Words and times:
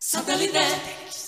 Satellite. 0.00 1.25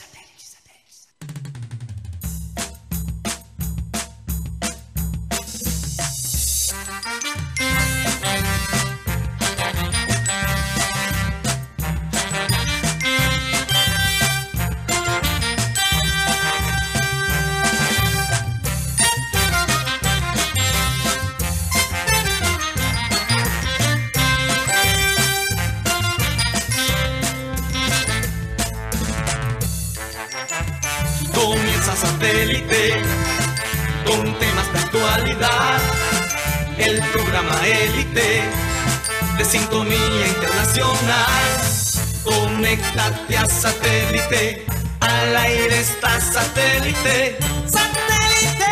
Conéctate 42.79 43.37
a 43.37 43.47
satélite. 43.47 44.65
Al 45.01 45.37
aire 45.37 45.81
está 45.81 46.21
satélite. 46.21 47.37
¡Satélite! 47.67 48.65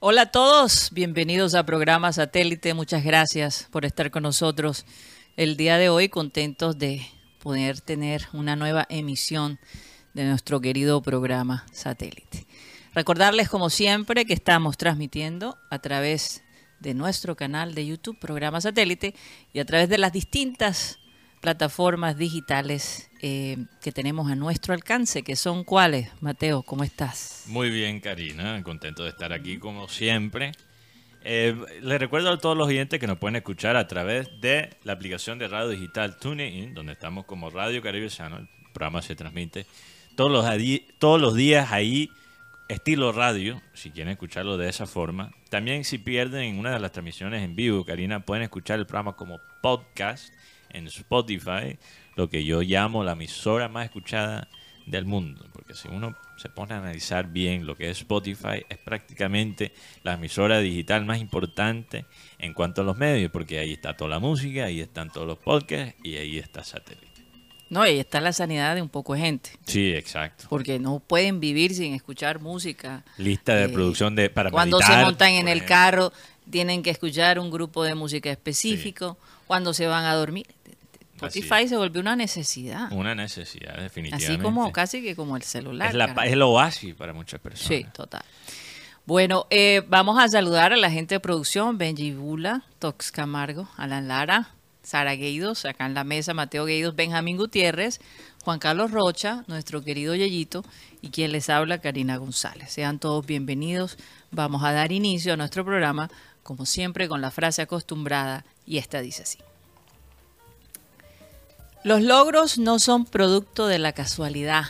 Hola 0.00 0.22
a 0.22 0.26
todos, 0.30 0.88
bienvenidos 0.92 1.54
a 1.54 1.66
programa 1.66 2.12
Satélite. 2.14 2.72
Muchas 2.72 3.04
gracias 3.04 3.68
por 3.70 3.84
estar 3.84 4.10
con 4.10 4.22
nosotros 4.22 4.86
el 5.36 5.58
día 5.58 5.76
de 5.76 5.90
hoy. 5.90 6.08
Contentos 6.08 6.78
de 6.78 7.06
poder 7.42 7.82
tener 7.82 8.28
una 8.32 8.56
nueva 8.56 8.86
emisión 8.88 9.58
de 10.14 10.24
nuestro 10.24 10.60
querido 10.62 11.02
programa 11.02 11.66
Satélite. 11.70 12.47
Recordarles, 12.94 13.48
como 13.48 13.70
siempre, 13.70 14.24
que 14.24 14.34
estamos 14.34 14.76
transmitiendo 14.76 15.58
a 15.70 15.78
través 15.78 16.42
de 16.80 16.94
nuestro 16.94 17.36
canal 17.36 17.74
de 17.74 17.86
YouTube, 17.86 18.18
Programa 18.18 18.60
Satélite, 18.60 19.14
y 19.52 19.58
a 19.58 19.64
través 19.64 19.88
de 19.88 19.98
las 19.98 20.12
distintas 20.12 20.98
plataformas 21.40 22.16
digitales 22.16 23.10
eh, 23.22 23.58
que 23.80 23.92
tenemos 23.92 24.30
a 24.30 24.34
nuestro 24.34 24.74
alcance, 24.74 25.22
que 25.22 25.36
son 25.36 25.64
cuáles. 25.64 26.10
Mateo, 26.20 26.62
¿cómo 26.62 26.84
estás? 26.84 27.44
Muy 27.46 27.70
bien, 27.70 28.00
Karina. 28.00 28.62
Contento 28.62 29.04
de 29.04 29.10
estar 29.10 29.32
aquí 29.32 29.58
como 29.58 29.88
siempre. 29.88 30.52
Eh, 31.22 31.54
les 31.82 31.98
recuerdo 31.98 32.30
a 32.30 32.38
todos 32.38 32.56
los 32.56 32.68
oyentes 32.68 32.98
que 32.98 33.06
nos 33.06 33.18
pueden 33.18 33.36
escuchar 33.36 33.76
a 33.76 33.86
través 33.86 34.28
de 34.40 34.70
la 34.84 34.92
aplicación 34.92 35.38
de 35.38 35.48
radio 35.48 35.68
digital 35.68 36.16
TuneIn, 36.16 36.74
donde 36.74 36.92
estamos 36.92 37.26
como 37.26 37.50
Radio 37.50 37.82
Caribe 37.82 38.08
Channel. 38.08 38.40
El 38.40 38.72
programa 38.72 39.02
se 39.02 39.16
transmite 39.16 39.66
todos 40.14 40.30
los, 40.30 40.46
todos 40.98 41.20
los 41.20 41.34
días 41.34 41.72
ahí, 41.72 42.10
estilo 42.68 43.12
radio, 43.12 43.62
si 43.72 43.90
quieren 43.90 44.12
escucharlo 44.12 44.56
de 44.58 44.68
esa 44.68 44.86
forma. 44.86 45.32
También 45.48 45.84
si 45.84 45.98
pierden 45.98 46.58
una 46.58 46.72
de 46.72 46.80
las 46.80 46.92
transmisiones 46.92 47.42
en 47.42 47.56
vivo, 47.56 47.84
Karina, 47.84 48.20
pueden 48.20 48.44
escuchar 48.44 48.78
el 48.78 48.86
programa 48.86 49.16
como 49.16 49.40
podcast 49.62 50.32
en 50.70 50.86
Spotify, 50.86 51.78
lo 52.14 52.28
que 52.28 52.44
yo 52.44 52.60
llamo 52.60 53.04
la 53.04 53.12
emisora 53.12 53.68
más 53.68 53.86
escuchada 53.86 54.48
del 54.86 55.04
mundo, 55.04 55.46
porque 55.52 55.74
si 55.74 55.88
uno 55.88 56.16
se 56.36 56.48
pone 56.48 56.74
a 56.74 56.78
analizar 56.78 57.30
bien 57.30 57.66
lo 57.66 57.74
que 57.74 57.90
es 57.90 57.98
Spotify, 57.98 58.64
es 58.68 58.78
prácticamente 58.78 59.72
la 60.02 60.14
emisora 60.14 60.60
digital 60.60 61.04
más 61.04 61.20
importante 61.20 62.06
en 62.38 62.54
cuanto 62.54 62.82
a 62.82 62.84
los 62.84 62.96
medios, 62.96 63.30
porque 63.30 63.58
ahí 63.58 63.72
está 63.72 63.96
toda 63.96 64.10
la 64.10 64.18
música, 64.18 64.64
ahí 64.64 64.80
están 64.80 65.10
todos 65.10 65.26
los 65.26 65.38
podcasts 65.38 65.94
y 66.02 66.16
ahí 66.16 66.38
está 66.38 66.64
satélite. 66.64 67.07
No, 67.70 67.84
y 67.86 67.90
ahí 67.90 67.98
está 68.00 68.20
la 68.20 68.32
sanidad 68.32 68.74
de 68.74 68.82
un 68.82 68.88
poco 68.88 69.14
de 69.14 69.20
gente, 69.20 69.50
Sí, 69.66 69.92
exacto. 69.92 70.46
porque 70.48 70.78
no 70.78 71.00
pueden 71.00 71.38
vivir 71.40 71.74
sin 71.74 71.94
escuchar 71.94 72.40
música. 72.40 73.04
Lista 73.18 73.54
de 73.54 73.64
Eh, 73.64 73.68
producción 73.68 74.14
de 74.16 74.30
para 74.30 74.50
Cuando 74.50 74.78
meditar, 74.78 74.98
se 75.00 75.04
montan 75.04 75.32
en 75.32 75.48
el 75.48 75.64
carro, 75.66 76.12
tienen 76.50 76.82
que 76.82 76.90
escuchar 76.90 77.38
un 77.38 77.50
grupo 77.50 77.84
de 77.84 77.94
música 77.94 78.30
específico. 78.30 79.18
Cuando 79.46 79.74
se 79.74 79.86
van 79.86 80.04
a 80.06 80.14
dormir, 80.14 80.46
Spotify 81.16 81.66
se 81.68 81.76
volvió 81.76 82.00
una 82.00 82.14
necesidad. 82.16 82.90
Una 82.92 83.14
necesidad, 83.14 83.76
definitivamente. 83.78 84.32
Así 84.34 84.42
como 84.42 84.70
casi 84.72 85.02
que 85.02 85.14
como 85.16 85.36
el 85.36 85.42
celular. 85.42 85.88
es, 85.88 85.94
la, 85.94 86.04
caramba. 86.06 86.26
es 86.26 86.32
el 86.32 86.42
oasis 86.42 86.94
para 86.94 87.12
muchas 87.12 87.40
personas. 87.40 87.68
Sí, 87.68 87.86
total. 87.92 88.22
Bueno, 89.04 89.46
eh, 89.50 89.82
vamos 89.88 90.18
a 90.22 90.28
saludar 90.28 90.72
a 90.72 90.76
la 90.76 90.90
gente 90.90 91.14
de 91.16 91.20
producción, 91.20 91.76
Benji 91.78 92.12
Bula, 92.12 92.62
Tox 92.78 93.10
Camargo, 93.10 93.68
Alan 93.76 94.06
Lara, 94.06 94.50
Sara 94.88 95.16
Gueidos, 95.16 95.66
acá 95.66 95.84
en 95.84 95.92
la 95.92 96.02
mesa, 96.02 96.32
Mateo 96.32 96.64
Gueidos, 96.64 96.96
Benjamín 96.96 97.36
Gutiérrez, 97.36 98.00
Juan 98.42 98.58
Carlos 98.58 98.90
Rocha, 98.90 99.44
nuestro 99.46 99.84
querido 99.84 100.14
Yeyito, 100.14 100.64
y 101.02 101.10
quien 101.10 101.30
les 101.30 101.50
habla, 101.50 101.82
Karina 101.82 102.16
González. 102.16 102.72
Sean 102.72 102.98
todos 102.98 103.26
bienvenidos. 103.26 103.98
Vamos 104.30 104.64
a 104.64 104.72
dar 104.72 104.90
inicio 104.90 105.34
a 105.34 105.36
nuestro 105.36 105.62
programa, 105.62 106.10
como 106.42 106.64
siempre, 106.64 107.06
con 107.06 107.20
la 107.20 107.30
frase 107.30 107.60
acostumbrada, 107.60 108.46
y 108.64 108.78
esta 108.78 109.02
dice 109.02 109.24
así. 109.24 109.38
Los 111.84 112.00
logros 112.00 112.56
no 112.56 112.78
son 112.78 113.04
producto 113.04 113.66
de 113.66 113.78
la 113.78 113.92
casualidad, 113.92 114.64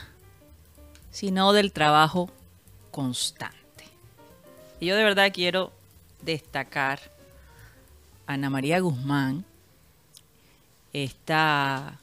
sino 1.13 1.53
del 1.53 1.71
trabajo 1.71 2.29
constante. 2.91 3.55
Y 4.81 4.87
yo 4.87 4.97
de 4.97 5.05
verdad 5.05 5.31
quiero 5.33 5.73
destacar 6.23 6.99
a 8.27 8.33
Ana 8.33 8.51
María 8.51 8.81
Guzmán, 8.81 9.45
esta 11.05 12.01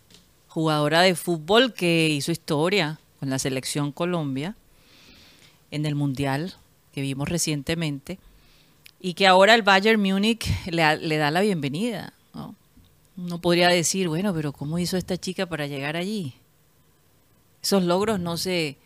jugadora 0.47 1.01
de 1.01 1.16
fútbol 1.16 1.73
que 1.73 2.09
hizo 2.09 2.31
historia 2.31 3.00
con 3.19 3.29
la 3.29 3.39
selección 3.39 3.91
Colombia 3.91 4.56
en 5.72 5.85
el 5.85 5.95
Mundial 5.95 6.53
que 6.94 7.01
vimos 7.01 7.28
recientemente 7.28 8.19
y 9.00 9.13
que 9.13 9.28
ahora 9.28 9.53
el 9.55 9.61
Bayern 9.63 10.01
Múnich 10.01 10.47
le, 10.67 11.17
da 11.17 11.31
la 11.31 11.41
bienvenida. 11.41 12.13
¿no? 12.34 12.55
Uno 13.17 13.39
podría 13.39 13.67
decir, 13.67 14.07
bueno, 14.07 14.34
pero 14.34 14.53
¿cómo 14.53 14.79
hizo 14.79 14.97
esta 14.97 15.17
chica 15.17 15.45
para 15.45 15.67
llegar 15.67 15.95
allí? 15.97 16.34
Esos 17.61 17.84
logros 17.84 18.19
no 18.19 18.38
se, 18.38 18.78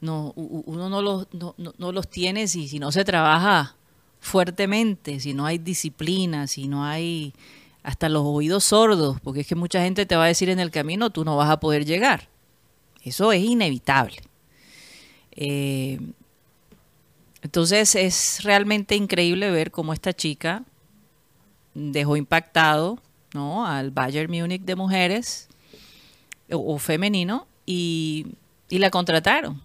no, 0.00 0.32
uno 0.36 0.88
no 0.88 1.00
los, 1.02 1.28
no, 1.32 1.54
no- 1.56 1.92
los 1.92 2.08
tiene 2.08 2.48
si 2.48 2.78
no 2.78 2.92
se 2.92 3.04
trabaja 3.04 3.76
fuertemente, 4.20 5.20
si 5.20 5.34
no 5.34 5.46
hay 5.46 5.58
disciplina, 5.58 6.46
si 6.46 6.66
no 6.68 6.84
hay 6.84 7.32
hasta 7.84 8.08
los 8.08 8.22
oídos 8.24 8.64
sordos, 8.64 9.20
porque 9.20 9.42
es 9.42 9.46
que 9.46 9.54
mucha 9.54 9.82
gente 9.82 10.06
te 10.06 10.16
va 10.16 10.24
a 10.24 10.28
decir 10.28 10.48
en 10.48 10.58
el 10.58 10.70
camino, 10.70 11.10
tú 11.10 11.24
no 11.24 11.36
vas 11.36 11.50
a 11.50 11.60
poder 11.60 11.84
llegar. 11.84 12.28
Eso 13.02 13.30
es 13.30 13.44
inevitable. 13.44 14.16
Eh, 15.32 16.00
entonces 17.42 17.94
es 17.94 18.40
realmente 18.42 18.96
increíble 18.96 19.50
ver 19.50 19.70
cómo 19.70 19.92
esta 19.92 20.14
chica 20.14 20.64
dejó 21.74 22.16
impactado 22.16 22.98
¿no? 23.34 23.66
al 23.66 23.90
Bayern 23.90 24.32
Múnich 24.32 24.62
de 24.62 24.76
mujeres 24.76 25.48
o, 26.50 26.74
o 26.74 26.78
femenino 26.78 27.46
y, 27.66 28.28
y 28.70 28.78
la 28.78 28.88
contrataron. 28.88 29.60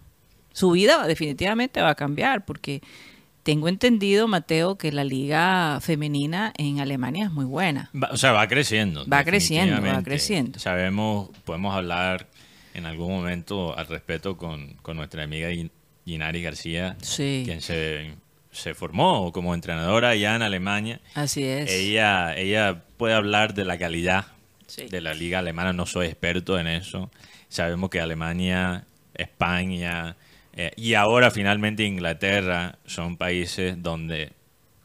Su 0.52 0.72
vida 0.72 1.06
definitivamente 1.06 1.80
va 1.80 1.90
a 1.90 1.94
cambiar 1.94 2.44
porque 2.44 2.82
tengo 3.50 3.66
entendido, 3.66 4.28
Mateo, 4.28 4.76
que 4.78 4.92
la 4.92 5.02
liga 5.02 5.80
femenina 5.80 6.52
en 6.56 6.78
Alemania 6.78 7.24
es 7.24 7.32
muy 7.32 7.44
buena. 7.44 7.90
Va- 8.00 8.10
o 8.12 8.16
sea, 8.16 8.30
va 8.30 8.46
creciendo. 8.46 9.04
Va 9.08 9.24
creciendo, 9.24 9.82
va 9.82 10.00
creciendo. 10.04 10.60
Sabemos, 10.60 11.30
podemos 11.44 11.74
hablar 11.74 12.28
en 12.74 12.86
algún 12.86 13.10
momento 13.12 13.76
al 13.76 13.88
respecto 13.88 14.36
con, 14.36 14.74
con 14.82 14.96
nuestra 14.96 15.24
amiga 15.24 15.48
Gin- 15.50 15.72
Ginari 16.04 16.42
García, 16.42 16.96
Sí. 17.02 17.42
quien 17.44 17.60
se, 17.60 18.14
se 18.52 18.74
formó 18.74 19.32
como 19.32 19.52
entrenadora 19.52 20.14
ya 20.14 20.36
en 20.36 20.42
Alemania. 20.42 21.00
Así 21.16 21.42
es. 21.42 21.68
Ella, 21.72 22.36
ella 22.36 22.84
puede 22.98 23.14
hablar 23.14 23.54
de 23.54 23.64
la 23.64 23.78
calidad 23.78 24.26
Sí. 24.68 24.86
de 24.86 25.00
la 25.00 25.12
liga 25.12 25.40
alemana, 25.40 25.72
no 25.72 25.86
soy 25.86 26.06
experto 26.06 26.56
en 26.56 26.68
eso. 26.68 27.10
Sabemos 27.48 27.90
que 27.90 28.00
Alemania, 28.00 28.84
España 29.14 30.14
eh, 30.62 30.72
y 30.76 30.92
ahora 30.92 31.30
finalmente 31.30 31.84
Inglaterra 31.84 32.78
son 32.84 33.16
países 33.16 33.82
donde 33.82 34.32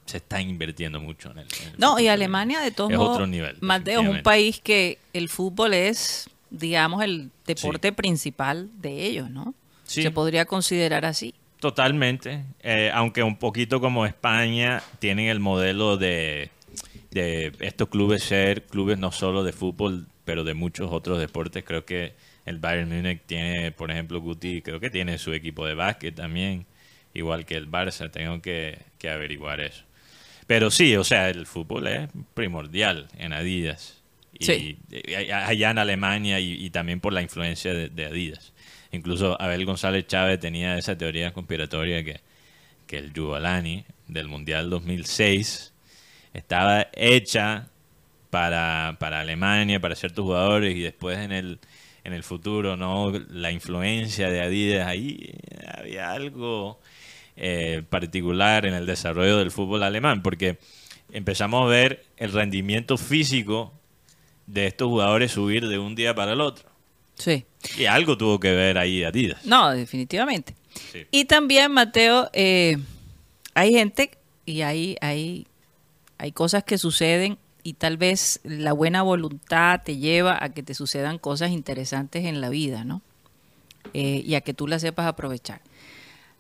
se 0.06 0.18
está 0.18 0.40
invirtiendo 0.40 1.02
mucho 1.02 1.32
en 1.32 1.40
el. 1.40 1.48
en 1.62 1.68
el 1.74 1.74
No, 1.78 2.00
y. 2.00 2.08
Alemania 2.08 2.62
de 2.62 2.72
todos 2.72 2.92
es 2.92 2.98
modos, 2.98 3.16
otro 3.16 3.28
nivel. 3.28 3.58
Mateo, 3.60 4.02
es 4.02 4.08
un 4.08 4.24
país 4.24 4.62
que 4.62 5.00
el 5.12 5.28
fútbol 5.28 5.74
es, 5.74 6.30
digamos, 6.50 7.04
el 7.04 7.30
deporte 7.46 7.92
principal 7.92 8.70
de 8.80 9.04
ellos, 9.04 9.30
¿no? 9.30 9.54
Sí. 9.84 10.02
Se 10.02 10.12
podría 10.12 10.46
considerar 10.46 11.04
así. 11.04 11.36
Totalmente, 11.60 12.46
eh, 12.62 12.90
aunque 12.94 13.22
un 13.24 13.36
poquito 13.36 13.82
como 13.82 14.06
España 14.06 14.82
tienen 15.00 15.28
el 15.28 15.42
modelo 15.42 15.98
de, 15.98 16.52
de 17.12 17.52
estos 17.60 17.90
clubes 17.90 18.24
ser 18.24 18.64
clubes 18.64 18.98
no 18.98 19.12
solo 19.12 19.44
de 19.44 19.52
fútbol, 19.52 20.08
pero 20.24 20.46
de 20.46 20.54
muchos 20.54 20.90
otros 20.94 21.20
deportes. 21.20 21.66
Creo 21.66 21.84
que 21.84 22.14
el 22.46 22.60
Bayern 22.60 22.90
Múnich 22.90 23.22
tiene, 23.26 23.72
por 23.72 23.92
ejemplo, 23.92 24.22
Guti, 24.22 24.62
creo 24.62 24.80
que 24.80 24.90
tiene 24.90 25.18
su 25.18 25.34
equipo 25.34 25.66
de 25.66 25.74
básquet 25.76 26.16
también. 26.16 26.66
igual 27.14 27.46
que 27.46 27.56
el 27.56 27.70
Barça. 27.70 28.12
Tengo 28.12 28.42
que, 28.42 28.80
que 29.00 29.10
averiguar 29.10 29.62
eso. 29.62 29.84
Pero 30.48 30.72
sí, 30.72 30.96
o 30.96 31.04
sea, 31.04 31.30
el 31.30 31.46
fútbol 31.48 31.88
es 31.88 32.10
primordial 32.34 33.08
en 33.18 33.34
Adidas. 33.34 34.04
Y, 34.38 34.46
Sí. 34.46 34.78
allá 35.34 35.72
en 35.72 35.78
Alemania 35.80 36.40
y, 36.40 36.54
y 36.66 36.70
también 36.70 37.00
por 37.00 37.14
la 37.14 37.22
influencia 37.22 37.74
de, 37.74 37.90
de 37.90 38.06
Adidas. 38.06 38.54
Incluso 38.92 39.42
Abel 39.42 39.66
González 39.66 40.08
Chávez 40.08 40.40
tenía 40.40 40.78
esa 40.78 40.98
teoría 40.98 41.34
conspiratoria 41.34 42.04
que, 42.04 42.22
que 42.88 42.98
el 43.00 43.12
Juvalani 43.16 43.86
del 44.08 44.28
Mundial 44.28 44.70
2006 44.70 45.74
estaba 46.34 46.88
hecha 46.94 47.70
para, 48.30 48.98
para 49.00 49.22
Alemania, 49.22 49.80
para 49.80 49.96
ciertos 49.96 50.24
jugadores 50.24 50.76
y 50.76 50.82
después 50.82 51.18
en 51.20 51.32
el, 51.32 51.60
en 52.06 52.14
el 52.14 52.24
futuro, 52.24 52.78
¿no? 52.78 53.12
La 53.30 53.52
influencia 53.52 54.30
de 54.30 54.42
Adidas, 54.42 54.88
ahí 54.88 55.34
había 55.76 56.12
algo 56.12 56.80
eh, 57.36 57.82
particular 57.90 58.68
en 58.68 58.76
el 58.76 58.86
desarrollo 58.86 59.40
del 59.40 59.50
fútbol 59.50 59.82
alemán, 59.82 60.22
porque 60.22 60.60
empezamos 61.12 61.66
a 61.66 61.68
ver 61.68 62.06
el 62.18 62.32
rendimiento 62.32 62.98
físico 62.98 63.74
de 64.46 64.68
estos 64.68 64.88
jugadores 64.88 65.32
subir 65.32 65.68
de 65.68 65.80
un 65.80 65.96
día 65.96 66.14
para 66.14 66.34
el 66.34 66.42
otro. 66.42 66.70
Sí. 67.16 67.44
Y 67.76 67.86
algo 67.86 68.18
tuvo 68.18 68.40
que 68.40 68.52
ver 68.52 68.78
ahí 68.78 69.04
Adidas. 69.04 69.44
No, 69.44 69.72
definitivamente. 69.72 70.54
Sí. 70.92 71.08
Y 71.10 71.26
también, 71.26 71.72
Mateo, 71.72 72.30
eh, 72.34 72.78
hay 73.56 73.74
gente 73.74 74.12
y 74.46 74.62
hay, 74.62 74.96
hay, 75.02 75.48
hay 76.20 76.32
cosas 76.34 76.64
que 76.64 76.78
suceden 76.78 77.40
y 77.66 77.74
tal 77.74 77.98
vez 77.98 78.42
la 78.44 78.74
buena 78.74 79.02
voluntad 79.02 79.82
te 79.84 79.98
lleva 79.98 80.38
a 80.40 80.50
que 80.50 80.62
te 80.62 80.76
sucedan 80.76 81.18
cosas 81.18 81.50
interesantes 81.50 82.26
en 82.26 82.40
la 82.40 82.50
vida, 82.50 82.84
¿no? 82.84 83.02
Eh, 83.94 84.22
y 84.24 84.36
a 84.36 84.42
que 84.42 84.54
tú 84.54 84.68
las 84.68 84.84
sepas 84.84 85.08
aprovechar. 85.08 85.62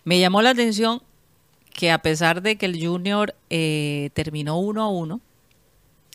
Me 0.03 0.19
llamó 0.19 0.43
la 0.43 0.51
atención 0.51 1.01
que 1.73 1.89
a 1.89 1.97
pesar 1.97 2.43
de 2.43 2.57
que 2.57 2.67
el 2.67 2.79
Junior 2.79 3.33
eh, 3.49 4.11
terminó 4.13 4.59
uno 4.59 4.83
a 4.83 4.87
uno 4.87 5.19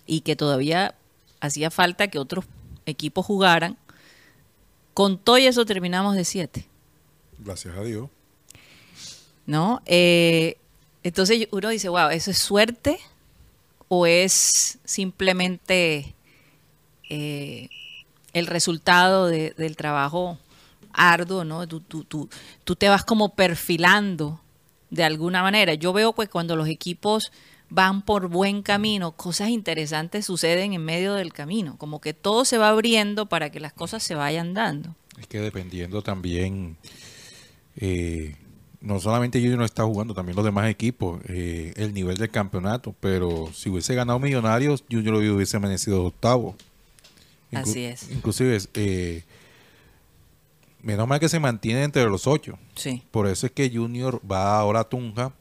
y 0.07 0.21
que 0.21 0.37
todavía 0.37 0.95
hacía 1.41 1.73
falta 1.73 2.07
que 2.07 2.21
otros 2.21 2.45
equipos 2.87 3.27
jugaran, 3.27 3.79
con 4.95 5.19
todo 5.19 5.39
y 5.39 5.47
eso 5.47 5.67
terminamos 5.67 6.15
de 6.15 6.25
siete. 6.25 6.69
Gracias 7.41 7.77
a 7.77 7.83
Dios. 7.83 8.11
¿no? 9.45 9.83
Eh, 9.87 10.57
entonces 11.03 11.49
uno 11.51 11.69
dice, 11.71 11.89
wow, 11.89 12.11
¿eso 12.11 12.31
es 12.31 12.39
suerte 12.39 13.01
o 13.93 14.07
es 14.07 14.79
simplemente 14.85 16.15
eh, 17.11 17.69
el 18.33 18.47
resultado 18.47 19.27
de- 19.27 19.51
del 19.59 19.75
trabajo 19.77 20.39
arduo, 20.93 21.45
¿no? 21.45 21.67
Tú, 21.67 21.81
tú- 21.81 22.05
tú- 22.05 22.77
te 22.77 22.89
vas 22.89 23.05
como 23.05 23.35
perfilando 23.35 24.41
de 24.91 25.03
alguna 25.03 25.43
manera. 25.43 25.75
Yo 25.75 25.93
veo 25.93 26.13
que 26.15 26.29
cuando 26.29 26.55
los 26.55 26.69
equipos 26.69 27.33
van 27.69 28.03
por 28.03 28.29
buen 28.29 28.63
camino, 28.63 29.11
cosas 29.13 29.49
interesantes 29.49 30.25
suceden 30.27 30.73
en 30.73 30.85
medio 30.85 31.15
del 31.15 31.33
camino, 31.33 31.77
como 31.77 32.01
que 32.01 32.15
todo 32.15 32.45
se 32.45 32.59
va 32.59 32.69
abriendo 32.69 33.27
para 33.27 33.51
que 33.51 33.59
las 33.59 33.73
cosas 33.73 34.05
se 34.05 34.15
vayan 34.15 34.55
dando. 34.55 34.95
Es 35.19 35.27
que 35.27 35.41
dependiendo 35.41 36.03
también, 36.03 36.77
eh, 37.77 38.37
no 38.81 38.99
solamente 39.01 39.39
Junior 39.41 39.59
no 39.59 39.65
está 39.65 39.85
jugando, 39.85 40.15
también 40.15 40.37
los 40.37 40.45
demás 40.45 40.69
equipos, 40.71 41.21
eh, 41.29 41.73
el 41.77 41.93
nivel 41.93 42.17
del 42.17 42.31
campeonato. 42.31 42.95
Pero 43.01 43.51
si 43.53 43.69
hubiese 43.69 43.95
ganado 43.95 44.19
Millonarios, 44.19 44.85
Junior 44.91 45.15
hubiese 45.17 45.57
amanecido 45.59 46.05
octavo. 46.05 46.55
Inclu- 47.53 47.59
Así 47.63 47.85
es. 47.85 48.11
Inclusive, 48.11 48.59
eh, 48.75 49.25
menos 50.83 51.07
mal 51.07 51.21
que 51.21 51.29
se 51.29 51.41
mantiene 51.41 51.83
entre 51.85 52.05
los 52.07 52.27
ocho. 52.27 52.59
Sí. 52.75 53.03
Por 53.11 53.27
eso 53.27 53.47
es 53.47 53.53
que 53.53 53.71
Junior 53.71 54.21
va 54.31 54.59
ahora 54.59 54.81
a 54.81 54.85
Tunja 54.89 55.33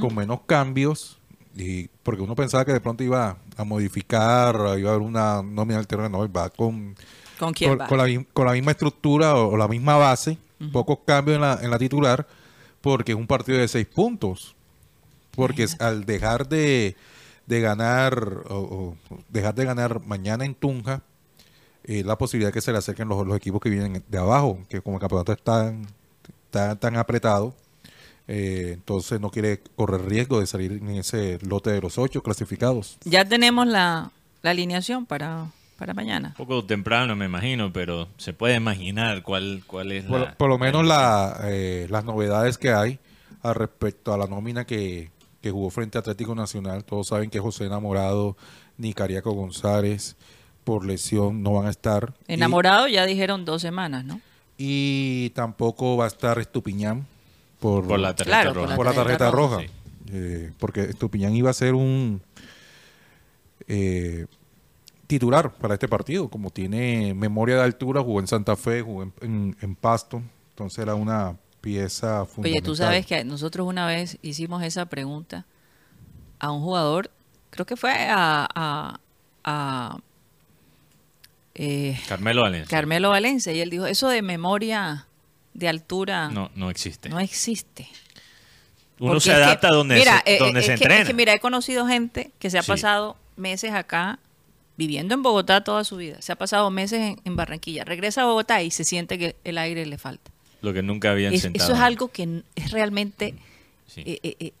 con 0.00 0.14
menos 0.14 0.40
cambios. 0.46 1.18
Y 1.56 1.88
porque 2.02 2.20
uno 2.22 2.34
pensaba 2.34 2.64
que 2.66 2.72
de 2.72 2.80
pronto 2.80 3.02
iba 3.02 3.38
a 3.56 3.64
modificar, 3.64 4.54
iba 4.78 4.90
a 4.90 4.94
haber 4.94 5.00
una 5.06 5.42
nómina 5.42 5.78
alterna, 5.78 6.08
no, 6.08 6.30
va 6.30 6.50
con 6.50 6.94
¿Con 7.38 7.54
quién 7.54 7.70
con, 7.70 7.80
va? 7.80 7.86
con 7.86 7.96
la, 7.98 8.04
mi- 8.04 8.24
con 8.24 8.46
la 8.46 8.52
misma 8.52 8.72
estructura 8.72 9.34
o, 9.36 9.48
o 9.54 9.56
la 9.56 9.66
misma 9.66 9.96
base, 9.96 10.36
pocos 10.70 10.98
cambios 11.06 11.36
en 11.36 11.40
la, 11.40 11.58
en 11.62 11.70
la 11.70 11.78
titular, 11.78 12.26
porque 12.86 13.10
es 13.10 13.18
un 13.18 13.26
partido 13.26 13.58
de 13.58 13.66
seis 13.66 13.84
puntos. 13.84 14.54
Porque 15.32 15.66
al 15.80 16.04
dejar 16.04 16.48
de, 16.48 16.94
de 17.44 17.60
ganar 17.60 18.16
o, 18.48 18.96
o 19.10 19.18
dejar 19.28 19.56
de 19.56 19.64
ganar 19.64 20.06
mañana 20.06 20.44
en 20.44 20.54
Tunja, 20.54 21.02
eh, 21.82 22.04
la 22.04 22.16
posibilidad 22.16 22.52
que 22.52 22.60
se 22.60 22.70
le 22.70 22.78
acerquen 22.78 23.08
los, 23.08 23.26
los 23.26 23.36
equipos 23.36 23.60
que 23.60 23.70
vienen 23.70 24.04
de 24.06 24.18
abajo, 24.18 24.60
que 24.68 24.80
como 24.82 24.98
el 24.98 25.00
campeonato 25.00 25.32
está, 25.32 25.74
está 26.44 26.76
tan 26.76 26.96
apretado, 26.96 27.56
eh, 28.28 28.70
entonces 28.74 29.20
no 29.20 29.32
quiere 29.32 29.58
correr 29.74 30.02
riesgo 30.02 30.38
de 30.38 30.46
salir 30.46 30.70
en 30.70 30.90
ese 30.90 31.40
lote 31.42 31.70
de 31.70 31.80
los 31.80 31.98
ocho 31.98 32.22
clasificados. 32.22 32.98
Ya 33.04 33.24
tenemos 33.24 33.66
la, 33.66 34.12
la 34.42 34.50
alineación 34.52 35.06
para, 35.06 35.50
para 35.76 35.94
mañana. 35.94 36.28
Un 36.30 36.34
poco 36.46 36.64
temprano, 36.64 37.14
me 37.16 37.26
imagino, 37.26 37.72
pero 37.72 38.08
se 38.16 38.32
puede 38.32 38.54
imaginar 38.56 39.22
cuál, 39.22 39.62
cuál 39.66 39.92
es 39.92 40.04
Por, 40.04 40.20
la... 40.20 40.34
por 40.34 40.48
lo 40.48 40.58
menos 40.58 40.84
la, 40.86 41.38
eh, 41.44 41.86
las 41.90 42.04
novedades 42.04 42.58
que 42.58 42.72
hay 42.72 42.98
al 43.42 43.54
respecto 43.54 44.12
a 44.12 44.18
la 44.18 44.26
nómina 44.26 44.64
que, 44.64 45.10
que 45.42 45.50
jugó 45.50 45.70
frente 45.70 45.98
a 45.98 46.00
Atlético 46.00 46.34
Nacional. 46.34 46.84
Todos 46.84 47.08
saben 47.08 47.30
que 47.30 47.38
José 47.40 47.66
Enamorado 47.66 48.36
ni 48.78 48.92
Cariaco 48.94 49.32
González 49.32 50.16
por 50.64 50.84
lesión 50.84 51.42
no 51.42 51.52
van 51.52 51.66
a 51.66 51.70
estar. 51.70 52.14
Y- 52.26 52.34
Enamorado 52.34 52.88
ya 52.88 53.04
dijeron 53.06 53.44
dos 53.44 53.62
semanas, 53.62 54.04
¿no? 54.04 54.20
Y, 54.58 55.30
tampoco 55.34 55.96
va 55.98 56.04
a 56.06 56.08
estar 56.08 56.38
Estupiñán 56.38 57.06
por, 57.60 57.86
Por 57.86 57.98
la 58.00 58.14
tarjeta 58.14 58.40
Claro, 58.42 58.54
roja. 58.62 58.76
por 58.76 58.86
la 58.86 58.92
tarjeta 58.92 59.30
roja, 59.30 59.56
roja. 59.56 59.66
sí. 59.66 59.72
Eh, 60.12 60.52
porque 60.58 60.80
Estupiñán 60.82 61.34
iba 61.36 61.50
a 61.50 61.52
ser 61.54 61.74
un 61.74 62.22
eh, 63.68 64.26
titular 65.06 65.52
para 65.54 65.74
este 65.74 65.88
partido. 65.88 66.28
Como 66.28 66.50
tiene 66.50 67.14
memoria 67.14 67.56
de 67.56 67.62
altura, 67.62 68.00
jugó 68.02 68.20
en 68.20 68.26
Santa 68.26 68.56
Fe, 68.56 68.82
jugó 68.82 69.02
en, 69.04 69.12
en- 69.20 69.56
en 69.60 69.74
Pasto. 69.76 70.22
Entonces 70.50 70.78
era 70.78 70.94
una 70.94 71.36
pieza 71.60 72.22
Oye, 72.22 72.30
fundamental. 72.30 72.62
tú 72.64 72.76
sabes 72.76 73.06
que 73.06 73.24
nosotros 73.24 73.66
una 73.66 73.86
vez 73.86 74.18
hicimos 74.22 74.62
esa 74.62 74.86
pregunta 74.86 75.44
a 76.38 76.50
un 76.52 76.60
jugador, 76.62 77.10
creo 77.50 77.66
que 77.66 77.76
fue 77.76 77.92
a, 77.92 78.46
a- 78.54 79.00
a, 79.44 79.96
eh, 81.54 81.98
Carmelo 82.08 82.42
Valencia. 82.42 82.68
Carmelo 82.76 83.10
Valencia, 83.10 83.52
y 83.52 83.60
él 83.60 83.70
dijo, 83.70 83.86
eso 83.86 84.08
de 84.08 84.22
memoria 84.22 85.06
de 85.54 85.68
altura 85.68 86.28
no, 86.28 86.42
no, 86.42 86.50
no 86.54 86.70
existe. 86.70 87.08
existe. 87.20 87.88
Uno 88.98 89.12
Porque 89.12 89.20
se 89.24 89.30
que, 89.30 89.36
adapta 89.36 89.68
donde 89.68 89.94
mira, 89.96 90.22
se, 90.24 90.36
eh, 90.36 90.38
donde 90.38 90.62
se 90.62 90.72
es 90.74 90.78
que- 90.80 90.84
entrena. 90.84 91.02
es 91.02 91.06
que, 91.08 91.14
mira, 91.14 91.32
he 91.34 91.40
conocido 91.40 91.86
gente 91.86 92.32
que 92.38 92.50
se 92.50 92.58
ha 92.58 92.62
Sí. 92.62 92.68
pasado 92.68 93.16
meses 93.36 93.72
acá 93.72 94.18
viviendo 94.76 95.14
en 95.14 95.22
Bogotá 95.22 95.62
toda 95.64 95.84
su 95.84 95.96
vida. 95.96 96.20
Se 96.20 96.32
ha 96.32 96.36
pasado 96.36 96.70
meses 96.70 97.00
en, 97.00 97.20
en 97.24 97.36
Barranquilla. 97.36 97.84
Regresa 97.84 98.22
a 98.22 98.26
Bogotá 98.26 98.62
y 98.62 98.70
se 98.70 98.84
siente 98.84 99.18
que 99.18 99.36
el 99.44 99.58
aire 99.58 99.86
le 99.86 99.98
falta. 99.98 100.30
Lo 100.62 100.72
que 100.72 100.82
nunca 100.82 101.10
habían 101.12 101.32
Es- 101.34 101.42
sentado. 101.42 101.64
eso 101.64 101.74
es 101.74 101.80
algo 101.80 102.08
que 102.08 102.42
es 102.54 102.70
realmente 102.70 103.34
Sí. 103.86 104.02
eh, 104.04 104.18
eh, 104.22 104.36
eh, 104.40 104.52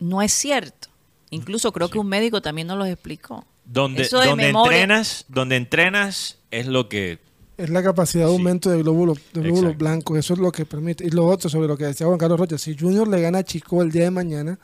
no 0.00 0.22
es 0.22 0.32
cierto. 0.32 0.88
Incluso 1.30 1.72
creo 1.72 1.88
que 1.90 1.98
un 1.98 2.08
médico 2.08 2.40
también 2.40 2.66
nos 2.68 2.78
lo 2.78 2.86
explicó. 2.86 3.44
donde 3.70 4.02
eso 4.04 4.18
de 4.20 4.28
donde 4.28 4.46
memoria- 4.46 4.78
entrenas, 4.80 5.26
donde 5.28 5.56
entrenas 5.56 6.38
es 6.50 6.66
lo 6.66 6.88
que 6.88 7.18
Es 7.58 7.68
la 7.70 7.82
capacidad 7.82 8.24
de 8.24 8.30
Sí. 8.30 8.36
aumento 8.36 8.70
de 8.70 8.80
glóbulos, 8.82 9.18
de 9.32 9.40
glóbulos 9.42 9.76
blancos, 9.76 10.16
eso 10.16 10.32
es 10.34 10.38
lo 10.38 10.52
que 10.52 10.64
permite. 10.64 11.04
Y 11.04 11.10
lo 11.10 11.26
otro, 11.26 11.50
sobre 11.50 11.66
lo 11.66 11.76
que 11.76 11.84
decía 11.86 12.06
Juan 12.06 12.16
Carlos 12.16 12.38
Rocha, 12.38 12.56
si 12.56 12.78
Junior 12.78 13.08
le 13.08 13.20
gana 13.20 13.38
a 13.38 13.42
Chico 13.44 13.82
el 13.82 13.90
día 13.90 14.04
de 14.04 14.10
mañana, 14.12 14.58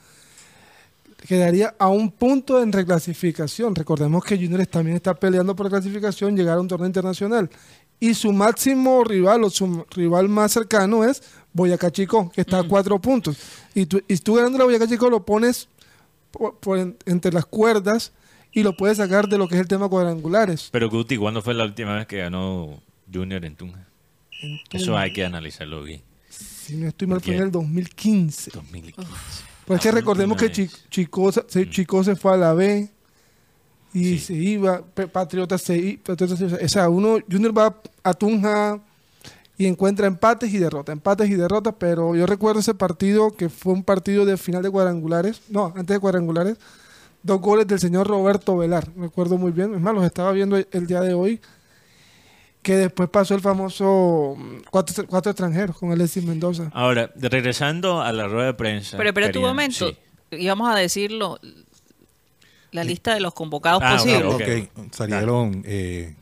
quedaría 1.27 1.75
a 1.79 1.89
un 1.89 2.11
punto 2.11 2.63
en 2.63 2.73
reclasificación. 2.73 3.75
Recordemos 3.75 4.25
que 4.25 4.37
Junior 4.37 4.67
también 4.67 4.97
está 4.97 5.15
peleando 5.15 5.55
por 5.57 5.69
clasificación, 5.71 6.37
llegar 6.37 6.59
a 6.59 6.61
un 6.61 6.69
torneo 6.69 6.87
internacional. 6.87 7.49
Y 8.01 8.15
su 8.15 8.33
máximo 8.33 9.05
rival 9.05 9.45
o 9.45 9.51
su 9.51 9.87
rival 9.91 10.29
más 10.29 10.53
cercano 10.53 11.05
es 11.05 11.23
Boyacá 11.53 11.91
Chico, 11.91 12.31
que 12.35 12.43
está 12.43 12.59
a 12.59 12.63
cuatro 12.65 12.99
puntos. 13.01 13.37
Y 13.75 13.87
tú, 13.87 14.03
y 14.09 14.17
tú 14.19 14.35
ganando 14.35 14.59
la 14.59 14.65
Boyacá 14.65 14.87
Chico 14.87 15.09
lo 15.09 15.25
pones 15.25 15.69
por- 16.31 16.59
por 16.59 16.79
en- 16.79 16.97
entre 17.07 17.33
las 17.33 17.47
cuerdas 17.47 18.13
y 18.53 18.63
lo 18.63 18.77
puedes 18.77 18.99
sacar 18.99 19.29
de 19.29 19.39
lo 19.39 19.49
que 19.49 19.55
es 19.55 19.61
el 19.61 19.69
tema 19.69 19.89
cuadrangulares. 19.89 20.69
Pero 20.73 20.91
Guti, 20.91 21.17
¿cuándo 21.17 21.41
fue 21.43 21.55
la 21.55 21.65
última 21.65 21.95
vez 21.97 22.07
que 22.07 22.19
ganó 22.19 22.81
Junior 23.13 23.45
en 23.45 23.57
Tunja? 23.57 23.87
Eso 24.71 24.99
hay 24.99 25.13
que 25.13 25.25
analizarlo 25.25 25.83
bien. 25.83 26.03
Si 26.29 26.77
no 26.77 26.89
estoy 26.89 27.07
mal, 27.09 27.21
fue 27.21 27.37
en 27.37 27.43
el 27.43 27.51
2015. 27.53 28.51
2015. 28.53 29.45
Pues 29.67 29.79
es 29.79 29.83
que 29.83 29.93
recordemos 29.93 30.37
que. 30.37 30.51
Chico, 30.51 31.33
se, 31.33 31.69
Chico 31.71 32.05
se 32.05 32.17
fue 32.17 32.35
a 32.35 32.37
la 32.37 32.55
B 32.55 32.89
y 33.93 34.05
Sí. 34.05 34.19
se 34.19 34.35
iba, 34.35 34.83
Patriotas 35.13 35.63
se 35.63 35.77
iba, 35.77 36.17
se 36.17 36.45
iba. 36.45 36.59
O 36.65 36.69
sea, 36.69 36.89
uno, 36.89 37.19
Junior 37.31 37.57
va 37.57 37.77
a 38.03 38.15
Tunja 38.15 38.81
y 39.57 39.67
encuentra 39.67 40.07
empates 40.07 40.53
y 40.53 40.59
derrotas, 40.59 40.93
empates 40.93 41.31
y 41.31 41.35
derrotas, 41.35 41.75
pero 41.79 42.17
yo 42.17 42.27
recuerdo 42.27 42.61
ese 42.61 42.75
partido 42.75 43.31
que 43.31 43.49
fue 43.49 43.73
un 43.73 43.85
partido 43.85 44.25
de 44.25 44.37
final 44.37 44.63
de 44.63 44.71
cuadrangulares, 44.71 45.43
no, 45.49 45.67
antes 45.77 45.95
de 45.95 46.01
cuadrangulares, 46.01 46.57
dos 47.23 47.41
goles 47.41 47.67
del 47.69 47.79
señor 47.79 48.09
Roberto 48.09 48.57
Velar, 48.57 48.89
recuerdo 48.97 49.39
muy 49.39 49.53
bien, 49.53 49.73
es 49.75 49.81
más, 49.81 49.95
los 49.95 50.05
estaba 50.05 50.33
viendo 50.33 50.57
el 50.57 50.87
día 50.89 51.01
de 51.01 51.15
hoy 51.15 51.41
que 52.65 52.75
después 52.77 53.09
pasó 53.11 53.35
el 53.37 53.41
famoso 53.41 54.35
mm, 54.37 54.57
cuatro, 54.71 55.07
cuatro 55.07 55.31
extranjeros 55.31 55.79
con 55.79 55.93
Alexis 55.93 56.25
Mendoza. 56.25 56.71
Ahora, 56.75 57.13
regresando 57.15 58.01
a 58.03 58.11
la 58.13 58.27
rueda 58.27 58.47
de 58.47 58.55
prensa. 58.55 58.97
Pero 58.97 59.11
espera 59.11 59.31
tu 59.31 59.41
momento. 59.41 59.89
sí. 59.89 59.97
Íbamos 60.33 60.69
a 60.69 60.75
decirlo. 60.77 61.39
La 62.73 62.83
lista 62.83 63.15
de 63.15 63.21
los 63.21 63.33
convocados 63.35 63.81
Ah, 63.85 63.93
posibles. 63.97 64.35
ok. 64.35 64.43
Ok, 64.87 64.93
salieron 64.95 65.63
eh, 65.65 66.17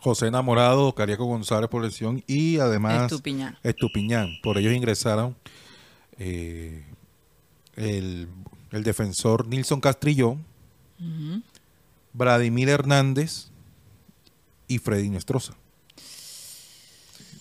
José 0.00 0.26
Enamorado, 0.26 0.92
Cariaco 0.92 1.24
González 1.26 1.70
por 1.70 1.84
lesión 1.84 2.24
y 2.26 2.58
además 2.58 3.12
Estupiñán. 3.12 3.56
Estupiñán. 3.62 4.30
Por 4.42 4.58
ellos 4.58 4.72
ingresaron 4.72 5.36
eh, 6.18 6.84
el, 7.76 8.26
el 8.72 8.82
defensor 8.82 9.46
Nilson 9.46 9.80
Castrillón, 9.80 10.44
Vladimir 12.12 12.68
Hernández 12.70 13.48
y 14.66 14.78
Freddy 14.78 15.10
Nestroza. 15.10 15.54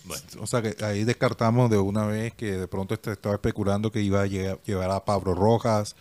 Bueno, 0.05 0.23
O 0.41 0.47
sea 0.47 0.61
que 0.61 0.75
ahí 0.83 1.03
descartamos 1.05 1.69
de 1.69 1.77
una 1.77 2.05
vez 2.05 2.33
que 2.33 2.51
de 2.51 2.67
pronto 2.67 2.93
este 2.93 3.11
estaba 3.13 3.35
especulando 3.35 3.91
que 3.91 4.01
iba 4.01 4.21
a 4.21 4.27
lle- 4.27 4.59
llevar 4.65 4.91
a 4.91 5.05
Pablo 5.05 5.33
Rojas, 5.33 5.95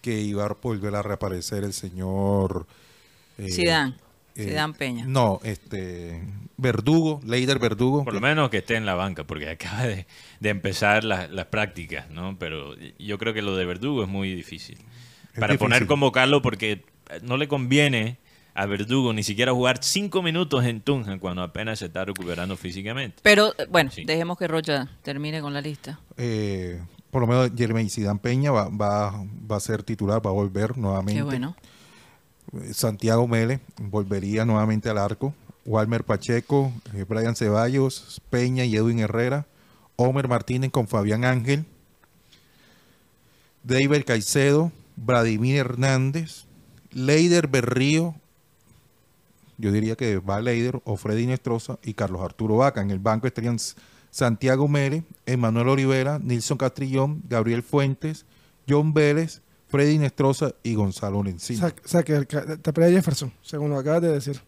que 0.00 0.20
iba 0.20 0.44
a 0.46 0.56
volver 0.60 0.94
a 0.94 1.02
reaparecer 1.02 1.62
el 1.64 1.72
señor 1.72 2.66
eh, 3.38 3.50
Zidane. 3.50 3.94
eh, 4.36 4.44
Zidane 4.48 4.72
Peña. 4.74 5.04
No, 5.06 5.38
este 5.44 6.22
Verdugo, 6.56 7.20
Leider 7.24 7.58
Verdugo. 7.58 8.04
por 8.04 8.14
lo 8.14 8.20
menos 8.20 8.48
que 8.50 8.58
esté 8.58 8.76
en 8.76 8.86
la 8.86 8.94
banca, 8.94 9.24
porque 9.24 9.48
acaba 9.50 9.84
de, 9.84 10.06
de 10.40 10.48
empezar 10.48 11.04
las, 11.04 11.30
las 11.30 11.46
prácticas, 11.46 12.08
¿no? 12.10 12.38
Pero 12.38 12.74
yo 12.98 13.18
creo 13.18 13.34
que 13.34 13.42
lo 13.42 13.54
de 13.56 13.64
Verdugo 13.66 14.02
es 14.02 14.08
muy 14.08 14.34
difícil. 14.34 14.78
Para 15.34 15.48
difícil. 15.48 15.58
poner 15.58 15.86
convocarlo, 15.86 16.40
porque 16.42 16.84
no 17.22 17.36
le 17.36 17.48
conviene 17.48 18.16
a 18.54 18.66
Verdugo 18.66 19.12
ni 19.12 19.22
siquiera 19.22 19.52
jugar 19.52 19.78
cinco 19.82 20.22
minutos 20.22 20.64
en 20.64 20.80
Tunja 20.80 21.18
cuando 21.18 21.42
apenas 21.42 21.78
se 21.78 21.86
está 21.86 22.04
recuperando 22.04 22.56
físicamente. 22.56 23.18
Pero 23.22 23.54
eh, 23.58 23.66
bueno, 23.70 23.90
Sí. 23.90 24.04
dejemos 24.04 24.36
que 24.38 24.46
Rocha 24.48 24.88
termine 25.02 25.40
con 25.40 25.52
la 25.54 25.60
lista. 25.60 25.98
eh, 26.16 26.80
por 27.10 27.20
lo 27.22 27.26
menos 27.26 27.50
Jeremy 27.56 27.88
Zidane 27.90 28.18
Peña 28.20 28.50
va, 28.52 28.68
va, 28.70 29.24
va 29.50 29.56
a 29.56 29.60
ser 29.60 29.82
titular, 29.82 30.24
va 30.24 30.30
a 30.30 30.34
volver 30.34 30.78
nuevamente. 30.78 31.18
Qué 31.20 31.22
bueno. 31.22 31.54
Eh, 32.54 32.72
Santiago 32.72 33.28
Mele 33.28 33.60
volvería 33.78 34.44
nuevamente 34.46 34.88
al 34.88 34.96
arco. 34.98 35.34
Walmer 35.66 36.04
Pacheco, 36.04 36.72
eh, 36.94 37.04
Brian 37.08 37.36
Ceballos, 37.36 38.20
Peña 38.30 38.64
y 38.64 38.76
Edwin 38.76 38.98
Herrera. 39.00 39.46
Homer 39.96 40.26
Martínez 40.26 40.70
con 40.70 40.88
Fabián 40.88 41.24
Ángel. 41.24 41.64
David 43.62 44.02
Caicedo, 44.06 44.72
Vladimir 44.96 45.56
Hernández, 45.56 46.44
Leider 46.90 47.46
Berrío, 47.46 48.14
yo 49.58 49.70
diría 49.72 49.96
que 49.96 50.18
va 50.18 50.40
Leider 50.40 50.80
o 50.84 50.96
Freddy 50.96 51.26
Nestroza 51.26 51.78
y 51.82 51.94
Carlos 51.94 52.22
Arturo 52.22 52.56
Vaca. 52.56 52.80
En 52.80 52.90
el 52.90 52.98
banco 52.98 53.26
estarían 53.26 53.58
Santiago 54.10 54.68
Mere, 54.68 55.04
Emanuel 55.26 55.68
Olivera, 55.68 56.18
Nilson 56.18 56.58
Castrillón, 56.58 57.22
Gabriel 57.28 57.62
Fuentes, 57.62 58.26
John 58.68 58.92
Vélez, 58.92 59.40
Freddy 59.68 59.98
Nestroza 59.98 60.52
y 60.62 60.74
Gonzalo 60.74 61.18
O 61.18 61.24
Lenzini. 61.24 61.58
sea, 61.58 61.68
o 61.84 61.88
sea, 61.88 62.02
que 62.02 62.20
te 62.24 62.90
Jefferson, 62.90 63.32
según 63.42 63.70
lo 63.70 63.78
acabas 63.78 64.02
de 64.02 64.12
decir. 64.12 64.40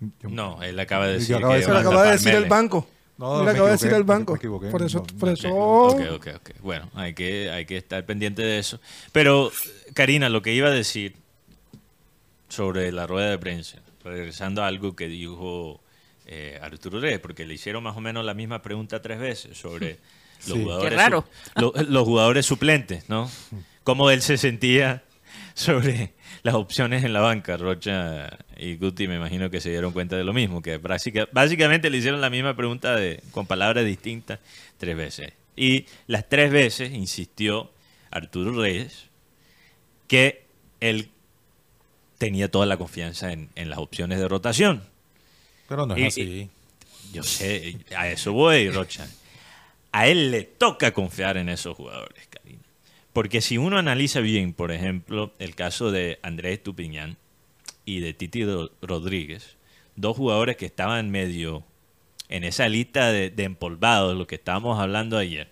Yo- 0.00 0.28
No, 0.28 0.62
él 0.62 0.78
acaba 0.78 1.06
de 1.06 1.14
decir 1.14 1.36
que 1.36 1.42
acaba 1.44 2.04
de 2.04 2.12
decir 2.12 2.34
el 2.34 2.46
banco. 2.46 2.86
No, 3.16 3.40
Él 3.40 3.46
me 3.46 3.50
acaba 3.50 3.66
de 3.66 3.72
decir 3.72 3.92
el 3.92 4.04
banco. 4.04 4.32
me 4.34 4.38
equivoqué. 4.38 4.68
Por 4.68 4.82
eso, 4.82 4.98
No, 4.98 5.18
por 5.18 5.28
no, 5.28 5.34
eso. 5.34 5.48
Ok, 5.52 6.00
ok, 6.14 6.26
ok. 6.36 6.50
Bueno, 6.62 6.88
hay 6.94 7.14
que, 7.14 7.50
hay 7.50 7.66
que 7.66 7.76
estar 7.76 8.06
pendiente 8.06 8.42
de 8.42 8.60
eso. 8.60 8.78
Pero, 9.10 9.50
Karina, 9.92 10.28
lo 10.28 10.40
que 10.40 10.54
iba 10.54 10.68
a 10.68 10.70
decir 10.70 11.16
sobre 12.48 12.92
la 12.92 13.06
rueda 13.08 13.30
de 13.30 13.38
prensa, 13.38 13.78
regresando 14.08 14.62
a 14.62 14.66
algo 14.66 14.94
que 14.96 15.08
dijo 15.08 15.80
eh, 16.26 16.58
Arturo 16.62 17.00
Reyes, 17.00 17.20
porque 17.20 17.46
le 17.46 17.54
hicieron 17.54 17.82
más 17.82 17.96
o 17.96 18.00
menos 18.00 18.24
la 18.24 18.34
misma 18.34 18.60
pregunta 18.62 19.00
tres 19.02 19.18
veces 19.18 19.56
sobre 19.56 19.98
los 20.46 20.56
Sí. 20.56 20.62
jugadores 20.62 20.90
Qué 20.90 20.96
raro. 20.96 21.26
su- 21.56 21.60
lo- 21.62 21.72
los 21.88 22.04
jugadores 22.04 22.46
suplentes, 22.46 23.08
¿no? 23.08 23.30
Cómo 23.84 24.10
él 24.10 24.20
se 24.22 24.36
sentía 24.36 25.02
sobre 25.54 26.12
las 26.42 26.54
opciones 26.54 27.02
en 27.04 27.12
la 27.12 27.20
banca. 27.20 27.56
Rocha 27.56 28.38
y 28.56 28.76
Guti 28.76 29.08
me 29.08 29.16
imagino 29.16 29.50
que 29.50 29.60
se 29.60 29.70
dieron 29.70 29.92
cuenta 29.92 30.16
de 30.16 30.24
lo 30.24 30.32
mismo, 30.32 30.60
que 30.62 30.76
básica- 30.78 31.28
básicamente 31.32 31.90
le 31.90 31.98
hicieron 31.98 32.20
la 32.20 32.30
misma 32.30 32.54
pregunta 32.54 32.94
de, 32.94 33.22
con 33.32 33.46
palabras 33.46 33.84
distintas 33.84 34.38
tres 34.76 34.96
veces. 34.96 35.32
Y 35.56 35.86
las 36.06 36.28
tres 36.28 36.52
veces 36.52 36.92
insistió 36.92 37.72
Arturo 38.10 38.52
Reyes 38.60 39.06
que 40.06 40.44
él 40.80 41.10
tenía 42.18 42.50
toda 42.50 42.66
la 42.66 42.76
confianza 42.76 43.32
en, 43.32 43.48
en 43.54 43.70
las 43.70 43.78
opciones 43.78 44.18
de 44.18 44.28
rotación. 44.28 44.82
Pero 45.68 45.86
no 45.86 45.94
es 45.96 46.18
Y- 46.18 46.22
así. 46.22 46.50
Yo 47.12 47.22
sé, 47.22 47.78
a 47.96 48.08
eso 48.08 48.32
voy, 48.34 48.68
Rocha. 48.70 49.08
A 49.92 50.06
él 50.08 50.30
le 50.30 50.42
toca 50.42 50.92
confiar 50.92 51.38
en 51.38 51.48
esos 51.48 51.74
jugadores, 51.76 52.26
Karina. 52.28 52.60
Porque 53.14 53.40
si 53.40 53.56
uno 53.56 53.78
analiza 53.78 54.20
bien, 54.20 54.52
por 54.52 54.72
ejemplo, 54.72 55.32
el 55.38 55.54
caso 55.54 55.90
de 55.90 56.18
Andrés 56.22 56.62
Tupiñán 56.62 57.16
y 57.86 58.00
de 58.00 58.12
Titi 58.12 58.44
Ro- 58.44 58.70
Rodríguez, 58.82 59.56
dos 59.96 60.16
jugadores 60.18 60.56
que 60.58 60.66
estaban 60.66 61.10
medio 61.10 61.64
en 62.28 62.44
esa 62.44 62.68
lista 62.68 63.10
de, 63.10 63.30
de 63.30 63.44
empolvados, 63.44 64.14
lo 64.16 64.26
que 64.26 64.34
estábamos 64.34 64.78
hablando 64.78 65.16
ayer, 65.16 65.48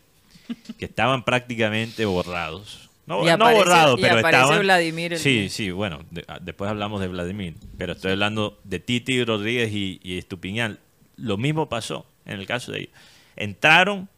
que 0.79 0.85
estaban 0.85 1.25
prácticamente 1.25 2.05
borrados. 2.05 2.86
No, 3.07 3.23
Y 3.23 3.27
no 3.27 3.33
aparece- 3.35 3.61
y 3.99 4.03
pero 4.03 4.19
aparece 4.19 4.43
estaban... 4.43 4.61
Vladimir 4.63 5.13
el- 5.13 5.19
Sí, 5.21 5.49
sí, 5.49 5.71
bueno, 5.71 6.01
de- 6.11 6.25
ah, 6.27 6.39
después 6.43 6.69
hablamos 6.71 7.01
de 7.01 7.09
Vladimir, 7.09 7.55
pero 7.79 7.93
estoy 7.93 8.13
hablando 8.13 8.59
de 8.65 8.81
Titi 8.81 9.23
Rodríguez 9.25 9.71
y, 9.73 10.01
y 10.03 10.19
Estupiñán. 10.19 10.79
Lo 11.17 11.37
mismo 11.37 11.69
pasó 11.69 12.05
en 12.25 12.41
el 12.41 12.47
caso 12.47 12.73
de 12.73 12.81
ellos. 12.81 12.91
Entraron 13.37 14.09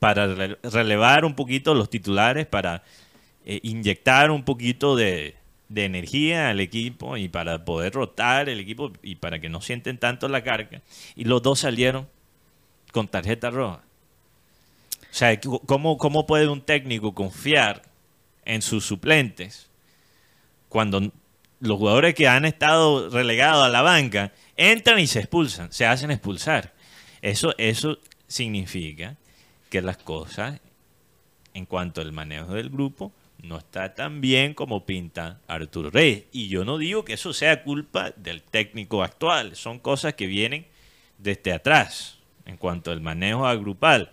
para 0.00 0.26
rele- 0.26 0.58
relevar 0.64 1.24
un 1.24 1.34
poquito 1.34 1.72
los 1.74 1.88
titulares, 1.88 2.46
para 2.46 2.82
eh, 3.46 3.60
inyectar 3.62 4.30
un 4.32 4.42
poquito 4.44 4.96
de, 4.96 5.36
de 5.68 5.84
energía 5.84 6.48
al 6.50 6.58
equipo 6.58 7.16
y 7.16 7.28
para 7.28 7.64
poder 7.64 7.92
rotar 7.92 8.48
el 8.48 8.58
equipo 8.58 8.92
y 9.02 9.14
para 9.16 9.38
que 9.40 9.48
no 9.48 9.60
sienten 9.60 9.98
tanto 9.98 10.28
la 10.28 10.42
carga. 10.42 10.82
Y 11.14 11.24
los 11.24 11.42
dos 11.42 11.60
salieron 11.60 12.08
con 12.92 13.06
tarjeta 13.06 13.50
roja. 13.50 13.82
O 15.02 15.12
sea, 15.14 15.38
¿cómo, 15.66 15.96
cómo 15.96 16.26
puede 16.26 16.48
un 16.48 16.60
técnico 16.60 17.14
confiar 17.14 17.82
en 18.50 18.62
sus 18.62 18.84
suplentes 18.84 19.70
cuando 20.68 21.12
los 21.60 21.78
jugadores 21.78 22.14
que 22.14 22.26
han 22.26 22.44
estado 22.44 23.08
relegados 23.08 23.64
a 23.64 23.68
la 23.68 23.82
banca 23.82 24.32
entran 24.56 24.98
y 24.98 25.06
se 25.06 25.20
expulsan, 25.20 25.72
se 25.72 25.86
hacen 25.86 26.10
expulsar? 26.10 26.74
Eso, 27.22 27.54
eso 27.58 27.98
significa 28.26 29.16
que 29.68 29.82
las 29.82 29.98
cosas 29.98 30.60
en 31.54 31.64
cuanto 31.64 32.00
al 32.00 32.12
manejo 32.12 32.54
del 32.54 32.70
grupo 32.70 33.12
no 33.42 33.58
está 33.58 33.94
tan 33.94 34.20
bien 34.20 34.54
como 34.54 34.84
pinta 34.84 35.40
Arturo 35.46 35.90
Reyes. 35.90 36.24
Y 36.32 36.48
yo 36.48 36.64
no 36.64 36.76
digo 36.76 37.04
que 37.04 37.14
eso 37.14 37.32
sea 37.32 37.62
culpa 37.62 38.12
del 38.16 38.42
técnico 38.42 39.02
actual, 39.02 39.54
son 39.54 39.78
cosas 39.78 40.14
que 40.14 40.26
vienen 40.26 40.66
desde 41.18 41.52
atrás 41.52 42.18
en 42.46 42.56
cuanto 42.56 42.90
al 42.90 43.00
manejo 43.00 43.46
agrupal. 43.46 44.12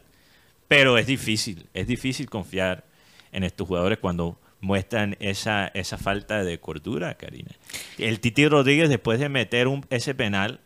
Pero 0.67 0.97
es 0.97 1.07
difícil, 1.07 1.67
es 1.73 1.87
difícil 1.87 2.29
confiar 2.29 2.86
en 3.31 3.43
estos 3.43 3.67
jugadores 3.67 3.97
cuando 3.99 4.39
muestran 4.59 5.15
esa, 5.19 5.67
esa 5.67 5.97
falta 5.97 6.43
de 6.43 6.59
cordura, 6.59 7.15
Karina. 7.15 7.51
El 7.97 8.19
Titi 8.19 8.47
Rodríguez, 8.47 8.89
después 8.89 9.19
de 9.19 9.29
meter 9.29 9.67
un, 9.67 9.85
ese 9.89 10.15
penal, 10.15 10.59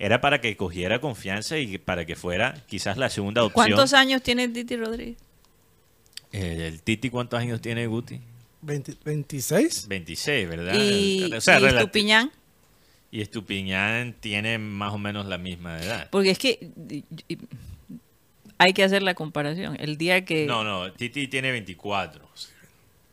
era 0.00 0.20
para 0.20 0.40
que 0.40 0.56
cogiera 0.56 1.00
confianza 1.00 1.58
y 1.58 1.78
para 1.78 2.04
que 2.04 2.16
fuera 2.16 2.54
quizás 2.66 2.96
la 2.98 3.10
segunda 3.10 3.42
opción. 3.44 3.66
¿Cuántos 3.68 3.92
años 3.94 4.22
tiene 4.22 4.48
Titi 4.48 4.76
Rodríguez? 4.76 5.16
Eh, 6.32 6.66
el 6.68 6.82
Titi, 6.82 7.10
¿cuántos 7.10 7.40
años 7.40 7.60
tiene 7.60 7.86
Guti? 7.86 8.20
20 8.60 8.92
¿26? 9.04 9.86
26, 9.88 10.48
¿verdad? 10.48 10.74
Y, 10.74 11.32
O 11.32 11.40
sea, 11.40 11.60
y 11.60 11.64
Estupiñán, 11.64 12.32
y 13.10 13.20
Estupiñán 13.22 14.14
tiene 14.20 14.58
más 14.58 14.92
o 14.92 14.98
menos 14.98 15.26
la 15.26 15.38
misma 15.38 15.80
edad. 15.80 16.08
porque 16.10 16.30
es 16.30 16.38
que 16.38 16.70
y- 16.90 17.04
y- 17.28 17.38
hay 18.58 18.72
que 18.72 18.84
hacer 18.84 19.02
la 19.02 19.14
comparación. 19.14 19.76
El 19.80 19.96
día 19.96 20.24
que 20.24 20.46
No, 20.46 20.64
no, 20.64 20.92
Titi 20.92 21.28
tiene 21.28 21.50
24. 21.52 22.28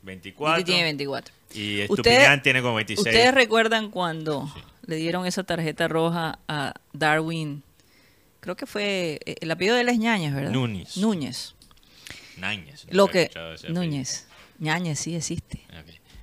24. 0.02 0.58
Titi 0.58 0.66
tiene 0.72 0.84
24. 0.84 1.34
Y 1.54 1.82
Estupiñán 1.82 2.42
tiene 2.42 2.62
como 2.62 2.76
26. 2.76 3.06
¿Ustedes 3.08 3.34
recuerdan 3.34 3.90
cuando 3.90 4.52
le 4.86 4.96
dieron 4.98 5.26
esa 5.26 5.44
tarjeta 5.44 5.88
roja 5.88 6.40
a 6.48 6.74
Darwin? 6.94 7.64
Creo 8.42 8.56
que 8.56 8.66
fue 8.66 9.20
eh, 9.26 9.36
el 9.40 9.50
apellido 9.50 9.76
de 9.76 9.82
él 9.82 9.90
es 9.90 9.98
Ñañez, 9.98 10.34
¿verdad? 10.34 10.52
Núñez. 10.52 10.98
Núñez. 10.98 11.56
Náñez, 12.38 12.86
Lo 12.90 13.06
nunca 13.06 13.22
he 13.22 13.30
que 13.30 13.40
apellido. 13.40 13.74
Ñañez. 14.60 15.00
Sí 15.00 15.16
existe. 15.16 15.62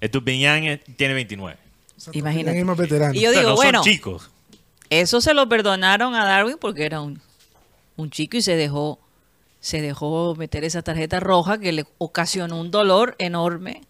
Estupiñán 0.00 0.81
tiene 0.97 1.14
29. 1.14 1.59
Imagínate. 2.12 2.59
Es 2.59 2.64
más 2.64 2.76
veterano. 2.76 3.14
Y 3.14 3.21
yo 3.21 3.31
O 3.31 3.33
sea, 3.33 3.41
digo, 3.41 3.50
no 3.50 3.57
bueno, 3.57 3.83
son 3.83 3.93
chicos. 3.93 4.31
eso 4.91 5.21
se 5.21 5.33
lo 5.35 5.49
perdonaron 5.49 6.14
a 6.14 6.25
Darwin 6.25 6.57
porque 6.61 6.85
era 6.85 7.00
un, 7.00 7.21
un 7.97 8.11
chico 8.11 8.37
y 8.37 8.43
se 8.43 8.57
dejó 8.57 8.99
se 9.62 9.81
dejó 9.81 10.35
meter 10.37 10.64
esa 10.64 10.83
tarjeta 10.83 11.21
roja 11.21 11.57
que 11.59 11.71
le 11.73 11.87
ocasionó 11.99 12.61
un 12.61 12.71
dolor 12.73 13.14
enorme 13.19 13.83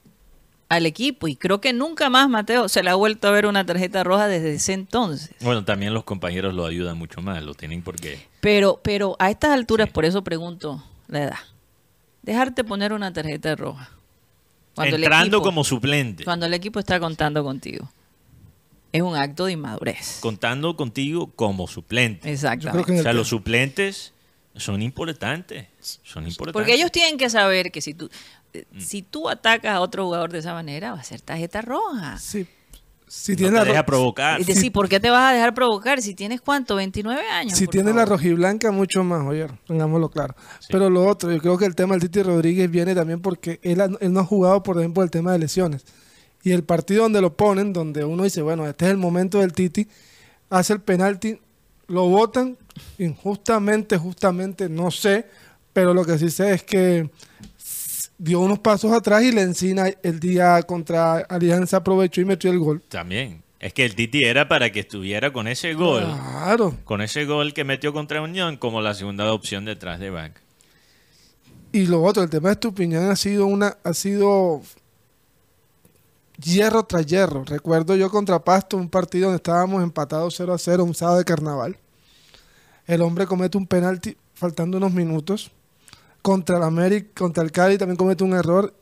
al 0.69 0.85
equipo. 0.87 1.29
Y 1.29 1.35
creo 1.37 1.61
que 1.63 1.73
nunca 1.73 2.11
más 2.11 2.29
Mateo 2.29 2.69
se 2.69 2.83
le 2.83 2.91
ha 2.91 2.95
vuelto 2.95 3.27
a 3.27 3.31
ver 3.31 3.47
una 3.47 3.65
tarjeta 3.65 4.05
roja 4.05 4.29
desde 4.29 4.53
ese 4.55 4.75
entonces. 4.75 5.31
Bueno, 5.41 5.65
también 5.65 5.95
los 5.95 6.05
compañeros 6.05 6.53
lo 6.55 6.67
ayudan 6.67 6.99
mucho 6.99 7.23
más, 7.23 7.43
lo 7.43 7.55
tienen 7.55 7.83
porque... 7.83 8.21
Pero, 8.41 8.81
pero 8.85 9.17
a 9.19 9.31
estas 9.31 9.51
alturas, 9.53 9.89
Sí. 9.89 9.93
por 9.95 10.05
eso 10.05 10.23
pregunto 10.23 10.85
la 11.09 11.23
edad. 11.25 11.39
Dejarte 12.23 12.65
poner 12.65 12.93
una 12.93 13.13
tarjeta 13.13 13.57
roja. 13.57 13.91
el 14.77 14.95
Entrando 14.95 15.39
equipo- 15.39 15.43
como 15.45 15.65
suplente, 15.65 16.25
Cuando 16.25 16.47
el 16.47 16.55
equipo 16.55 16.79
está 16.79 17.01
contando 17.01 17.43
contigo. 17.43 17.91
Es 18.93 19.01
un 19.01 19.17
acto 19.17 19.47
de 19.47 19.53
inmadurez. 19.53 20.19
contando 20.21 20.77
contigo 20.77 21.31
como 21.35 21.67
suplente. 21.67 22.31
Exactamente. 22.31 23.01
O 23.01 23.03
sea, 23.03 23.15
los 23.15 23.29
suplentes 23.29 24.13
son 24.57 24.83
importantes. 24.83 25.67
Son 25.81 26.25
importantes. 26.27 26.53
Porque 26.53 26.75
ellos 26.75 26.91
tienen 26.93 27.17
que 27.19 27.31
saber 27.31 27.71
que 27.73 27.81
si 27.81 27.95
tú, 27.95 28.09
eh, 28.53 28.65
Mm. 28.73 28.81
si 28.81 29.03
tú 29.03 29.29
atacas 29.29 29.75
a 29.75 29.81
otro 29.81 30.05
jugador 30.05 30.31
de 30.33 30.39
esa 30.41 30.53
manera, 30.53 30.93
va 30.93 31.01
a 31.01 31.05
ser 31.05 31.21
tarjeta 31.21 31.63
roja. 31.63 32.19
Sí. 32.19 32.47
Si 33.09 33.33
no 33.33 33.37
tiene 33.37 33.53
te 33.53 33.59
la, 33.59 33.65
deja 33.67 33.81
ro- 33.83 33.87
provocar. 33.87 34.41
Es 34.41 34.47
decir, 34.47 34.73
¿por 34.73 34.89
qué 34.89 34.99
te 34.99 35.11
vas 35.11 35.31
a 35.31 35.35
dejar 35.35 35.53
provocar 35.53 36.01
si 36.01 36.15
tienes 36.15 36.41
cuánto? 36.41 36.77
29 36.77 37.29
años. 37.29 37.59
si 37.59 37.67
por 37.67 37.73
tiene 37.73 37.93
la 37.93 38.07
rojiblanca, 38.07 38.71
mucho 38.71 39.05
más, 39.05 39.27
oye, 39.27 39.49
pongámoslo 39.67 40.09
claro. 40.11 40.35
Sí. 40.61 40.69
Pero 40.71 40.89
lo 40.89 41.07
otro, 41.07 41.31
yo 41.31 41.39
creo 41.39 41.59
que 41.59 41.67
el 41.67 41.75
tema 41.75 41.93
del 41.95 42.01
Titi 42.03 42.23
Rodríguez 42.23 42.71
viene 42.71 42.95
también 42.95 43.21
porque 43.21 43.61
él, 43.63 43.83
ha- 43.83 43.91
él 44.01 44.13
no 44.15 44.21
ha 44.21 44.25
jugado, 44.25 44.63
por 44.63 44.79
ejemplo, 44.79 45.03
el 45.03 45.11
tema 45.11 45.33
de 45.33 45.41
lesiones. 45.41 45.85
Y 46.43 46.53
el 46.53 46.65
partido 46.65 47.03
donde 47.03 47.21
lo 47.21 47.37
ponen, 47.37 47.75
donde 47.75 48.03
uno 48.05 48.25
dice, 48.25 48.41
bueno, 48.41 48.67
este 48.67 48.87
es 48.87 48.91
el 48.93 48.97
momento 48.97 49.41
del 49.41 49.53
Titi, 49.53 49.89
hace 50.49 50.73
el 50.73 50.81
penalti, 50.81 51.39
lo 51.89 52.09
votan 52.09 52.57
injustamente, 52.99 53.97
justamente, 53.97 54.69
no 54.69 54.91
sé, 54.91 55.27
pero 55.73 55.95
lo 55.95 56.05
que 56.05 56.19
sí 56.19 56.31
sé 56.31 56.55
es 56.55 56.63
que 56.63 57.11
dio 58.19 58.41
unos 58.41 58.59
pasos 58.59 58.93
atrás 58.93 59.23
y 59.23 59.33
le 59.33 59.43
encina 59.43 59.87
el 60.03 60.21
día 60.21 60.63
contra 60.63 61.19
Alianza 61.19 61.79
aprovechó 61.79 62.21
y 62.21 62.25
metió 62.25 62.51
el 62.51 62.59
gol. 62.59 62.83
También. 62.89 63.43
Es 63.59 63.73
que 63.73 63.85
el 63.85 63.95
Titi 63.95 64.25
era 64.25 64.49
para 64.49 64.73
que 64.73 64.81
estuviera 64.81 65.33
con 65.33 65.47
ese 65.47 65.75
gol. 65.75 66.03
Claro. 66.03 66.77
Con 66.85 67.01
ese 67.01 67.25
gol 67.27 67.55
que 67.55 67.63
metió 67.63 67.93
contra 67.93 68.21
Unión 68.21 68.57
como 68.57 68.81
la 68.81 68.93
segunda 68.93 69.33
opción 69.33 69.65
detrás 69.65 70.01
de 70.01 70.11
banca. 70.11 70.41
Y 71.71 71.87
lo 71.87 72.03
otro, 72.03 72.23
el 72.23 72.29
tema 72.29 72.49
de 72.49 72.55
Estupiñán 72.55 73.09
ha 73.09 73.17
sido 73.17 73.47
una, 73.47 73.77
ha 73.85 73.95
sido 73.95 74.63
hierro 76.43 76.83
tras 76.83 77.07
hierro. 77.07 77.45
Recuerdo 77.45 77.95
yo 77.97 78.11
contra 78.11 78.45
Pasto, 78.45 78.77
un 78.77 78.89
partido 78.89 79.27
donde 79.27 79.37
estábamos 79.37 79.83
empatados 79.83 80.35
0 80.37 80.53
a 80.53 80.59
0, 80.59 80.85
un 80.85 80.95
sábado 80.95 81.19
de 81.19 81.25
carnaval. 81.25 81.77
El 82.87 83.01
hombre 83.03 83.27
comete 83.27 83.57
un 83.59 83.67
penalti 83.67 84.17
faltando 84.35 84.77
unos 84.79 84.93
minutos. 84.93 85.51
Contra 86.23 86.57
el 86.59 86.63
América, 86.63 87.09
contra 87.15 87.43
el 87.43 87.51
Cali 87.51 87.79
también 87.79 87.97
comete 87.97 88.23
un 88.25 88.33
error. 88.35 88.75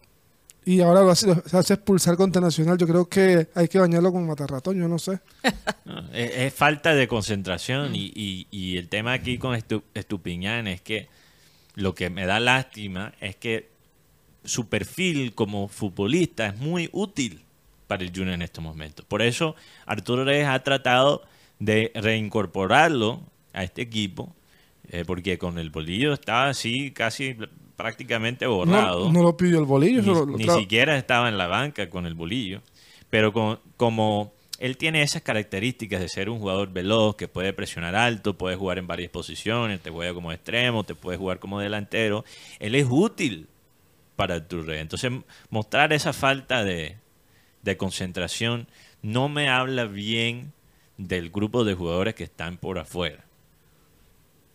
Y 0.65 0.83
ahora 0.83 1.01
lo 1.01 1.11
hace, 1.11 1.31
expulsar 1.75 2.17
contra 2.17 2.41
Nacional. 2.41 2.77
Yo 2.77 2.87
creo 2.87 3.07
que 3.09 3.49
hay 3.55 3.67
que 3.67 3.79
bañarlo 3.79 4.13
con 4.13 4.27
matarratón, 4.27 4.79
yo 4.79 4.89
no 4.89 4.99
sé. 4.99 5.21
Es, 6.13 6.31
es 6.37 6.55
falta 6.55 6.95
de 6.95 7.09
concentración 7.09 7.95
y, 7.97 8.13
y- 8.15 8.47
y 8.51 8.77
el 8.77 8.89
tema 8.89 9.13
aquí 9.13 9.39
con 9.39 9.57
Estu- 9.57 9.83
Estupiñán 9.95 10.67
es 10.69 10.81
que 10.81 11.09
lo 11.75 11.95
que 11.95 12.11
me 12.11 12.27
da 12.27 12.39
lástima 12.41 13.13
es 13.21 13.35
que 13.37 13.71
su 14.45 14.69
perfil 14.69 15.35
como 15.35 15.67
futbolista 15.69 16.47
es 16.47 16.57
muy 16.59 16.89
útil 16.93 17.43
para 17.89 18.05
el 18.05 18.11
Junior 18.11 18.35
en 18.35 18.43
estos 18.43 18.63
momentos. 18.63 19.05
Por 19.07 19.23
eso 19.23 19.57
Arturo 19.87 20.25
Reyes 20.25 20.47
ha 20.47 20.63
tratado 20.63 21.23
de 21.59 21.91
reincorporarlo 21.95 23.21
a 23.53 23.63
este 23.65 23.83
equipo, 23.83 24.35
eh, 24.91 25.05
porque 25.07 25.39
con 25.39 25.59
el 25.59 25.71
bolillo 25.71 26.13
estaba 26.13 26.49
así 26.49 26.91
casi 26.91 27.37
prácticamente 27.77 28.47
borrado. 28.47 29.07
No, 29.07 29.13
no 29.13 29.23
lo 29.23 29.37
pidió 29.37 29.59
el 29.59 29.65
bolillo. 29.65 30.03
Ni, 30.03 30.11
eso 30.11 30.25
lo- 30.27 30.33
lo 30.33 30.39
ni 30.39 30.45
tra- 30.45 30.59
siquiera 30.61 30.97
estaba 30.99 31.29
en 31.29 31.39
la 31.39 31.47
banca 31.47 31.89
con 31.89 32.07
el 32.07 32.15
bolillo. 32.15 32.61
Pero 33.09 33.33
con- 33.33 33.59
como 33.77 34.33
él 34.59 34.77
tiene 34.77 35.03
esas 35.03 35.23
características 35.23 36.01
de 36.01 36.09
ser 36.09 36.29
un 36.29 36.39
jugador 36.39 36.71
veloz, 36.73 37.17
que 37.17 37.29
puede 37.29 37.53
presionar 37.55 37.97
alto, 37.97 38.37
puede 38.37 38.57
jugar 38.57 38.77
en 38.79 38.87
varias 38.87 39.11
posiciones, 39.11 39.81
te 39.81 39.91
juega 39.91 40.13
como 40.13 40.31
extremo, 40.33 40.85
te 40.85 40.95
puede 40.95 41.17
jugar 41.17 41.39
como 41.39 41.59
delantero, 41.61 42.25
él 42.59 42.75
es 42.75 42.87
útil 42.91 43.47
para 44.17 44.35
el 44.35 44.45
Reyes. 44.51 44.83
Entonces, 44.83 45.11
mostrar 45.49 45.95
esa 45.95 46.13
falta 46.13 46.63
de, 46.63 46.97
de 47.63 47.77
concentración 47.79 48.67
no 49.01 49.31
me 49.31 49.49
habla 49.49 49.87
bien 49.87 50.53
del 50.99 51.31
grupo 51.31 51.65
de 51.65 51.73
jugadores 51.73 52.15
que 52.15 52.25
están 52.25 52.59
por 52.59 52.79
afuera. 52.79 53.25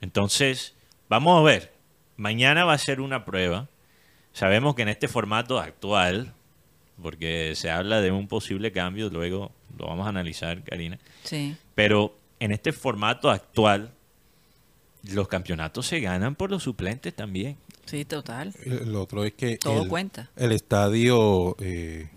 Entonces, 0.06 0.76
vamos 1.10 1.40
a 1.40 1.44
ver. 1.44 1.74
Mañana 2.16 2.64
va 2.64 2.74
a 2.74 2.78
ser 2.78 3.02
una 3.02 3.26
prueba. 3.26 3.68
Sabemos 4.34 4.76
que 4.76 4.84
en 4.84 4.90
este 4.90 5.08
formato 5.08 5.60
actual, 5.60 6.32
porque 7.02 7.54
se 7.56 7.72
habla 7.72 8.02
de 8.02 8.12
un 8.12 8.28
posible 8.28 8.72
cambio, 8.72 9.10
luego 9.10 9.52
lo 9.80 9.88
vamos 9.88 10.06
a 10.06 10.10
analizar, 10.10 10.64
Karina, 10.64 11.00
Sí. 11.24 11.58
pero 11.74 12.16
en 12.40 12.52
este 12.52 12.72
formato 12.72 13.32
actual, 13.32 13.92
los 15.12 15.28
campeonatos 15.28 15.88
se 15.88 16.00
ganan 16.02 16.36
por 16.36 16.52
los 16.52 16.62
suplentes 16.64 17.16
también. 17.16 17.58
Sí, 17.86 18.06
total. 18.06 18.54
El 18.64 18.96
otro 18.96 19.24
es 19.26 19.34
que 19.34 19.58
Todo 19.58 19.84
el, 19.84 19.90
cuenta. 19.90 20.30
el 20.36 20.52
estadio 20.52 21.56
eh, 21.60 22.10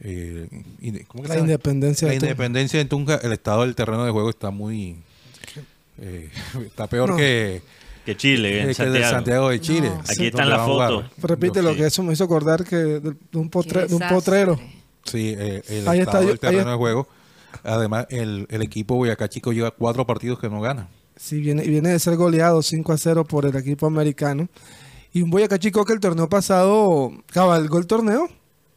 eh, 0.00 0.48
¿cómo 1.08 1.22
que 1.22 1.28
La 1.28 1.34
se 1.36 1.40
independencia 1.40 2.06
la 2.08 2.12
de 2.14 2.18
Tunja. 2.20 2.32
independencia 2.32 2.80
en 2.80 2.88
Tunja, 2.88 3.16
el 3.22 3.32
estado 3.32 3.62
del 3.62 3.74
terreno 3.74 4.04
de 4.04 4.10
juego 4.10 4.28
está 4.30 4.50
muy 4.50 4.96
eh, 5.98 6.30
está 6.66 6.86
peor 6.86 7.10
No. 7.10 7.16
que, 7.16 7.62
Que 8.04 8.16
Chile, 8.16 8.62
en 8.70 8.74
que 8.74 8.84
de 8.86 9.02
Santiago. 9.04 9.48
De 9.50 9.60
Chile. 9.60 9.88
No, 9.90 10.00
Aquí 10.00 10.26
están 10.26 10.48
las 10.48 10.64
fotos. 10.66 11.04
Repite 11.18 11.62
lo 11.62 11.72
Sí. 11.72 11.76
que 11.78 11.86
eso 11.86 12.02
me 12.02 12.12
hizo 12.12 12.24
acordar 12.24 12.64
que 12.64 12.76
de, 12.76 13.00
de 13.00 13.16
un, 13.38 13.50
potre- 13.50 13.82
Qué 13.82 13.86
de 13.88 13.94
un 13.94 14.00
desastre. 14.00 14.14
potrero. 14.16 14.60
Sí, 15.04 15.34
eh, 15.38 15.62
el 15.68 15.88
Ahí 15.88 16.00
estado 16.00 16.18
está, 16.18 16.20
del 16.20 16.38
terreno 16.38 16.62
ahí- 16.64 16.70
de 16.72 16.76
juego. 16.76 17.08
Además, 17.64 18.06
el, 18.10 18.46
el 18.50 18.62
equipo 18.62 18.96
Boyacá 18.96 19.28
Chico 19.28 19.52
lleva 19.52 19.70
cuatro 19.70 20.06
partidos 20.06 20.38
que 20.38 20.48
no 20.50 20.60
gana. 20.60 20.88
Sí, 21.16 21.40
viene, 21.40 21.64
y 21.64 21.68
viene 21.70 21.88
de 21.88 21.98
ser 21.98 22.16
goleado 22.16 22.60
5 22.62 22.92
a 22.92 22.98
0 22.98 23.24
por 23.24 23.46
el 23.46 23.56
equipo 23.56 23.86
americano. 23.86 24.48
Y 25.12 25.22
un 25.22 25.30
Boyacá 25.30 25.58
Chico 25.58 25.84
que 25.84 25.94
el 25.94 26.00
torneo 26.00 26.28
pasado 26.28 27.10
cabalgó 27.32 27.78
el 27.78 27.86
torneo. 27.86 28.28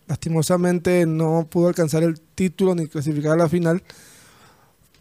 Lastimosamente 0.07 1.05
no 1.05 1.47
pudo 1.49 1.67
alcanzar 1.67 2.03
el 2.03 2.19
título 2.35 2.73
ni 2.75 2.87
clasificar 2.87 3.33
a 3.33 3.35
la 3.37 3.49
final. 3.49 3.83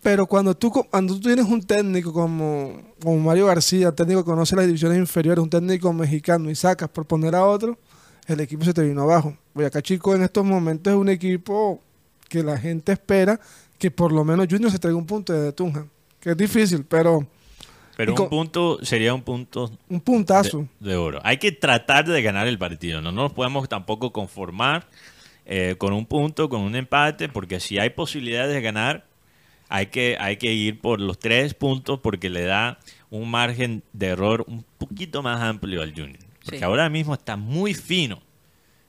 Pero 0.02 0.26
cuando 0.26 0.54
tú, 0.54 0.70
cuando 0.70 1.14
tú 1.14 1.20
tienes 1.20 1.46
un 1.46 1.62
técnico 1.62 2.12
como, 2.12 2.80
como 3.02 3.18
Mario 3.18 3.46
García, 3.46 3.92
técnico 3.92 4.22
que 4.22 4.30
conoce 4.30 4.54
las 4.54 4.66
divisiones 4.66 4.98
inferiores, 4.98 5.42
un 5.42 5.50
técnico 5.50 5.92
mexicano 5.92 6.50
y 6.50 6.54
sacas 6.54 6.88
por 6.88 7.04
poner 7.06 7.34
a 7.34 7.44
otro, 7.44 7.78
el 8.26 8.40
equipo 8.40 8.64
se 8.64 8.72
te 8.72 8.82
vino 8.82 9.02
abajo. 9.02 9.36
Boyacá 9.54 9.82
Chico 9.82 10.14
en 10.14 10.22
estos 10.22 10.44
momentos 10.44 10.92
es 10.92 10.98
un 10.98 11.08
equipo 11.08 11.82
que 12.28 12.42
la 12.42 12.58
gente 12.58 12.92
espera 12.92 13.40
que 13.78 13.90
por 13.90 14.12
lo 14.12 14.24
menos 14.24 14.46
Junior 14.50 14.70
se 14.70 14.78
traiga 14.78 14.98
un 14.98 15.06
punto 15.06 15.32
de 15.32 15.52
Tunja. 15.52 15.86
Que 16.20 16.30
es 16.30 16.36
difícil, 16.36 16.84
pero 16.84 17.26
Pero 17.96 18.14
un 18.14 18.28
punto 18.28 18.78
sería 18.84 19.14
un 19.14 19.22
punto 19.22 19.70
un 19.88 20.00
puntazo. 20.00 20.66
de, 20.78 20.90
de 20.90 20.96
oro. 20.96 21.20
Hay 21.24 21.38
que 21.38 21.52
tratar 21.52 22.06
de 22.06 22.22
ganar 22.22 22.46
el 22.46 22.58
partido. 22.58 23.00
No 23.00 23.12
nos 23.12 23.32
podemos 23.32 23.68
tampoco 23.68 24.12
conformar 24.12 24.86
eh, 25.46 25.76
con 25.78 25.92
un 25.94 26.04
punto, 26.06 26.48
con 26.48 26.60
un 26.60 26.76
empate, 26.76 27.28
porque 27.28 27.58
si 27.58 27.78
hay 27.78 27.90
posibilidades 27.90 28.52
de 28.52 28.60
ganar, 28.60 29.06
hay 29.68 29.86
que, 29.86 30.16
hay 30.20 30.36
que 30.36 30.52
ir 30.52 30.80
por 30.80 31.00
los 31.00 31.18
tres 31.18 31.54
puntos 31.54 32.00
porque 32.00 32.30
le 32.30 32.44
da 32.44 32.78
un 33.10 33.30
margen 33.30 33.82
de 33.92 34.06
error 34.08 34.44
un 34.48 34.64
poquito 34.78 35.22
más 35.22 35.40
amplio 35.40 35.82
al 35.82 35.90
Junior. 35.92 36.18
Porque 36.44 36.58
Sí. 36.58 36.64
ahora 36.64 36.88
mismo 36.88 37.14
está 37.14 37.36
muy 37.36 37.74
fino 37.74 38.20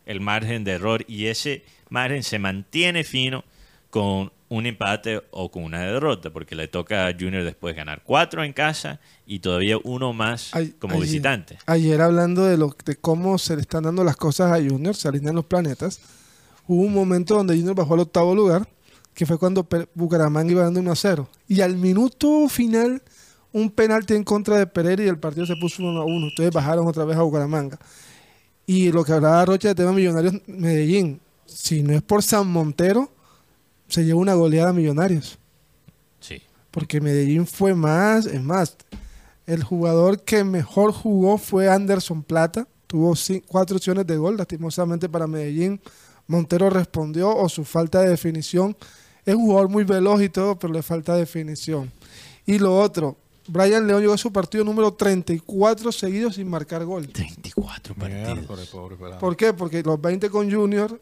el 0.05 0.21
margen 0.21 0.63
de 0.63 0.71
error 0.71 1.03
y 1.07 1.25
ese 1.25 1.63
margen 1.89 2.23
se 2.23 2.39
mantiene 2.39 3.03
fino 3.03 3.43
con 3.89 4.31
un 4.47 4.65
empate 4.65 5.21
o 5.31 5.51
con 5.51 5.63
una 5.63 5.81
derrota, 5.81 6.31
porque 6.31 6.55
le 6.55 6.67
toca 6.67 7.05
a 7.07 7.13
Junior 7.13 7.43
después 7.43 7.75
ganar 7.75 8.01
cuatro 8.03 8.43
en 8.43 8.51
casa 8.53 8.99
y 9.27 9.39
todavía 9.39 9.77
uno 9.83 10.11
más 10.13 10.49
Ay- 10.55 10.73
como 10.79 10.95
ayer- 10.95 11.05
visitante. 11.05 11.57
Ayer 11.67 12.01
hablando 12.01 12.45
de, 12.45 12.57
lo, 12.57 12.75
de 12.85 12.95
cómo 12.95 13.37
se 13.37 13.55
le 13.55 13.61
están 13.61 13.83
dando 13.83 14.03
las 14.03 14.15
cosas 14.17 14.51
a 14.51 14.55
Junior, 14.55 14.95
se 14.95 15.07
alinean 15.07 15.35
los 15.35 15.45
planetas, 15.45 16.01
hubo 16.67 16.81
un 16.81 16.93
momento 16.93 17.35
donde 17.35 17.55
Junior 17.55 17.75
bajó 17.75 17.93
al 17.93 17.99
octavo 18.01 18.33
lugar, 18.33 18.67
que 19.13 19.25
fue 19.25 19.37
cuando 19.37 19.67
Bucaramanga 19.93 20.51
iba 20.51 20.63
dando 20.63 20.79
1 20.79 20.91
a 20.91 20.95
0. 20.95 21.29
Y 21.47 21.61
al 21.61 21.75
minuto 21.75 22.47
final, 22.47 23.01
un 23.51 23.69
penalti 23.69 24.13
en 24.13 24.23
contra 24.23 24.57
de 24.57 24.67
Pereira 24.67 25.03
y 25.03 25.07
el 25.07 25.19
partido 25.19 25.45
se 25.45 25.55
puso 25.55 25.83
1 25.83 26.01
a 26.01 26.05
1. 26.05 26.27
Entonces 26.27 26.53
bajaron 26.53 26.87
otra 26.87 27.05
vez 27.05 27.17
a 27.17 27.21
Bucaramanga. 27.21 27.79
Y 28.65 28.91
lo 28.91 29.03
que 29.03 29.13
hablaba 29.13 29.45
Rocha 29.45 29.69
de 29.69 29.75
tema 29.75 29.91
Millonarios 29.91 30.35
Medellín, 30.45 31.19
si 31.45 31.81
no 31.81 31.93
es 31.93 32.01
por 32.01 32.21
San 32.21 32.47
Montero, 32.47 33.11
se 33.87 34.05
lleva 34.05 34.19
una 34.19 34.35
goleada 34.35 34.69
a 34.69 34.73
Millonarios. 34.73 35.39
Sí. 36.19 36.41
Porque 36.71 37.01
Medellín 37.01 37.47
fue 37.47 37.73
más, 37.73 38.27
es 38.27 38.43
más, 38.43 38.77
el 39.47 39.63
jugador 39.63 40.21
que 40.21 40.43
mejor 40.43 40.91
jugó 40.91 41.39
fue 41.39 41.67
Anderson 41.67 42.21
Plata, 42.21 42.67
tuvo 42.85 43.15
cuatro 43.47 43.77
opciones 43.77 44.05
de 44.05 44.17
gol, 44.17 44.37
lastimosamente 44.37 45.09
para 45.09 45.25
Medellín. 45.25 45.81
Montero 46.29 46.69
respondió 46.69 47.35
o 47.35 47.49
su 47.49 47.65
falta 47.65 48.01
de 48.01 48.09
definición. 48.09 48.77
Es 49.25 49.33
un 49.33 49.47
jugador 49.47 49.67
muy 49.67 49.83
veloz 49.83 50.21
y 50.21 50.29
todo, 50.29 50.57
pero 50.57 50.71
le 50.71 50.83
falta 50.83 51.15
definición. 51.15 51.91
Y 52.45 52.59
lo 52.59 52.79
otro, 52.79 53.17
Brian 53.47 53.87
León 53.87 54.01
llegó 54.01 54.13
a 54.13 54.17
su 54.17 54.31
partido 54.31 54.63
número 54.63 54.93
34 54.93 55.91
seguidos 55.91 56.35
sin 56.35 56.47
marcar 56.47 56.85
gol. 56.85 57.07
34 57.07 57.95
partidos. 57.95 58.45
¿Por 59.19 59.35
qué? 59.35 59.53
Porque 59.53 59.81
los 59.81 59.99
20 59.99 60.29
con 60.29 60.51
Junior 60.51 61.01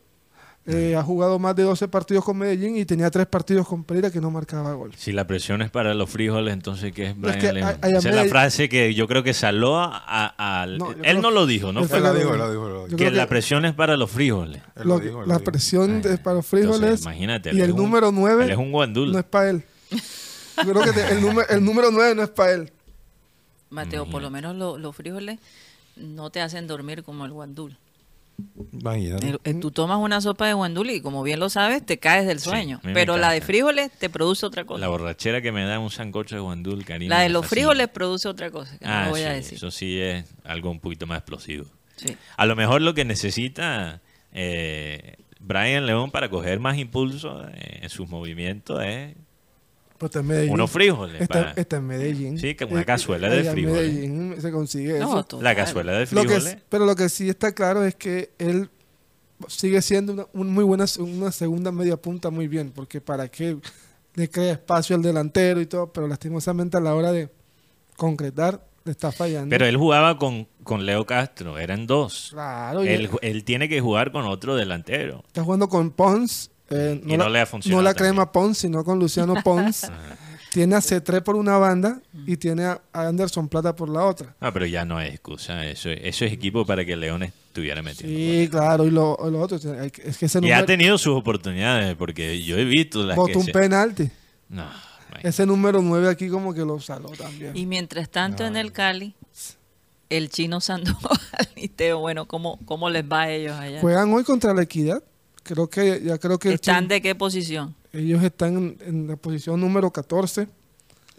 eh, 0.68 0.96
ha 0.96 1.02
jugado 1.02 1.40
más 1.40 1.56
de 1.56 1.64
12 1.64 1.88
partidos 1.88 2.24
con 2.26 2.38
Medellín 2.38 2.76
y 2.78 2.86
tenía 2.86 3.10
3 3.10 3.26
partidos 3.28 3.66
con 3.68 3.84
Pereira 3.86 4.12
que 4.12 4.20
no 4.22 4.30
marcaba 4.30 4.74
gol. 4.74 4.92
Si 4.98 5.12
la 5.14 5.26
presión 5.26 5.62
es 5.62 5.72
para 5.72 5.94
los 5.94 6.10
frijoles, 6.10 6.54
entonces 6.54 6.92
¿qué 6.94 7.08
es 7.08 7.18
Brian 7.20 7.40
que 7.40 7.48
a 7.48 7.72
Esa 7.98 8.10
es 8.10 8.16
la 8.16 8.26
frase 8.26 8.68
que 8.68 8.94
yo 8.94 9.08
creo 9.08 9.24
que 9.24 9.34
saló 9.34 9.78
a... 9.80 10.66
No, 10.78 10.94
él 11.04 11.22
no 11.22 11.32
lo 11.32 11.46
dijo, 11.46 11.72
¿no? 11.72 11.86
Fue 11.86 12.02
que- 12.02 12.18
dijo, 12.20 12.36
lo 12.36 12.52
dijo, 12.52 12.98
que 12.98 13.12
la 13.12 13.28
presión 13.28 13.66
es 13.66 13.74
para 13.74 13.96
los 13.98 14.12
frijoles. 14.12 14.62
Él 14.76 14.84
lo 14.84 14.96
Lo- 14.96 15.00
dijo, 15.00 15.22
él 15.22 15.22
lo 15.22 15.26
la 15.28 15.36
dijo. 15.40 15.44
presión 15.52 16.02
de- 16.02 16.18
para 16.18 16.36
los 16.38 16.46
frijoles 16.46 16.76
Entonces, 16.82 17.02
imagínate. 17.02 17.50
y 17.54 17.62
el 17.62 17.70
es 17.70 17.70
un- 17.72 17.78
número 17.78 18.12
9 18.12 18.44
Él 18.46 18.52
es 18.52 18.58
un 18.58 18.72
guandul. 18.72 19.12
no 19.14 19.20
es 19.20 19.26
para 19.26 19.50
él. 19.52 19.64
Yo 19.92 20.72
creo 20.74 20.82
que 20.84 20.92
te- 20.92 21.12
el, 21.14 21.22
número, 21.22 21.48
el 21.50 21.64
número 21.64 21.92
9 21.92 22.14
no 22.16 22.24
es 22.24 22.30
para 22.30 22.52
él. 22.52 22.72
Mateo, 23.70 24.06
por 24.10 24.22
lo 24.22 24.30
menos 24.30 24.56
lo- 24.56 24.78
los 24.78 24.96
frijoles 24.96 25.40
no 25.96 26.30
te 26.30 26.42
hacen 26.42 26.68
dormir 26.68 27.04
como 27.04 27.26
el 27.26 27.32
guandul. 27.32 27.78
Imagínate. 28.72 29.40
Tú 29.56 29.72
tomas 29.72 29.98
una 30.00 30.22
sopa 30.22 30.48
de 30.48 30.54
guandul 30.54 30.90
y 30.92 31.02
como 31.02 31.24
bien 31.24 31.40
lo 31.40 31.50
sabes, 31.50 31.86
te 31.86 31.98
caes 32.00 32.28
del 32.28 32.40
sueño. 32.40 32.80
pero 32.94 33.18
la 33.18 33.32
de 33.32 33.42
frijoles 33.42 33.92
te 33.92 34.10
produce 34.10 34.46
otra 34.46 34.66
cosa. 34.66 34.80
La 34.82 34.88
borrachera 34.90 35.42
que 35.42 35.52
me 35.52 35.64
da 35.66 35.80
un 35.80 35.90
sancocho 35.90 36.36
de 36.36 36.42
guandul, 36.42 36.86
cariño. 36.86 37.10
La 37.10 37.22
de 37.22 37.30
los 37.30 37.46
frijoles 37.48 37.88
produce 37.88 38.28
otra 38.28 38.52
cosa, 38.52 38.78
que 38.78 38.86
Ah, 38.86 39.06
lo 39.06 39.12
voy 39.12 39.22
a 39.24 39.30
sí, 39.32 39.36
decir. 39.38 39.54
eso 39.58 39.72
sí 39.72 40.00
es 40.00 40.26
algo 40.44 40.70
un 40.70 40.80
poquito 40.80 41.08
más 41.08 41.18
explosivo. 41.20 41.66
Sí. 41.96 42.16
A 42.36 42.46
lo 42.46 42.56
mejor 42.56 42.82
lo 42.82 42.94
que 42.94 43.06
necesita 43.06 44.02
eh, 44.32 45.16
Brian 45.40 45.86
León 45.88 46.12
para 46.12 46.30
coger 46.30 46.60
más 46.60 46.78
impulso 46.78 47.48
eh, 47.50 47.80
en 47.82 47.90
sus 47.90 48.08
movimientos 48.08 48.84
es 48.84 49.16
Pues 49.98 50.10
está 50.10 50.20
en 50.20 50.28
Medellín. 50.28 50.54
unos 50.54 50.70
frijoles. 50.72 51.22
Está, 51.22 51.34
para- 51.34 51.52
está 51.54 51.78
en 51.78 51.88
Medellín. 51.88 52.38
Sí, 52.38 52.54
que 52.56 52.66
una 52.66 52.82
Eh, 52.82 52.86
cazuela 52.86 53.30
de 53.30 53.40
allá 53.40 53.50
en 53.50 53.56
frijoles. 53.56 53.94
Medellín 53.94 54.36
se 54.42 54.52
consigue 54.52 55.00
No, 55.00 55.20
eso. 55.22 55.42
la 55.42 55.56
cazuela 55.56 55.94
de 55.94 56.00
Lo 56.12 56.22
que 56.22 56.28
frijoles. 56.28 56.46
es- 56.46 56.58
pero 56.70 56.86
lo 56.86 56.96
que 56.96 57.10
sí 57.10 57.30
está 57.30 57.52
claro 57.54 57.84
es 57.84 57.96
que 57.96 58.32
él 58.38 58.70
sigue 59.48 59.82
siendo 59.82 60.14
una 60.14 60.26
un 60.34 60.52
muy 60.52 60.64
buena 60.64 60.86
una 61.00 61.32
segunda 61.32 61.72
media 61.72 61.98
punta 61.98 62.30
muy 62.30 62.48
bien, 62.48 62.72
porque 62.72 63.02
para 63.02 63.28
que 63.28 63.58
le 64.16 64.30
crea 64.30 64.54
espacio 64.54 64.96
al 64.96 65.02
delantero 65.04 65.62
y 65.62 65.66
todo, 65.68 65.92
pero 65.94 66.08
lastimosamente 66.08 66.78
a 66.78 66.80
la 66.80 66.94
hora 66.96 67.12
de 67.12 67.30
concretar 67.96 68.66
le 68.84 68.92
está 68.92 69.12
fallando. 69.12 69.50
Pero 69.50 69.66
él 69.66 69.78
jugaba 69.78 70.18
con, 70.18 70.48
con 70.64 70.86
Leo 70.86 71.06
Castro, 71.06 71.58
eran 71.58 71.86
dos. 71.88 72.30
claro, 72.32 72.82
Él, 72.82 73.10
él 73.22 73.44
tiene 73.44 73.68
que 73.68 73.82
jugar 73.82 74.12
con 74.12 74.26
otro 74.26 74.56
delantero. 74.56 75.24
está 75.28 75.44
jugando 75.44 75.68
con 75.70 75.92
Pons. 75.92 76.52
Eh, 76.70 77.02
Y 77.06 77.18
no 77.18 77.30
le 77.30 77.40
ha 77.42 77.46
funcionado 77.46 77.82
No 77.82 77.84
la 77.88 77.94
también. 77.94 78.14
crema 78.14 78.32
Pons, 78.32 78.58
sino 78.58 78.84
con 78.84 79.00
Luciano 79.00 79.36
Pons. 79.44 79.90
tiene 80.52 80.76
a 80.76 80.80
C3 80.80 81.22
por 81.24 81.36
una 81.36 81.58
banda 81.58 82.02
y 82.26 82.38
tiene 82.38 82.66
a 82.66 82.82
Anderson 82.94 83.48
Plata 83.50 83.76
por 83.76 83.90
la 83.90 84.06
otra. 84.06 84.36
Ah, 84.40 84.52
pero 84.52 84.66
ya 84.66 84.86
no 84.86 85.00
es 85.00 85.12
excusa. 85.14 85.66
Eso, 85.66 85.90
eso 85.90 86.26
es 86.26 86.32
equipo 86.34 86.66
para 86.66 86.84
que 86.86 86.96
León 86.96 87.24
estuviera 87.24 87.82
metiendo. 87.82 88.18
Sí, 88.18 88.48
claro, 88.50 88.86
y 88.86 88.92
lo, 88.92 89.18
lo 89.30 89.40
otro 89.42 89.58
hay 89.80 89.92
que- 89.92 90.08
es 90.10 90.18
que 90.18 90.26
ese 90.28 90.40
Y 90.46 90.52
ha 90.52 90.66
tenido 90.66 90.98
sus 90.98 91.16
oportunidades, 91.18 91.96
porque 91.96 92.42
yo 92.44 92.58
he 92.58 92.66
visto 92.66 93.04
las 93.04 93.16
que 93.16 93.20
botó 93.22 93.40
un 93.40 93.46
se- 93.46 93.52
penalti. 93.52 94.10
No. 94.50 94.66
Ese 95.24 95.46
número 95.46 95.82
9 95.82 96.10
aquí 96.10 96.30
como 96.30 96.54
que 96.54 96.62
lo 96.62 96.80
saló 96.80 97.10
también. 97.10 97.56
Y 97.58 97.66
mientras 97.66 98.10
tanto 98.10 98.46
en 98.46 98.56
el 98.56 98.72
Cali, 98.72 99.16
el 100.10 100.30
chino 100.30 100.62
Sandoval 100.62 101.18
y 101.56 101.70
Teo, 101.70 102.00
bueno, 102.00 102.26
¿cómo, 102.28 102.60
¿cómo 102.66 102.90
les 102.90 103.04
va 103.04 103.22
a 103.24 103.32
ellos 103.32 103.54
allá? 103.58 103.82
Juegan 103.82 104.14
hoy 104.14 104.24
contra 104.24 104.54
la 104.54 104.62
Equidad. 104.64 105.02
Creo 105.48 105.70
que 105.70 106.02
ya 106.04 106.18
creo 106.18 106.38
que 106.38 106.54
¿Están 106.54 106.88
de 106.88 107.02
qué 107.02 107.16
posición? 107.16 107.74
ellos 107.94 108.22
están 108.24 108.56
en, 108.58 108.78
en 108.86 109.08
la 109.08 109.16
posición 109.16 109.60
número 109.60 109.90
14. 109.92 110.48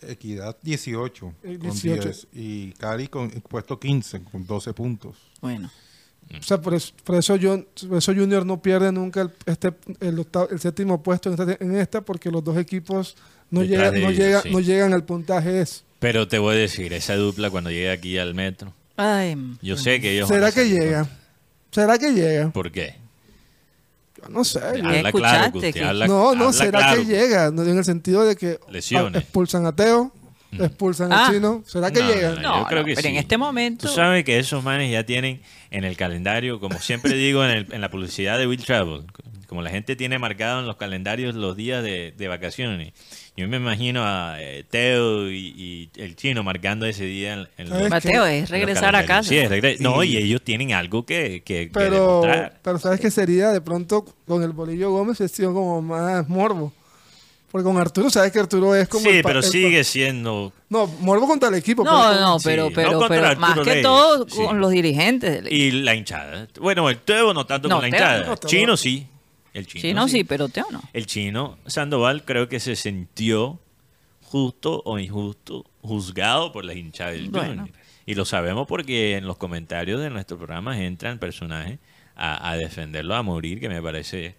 Equidad 0.06 0.56
18, 0.62 1.34
Eh, 1.42 1.58
con 1.58 1.70
18. 1.70 2.02
10 2.04 2.26
y 2.32 2.72
Cali 2.72 3.08
con 3.08 3.30
puesto 3.30 3.80
15 3.80 4.22
con 4.22 4.46
12 4.46 4.72
puntos. 4.72 5.16
Bueno, 5.40 5.70
O 6.38 6.42
sea, 6.42 6.60
por 6.60 6.74
eso, 6.74 6.92
por 7.04 7.16
eso, 7.16 7.34
yo, 7.36 7.64
por 7.88 7.98
eso 7.98 8.14
Junior 8.14 8.46
no 8.46 8.62
pierde 8.62 8.92
nunca 8.92 9.22
el, 9.22 9.30
este, 9.46 9.72
el, 10.00 10.18
octavo- 10.18 10.48
el 10.52 10.60
séptimo 10.60 11.02
puesto 11.02 11.32
en 11.32 11.40
esta, 11.40 11.64
en 11.64 11.74
esta, 11.76 12.00
porque 12.02 12.30
los 12.30 12.44
dos 12.44 12.56
equipos 12.58 13.16
no, 13.50 13.60
Detrás 13.62 13.92
llegan, 13.92 14.02
no, 14.02 14.08
ellos, 14.10 14.18
llegan, 14.18 14.42
sí. 14.42 14.50
no 14.50 14.60
llegan 14.60 14.92
al 14.92 15.04
puntaje 15.04 15.60
ese. 15.62 15.82
Pero 15.98 16.28
te 16.28 16.38
voy 16.38 16.54
a 16.54 16.58
decir, 16.58 16.92
esa 16.92 17.16
dupla 17.16 17.50
cuando 17.50 17.70
llegue 17.70 17.90
aquí 17.90 18.18
al 18.18 18.34
metro, 18.34 18.72
ay, 18.96 19.34
yo 19.62 19.76
sé 19.76 20.00
que 20.00 20.12
ellos... 20.12 20.28
¿Será 20.28 20.52
que 20.52 20.68
llega? 20.68 21.08
¿Será 21.72 21.98
que 21.98 22.12
llega? 22.12 22.50
¿Por 22.52 22.70
qué? 22.70 22.94
Yo 24.22 24.28
no 24.31 24.44
sé. 24.44 24.59
Habla 24.61 24.81
claro, 24.83 25.07
escuchaste 25.09 25.52
que 25.52 25.59
usted 25.59 25.72
que- 25.74 25.85
habla- 25.85 26.07
no, 26.07 26.35
no, 26.35 26.40
habla 26.46 26.52
¿será 26.52 26.78
claro. 26.81 27.00
que 27.00 27.07
llega? 27.07 27.50
No, 27.50 27.62
En 27.62 27.78
el 27.78 27.85
sentido 27.85 28.24
de 28.24 28.37
que 28.37 28.59
Lesiones. 28.70 29.22
expulsan 29.22 29.64
a 29.66 29.74
Teo, 29.76 30.12
expulsan 30.52 31.12
Ah. 31.12 31.28
a 31.28 31.31
Chino. 31.33 31.62
¿Será 31.66 31.90
que 31.90 32.00
No, 32.00 32.09
llega? 32.09 32.31
no, 32.31 32.40
No, 32.40 32.59
yo 32.61 32.66
creo 32.66 32.81
no, 32.81 32.87
que 32.87 32.94
pero 32.94 33.09
en 33.09 33.14
sí. 33.14 33.18
este 33.18 33.37
momento- 33.38 33.87
Tú 33.88 33.94
sabes 33.94 34.24
que 34.24 34.38
esos 34.38 34.64
manes 34.64 34.90
ya 34.90 35.04
tienen 35.04 35.42
en 35.70 35.85
el 35.85 35.96
calendario, 35.96 36.59
como 36.59 36.78
siempre 36.81 37.14
digo 37.14 37.44
en, 37.44 37.50
el- 37.50 37.72
en 37.72 37.81
la 37.81 37.90
publicidad 37.90 38.38
de 38.38 38.46
Will 38.46 38.64
Travel, 38.64 39.02
como 39.48 39.62
la 39.62 39.70
gente 39.70 39.96
tiene 39.96 40.18
marcado 40.18 40.61
en 40.61 40.66
los 40.66 40.76
calendarios 40.76 41.34
los 41.34 41.56
días 41.56 41.82
de, 41.82 42.12
de 42.16 42.28
vacaciones. 42.28 42.92
Yo 43.37 43.48
me 43.48 43.56
imagino 43.56 44.02
a 44.04 44.37
eh, 44.38 44.64
Teo 44.68 45.30
y, 45.30 45.54
y 45.56 45.90
el 46.00 46.14
chino 46.16 46.42
marcando 46.42 46.84
ese 46.87 47.04
día 47.04 47.32
en, 47.32 47.48
en 47.56 47.68
¿Sabes 47.68 47.88
Mateo, 47.90 48.26
es 48.26 48.34
en 48.34 48.40
los 48.42 48.50
regresar 48.50 48.94
a 48.94 49.06
casa. 49.06 49.28
Sí, 49.28 49.38
es 49.38 49.50
regre- 49.50 49.78
No, 49.80 50.04
Y- 50.04 50.16
ellos 50.18 50.42
tienen 50.42 50.72
algo 50.74 51.06
que, 51.06 51.42
que, 51.44 51.68
que 51.68 51.70
Pero, 51.72 52.20
demostrar. 52.20 52.61
pero 52.62 52.78
¿sabes 52.78 53.00
qué 53.00 53.11
sería? 53.11 53.48
De 53.50 53.61
pronto 53.62 54.04
con 54.26 54.42
el 54.42 54.52
Bolillo 54.52 54.90
Gómez 54.90 55.20
es 55.22 55.32
sido 55.32 55.54
como 55.54 55.80
más 55.82 56.28
morbo. 56.28 56.72
Porque 57.50 57.64
con 57.64 57.78
Arturo, 57.78 58.11
¿sabes 58.11 58.30
que 58.30 58.40
Arturo 58.40 58.74
es 58.74 58.87
como... 58.88 59.08
Sí, 59.08 59.20
pero 59.22 59.40
sigue 59.40 59.82
siendo... 59.82 60.52
No, 60.68 60.87
morbo 61.00 61.26
contra 61.26 61.48
el 61.48 61.54
equipo. 61.54 61.82
No, 61.82 62.06
pero 62.11 62.20
no, 62.20 62.38
sí, 62.38 62.44
pero, 62.44 62.64
no 62.68 62.74
pero, 62.74 63.04
pero 63.08 63.26
Arturo 63.26 63.40
más 63.40 63.58
que 63.61 63.64
Reyes, 63.64 63.82
todo 63.82 64.28
sí. 64.28 64.37
con 64.44 64.61
los 64.61 64.70
dirigentes 64.70 65.32
del 65.32 65.46
equipo. 65.46 65.62
Y 65.64 65.70
la 65.80 65.94
hinchada. 65.94 66.46
Bueno, 66.61 66.90
el 66.90 66.98
Teo 66.98 67.32
no 67.32 67.46
tanto 67.46 67.68
No, 67.68 67.76
con 67.76 67.82
la 67.84 67.88
hinchada. 67.88 68.26
no, 68.26 68.37
chino 68.37 68.66
no. 68.72 68.76
sí. 68.76 69.06
El 69.54 69.66
chino 69.66 70.08
Sí, 70.08 70.24
pero 70.24 70.48
Teo 70.48 70.66
no. 70.70 70.82
El 70.92 71.06
chino 71.06 71.58
Sandoval 71.66 72.24
creo 72.24 72.48
que 72.48 72.61
se 72.61 72.76
sintió 72.76 73.61
justo 74.22 74.82
o 74.84 74.98
injusto, 74.98 75.64
juzgado 75.82 76.52
por 76.52 76.64
las 76.64 76.76
hinchadas 76.76 77.14
del 77.14 77.30
Bueno. 77.30 77.62
Junior. 77.62 77.70
Y 78.06 78.14
lo 78.14 78.24
sabemos 78.24 78.66
porque 78.66 79.16
en 79.16 79.26
los 79.26 79.37
comentarios 79.37 80.00
de 80.00 80.11
nuestro 80.11 80.37
programa 80.38 80.78
entran 80.82 81.18
personajes 81.18 81.78
a, 82.16 82.50
a 82.50 82.56
defenderlo 82.56 83.14
a 83.14 83.22
morir, 83.22 83.61
que 83.61 83.68
me 83.68 83.82
parece 83.82 84.37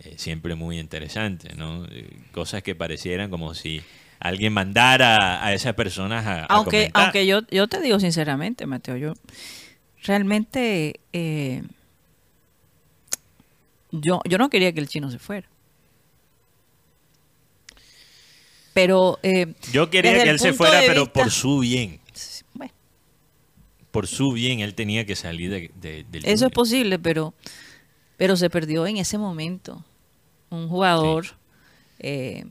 eh, 0.00 0.14
siempre 0.16 0.54
muy 0.54 0.78
interesante, 0.78 1.54
¿no? 1.56 1.84
Eh, 1.86 2.08
Cosas 2.32 2.62
que 2.62 2.74
parecieran 2.74 3.30
como 3.30 3.54
si 3.54 3.82
alguien 4.20 4.52
mandara 4.52 5.44
a 5.44 5.52
esas 5.54 5.74
personas 5.74 6.26
a, 6.26 6.40
a 6.42 6.46
Aunque, 6.46 6.70
comentar. 6.90 7.02
aunque 7.04 7.26
yo, 7.26 7.40
yo 7.50 7.66
te 7.66 7.80
digo 7.80 7.98
sinceramente, 7.98 8.66
Mateo, 8.66 8.96
yo 8.96 9.14
realmente 10.04 11.00
eh, 11.12 11.62
yo, 13.90 14.20
yo 14.28 14.38
no 14.38 14.50
quería 14.50 14.72
que 14.72 14.80
el 14.80 14.88
chino 14.88 15.10
se 15.10 15.18
fuera. 15.18 15.48
Pero 18.74 19.18
eh, 19.22 19.54
Yo 19.72 19.90
quería 19.90 20.22
que 20.22 20.30
él 20.30 20.38
se 20.38 20.52
fuera, 20.52 20.80
pero 20.86 21.02
vista- 21.04 21.12
por 21.20 21.30
su 21.30 21.58
bien. 21.60 22.00
bueno, 22.54 22.72
Por 23.90 24.06
su 24.06 24.32
bien, 24.32 24.60
él 24.60 24.74
tenía 24.74 25.04
que 25.04 25.16
salir 25.16 25.50
de, 25.50 25.70
de- 25.80 26.04
del 26.04 26.24
eso 26.26 26.46
es 26.46 26.52
posible, 26.52 26.98
pero, 26.98 27.34
pero 28.16 28.36
se 28.36 28.50
perdió 28.50 28.86
en 28.86 28.98
ese 28.98 29.18
momento 29.18 29.84
un 30.50 30.68
jugador. 30.68 31.26
eh, 31.98 32.44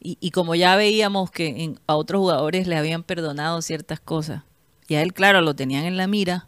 y, 0.00 0.16
y 0.20 0.30
como 0.32 0.54
ya 0.56 0.74
veíamos 0.76 1.30
que 1.30 1.46
en- 1.64 1.78
a 1.86 1.94
otros 1.96 2.18
jugadores 2.20 2.66
le 2.66 2.76
habían 2.76 3.02
perdonado 3.04 3.62
ciertas 3.62 4.00
cosas, 4.00 4.42
y 4.88 4.94
a 4.96 5.02
él, 5.02 5.12
claro, 5.12 5.40
lo 5.42 5.54
tenían 5.54 5.84
en 5.84 5.96
la 5.96 6.06
mira 6.08 6.47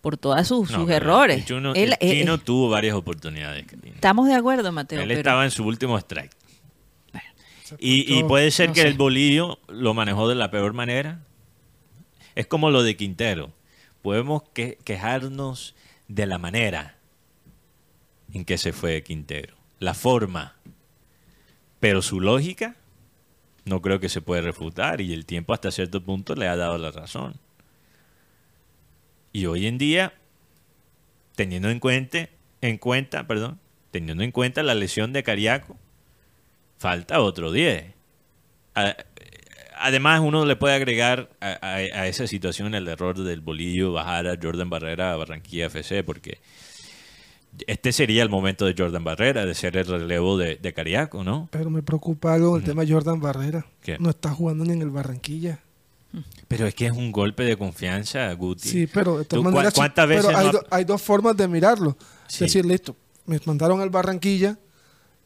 por 0.00 0.16
todos 0.16 0.46
sus, 0.46 0.70
No, 0.70 0.78
sus 0.78 0.86
pero 0.86 0.96
errores. 0.96 1.44
Chino, 1.44 1.74
Él- 1.74 1.94
el 2.00 2.08
eh, 2.10 2.20
chino 2.20 2.38
tuvo 2.38 2.68
varias 2.70 2.94
oportunidades. 2.94 3.66
Karina. 3.66 3.94
estamos 3.94 4.28
de 4.28 4.34
acuerdo, 4.34 4.70
Mateo. 4.72 5.00
Él 5.00 5.08
pero- 5.08 5.18
estaba 5.20 5.44
en 5.44 5.50
su 5.50 5.64
último 5.64 5.98
strike. 5.98 6.32
Y, 7.78 8.22
puede 8.24 8.50
ser 8.50 8.68
no 8.68 8.74
que 8.74 8.80
sé. 8.82 8.88
el 8.88 8.94
bolillo 8.94 9.58
lo 9.68 9.92
manejó 9.92 10.26
de 10.28 10.34
la 10.34 10.50
peor 10.50 10.72
manera. 10.72 11.20
Es 12.34 12.46
como 12.46 12.70
lo 12.70 12.82
de 12.82 12.96
Quintero. 12.96 13.52
Podemos 14.00 14.42
que- 14.54 14.78
quejarnos 14.84 15.74
de 16.06 16.24
la 16.26 16.38
manera 16.38 16.96
en 18.32 18.46
que 18.46 18.56
se 18.56 18.72
fue 18.72 19.02
Quintero, 19.02 19.54
la 19.80 19.92
forma, 19.92 20.56
pero 21.80 22.00
su 22.00 22.20
lógica 22.20 22.76
no 23.66 23.82
creo 23.82 24.00
que 24.00 24.08
se 24.08 24.22
puede 24.22 24.40
refutar 24.40 25.02
y 25.02 25.12
el 25.12 25.26
tiempo 25.26 25.52
hasta 25.52 25.70
cierto 25.70 26.02
punto 26.02 26.34
le 26.34 26.48
ha 26.48 26.56
dado 26.56 26.78
la 26.78 26.90
razón. 26.90 27.34
Y 29.38 29.46
hoy 29.46 29.68
en 29.68 29.78
día, 29.78 30.12
teniendo 31.36 31.70
en 31.70 31.78
cuenta, 31.78 32.28
en 32.60 32.76
cuenta, 32.76 33.28
perdón, 33.28 33.60
teniendo 33.92 34.24
en 34.24 34.32
cuenta 34.32 34.64
la 34.64 34.74
lesión 34.74 35.12
de 35.12 35.22
Cariaco, 35.22 35.76
falta 36.78 37.20
otro 37.20 37.52
10. 37.52 37.84
A- 38.74 38.96
Además, 39.80 40.18
uno 40.24 40.44
le 40.44 40.56
puede 40.56 40.74
agregar 40.74 41.30
a, 41.40 41.50
a- 41.64 41.74
a 41.76 42.06
esa 42.08 42.26
situación 42.26 42.74
el 42.74 42.88
error 42.88 43.16
del 43.16 43.40
bolillo 43.40 43.92
bajar 43.92 44.26
a 44.26 44.36
Jordan 44.42 44.68
Barrera 44.68 45.12
a 45.12 45.16
Barranquilla 45.16 45.66
FC, 45.66 46.02
porque 46.02 46.38
este 47.68 47.92
sería 47.92 48.24
el 48.24 48.28
momento 48.28 48.66
de 48.66 48.74
Jordan 48.76 49.04
Barrera, 49.04 49.46
de 49.46 49.54
ser 49.54 49.76
el 49.76 49.86
relevo 49.86 50.36
de, 50.36 50.56
de 50.56 50.72
Cariaco, 50.74 51.22
¿no? 51.22 51.48
Pero 51.52 51.70
me 51.70 51.84
preocupa 51.84 52.34
algo 52.34 52.56
el 52.56 52.64
tema 52.64 52.84
de 52.84 52.92
Jordan 52.92 53.20
Barrera. 53.20 53.66
¿Qué? 53.80 53.96
No 54.00 54.10
está 54.10 54.30
jugando 54.30 54.64
ni 54.64 54.72
en 54.72 54.82
el 54.82 54.90
Barranquilla. 54.90 55.60
Pero 56.48 56.66
es 56.66 56.74
que 56.74 56.86
es 56.86 56.92
un 56.92 57.12
golpe 57.12 57.42
de 57.44 57.56
confianza, 57.56 58.32
Guti. 58.32 58.68
Sí, 58.68 58.86
pero 58.86 59.18
de 59.18 59.24
¿Tú 59.24 59.36
todas 59.36 59.44
cua- 59.44 59.50
maneras, 59.54 59.74
sí, 59.74 59.78
¿Cuántas 59.80 60.08
veces 60.08 60.26
pero 60.26 60.38
hay, 60.38 60.44
no 60.44 60.48
ha- 60.50 60.52
do- 60.52 60.66
hay 60.70 60.84
dos 60.84 61.02
formas 61.02 61.36
de 61.36 61.48
mirarlo. 61.48 61.96
Sí. 62.26 62.44
Es 62.44 62.52
decir, 62.52 62.64
listo, 62.64 62.96
me 63.26 63.38
mandaron 63.44 63.80
al 63.82 63.90
Barranquilla, 63.90 64.58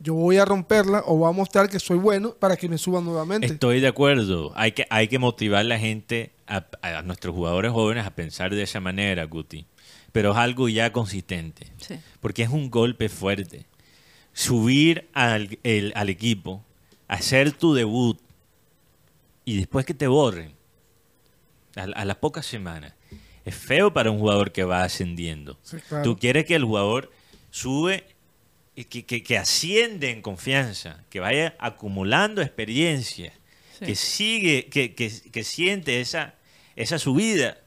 yo 0.00 0.14
voy 0.14 0.38
a 0.38 0.44
romperla 0.44 1.04
o 1.06 1.16
voy 1.16 1.28
a 1.28 1.32
mostrar 1.32 1.68
que 1.68 1.78
soy 1.78 1.96
bueno 1.98 2.34
para 2.34 2.56
que 2.56 2.68
me 2.68 2.76
suban 2.78 3.04
nuevamente. 3.04 3.46
Estoy 3.46 3.80
de 3.80 3.86
acuerdo. 3.86 4.52
Hay 4.56 4.72
que, 4.72 4.84
hay 4.90 5.06
que 5.06 5.20
motivar 5.20 5.60
a 5.60 5.64
la 5.64 5.78
gente, 5.78 6.32
a, 6.48 6.66
a 6.82 7.02
nuestros 7.02 7.32
jugadores 7.34 7.70
jóvenes, 7.70 8.04
a 8.04 8.10
pensar 8.10 8.52
de 8.52 8.62
esa 8.62 8.80
manera, 8.80 9.22
Guti. 9.24 9.66
Pero 10.10 10.32
es 10.32 10.36
algo 10.36 10.68
ya 10.68 10.92
consistente. 10.92 11.68
Sí. 11.78 11.94
Porque 12.20 12.42
es 12.42 12.48
un 12.50 12.68
golpe 12.70 13.08
fuerte. 13.08 13.66
Subir 14.32 15.08
al, 15.12 15.58
el- 15.62 15.92
al 15.94 16.08
equipo, 16.08 16.64
hacer 17.06 17.52
tu 17.52 17.72
debut 17.74 18.18
y 19.44 19.58
después 19.58 19.86
que 19.86 19.94
te 19.94 20.06
borren 20.08 20.54
a, 21.76 21.82
a 21.82 22.04
las 22.04 22.16
pocas 22.16 22.46
semanas. 22.46 22.94
Es 23.44 23.54
feo 23.56 23.92
para 23.92 24.10
un 24.10 24.18
jugador 24.18 24.52
que 24.52 24.64
va 24.64 24.84
ascendiendo. 24.84 25.58
Sí, 25.62 25.78
claro. 25.88 26.04
Tú 26.04 26.16
quieres 26.16 26.44
que 26.44 26.54
el 26.54 26.64
jugador 26.64 27.10
sube 27.50 28.06
y 28.76 28.84
que, 28.84 29.04
que- 29.04 29.22
que 29.22 29.36
asciende 29.38 30.10
en 30.10 30.22
confianza, 30.22 31.04
que 31.10 31.20
vaya 31.20 31.54
acumulando 31.58 32.40
experiencia, 32.42 33.32
Sí. 33.78 33.86
que 33.86 33.94
sigue, 33.96 34.66
que, 34.66 34.94
que- 34.94 35.10
que 35.30 35.44
siente 35.44 36.00
esa, 36.00 36.34
esa 36.76 36.98
subida 36.98 37.58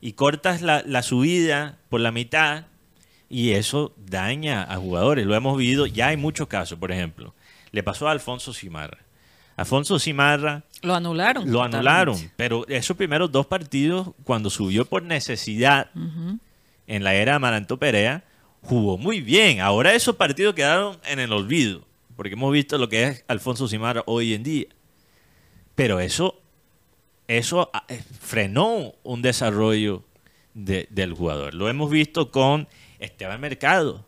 y 0.00 0.12
cortas 0.12 0.62
la, 0.62 0.82
la 0.86 1.02
subida 1.02 1.78
por 1.88 2.00
la 2.00 2.12
mitad 2.12 2.66
y 3.28 3.50
eso 3.52 3.92
daña 3.98 4.62
a 4.62 4.76
jugadores. 4.76 5.26
Lo 5.26 5.34
hemos 5.34 5.58
vivido, 5.58 5.86
ya 5.86 6.08
hay 6.08 6.16
muchos 6.16 6.46
casos, 6.48 6.78
por 6.78 6.92
ejemplo. 6.92 7.34
Le 7.72 7.82
pasó 7.82 8.08
a 8.08 8.12
Alfonso 8.12 8.52
Simarra. 8.54 8.98
Alfonso 9.56 9.98
Simarra 9.98 10.64
Lo 10.82 10.94
anularon. 10.94 11.44
lo 11.46 11.58
totalmente. 11.62 11.76
anularon, 11.78 12.30
pero 12.36 12.66
esos 12.68 12.96
primeros 12.96 13.30
dos 13.30 13.46
partidos, 13.46 14.10
cuando 14.24 14.48
subió 14.50 14.84
por 14.86 15.02
necesidad 15.02 15.90
en 16.86 17.04
la 17.04 17.14
era 17.14 17.34
Amaranto 17.36 17.78
Perea, 17.78 18.24
jugó 18.62 18.96
muy 18.98 19.20
bien. 19.20 19.60
Ahora 19.60 19.94
esos 19.94 20.16
partidos 20.16 20.54
quedaron 20.54 20.98
en 21.06 21.18
el 21.18 21.32
olvido, 21.32 21.84
porque 22.16 22.32
hemos 22.34 22.52
visto 22.52 22.78
lo 22.78 22.88
que 22.88 23.04
es 23.04 23.24
Alfonso 23.28 23.68
Simara 23.68 24.02
hoy 24.06 24.34
en 24.34 24.42
día. 24.42 24.66
Pero 25.74 26.00
eso, 26.00 26.40
eso 27.28 27.70
ah, 27.72 27.84
eh, 27.88 28.02
frenó 28.20 28.94
un 29.02 29.22
desarrollo 29.22 30.04
de- 30.54 30.86
del 30.90 31.12
jugador. 31.14 31.54
Lo 31.54 31.68
hemos 31.68 31.90
visto 31.90 32.30
con 32.30 32.68
Esteban 32.98 33.40
Mercado. 33.40 34.04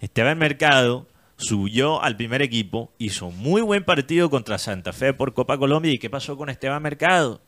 Esteban 0.00 0.38
Mercado 0.38 1.06
subió 1.42 2.02
al 2.02 2.16
primer 2.16 2.40
equipo, 2.42 2.92
hizo 2.98 3.30
muy 3.30 3.60
buen 3.62 3.84
partido 3.84 4.30
contra 4.30 4.58
Santa 4.58 4.92
Fe 4.92 5.12
por 5.12 5.34
Copa 5.34 5.58
Colombia. 5.58 5.92
¿Y 5.92 5.98
qué 5.98 6.08
pasó 6.10 6.36
con 6.36 6.48
Esteban 6.48 6.82
Mercado? 6.82 7.40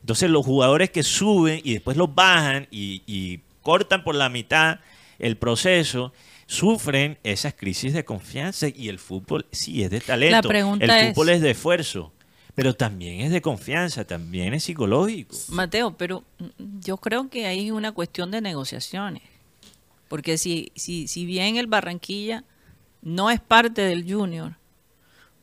Entonces 0.00 0.30
los 0.30 0.44
jugadores 0.46 0.90
que 0.90 1.02
suben 1.02 1.60
y 1.64 1.72
después 1.74 1.96
los 1.96 2.14
bajan 2.14 2.68
y, 2.70 3.02
y 3.06 3.40
cortan 3.62 4.04
por 4.04 4.14
la 4.14 4.28
mitad 4.28 4.78
el 5.18 5.36
proceso, 5.36 6.12
sufren 6.46 7.18
esas 7.24 7.54
crisis 7.54 7.92
de 7.92 8.04
confianza 8.04 8.68
y 8.68 8.88
el 8.88 8.98
fútbol 9.00 9.46
sí 9.50 9.82
es 9.82 9.90
de 9.90 10.00
talento. 10.00 10.36
La 10.36 10.42
pregunta 10.42 10.84
el 10.84 10.90
es- 10.90 11.14
fútbol 11.14 11.30
es 11.30 11.40
de 11.40 11.50
esfuerzo, 11.50 12.12
pero 12.54 12.74
también 12.74 13.20
es 13.22 13.32
de 13.32 13.42
confianza, 13.42 14.04
también 14.06 14.54
es 14.54 14.64
psicológico. 14.64 15.36
Mateo, 15.48 15.96
pero 15.96 16.22
yo 16.80 16.96
creo 16.98 17.28
que 17.28 17.46
ahí 17.46 17.66
es 17.66 17.72
una 17.72 17.90
cuestión 17.92 18.30
de 18.30 18.40
negociaciones. 18.40 19.22
Porque 20.08 20.38
si, 20.38 20.70
si, 20.76 21.06
si 21.08 21.26
bien 21.26 21.56
el 21.56 21.66
Barranquilla 21.66 22.44
no 23.02 23.30
es 23.30 23.40
parte 23.40 23.82
del 23.82 24.10
Junior, 24.10 24.54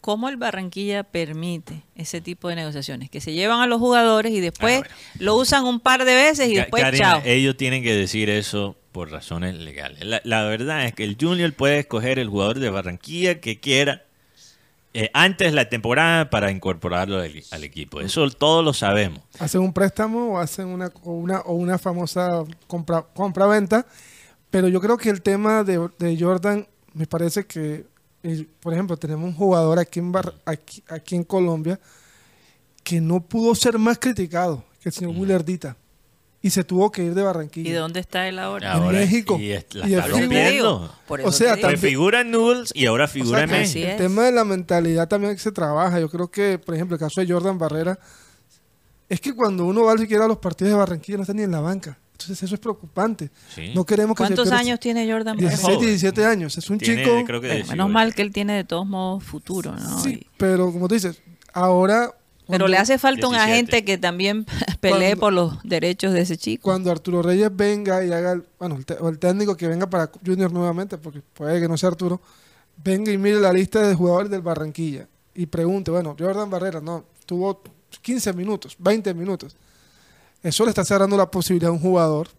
¿cómo 0.02 0.30
el 0.30 0.38
Barranquilla 0.38 1.04
permite 1.04 1.84
ese 1.96 2.22
tipo 2.22 2.50
de 2.50 2.56
negociaciones? 2.56 3.10
Que 3.10 3.22
se 3.22 3.34
llevan 3.34 3.62
a 3.62 3.68
los 3.68 3.80
jugadores 3.80 4.32
y 4.32 4.40
después 4.40 4.76
Ah, 4.78 4.80
bueno. 4.88 4.96
lo 5.20 5.36
usan 5.36 5.66
un 5.66 5.80
par 5.80 6.06
de 6.06 6.14
veces 6.16 6.50
y 6.50 6.56
Ca- 6.56 6.62
después 6.62 6.84
Karina, 6.84 7.12
chao. 7.14 7.22
ellos 7.26 7.58
tienen 7.58 7.82
que 7.84 7.94
decir 7.96 8.30
eso 8.30 8.76
por 8.92 9.12
razones 9.12 9.56
legales. 9.56 10.04
La, 10.06 10.22
la 10.24 10.44
verdad 10.44 10.86
es 10.86 10.94
que 10.94 11.04
el 11.04 11.18
Junior 11.20 11.52
puede 11.54 11.80
escoger 11.80 12.20
el 12.20 12.30
jugador 12.30 12.60
de 12.60 12.70
Barranquilla 12.70 13.42
que 13.42 13.60
quiera 13.60 14.04
eh, 14.94 15.10
antes 15.14 15.50
de 15.52 15.56
la 15.56 15.68
temporada 15.68 16.30
para 16.30 16.52
incorporarlo 16.52 17.20
al, 17.20 17.44
al 17.52 17.64
equipo. 17.66 18.00
Eso 18.00 18.30
todos 18.30 18.64
lo 18.64 18.74
sabemos. 18.74 19.20
Hacen 19.40 19.60
un 19.60 19.74
préstamo 19.74 20.34
o 20.36 20.40
hacen 20.40 20.68
una, 20.68 20.90
o 21.04 21.12
una, 21.12 21.40
o 21.42 21.54
una 21.56 21.78
famosa 21.78 22.44
compra- 22.68 23.06
compra-venta. 23.14 23.86
pero 24.50 24.70
yo 24.70 24.80
creo 24.80 24.96
que 24.98 25.10
el 25.10 25.22
tema 25.22 25.64
de, 25.66 25.90
de 26.00 26.18
Jordan, 26.18 26.66
me 26.96 27.06
parece 27.06 27.46
que, 27.46 27.86
eh, 28.24 28.48
por 28.60 28.74
ejemplo, 28.74 28.98
tenemos 28.98 29.26
un 29.30 29.36
jugador 29.36 29.78
aquí 29.78 30.00
en, 30.00 30.12
Bar- 30.12 30.34
aquí, 30.46 30.84
aquí 30.88 31.16
en 31.16 31.24
Colombia 31.24 31.80
que 32.84 33.00
no 33.02 33.20
pudo 33.22 33.54
ser 33.56 33.78
más 33.78 34.00
criticado 34.00 34.64
que 34.82 34.90
el 34.90 34.94
señor 34.94 35.16
Willardita. 35.16 35.78
Y 36.42 36.52
se 36.52 36.64
tuvo 36.64 36.92
que 36.92 37.04
ir 37.04 37.16
de 37.16 37.24
Barranquilla. 37.24 37.68
¿Y 37.70 37.74
de 37.74 37.80
dónde 37.80 38.00
está 38.00 38.28
él 38.28 38.38
ahora? 38.38 38.76
En 38.78 38.88
México. 38.92 39.36
Y 39.40 39.52
es- 39.52 39.66
la 39.74 39.90
Y 39.90 39.96
está 39.96 40.08
rompiendo. 40.10 40.94
Por 41.08 41.20
O 41.22 41.30
eso 41.30 41.32
sea, 41.32 41.58
también- 41.58 41.80
figura 41.80 42.22
en 42.22 42.30
Noodles 42.32 42.72
y 42.76 42.86
ahora 42.86 43.06
O 43.06 43.08
figura 43.08 43.40
sea, 43.40 43.44
en 43.46 43.50
que 43.50 43.58
México. 43.58 43.88
el 43.90 43.98
tema 43.98 44.24
de 44.26 44.32
la 44.32 44.44
mentalidad 44.46 45.08
también 45.08 45.36
se 45.40 45.52
trabaja. 45.52 46.00
Yo 46.00 46.08
creo 46.08 46.30
que, 46.30 46.60
por 46.60 46.76
ejemplo, 46.76 46.96
el 46.96 47.00
caso 47.00 47.20
de 47.20 47.32
Jordan 47.34 47.58
Barrera, 47.58 47.98
es 49.10 49.20
que 49.20 49.34
cuando 49.36 49.66
uno 49.66 49.84
va 49.86 49.98
siquiera 49.98 50.26
a 50.26 50.28
los 50.28 50.38
partidos 50.38 50.72
de 50.74 50.78
Barranquilla 50.78 51.18
no 51.18 51.24
está 51.24 51.34
ni 51.34 51.42
en 51.42 51.52
la 51.52 51.62
banca. 51.62 51.98
Entonces 52.26 52.44
eso 52.44 52.56
es 52.56 52.62
preocupante. 52.62 53.30
Sí. 53.54 53.72
No 53.76 53.86
queremos 53.86 54.16
que 54.16 54.24
¿Cuántos 54.24 54.52
años 54.52 54.80
tiene 54.80 55.10
Jordan? 55.12 55.36
Barrera? 55.38 55.50
17, 55.52 55.74
joven. 55.76 55.88
17 55.88 56.26
años. 56.26 56.58
Es 56.58 56.70
un 56.70 56.78
Tiene, 56.78 57.04
chico... 57.04 57.24
creo 57.26 57.40
que 57.42 57.48
Bueno, 57.48 57.54
18. 57.64 57.72
menos 57.72 57.90
mal 57.90 58.14
que 58.16 58.22
él 58.22 58.32
tiene 58.32 58.54
de 58.54 58.64
todos 58.64 58.86
modos 58.88 59.24
futuro, 59.24 59.76
¿no? 59.76 60.00
Sí, 60.04 60.10
Y- 60.22 60.28
pero 60.38 60.72
como 60.72 60.88
tú 60.88 60.96
dices, 60.96 61.22
ahora... 61.54 62.12
pero 62.48 62.68
le 62.68 62.78
hace 62.78 62.98
falta 62.98 63.28
un 63.28 63.34
17. 63.34 63.52
agente 63.54 63.86
que 63.86 63.98
también 63.98 64.46
pelee 64.82 65.16
Cuando- 65.16 65.20
por 65.20 65.34
los 65.34 65.64
derechos 65.64 66.14
de 66.14 66.22
ese 66.22 66.38
chico. 66.38 66.64
Cuando 66.64 66.92
Arturo 66.92 67.22
Reyes 67.22 67.50
venga 67.56 68.04
y 68.04 68.12
haga, 68.12 68.34
el- 68.34 68.44
bueno, 68.60 68.76
el, 68.76 68.86
te- 68.86 68.96
o 69.00 69.10
el 69.10 69.20
técnico 69.20 69.56
que 69.56 69.68
venga 69.68 69.90
para 69.90 70.10
Junior 70.26 70.52
nuevamente, 70.52 70.98
porque 70.98 71.22
puede 71.34 71.60
que 71.62 71.68
no 71.68 71.78
sea 71.78 71.90
Arturo, 71.90 72.22
venga 72.84 73.12
y 73.12 73.18
mire 73.18 73.40
la 73.40 73.54
lista 73.54 73.88
de 73.88 73.96
jugadores 73.96 74.30
del 74.32 74.42
Barranquilla 74.42 75.08
y 75.34 75.46
pregunte, 75.46 75.92
bueno, 75.92 76.16
Jordan 76.18 76.50
Barrera, 76.50 76.82
no, 76.82 77.06
tuvo 77.26 77.62
15 78.02 78.34
minutos, 78.34 78.76
20 78.80 79.14
minutos. 79.14 79.56
Eso 80.46 80.64
le 80.64 80.70
está 80.70 80.86
cerrando 80.86 81.18
la 81.18 81.30
posibilidad 81.30 81.70
a 81.70 81.74
un 81.74 81.80
jugador. 81.80 82.30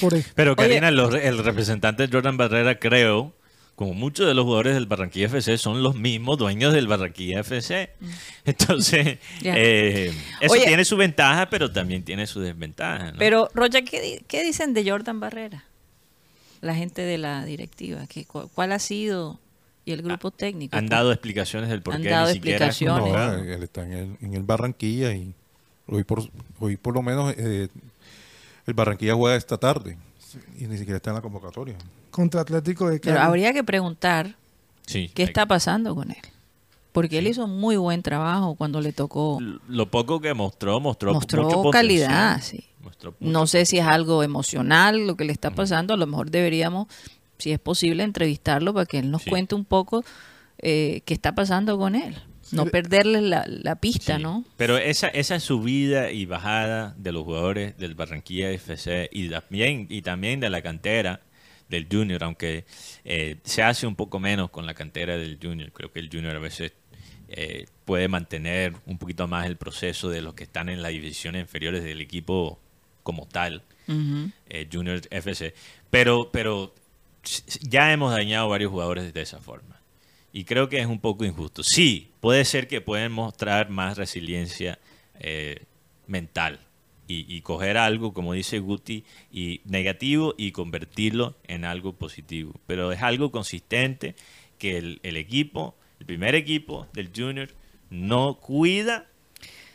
Por 0.00 0.14
Pero. 0.34 0.56
Karina, 0.56 0.90
los- 0.90 1.14
el 1.14 1.38
representante 1.38 2.08
Jordan 2.12 2.36
Barrera, 2.36 2.78
creo, 2.78 3.32
como 3.74 3.94
muchos 3.94 4.26
de 4.26 4.34
los 4.34 4.44
jugadores 4.44 4.74
del 4.74 4.86
Barranquilla 4.86 5.26
FC, 5.26 5.56
son 5.56 5.82
los 5.82 5.94
mismos 5.94 6.36
dueños 6.36 6.74
del 6.74 6.88
Barranquilla 6.88 7.40
FC. 7.40 7.90
Entonces, 8.44 9.18
Mm. 9.40 9.40
Ya. 9.42 9.54
eh, 9.56 10.12
eso 10.40 10.52
Oye. 10.52 10.66
tiene 10.66 10.84
su 10.84 10.96
ventaja, 10.96 11.48
pero 11.48 11.70
también 11.70 12.02
tiene 12.02 12.26
su 12.26 12.40
desventaja. 12.40 13.12
¿no? 13.12 13.18
Pero, 13.18 13.48
Rocha, 13.54 13.82
¿qué, 13.82 14.00
di- 14.02 14.24
qué 14.26 14.42
dicen 14.44 14.74
de 14.74 14.88
Jordan 14.90 15.20
Barrera? 15.20 15.64
La 16.60 16.74
gente 16.74 17.02
de 17.02 17.18
la 17.18 17.44
directiva. 17.44 18.06
¿Qué, 18.08 18.24
cu- 18.24 18.50
¿Cuál 18.52 18.72
ha 18.72 18.80
sido? 18.80 19.38
Y 19.84 19.92
el 19.92 20.02
grupo 20.02 20.32
técnico. 20.32 20.76
Han 20.76 20.88
dado 20.88 21.12
explicaciones 21.12 21.70
del 21.70 21.80
por 21.82 21.94
Han 21.94 22.02
qué 22.02 22.08
dado 22.10 22.26
ni 22.26 22.34
siquiera 22.34 22.66
es 22.66 22.70
explicaciones. 22.82 23.12
No, 23.14 23.54
él 23.54 23.62
está 23.62 23.84
en 23.84 23.92
el, 23.92 24.16
en 24.20 24.34
el 24.34 24.42
Barranquilla 24.42 25.12
y 25.14 25.32
hoy 25.88 26.04
por, 26.04 26.22
hoy 26.60 26.76
por 26.76 26.94
lo 26.94 27.02
menos 27.02 27.34
eh, 27.36 27.68
el 28.66 28.74
Barranquilla 28.74 29.14
juega 29.14 29.36
esta 29.36 29.56
tarde 29.58 29.96
y 30.58 30.66
ni 30.66 30.76
siquiera 30.78 30.96
está 30.98 31.10
en 31.10 31.16
la 31.16 31.22
convocatoria. 31.22 31.76
contra 32.10 32.42
Atlético 32.42 32.88
de 32.88 33.00
Pero 33.00 33.16
Cali. 33.16 33.26
habría 33.26 33.52
que 33.52 33.64
preguntar 33.64 34.36
Sí, 34.86 35.10
qué 35.14 35.22
está 35.22 35.44
pasando 35.46 35.94
con 35.94 36.10
él. 36.10 36.16
Porque 36.92 37.18
él 37.18 37.26
hizo 37.26 37.46
muy 37.46 37.76
buen 37.76 38.02
trabajo 38.02 38.54
cuando 38.54 38.80
le 38.80 38.92
tocó. 38.92 39.38
Lo 39.68 39.90
poco 39.90 40.20
que 40.20 40.32
mostró, 40.34 40.80
mostró, 40.80 41.12
Mostró 41.12 41.42
mucho 41.44 41.62
potencial. 41.62 41.72
calidad, 42.08 42.40
sí. 42.42 42.64
Mostró 42.82 43.14
No 43.20 43.46
sé 43.46 43.66
si 43.66 43.78
es 43.78 43.84
algo 43.86 44.22
emocional 44.22 45.06
lo 45.06 45.14
que 45.16 45.24
le 45.24 45.32
está 45.32 45.50
pasando. 45.50 45.92
A 45.92 45.96
lo 45.98 46.06
mejor 46.06 46.30
deberíamos, 46.30 46.86
si 47.36 47.52
es 47.52 47.58
posible, 47.58 48.02
entrevistarlo 48.02 48.72
para 48.72 48.86
que 48.86 48.98
él 48.98 49.10
nos 49.10 49.22
Sí. 49.22 49.30
cuente 49.30 49.54
un 49.54 49.64
poco 49.66 50.02
eh, 50.60 51.02
qué 51.04 51.12
está 51.14 51.34
pasando 51.34 51.76
con 51.78 51.94
él. 51.94 52.16
No 52.52 52.66
perderle 52.66 53.20
la, 53.20 53.44
la 53.46 53.76
pista, 53.76 54.16
Sí, 54.16 54.22
¿no? 54.22 54.44
Pero 54.56 54.78
esa, 54.78 55.08
esa 55.08 55.40
subida 55.40 56.10
y 56.10 56.26
bajada 56.26 56.94
de 56.98 57.12
los 57.12 57.24
jugadores 57.24 57.76
del 57.78 57.94
Barranquilla 57.94 58.50
FC 58.50 59.08
y 59.12 59.28
también, 59.28 59.86
y 59.90 60.02
también 60.02 60.40
de 60.40 60.50
la 60.50 60.62
cantera 60.62 61.20
del 61.68 61.86
Junior, 61.90 62.24
aunque 62.24 62.64
eh, 63.04 63.36
se 63.44 63.62
hace 63.62 63.86
un 63.86 63.94
poco 63.94 64.18
menos 64.18 64.50
con 64.50 64.66
la 64.66 64.74
cantera 64.74 65.16
del 65.16 65.38
Junior. 65.40 65.70
Creo 65.72 65.92
que 65.92 66.00
el 66.00 66.08
Junior 66.10 66.34
a 66.36 66.40
veces 66.40 66.72
eh, 67.28 67.66
puede 67.84 68.08
mantener 68.08 68.74
un 68.86 68.98
poquito 68.98 69.28
más 69.28 69.46
el 69.46 69.56
proceso 69.56 70.08
de 70.08 70.22
los 70.22 70.34
que 70.34 70.44
están 70.44 70.68
en 70.68 70.82
las 70.82 70.92
divisiones 70.92 71.42
inferiores 71.42 71.84
del 71.84 72.00
equipo 72.00 72.58
como 73.02 73.26
tal, 73.26 73.62
eh, 73.86 74.68
Junior 74.72 75.00
FC. 75.10 75.54
Pero, 75.90 76.30
pero 76.32 76.74
ya 77.62 77.92
hemos 77.92 78.12
dañado 78.12 78.48
varios 78.48 78.70
jugadores 78.70 79.12
de 79.12 79.20
esa 79.20 79.40
forma. 79.40 79.80
Y 80.32 80.44
creo 80.44 80.68
que 80.68 80.78
es 80.80 80.86
un 80.86 81.00
poco 81.00 81.24
injusto. 81.24 81.62
Sí, 81.62 82.07
puede 82.28 82.44
ser 82.44 82.68
que 82.68 82.82
pueden 82.82 83.10
mostrar 83.10 83.70
más 83.70 83.96
resiliencia 83.96 84.78
eh, 85.18 85.64
mental 86.06 86.60
y, 87.06 87.24
y 87.34 87.40
coger 87.40 87.78
algo, 87.78 88.12
como 88.12 88.34
dice 88.34 88.58
Guti, 88.58 89.02
y 89.32 89.62
negativo 89.64 90.34
y 90.36 90.52
convertirlo 90.52 91.38
en 91.46 91.64
algo 91.64 91.94
positivo. 91.94 92.52
Pero 92.66 92.92
es 92.92 93.00
algo 93.00 93.30
consistente 93.30 94.14
que 94.58 94.76
el, 94.76 95.00
el 95.04 95.16
equipo, 95.16 95.74
el 96.00 96.04
primer 96.06 96.34
equipo 96.34 96.86
del 96.92 97.10
Junior, 97.16 97.48
no 97.88 98.34
cuida 98.34 99.06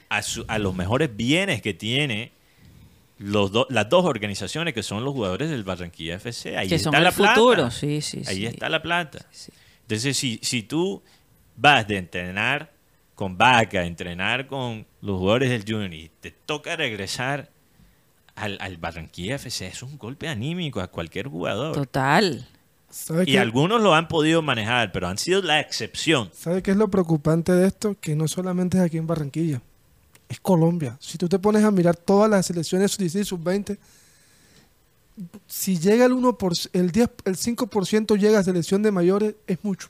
a, 0.10 0.22
su- 0.22 0.46
a 0.48 0.60
los 0.60 0.76
mejores 0.76 1.10
bienes 1.16 1.64
que 1.64 1.74
tiene 1.74 2.34
los 3.18 3.52
do- 3.52 3.66
las 3.72 3.90
dos 3.90 4.06
organizaciones 4.06 4.76
que 4.76 4.84
son 4.84 5.04
los 5.04 5.14
jugadores 5.14 5.50
del 5.50 5.64
Barranquilla 5.64 6.16
FC. 6.18 6.56
Ahí 6.56 6.68
Que 6.70 6.76
está 6.76 6.92
son 6.92 6.96
el 6.98 7.04
la 7.04 7.12
plata. 7.12 7.34
futuro, 7.34 7.72
sí, 7.72 8.02
sí, 8.02 8.22
Ahí 8.28 8.36
sí. 8.42 8.46
está 8.46 8.70
la 8.70 8.84
plata. 8.84 9.26
Sí. 9.32 9.52
Entonces, 9.82 10.16
si, 10.16 10.40
si 10.44 10.62
tú 10.62 11.02
vas 11.56 11.88
de 11.88 11.98
entrenar 11.98 12.72
con 13.16 13.38
Vaca, 13.38 13.86
entrenar 13.86 14.48
con 14.48 14.86
los 15.02 15.20
jugadores 15.20 15.50
del 15.50 15.64
Junior 15.64 15.94
y 15.94 16.12
te 16.20 16.32
toca 16.32 16.76
regresar 16.76 17.50
al, 18.36 18.58
al 18.60 18.78
Barranquilla 18.78 19.36
FC, 19.36 19.68
es 19.68 19.84
un 19.84 19.98
golpe 19.98 20.28
anímico 20.28 20.82
a 20.82 20.88
cualquier 20.88 21.28
jugador. 21.28 21.76
Total. 21.76 22.48
¿Sabe 22.90 23.24
Y 23.24 23.34
qué, 23.34 23.40
algunos 23.40 23.82
lo 23.82 23.96
han 23.96 24.08
podido 24.08 24.42
manejar, 24.42 24.92
pero 24.92 25.08
han 25.08 25.18
sido 25.18 25.42
la 25.42 25.60
excepción. 25.60 26.30
¿Sabe 26.34 26.62
qué 26.62 26.72
es 26.72 26.78
lo 26.78 26.90
preocupante 26.90 27.52
de 27.52 27.68
esto? 27.68 27.96
Que 28.00 28.16
no 28.16 28.28
solamente 28.28 28.78
es 28.78 28.84
aquí 28.84 28.98
en 28.98 29.08
Barranquilla, 29.08 29.62
es 30.30 30.40
Colombia. 30.40 30.98
Si 31.00 31.18
tú 31.18 31.28
te 31.28 31.40
pones 31.40 31.64
a 31.64 31.72
mirar 31.72 31.96
todas 31.96 32.30
las 32.30 32.46
selecciones 32.46 32.92
sub-16 32.92 33.26
sub-20, 33.26 33.78
si 35.48 35.80
llega 35.80 36.06
el 36.06 36.14
1%, 36.14 36.70
el 36.74 36.92
10, 36.92 37.10
el 37.26 37.36
5% 37.36 38.18
llega 38.18 38.40
a 38.40 38.44
selección 38.44 38.84
de 38.84 38.92
mayores, 38.92 39.36
es 39.48 39.64
mucho. 39.64 39.90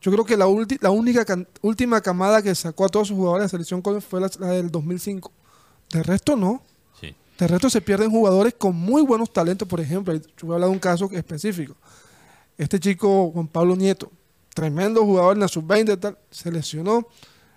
Yo 0.00 0.12
creo 0.12 0.24
que 0.24 0.36
la, 0.36 0.46
la 0.80 0.90
única 0.90 1.24
última 1.62 2.00
camada 2.00 2.42
que 2.42 2.54
sacó 2.54 2.84
a 2.84 2.88
todos 2.88 3.08
sus 3.08 3.16
jugadores 3.16 3.46
de 3.46 3.48
selección 3.50 3.82
fue 4.00 4.20
la, 4.20 4.30
la 4.38 4.48
del 4.48 4.70
2005. 4.70 5.32
De 5.92 6.02
resto 6.02 6.36
no. 6.36 6.62
Sí. 7.00 7.14
De 7.38 7.46
resto 7.48 7.70
se 7.70 7.80
pierden 7.80 8.10
jugadores 8.10 8.54
con 8.56 8.76
muy 8.76 9.02
buenos 9.02 9.32
talentos, 9.32 9.66
por 9.66 9.80
ejemplo. 9.80 10.14
Yo 10.14 10.20
voy 10.42 10.52
a 10.52 10.54
hablar 10.54 10.68
de 10.70 10.74
un 10.74 10.78
caso 10.80 11.08
específico. 11.12 11.74
Este 12.58 12.78
chico, 12.80 13.30
Juan 13.32 13.48
Pablo 13.48 13.74
Nieto, 13.76 14.10
tremendo 14.54 15.04
jugador 15.04 15.34
en 15.36 15.40
la 15.40 15.48
sub-20, 15.48 15.98
tal, 15.98 16.16
se 16.30 16.50
lesionó, 16.50 17.06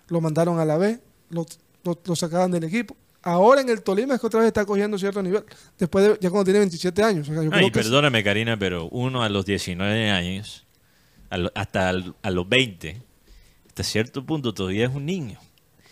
lo 0.08 0.20
mandaron 0.20 0.58
a 0.58 0.64
la 0.64 0.76
B, 0.76 1.00
lo, 1.30 1.46
lo, 1.84 1.98
lo 2.04 2.16
sacaban 2.16 2.50
del 2.50 2.64
equipo. 2.64 2.96
Ahora 3.22 3.60
en 3.60 3.68
el 3.68 3.82
Tolima 3.82 4.14
es 4.14 4.20
que 4.20 4.26
otra 4.26 4.40
vez 4.40 4.48
está 4.48 4.64
cogiendo 4.64 4.98
cierto 4.98 5.22
nivel, 5.22 5.44
después 5.78 6.04
de, 6.04 6.18
ya 6.20 6.30
cuando 6.30 6.44
tiene 6.44 6.58
27 6.60 7.02
años. 7.02 7.28
O 7.28 7.32
sea, 7.34 7.42
yo 7.42 7.50
creo 7.50 7.64
Ay, 7.66 7.70
que 7.70 7.80
es- 7.80 7.86
perdóname, 7.86 8.22
Karina, 8.24 8.58
pero 8.58 8.88
uno 8.88 9.22
a 9.22 9.28
los 9.28 9.44
19 9.46 10.10
años, 10.10 10.66
hasta 11.54 11.88
al- 11.88 12.14
a 12.22 12.30
los 12.30 12.48
20, 12.48 13.00
hasta 13.68 13.82
cierto 13.82 14.24
punto 14.24 14.52
todavía 14.52 14.86
es 14.86 14.94
un 14.94 15.06
niño. 15.06 15.38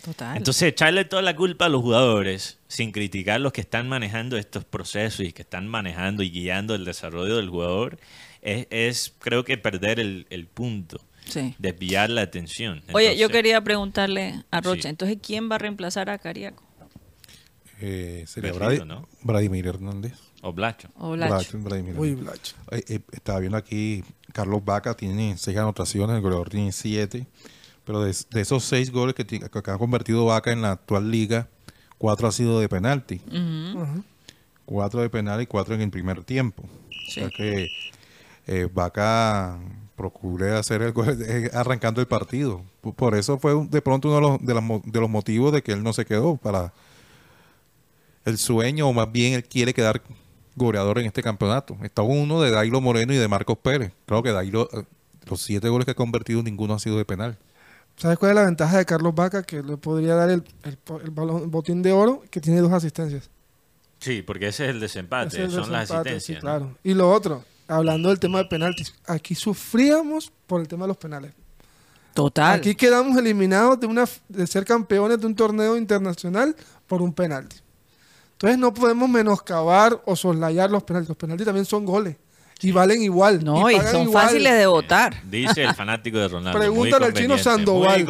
Total. 0.04 0.36
Entonces, 0.36 0.62
echarle 0.62 1.04
toda 1.04 1.22
la 1.22 1.34
culpa 1.36 1.66
a 1.66 1.68
los 1.68 1.82
jugadores, 1.82 2.58
sin 2.68 2.92
criticar 2.92 3.40
los 3.40 3.52
que 3.52 3.60
están 3.60 3.88
manejando 3.88 4.36
estos 4.36 4.64
procesos 4.64 5.26
y 5.26 5.32
que 5.32 5.42
están 5.42 5.66
manejando 5.66 6.22
y 6.22 6.30
guiando 6.30 6.74
el 6.74 6.84
desarrollo 6.84 7.36
del 7.36 7.48
jugador, 7.50 7.98
es, 8.40 8.66
es, 8.70 9.14
creo 9.18 9.44
que 9.44 9.58
perder 9.58 9.98
el, 9.98 10.26
el 10.30 10.46
punto, 10.46 11.00
sí. 11.26 11.54
desviar 11.58 12.10
la 12.10 12.22
atención. 12.22 12.82
Oye, 12.92 13.16
yo 13.18 13.28
quería 13.28 13.60
preguntarle 13.62 14.44
a 14.52 14.60
Rocha, 14.60 14.82
Sí. 14.82 14.88
entonces, 14.88 15.18
¿quién 15.20 15.50
va 15.50 15.56
a 15.56 15.58
reemplazar 15.58 16.08
a 16.10 16.18
Cariaco? 16.18 16.62
Eh, 17.80 18.24
sería 18.26 18.52
Bradi- 18.52 18.84
¿no? 18.86 19.08
Vladimir 19.22 19.66
Hernández. 19.66 20.14
O 20.42 20.52
Blacho. 20.52 20.88
O 20.98 21.10
Blacho. 21.12 21.58
Vladimir 21.58 21.98
Uy. 21.98 22.14
Blacho. 22.14 22.54
Eh, 22.70 22.84
eh, 22.88 23.00
estaba 23.12 23.40
viendo 23.40 23.56
aquí, 23.58 24.04
Carlos 24.32 24.64
Vaca 24.64 24.94
tiene 24.94 25.36
seis 25.36 25.56
anotaciones, 25.56 26.16
el 26.16 26.22
goleador 26.22 26.48
tiene 26.50 26.70
siete, 26.72 27.26
pero 27.84 28.02
de, 28.02 28.14
de 28.30 28.40
esos 28.40 28.64
seis 28.64 28.92
goles 28.92 29.14
que, 29.14 29.26
que 29.26 29.70
ha 29.70 29.78
convertido 29.78 30.24
Vaca 30.26 30.52
en 30.52 30.62
la 30.62 30.72
actual 30.72 31.10
liga, 31.10 31.48
cuatro 31.98 32.28
ha 32.28 32.32
sido 32.32 32.60
de 32.60 32.68
penalti, 32.68 33.20
cuatro 34.64 35.00
de 35.00 35.10
penal 35.10 35.40
y 35.42 35.46
cuatro 35.46 35.74
en 35.74 35.80
el 35.80 35.90
primer 35.90 36.22
tiempo. 36.24 36.64
Sí. 37.08 37.20
O 37.20 37.28
sea 37.28 37.30
que 37.36 37.68
eh, 38.46 38.68
Vaca 38.72 39.58
procuré 39.96 40.52
hacer 40.56 40.82
el 40.82 40.92
gol 40.92 41.16
eh, 41.26 41.50
arrancando 41.52 42.00
el 42.00 42.06
partido. 42.06 42.62
Por 42.96 43.16
eso 43.16 43.38
fue 43.38 43.54
un- 43.54 43.68
de 43.68 43.82
pronto 43.82 44.08
uno 44.08 44.16
de 44.16 44.20
los, 44.22 44.46
de, 44.46 44.54
las 44.54 44.62
mo- 44.62 44.82
de 44.84 45.00
los 45.00 45.10
motivos 45.10 45.52
de 45.52 45.62
que 45.62 45.72
él 45.72 45.82
no 45.82 45.92
se 45.92 46.04
quedó 46.04 46.36
para 46.36 46.72
el 48.24 48.38
sueño, 48.38 48.88
o 48.88 48.92
más 48.92 49.10
bien 49.10 49.32
él 49.34 49.44
quiere 49.44 49.72
quedar 49.74 50.02
goleador 50.58 50.98
en 50.98 51.06
este 51.06 51.22
campeonato. 51.22 51.76
Está 51.82 52.02
uno 52.02 52.40
de 52.42 52.50
Dailo 52.50 52.80
Moreno 52.80 53.12
y 53.14 53.16
de 53.16 53.28
Marcos 53.28 53.56
Pérez. 53.58 53.92
Claro 54.06 54.22
que 54.22 54.32
Dailo, 54.32 54.68
eh, 54.72 54.84
los 55.26 55.40
siete 55.40 55.68
goles 55.68 55.84
que 55.86 55.92
ha 55.92 55.94
convertido, 55.94 56.42
ninguno 56.42 56.74
ha 56.74 56.78
sido 56.78 56.98
de 56.98 57.04
penal. 57.04 57.38
¿Sabes 57.96 58.18
cuál 58.18 58.30
es 58.32 58.34
la 58.36 58.44
ventaja 58.44 58.78
de 58.78 58.84
Carlos 58.84 59.14
Vaca? 59.14 59.42
Que 59.42 59.62
le 59.62 59.76
podría 59.76 60.14
dar 60.14 60.30
el, 60.30 60.44
el, 60.64 60.78
el 61.04 61.10
balón- 61.14 61.42
el 61.42 61.48
botín 61.48 61.82
de 61.82 61.92
oro, 61.92 62.22
que 62.30 62.40
tiene 62.40 62.60
dos 62.60 62.72
asistencias. 62.72 63.30
Sí, 64.00 64.22
porque 64.22 64.48
ese 64.48 64.64
es 64.66 64.70
el 64.70 64.78
desempate, 64.80 65.28
Ese 65.28 65.44
es 65.44 65.54
el 65.54 65.60
son 65.64 65.72
las 65.72 65.90
asistencias. 65.90 66.22
sí, 66.24 66.34
¿no? 66.34 66.40
claro. 66.40 66.76
Y 66.84 66.94
lo 66.94 67.10
otro, 67.10 67.44
hablando 67.66 68.10
del 68.10 68.20
tema 68.20 68.38
de 68.38 68.44
penaltis, 68.44 68.94
aquí 69.06 69.34
sufríamos 69.34 70.30
por 70.46 70.60
el 70.60 70.68
tema 70.68 70.84
de 70.84 70.88
los 70.88 70.96
penales. 70.96 71.32
Total. 72.14 72.56
Aquí 72.58 72.74
quedamos 72.74 73.16
eliminados 73.16 73.78
de, 73.80 73.86
una, 73.86 74.04
de 74.28 74.46
ser 74.46 74.64
campeones 74.64 75.20
de 75.20 75.26
un 75.26 75.34
torneo 75.34 75.76
internacional 75.76 76.54
por 76.86 77.02
un 77.02 77.12
penalti. 77.12 77.56
Entonces 78.38 78.56
no 78.58 78.72
podemos 78.72 79.08
menoscabar 79.08 80.00
o 80.04 80.14
soslayar 80.14 80.70
los 80.70 80.84
penaltis. 80.84 81.08
Los 81.08 81.16
penaltis 81.18 81.44
también 81.44 81.64
son 81.66 81.84
goles 81.84 82.16
y 82.60 82.70
valen 82.70 83.02
igual. 83.02 83.44
no, 83.44 83.68
y, 83.68 83.74
son 83.80 84.02
igual. 84.02 84.26
fáciles 84.26 84.52
de 84.56 84.66
votar. 84.66 85.22
Dice 85.28 85.64
el 85.64 85.74
fanático 85.74 86.18
de 86.18 86.28
Ronaldo. 86.28 86.56
Pregúntale 86.58 87.06
al 87.06 87.14
chino 87.14 87.36
Sandoval. 87.36 88.04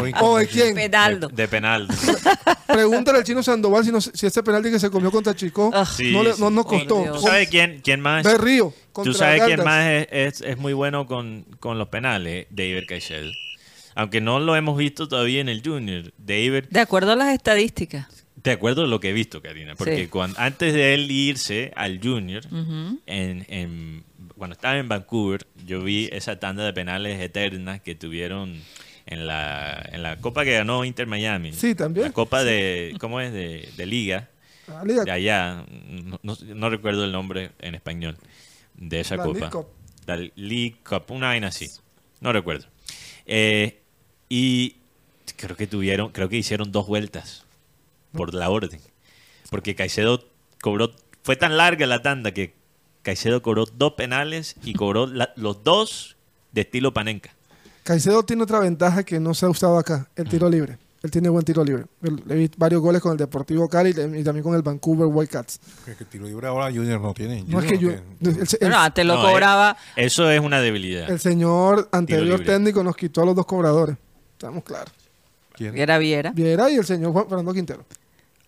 Muy 0.00 0.14
¿O 0.20 0.38
de 0.38 0.46
quién? 0.46 0.74
Pedaldo. 0.74 1.28
De, 1.28 1.34
de 1.36 1.48
penal. 1.48 1.88
Pregúntale 2.66 3.18
al 3.18 3.24
chino 3.24 3.42
Sandoval 3.42 3.84
si, 3.84 3.92
no- 3.92 4.00
si 4.00 4.26
ese 4.26 4.42
penalti 4.42 4.70
que 4.70 4.78
se 4.78 4.90
comió 4.90 5.10
contra 5.10 5.34
Chico 5.34 5.70
Ah, 5.74 5.84
Sí, 5.84 6.10
no, 6.12 6.22
le- 6.22 6.32
sí. 6.34 6.40
no 6.40 6.50
nos 6.50 6.64
costó. 6.64 7.04
¿Tú 7.14 7.20
sabes 7.20 7.48
quién, 7.48 7.80
quién 7.84 8.00
más? 8.00 8.24
De 8.24 8.38
Río. 8.38 8.72
¿Tú 9.04 9.12
sabes 9.12 9.42
quién 9.44 9.62
más 9.62 9.84
es, 9.86 10.08
es- 10.10 10.40
es 10.40 10.56
muy 10.58 10.72
bueno 10.72 11.06
con, 11.06 11.44
con 11.58 11.78
los 11.78 11.88
penales? 11.88 12.46
David 12.50 12.84
Caicedo. 12.88 13.30
Aunque 13.94 14.20
no 14.22 14.40
lo 14.40 14.56
hemos 14.56 14.78
visto 14.78 15.08
todavía 15.08 15.40
en 15.42 15.48
el 15.50 15.62
Junior. 15.62 16.12
David, 16.16 16.64
De 16.70 16.80
acuerdo 16.80 17.12
a 17.12 17.16
las 17.16 17.34
estadísticas. 17.34 18.06
De 18.42 18.50
acuerdo 18.52 18.84
a 18.84 18.86
lo 18.86 19.00
que 19.00 19.10
he 19.10 19.12
visto, 19.12 19.42
Karina. 19.42 19.74
Porque 19.76 20.08
Sí. 20.10 20.18
antes 20.36 20.72
de 20.74 20.94
él 20.94 21.10
irse 21.10 21.72
al 21.76 22.00
Junior, 22.02 22.42
en, 23.06 23.46
en- 23.48 24.04
cuando 24.36 24.54
estaba 24.54 24.78
en 24.78 24.88
Vancouver, 24.88 25.46
yo 25.66 25.82
vi 25.82 26.08
esa 26.12 26.38
tanda 26.40 26.64
de 26.64 26.72
penales 26.72 27.20
eternas 27.20 27.80
que 27.82 27.94
tuvieron 27.94 28.58
en 29.06 29.26
la, 29.26 29.86
en 29.92 30.02
la 30.02 30.16
Copa 30.16 30.44
que 30.44 30.52
ganó 30.54 30.84
Inter 30.84 31.06
Miami. 31.06 31.52
Sí, 31.52 31.74
también. 31.74 32.06
La 32.06 32.12
Copa 32.12 32.42
de, 32.44 32.94
¿cómo 33.00 33.20
es? 33.20 33.32
De, 33.32 33.68
de 33.76 33.86
Liga. 33.86 34.30
Ah, 34.68 34.82
Liga, 34.86 35.04
De 35.04 35.10
allá. 35.10 35.64
No, 35.88 36.18
no- 36.22 36.36
no 36.54 36.70
recuerdo 36.70 37.04
el 37.04 37.12
nombre 37.12 37.50
en 37.58 37.74
español 37.74 38.16
de 38.76 39.00
esa 39.00 39.16
La 39.16 39.24
copa. 39.24 39.38
League 39.38 39.52
Cup. 39.52 39.66
La 40.06 40.16
League 40.16 40.76
Cup, 40.88 41.04
una 41.10 41.26
vaina 41.28 41.48
así. 41.48 41.68
No 42.20 42.32
recuerdo. 42.32 42.66
Eh, 43.26 43.80
y 44.28 44.76
creo 45.36 45.56
que 45.56 45.66
tuvieron, 45.66 46.10
creo 46.12 46.28
que 46.28 46.36
hicieron 46.36 46.72
dos 46.72 46.86
vueltas 46.86 47.44
por 48.12 48.34
la 48.34 48.50
orden. 48.50 48.80
Porque 49.50 49.74
Caicedo 49.74 50.24
cobró, 50.62 50.90
fue 51.22 51.36
tan 51.36 51.56
larga 51.56 51.86
la 51.86 52.02
tanda 52.02 52.32
que 52.32 52.54
Caicedo 53.02 53.42
cobró 53.42 53.64
dos 53.66 53.94
penales 53.94 54.56
y 54.62 54.74
cobró 54.74 55.06
la- 55.06 55.32
los 55.36 55.64
dos 55.64 56.16
de 56.52 56.62
estilo 56.62 56.92
Panenka. 56.92 57.30
Caicedo 57.82 58.22
tiene 58.24 58.42
otra 58.42 58.60
ventaja 58.60 59.02
que 59.04 59.18
no 59.18 59.34
se 59.34 59.46
ha 59.46 59.48
usado 59.48 59.78
acá, 59.78 60.08
el 60.16 60.28
tiro 60.28 60.48
libre. 60.48 60.78
Él 61.02 61.10
tiene 61.10 61.30
buen 61.30 61.42
tiro 61.46 61.64
libre. 61.64 61.86
Le 62.02 62.34
vi 62.34 62.50
varios 62.58 62.82
goles 62.82 63.00
con 63.00 63.12
el 63.12 63.16
Deportivo 63.16 63.66
Cali 63.70 63.88
y 63.90 64.22
también 64.22 64.42
con 64.42 64.54
el 64.54 64.60
Vancouver 64.60 65.06
Whitecaps. 65.06 65.58
Porque 65.86 66.04
el 66.04 66.10
tiro 66.10 66.26
libre 66.26 66.46
ahora 66.46 66.66
Junior 66.66 67.00
no 67.00 67.14
tiene. 67.14 67.42
No 67.48 67.58
es 67.58 67.64
que 67.66 67.78
yo, 67.78 67.88
Junior 67.88 68.02
no 68.20 68.30
el, 68.30 68.48
el- 68.60 68.74
antes 68.74 69.06
lo 69.06 69.14
No, 69.14 69.26
eh, 69.26 69.32
cobraba. 69.32 69.76
Eso 69.96 70.30
es 70.30 70.40
una 70.40 70.60
debilidad. 70.60 71.08
el 71.10 71.18
señor 71.18 71.88
anterior 71.90 72.44
técnico 72.44 72.84
nos 72.84 72.96
quitó 72.96 73.22
a 73.22 73.24
los 73.24 73.34
dos 73.34 73.46
cobradores. 73.46 73.96
Estamos 74.32 74.62
claros. 74.62 74.92
¿Quién? 75.54 75.76
Era 75.78 75.96
Viera. 75.96 76.32
Viera 76.32 76.70
y 76.70 76.74
el 76.76 76.84
señor 76.84 77.12
Juan 77.12 77.24
Fernando 77.28 77.54
Quintero. 77.54 77.86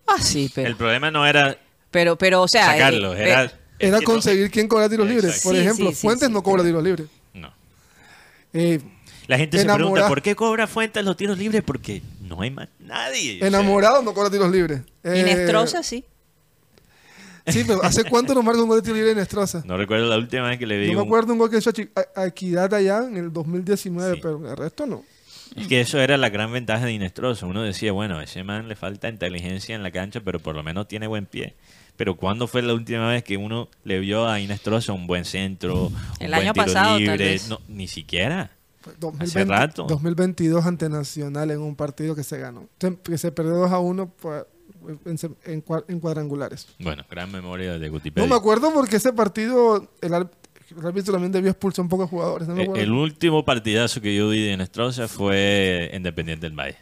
Ah, 0.07 0.21
sí, 0.21 0.51
pero. 0.55 0.69
El 0.69 0.77
problema 0.77 1.11
no 1.11 1.27
era 1.27 1.57
Pero, 1.91 2.17
pero, 2.17 2.43
o 2.43 2.49
sea. 2.49 2.67
sacarlo, 2.67 3.15
eh, 3.15 3.23
era... 3.31 3.45
eh, 3.45 3.51
Era 3.79 3.99
no- 3.99 4.05
conseguir 4.05 4.51
quién 4.51 4.69
cobra 4.69 4.89
tiros 4.89 5.07
libres. 5.09 5.25
Exacto. 5.37 5.49
Por 5.49 5.55
Sí, 5.57 5.61
ejemplo, 5.63 5.89
sí, 5.91 5.95
sí, 5.97 6.01
Fuentes 6.03 6.29
sí, 6.29 6.35
no 6.35 6.43
cobra 6.43 6.63
pero- 6.63 6.69
tiros 6.69 6.85
libres. 6.85 7.07
No. 7.35 7.53
Eh, 8.53 8.81
La 9.27 9.39
gente 9.39 9.59
se 9.59 9.65
pregunta, 9.65 10.09
¿por 10.09 10.21
qué 10.23 10.35
cobra 10.37 10.67
Fuentes 10.67 11.05
los 11.05 11.17
tiros 11.17 11.39
libres? 11.39 11.63
Porque 11.65 12.03
no 12.23 12.41
hay 12.43 12.51
más 12.51 12.69
nadie. 12.81 13.37
O 13.37 13.39
sea, 13.41 13.49
enamorado 13.49 14.03
no 14.03 14.13
cobra 14.15 14.31
tiros 14.31 14.51
libres. 14.51 14.83
Eh, 15.05 15.21
Inestrosa, 15.21 15.83
sí. 15.83 16.05
Sí, 17.47 17.65
pero 17.67 17.83
¿hace 17.83 18.05
cuánto 18.11 18.35
nos 18.35 18.45
marca 18.45 18.61
un 18.63 18.69
gol 18.69 18.79
de 18.79 18.83
tiro 18.83 18.95
libre 18.95 19.11
en 19.13 19.19
Estroza? 19.19 19.63
no 19.67 19.77
recuerdo 19.77 20.07
la 20.07 20.17
última 20.17 20.49
vez 20.49 20.59
que 20.59 20.67
le 20.67 20.79
vi 20.79 20.87
Yo 20.87 20.93
me 20.93 21.01
un- 21.03 21.09
acuerdo 21.09 21.33
un 21.33 21.39
gol 21.41 21.51
que 21.51 21.59
hizo 21.59 21.71
a 22.15 22.27
Equidad 22.27 22.73
allá 22.73 22.99
en 22.99 23.17
el 23.17 23.33
2019, 23.33 24.15
Sí. 24.15 24.21
pero 24.23 24.49
el 24.49 24.57
resto 24.57 24.87
no. 24.87 25.05
Es 25.57 25.69
que 25.69 25.81
eso 25.81 25.99
era 26.01 26.17
la 26.17 26.31
gran 26.31 26.53
ventaja 26.53 26.87
de 26.87 26.93
Inestrosa. 26.93 27.47
Uno 27.47 27.63
decía, 27.63 27.93
bueno, 27.93 28.19
a 28.19 28.25
ese 28.25 28.43
man 28.45 28.69
le 28.69 28.77
falta 28.77 29.09
inteligencia 29.09 29.75
en 29.75 29.83
la 29.83 29.91
cancha, 29.91 30.21
pero 30.21 30.39
por 30.41 30.55
lo 30.55 30.63
menos 30.63 30.89
tiene 30.89 31.07
buen 31.07 31.27
pie. 31.27 31.55
Pero 31.97 32.17
¿cuándo 32.17 32.47
fue 32.47 32.63
la 32.63 32.73
última 32.75 33.09
vez 33.09 33.23
que 33.23 33.37
uno 33.37 33.69
le 33.85 34.01
vio 34.01 34.29
a 34.29 34.41
Inestrosa 34.41 34.93
un 34.93 35.07
buen 35.07 35.25
centro, 35.25 35.89
un 35.89 35.97
El 36.21 36.31
buen 36.31 36.35
año 36.35 36.53
tiro 36.53 36.67
pasado, 36.67 36.89
tal 36.91 36.99
libre? 36.99 37.17
vez. 37.17 37.49
No, 37.49 37.61
ni 37.69 37.87
siquiera. 37.87 38.51
Fue 38.81 38.93
Hace 38.95 39.01
2020 39.01 39.45
rato. 39.45 39.87
2022 39.89 40.67
ante 40.67 40.89
Nacional 40.89 41.51
en 41.51 41.61
un 41.61 41.77
partido 41.77 42.17
que 42.17 42.25
se 42.25 42.39
ganó. 42.39 42.69
Que 42.79 43.19
se 43.19 43.31
perdió 43.31 43.53
2 43.55 43.71
a 43.71 43.79
1 43.79 44.15
pues, 44.21 44.45
en, 45.47 45.61
cuadrangulares. 46.01 46.67
Bueno, 46.79 47.05
gran 47.09 47.31
memoria 47.31 47.79
de 47.79 47.87
No 47.87 47.93
Gutipedia. 47.93 48.29
me 48.29 48.35
acuerdo 48.35 48.73
porque 48.73 48.97
ese 48.97 49.13
partido 49.13 49.89
el, 50.01 50.27
árbitro 50.85 51.13
también 51.13 51.33
debió 51.33 51.51
expulsar 51.51 51.83
un 51.83 51.89
poco 51.89 52.05
de 52.05 52.09
jugadores. 52.09 52.49
no 52.49 52.55
me 52.55 52.61
Eh, 52.63 52.65
acuerdo. 52.65 52.83
El 52.83 52.93
último 52.93 53.45
partidazo 53.45 54.01
que 54.01 54.15
yo 54.15 54.29
vi 54.29 54.43
de 54.45 54.53
Inestrosa 54.53 55.09
fue 55.09 55.91
Independiente 55.95 56.47
del 56.47 56.59
Valle. 56.59 56.77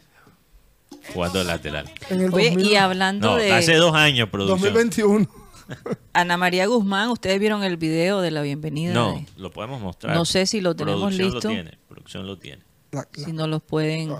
jugando 1.13 1.39
de 1.39 1.45
lateral. 1.45 1.89
En 2.09 2.21
el 2.21 2.33
Oye, 2.33 2.49
2000 2.51 2.67
y 2.71 2.75
hablando 2.75 3.31
No, 3.31 3.35
de 3.37 3.51
hace 3.53 3.75
dos 3.75 3.93
años 3.95 4.29
producción. 4.29 4.59
2021. 4.59 5.27
Ana 6.13 6.37
María 6.37 6.67
Guzmán, 6.67 7.09
¿ustedes 7.09 7.39
vieron 7.39 7.63
el 7.63 7.77
video 7.77 8.21
de 8.21 8.29
la 8.31 8.41
bienvenida? 8.41 8.93
No, 8.93 9.13
de- 9.15 9.25
lo 9.37 9.51
podemos 9.51 9.81
mostrar. 9.81 10.15
No 10.15 10.25
sé 10.25 10.45
si 10.45 10.61
lo 10.61 10.75
tenemos 10.75 10.99
Producción 11.01 11.31
listo. 11.33 11.47
Lo 11.47 11.53
tiene, 11.55 11.77
producción 11.89 12.27
lo 12.27 12.37
tiene. 12.37 12.63
La- 12.91 13.07
la- 13.15 13.23
Si 13.25 13.31
no 13.33 13.47
los 13.47 13.63
pueden, 13.63 14.13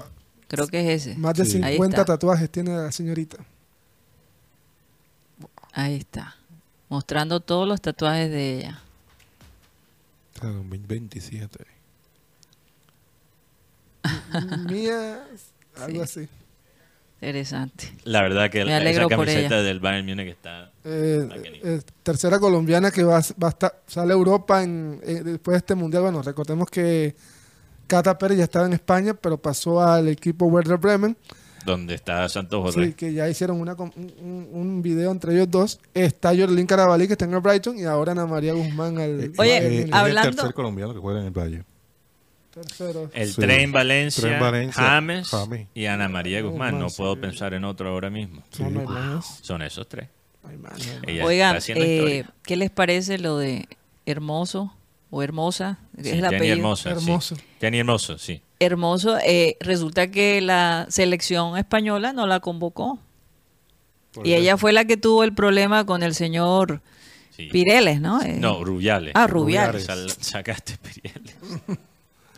creo 0.48 0.68
que 0.68 0.80
es 0.94 1.06
ese. 1.08 1.18
más 1.18 1.34
de 1.36 1.46
Sí. 1.46 1.62
Ahí 1.64 1.74
50 1.74 2.02
está. 2.02 2.14
tatuajes 2.14 2.50
tiene 2.50 2.72
la 2.76 2.92
señorita. 2.92 3.38
Ahí 5.74 5.96
está. 5.96 6.36
Mostrando 6.90 7.40
todos 7.40 7.68
los 7.68 7.80
tatuajes 7.82 8.30
de 8.30 8.58
ella. 8.60 8.82
O 10.42 10.44
sea, 10.44 10.50
2027. 10.52 11.66
Mía, 14.70 15.24
algo 15.78 16.06
Sí. 16.06 16.22
así. 16.22 16.28
Interesante. 17.22 17.94
La 18.04 18.24
verdad 18.24 18.50
que 18.50 18.66
Me 18.66 18.72
esa 18.72 18.78
alegro 18.78 19.08
por 19.10 19.28
camiseta 19.28 19.62
del 19.62 19.80
Bayern 19.80 20.08
Múnich 20.08 20.30
está... 20.30 20.72
Eh, 20.84 21.30
eh, 21.64 21.82
tercera 22.02 22.40
colombiana 22.40 22.90
que 22.90 23.04
va, 23.04 23.22
va 23.42 23.48
a 23.48 23.50
estar, 23.52 23.80
sale 23.86 24.12
a 24.12 24.16
Europa 24.16 24.64
en, 24.64 25.00
eh, 25.04 25.22
después 25.24 25.54
de 25.54 25.58
este 25.60 25.76
mundial. 25.76 26.02
Bueno, 26.02 26.24
recordemos 26.24 26.68
que 26.72 27.16
Cata 27.86 28.18
Pérez 28.18 28.40
ya 28.40 28.46
estaba 28.46 28.66
en 28.66 28.74
España, 28.74 29.14
pero 29.14 29.38
pasó 29.38 29.82
al 29.84 30.08
equipo 30.08 30.48
Werder 30.48 30.78
Bremen. 30.78 31.16
Donde 31.66 31.96
está 31.96 32.28
Santos 32.30 32.62
Borré. 32.62 32.88
Sí, 32.88 32.94
que 32.94 33.14
ya 33.14 33.30
hicieron 33.30 33.60
una, 33.62 33.76
com- 33.76 33.92
un, 33.96 34.50
un- 34.52 34.82
video 34.82 35.12
entre 35.12 35.34
ellos 35.34 35.50
dos. 35.52 35.80
Está 35.94 36.36
Jorlin 36.36 36.66
Carabalí, 36.66 37.08
que 37.08 37.14
está 37.14 37.26
en 37.26 37.34
el 37.34 37.40
Brighton, 37.40 37.78
y 37.78 37.84
ahora 37.84 38.14
Ana 38.14 38.26
María 38.26 38.54
Guzmán 38.54 38.98
al 38.98 39.32
Oye, 39.38 39.82
Eh, 39.82 39.90
hablando- 39.92 40.30
el 40.30 40.36
tercer 40.36 40.54
colombiano 40.54 40.94
que 40.94 41.00
juega 41.00 41.20
en 41.20 41.26
el 41.28 41.32
Valle. 41.32 41.64
Tercero. 42.54 43.10
El 43.14 43.30
Sí. 43.34 43.40
Tren 43.40 43.72
Valencia, 43.72 44.22
Tren 44.24 44.40
Valencia, 44.42 44.84
James, 44.84 45.30
James. 45.30 45.68
y 45.74 45.86
Ana 45.86 46.10
María 46.10 46.42
Guzmán. 46.42 46.78
No 46.80 46.88
puedo 46.90 47.14
sí. 47.16 47.22
pensar 47.22 47.54
en 47.54 47.64
otro 47.64 47.90
ahora 47.90 48.10
mismo. 48.10 48.44
Son 49.42 49.62
esos 49.62 49.88
tres. 49.88 50.10
Ella 51.08 51.24
Oigan, 51.26 51.58
eh. 51.68 52.26
¿qué 52.44 52.56
les 52.58 52.70
parece 52.72 53.20
lo 53.20 53.38
de 53.38 53.68
Hermoso 54.06 54.74
o 55.12 55.22
Hermosa? 55.24 55.80
Sí, 55.96 56.02
es 56.02 56.08
el 56.08 56.22
Jenny 56.24 56.36
apellido. 56.36 56.56
Hermoso. 56.58 56.90
Hermoso. 56.90 57.36
Sí. 57.36 57.42
Jenny 57.62 57.80
Hermoso, 57.80 58.18
sí. 58.18 58.42
Hermoso, 58.66 59.18
eh, 59.26 59.58
resulta 59.60 60.12
que 60.12 60.40
la 60.40 60.86
selección 60.90 61.58
española 61.58 62.14
no 62.14 62.28
la 62.28 62.40
convocó. 62.40 63.00
Y 64.24 64.34
ella 64.34 64.58
fue 64.58 64.72
la 64.72 64.86
que 64.86 64.98
tuvo 64.98 65.24
el 65.24 65.34
problema 65.34 65.86
con 65.86 66.04
el 66.04 66.14
señor 66.14 66.82
sí. 67.36 67.48
Pireles, 67.52 68.02
¿no? 68.02 68.22
Eh, 68.22 68.38
No, 68.40 68.64
Rubiales. 68.64 69.14
Ah, 69.16 69.26
Rubiales. 69.26 69.88
Sacaste 70.20 70.78
Pireles. 70.78 71.36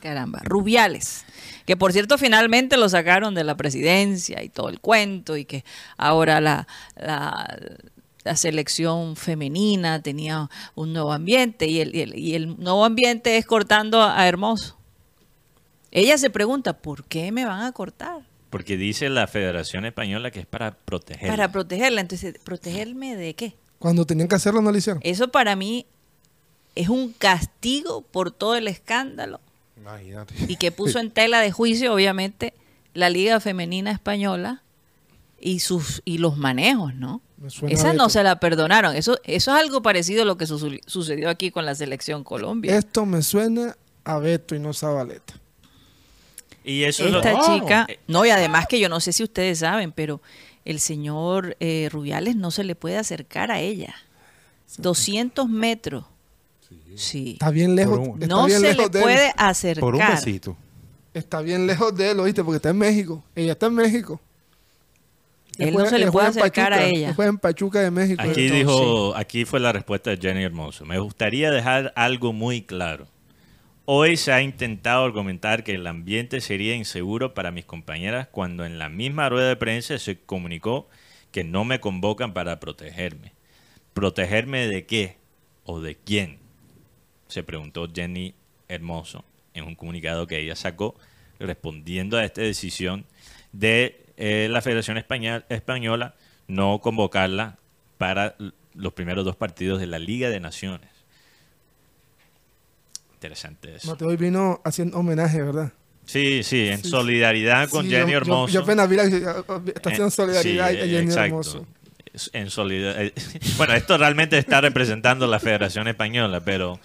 Caramba, 0.02 0.40
Rubiales. 0.44 1.26
Que 1.66 1.76
por 1.76 1.94
cierto, 1.94 2.18
finalmente 2.18 2.78
lo 2.78 2.90
sacaron 2.90 3.34
de 3.36 3.44
la 3.44 3.56
presidencia 3.58 4.44
y 4.44 4.50
todo 4.50 4.70
el 4.70 4.80
cuento, 4.80 5.36
y 5.36 5.46
que 5.46 5.64
ahora 5.98 6.40
la, 6.42 6.68
la, 6.96 7.58
la 8.24 8.36
selección 8.36 9.16
femenina 9.16 10.02
tenía 10.02 10.50
un 10.76 10.94
nuevo 10.94 11.12
ambiente, 11.12 11.68
y 11.68 11.80
el, 11.80 11.96
y 11.96 12.02
el, 12.02 12.18
y 12.18 12.36
el 12.36 12.60
nuevo 12.60 12.86
ambiente 12.86 13.38
es 13.38 13.46
cortando 13.46 14.04
a 14.04 14.28
Hermoso. 14.28 14.78
Ella 15.96 16.18
se 16.18 16.30
pregunta, 16.32 16.74
¿por 16.74 17.06
qué 17.06 17.32
me 17.32 17.46
van 17.46 17.62
a 17.64 17.72
cortar? 17.72 18.22
Porque 18.50 18.78
dice 18.78 19.10
la 19.10 19.28
Federación 19.28 19.86
Española 19.86 20.32
que 20.32 20.40
es 20.40 20.46
para 20.48 20.72
proteger. 20.72 21.30
Para 21.30 21.52
protegerla. 21.52 22.02
Entonces, 22.02 22.36
¿protegerme 22.44 23.16
de 23.16 23.36
qué? 23.36 23.56
Cuando 23.80 24.06
tenían 24.06 24.28
que 24.28 24.36
hacerlo, 24.36 24.62
no 24.62 24.72
lo 24.72 24.78
hicieron. 24.78 25.02
Eso 25.06 25.30
para 25.30 25.56
mí 25.56 25.86
es 26.76 26.90
un 26.90 27.14
castigo 27.14 28.02
por 28.02 28.32
todo 28.32 28.56
el 28.56 28.68
escándalo 28.68 29.40
Imagínate. 29.78 30.34
y 30.48 30.56
que 30.56 30.72
puso 30.72 30.98
en 31.00 31.12
tela 31.12 31.40
de 31.42 31.52
juicio, 31.52 31.94
obviamente, 31.94 32.54
la 32.96 33.10
Liga 33.10 33.40
Femenina 33.40 33.92
Española 33.92 34.64
y 35.40 35.60
sus 35.60 36.02
y 36.06 36.18
los 36.20 36.38
manejos, 36.38 36.96
¿no? 36.96 37.22
Esa 37.68 37.94
no 37.94 38.10
se 38.10 38.24
la 38.24 38.40
perdonaron. 38.40 38.96
Eso, 38.96 39.20
eso 39.26 39.52
es 39.54 39.60
algo 39.62 39.82
parecido 39.82 40.24
a 40.24 40.26
lo 40.26 40.38
que 40.38 40.48
su- 40.48 40.80
sucedió 40.88 41.30
aquí 41.30 41.52
con 41.52 41.66
la 41.66 41.76
selección 41.76 42.24
Colombia. 42.24 42.78
Esto 42.78 43.06
me 43.06 43.22
suena 43.22 43.76
a 44.06 44.18
Beto 44.18 44.56
y 44.56 44.60
no 44.60 44.74
Zabaleta. 44.74 45.34
Y 46.64 46.84
eso 46.84 47.06
es 47.06 47.12
lo 47.12 47.22
Esta 47.22 47.40
chica, 47.42 47.88
no, 48.08 48.26
y 48.26 48.30
además 48.30 48.68
que 48.68 48.80
yo 48.80 48.88
no 48.90 49.00
sé 49.00 49.12
si 49.14 49.24
ustedes 49.24 49.60
saben, 49.60 49.92
pero 49.92 50.22
el 50.66 50.80
señor 50.80 51.58
eh, 51.60 51.90
Rubiales 51.92 52.36
no 52.36 52.52
se 52.52 52.64
le 52.64 52.76
puede 52.76 52.98
acercar 52.98 53.52
a 53.52 53.60
ella. 53.60 53.94
200 54.78 55.50
metros. 55.50 56.06
Sí. 56.96 57.34
Está 57.34 57.50
bien 57.52 57.76
lejos. 57.76 57.98
Por 58.00 58.08
un- 58.10 58.24
está 58.24 58.28
No 58.36 58.46
bien 58.46 58.60
se 58.62 58.74
lejos 58.74 58.92
le 58.92 58.98
él. 59.00 59.04
puede 59.04 59.34
acercar. 59.38 59.82
Por 59.82 59.96
un 59.96 60.02
besito. 60.08 60.58
Está 61.14 61.42
bien 61.42 61.68
lejos 61.68 61.96
de 61.96 62.12
él, 62.12 62.20
¿oíste? 62.20 62.44
Porque 62.44 62.56
está 62.58 62.70
en 62.70 62.78
México. 62.78 63.24
Ella 63.36 63.52
está 63.52 63.68
en 63.68 63.76
México. 63.76 64.20
Él 65.60 65.72
juega- 65.72 65.84
no 65.92 65.96
se 65.98 66.00
le 66.04 66.12
puede 66.12 66.28
acercar 66.28 66.74
a 66.74 66.84
ella. 66.86 67.14
juega 67.14 67.30
en 67.30 67.38
Pachuca 67.38 67.80
de 67.82 67.92
México. 67.92 68.20
Aquí 68.22 68.30
Entonces- 68.46 68.52
dijo, 68.54 69.16
aquí 69.16 69.46
fue 69.46 69.60
la 69.60 69.72
respuesta 69.72 70.10
de 70.10 70.18
Jenny 70.18 70.44
Hermoso. 70.44 70.86
Me 70.86 70.98
gustaría 70.98 71.52
dejar 71.52 71.94
algo 71.96 72.34
muy 72.34 72.64
claro. 72.64 73.08
Hoy 73.86 74.16
se 74.16 74.32
ha 74.32 74.42
intentado 74.42 75.04
argumentar 75.04 75.66
que 75.66 75.74
el 75.74 75.86
ambiente 75.88 76.40
sería 76.40 76.74
inseguro 76.74 77.34
para 77.34 77.52
mis 77.52 77.66
compañeras 77.66 78.30
cuando 78.32 78.66
en 78.66 78.80
la 78.80 78.88
misma 78.88 79.28
rueda 79.28 79.50
de 79.50 79.58
prensa 79.58 80.00
se 80.00 80.22
comunicó 80.22 80.88
que 81.34 81.44
no 81.44 81.66
me 81.66 81.82
convocan 81.82 82.34
para 82.34 82.62
protegerme. 82.62 83.34
¿Protegerme 83.94 84.68
de 84.68 84.86
qué 84.86 85.18
o 85.66 85.82
de 85.82 85.96
quién? 85.98 86.40
Se 87.28 87.44
preguntó 87.44 87.92
Jenny 87.94 88.36
Hermoso 88.70 89.26
en 89.54 89.66
un 89.66 89.76
comunicado 89.76 90.28
que 90.28 90.40
ella 90.40 90.56
sacó 90.56 90.96
respondiendo 91.38 92.18
a 92.18 92.24
esta 92.24 92.40
decisión 92.40 93.06
de 93.52 94.06
eh, 94.16 94.48
la 94.50 94.62
Federación 94.62 94.98
Española 94.98 96.16
no 96.48 96.80
convocarla 96.80 97.58
para 97.98 98.38
los 98.74 98.94
primeros 98.94 99.26
dos 99.26 99.36
partidos 99.36 99.82
de 99.82 99.88
la 99.88 100.00
Liga 100.00 100.30
de 100.30 100.40
Naciones. 100.40 100.93
Interesante 103.24 103.76
eso. 103.76 103.88
Mateo 103.88 104.10
hoy 104.10 104.18
vino 104.18 104.60
haciendo 104.66 104.98
homenaje, 104.98 105.42
¿verdad? 105.42 105.72
Sí, 106.06 106.42
sí, 106.44 106.68
en 106.68 106.84
Sí, 106.84 106.90
solidaridad 106.90 107.70
con 107.70 107.86
Sí, 107.86 107.92
Jenny 107.92 108.08
yo- 108.12 108.12
yo- 108.12 108.18
Hermoso. 108.18 108.54
Yo, 108.54 108.62
apenas 108.64 108.90
vi 108.90 108.98
la 108.98 109.04
está 109.04 109.90
haciendo 109.90 110.08
Eh, 110.08 110.12
solidaridad 110.12 110.72
sí, 110.72 110.78
a 110.78 110.86
Jenny 110.86 110.98
exacto. 110.98 111.26
Hermoso. 111.28 111.66
En 112.34 112.50
solidaridad. 112.50 113.14
Bueno, 113.58 113.74
esto 113.76 113.98
realmente 113.98 114.38
está 114.38 114.60
representando 114.60 115.26
la 115.28 115.40
Federación 115.40 115.88
Española, 115.88 116.42
pero 116.44 116.78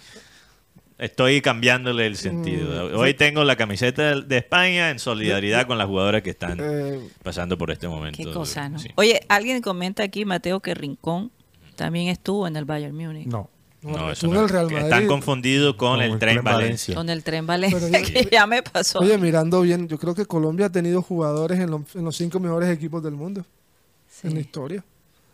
estoy 0.97 1.41
cambiándole 1.41 2.07
el 2.07 2.15
sentido. 2.15 2.89
Mm, 2.89 2.95
Hoy 2.95 3.13
tengo 3.13 3.43
la 3.43 3.57
camiseta 3.57 4.15
de- 4.21 4.37
España 4.37 4.89
en 4.91 4.99
solidaridad 4.99 5.67
con 5.67 5.77
las 5.77 5.87
jugadoras 5.87 6.21
que 6.21 6.29
están 6.29 6.57
Eh, 6.61 6.99
pasando 7.21 7.57
por 7.57 7.71
este 7.71 7.89
momento. 7.89 8.17
Qué 8.17 8.31
cosa, 8.31 8.69
¿no? 8.69 8.79
Sí. 8.79 8.87
Oye, 8.95 9.19
alguien 9.27 9.61
comenta 9.61 10.03
aquí, 10.03 10.23
Mateo, 10.23 10.61
que 10.61 10.73
Rincón 10.73 11.31
también 11.75 12.07
estuvo 12.07 12.47
en 12.47 12.55
el 12.55 12.63
Bayern 12.65 12.95
Múnich. 12.95 13.27
No. 13.27 13.49
No, 13.81 13.91
No, 13.97 14.11
eso 14.11 14.27
no. 14.27 14.41
el 14.43 14.49
Real 14.49 14.71
Están 14.71 14.89
Madrid. 14.89 15.07
confundidos 15.07 15.75
con 15.75 16.01
el 16.01 16.11
el 16.13 16.19
Tren 16.19 16.33
Tren 16.35 16.43
Valencia. 16.43 16.61
Valencia. 16.63 16.95
Con 16.95 17.09
el 17.09 17.23
tren 17.23 17.47
Valencia, 17.47 17.99
yo- 18.01 18.07
que 18.13 18.29
ya 18.31 18.45
me 18.47 18.61
pasó. 18.63 18.99
Oye, 18.99 19.17
mirando 19.17 19.61
bien, 19.61 19.87
yo 19.87 19.97
creo 19.97 20.13
que 20.15 20.25
Colombia 20.25 20.65
ha 20.65 20.71
tenido 20.71 21.01
jugadores 21.01 21.59
en, 21.59 21.71
los- 21.71 21.95
en 21.95 22.03
los 22.03 22.15
cinco 22.15 22.39
mejores 22.39 22.69
equipos 22.69 23.01
del 23.03 23.13
mundo 23.13 23.45
Sí, 24.09 24.27
en 24.27 24.33
la 24.33 24.39
historia. 24.41 24.83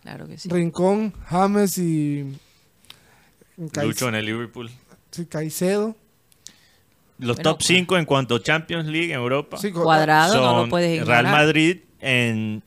claro 0.04 0.28
que 0.28 0.38
sí. 0.38 0.48
Rincón, 0.50 1.12
James 1.26 1.78
y 1.80 2.38
Lucho 3.82 4.10
en 4.10 4.16
el 4.16 4.26
Liverpool. 4.26 4.70
sí, 5.12 5.26
Caicedo. 5.26 5.96
Los 7.18 7.38
Bueno, 7.38 7.52
top 7.54 7.62
5 7.64 7.98
en 7.98 8.04
cuanto 8.06 8.36
a 8.36 8.44
Champions 8.44 8.88
League 8.88 9.06
en 9.14 9.20
Europa 9.20 9.58
Sí, 9.58 9.72
Cuadrado 9.72 10.36
no 10.36 10.44
son 10.44 10.64
lo 10.64 10.70
puedes 10.70 10.94
ignorar. 11.00 11.24
Real 11.24 11.34
Madrid 11.34 11.78
en 12.02 12.62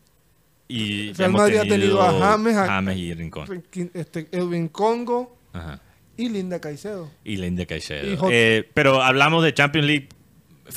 y 0.66 1.12
Real 1.12 1.32
Madrid 1.32 1.56
ha 1.58 1.62
tenido 1.64 2.00
a 2.02 2.18
James, 2.18 2.56
a- 2.56 2.66
James 2.66 2.96
y 2.96 3.12
Rincón. 3.14 3.62
Este, 3.92 4.28
Edwin 4.32 4.68
Congo 4.68 5.37
Ajá. 5.58 5.80
y 6.16 6.28
Linda 6.28 6.60
Caicedo. 6.60 7.10
Y 7.24 7.36
Linda 7.36 7.64
Caicedo. 7.66 8.06
Y 8.06 8.18
Eh, 8.32 8.68
pero 8.74 9.02
hablamos 9.02 9.44
de 9.44 9.54
Champions 9.54 9.86
League 9.86 10.08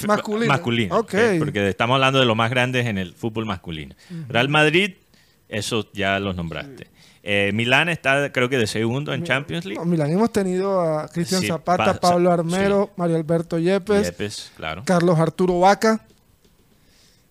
Masculina. 0.07 0.53
masculina, 0.53 0.95
Ok. 0.97 1.13
¿ok? 1.15 1.39
porque 1.39 1.67
estamos 1.69 1.95
hablando 1.95 2.19
de 2.19 2.25
los 2.25 2.35
más 2.35 2.49
grandes 2.49 2.85
en 2.85 2.97
el 2.97 3.13
fútbol 3.13 3.45
masculino. 3.45 3.95
Real 4.29 4.47
Madrid, 4.49 4.93
eso 5.49 5.89
ya 5.93 6.19
los 6.19 6.35
nombraste. 6.35 6.87
Eh, 7.23 7.51
Milán 7.53 7.87
está 7.89 8.31
creo 8.31 8.49
que 8.49 8.57
de 8.57 8.65
segundo 8.67 9.13
en 9.13 9.23
Champions 9.23 9.65
League. 9.65 9.79
No, 9.79 9.85
Milán 9.85 10.09
hemos 10.11 10.31
tenido 10.31 10.81
a 10.81 11.07
Cristian 11.07 11.41
Sí, 11.41 11.47
Zapata, 11.47 11.93
pa- 11.93 11.99
Pablo 11.99 12.31
Armero, 12.31 12.91
Mario 12.97 13.15
Alberto 13.17 13.59
Yepes, 13.59 14.07
Yepes, 14.07 14.51
claro. 14.55 14.83
Carlos 14.85 15.19
Arturo 15.19 15.59
Vaca. 15.59 16.03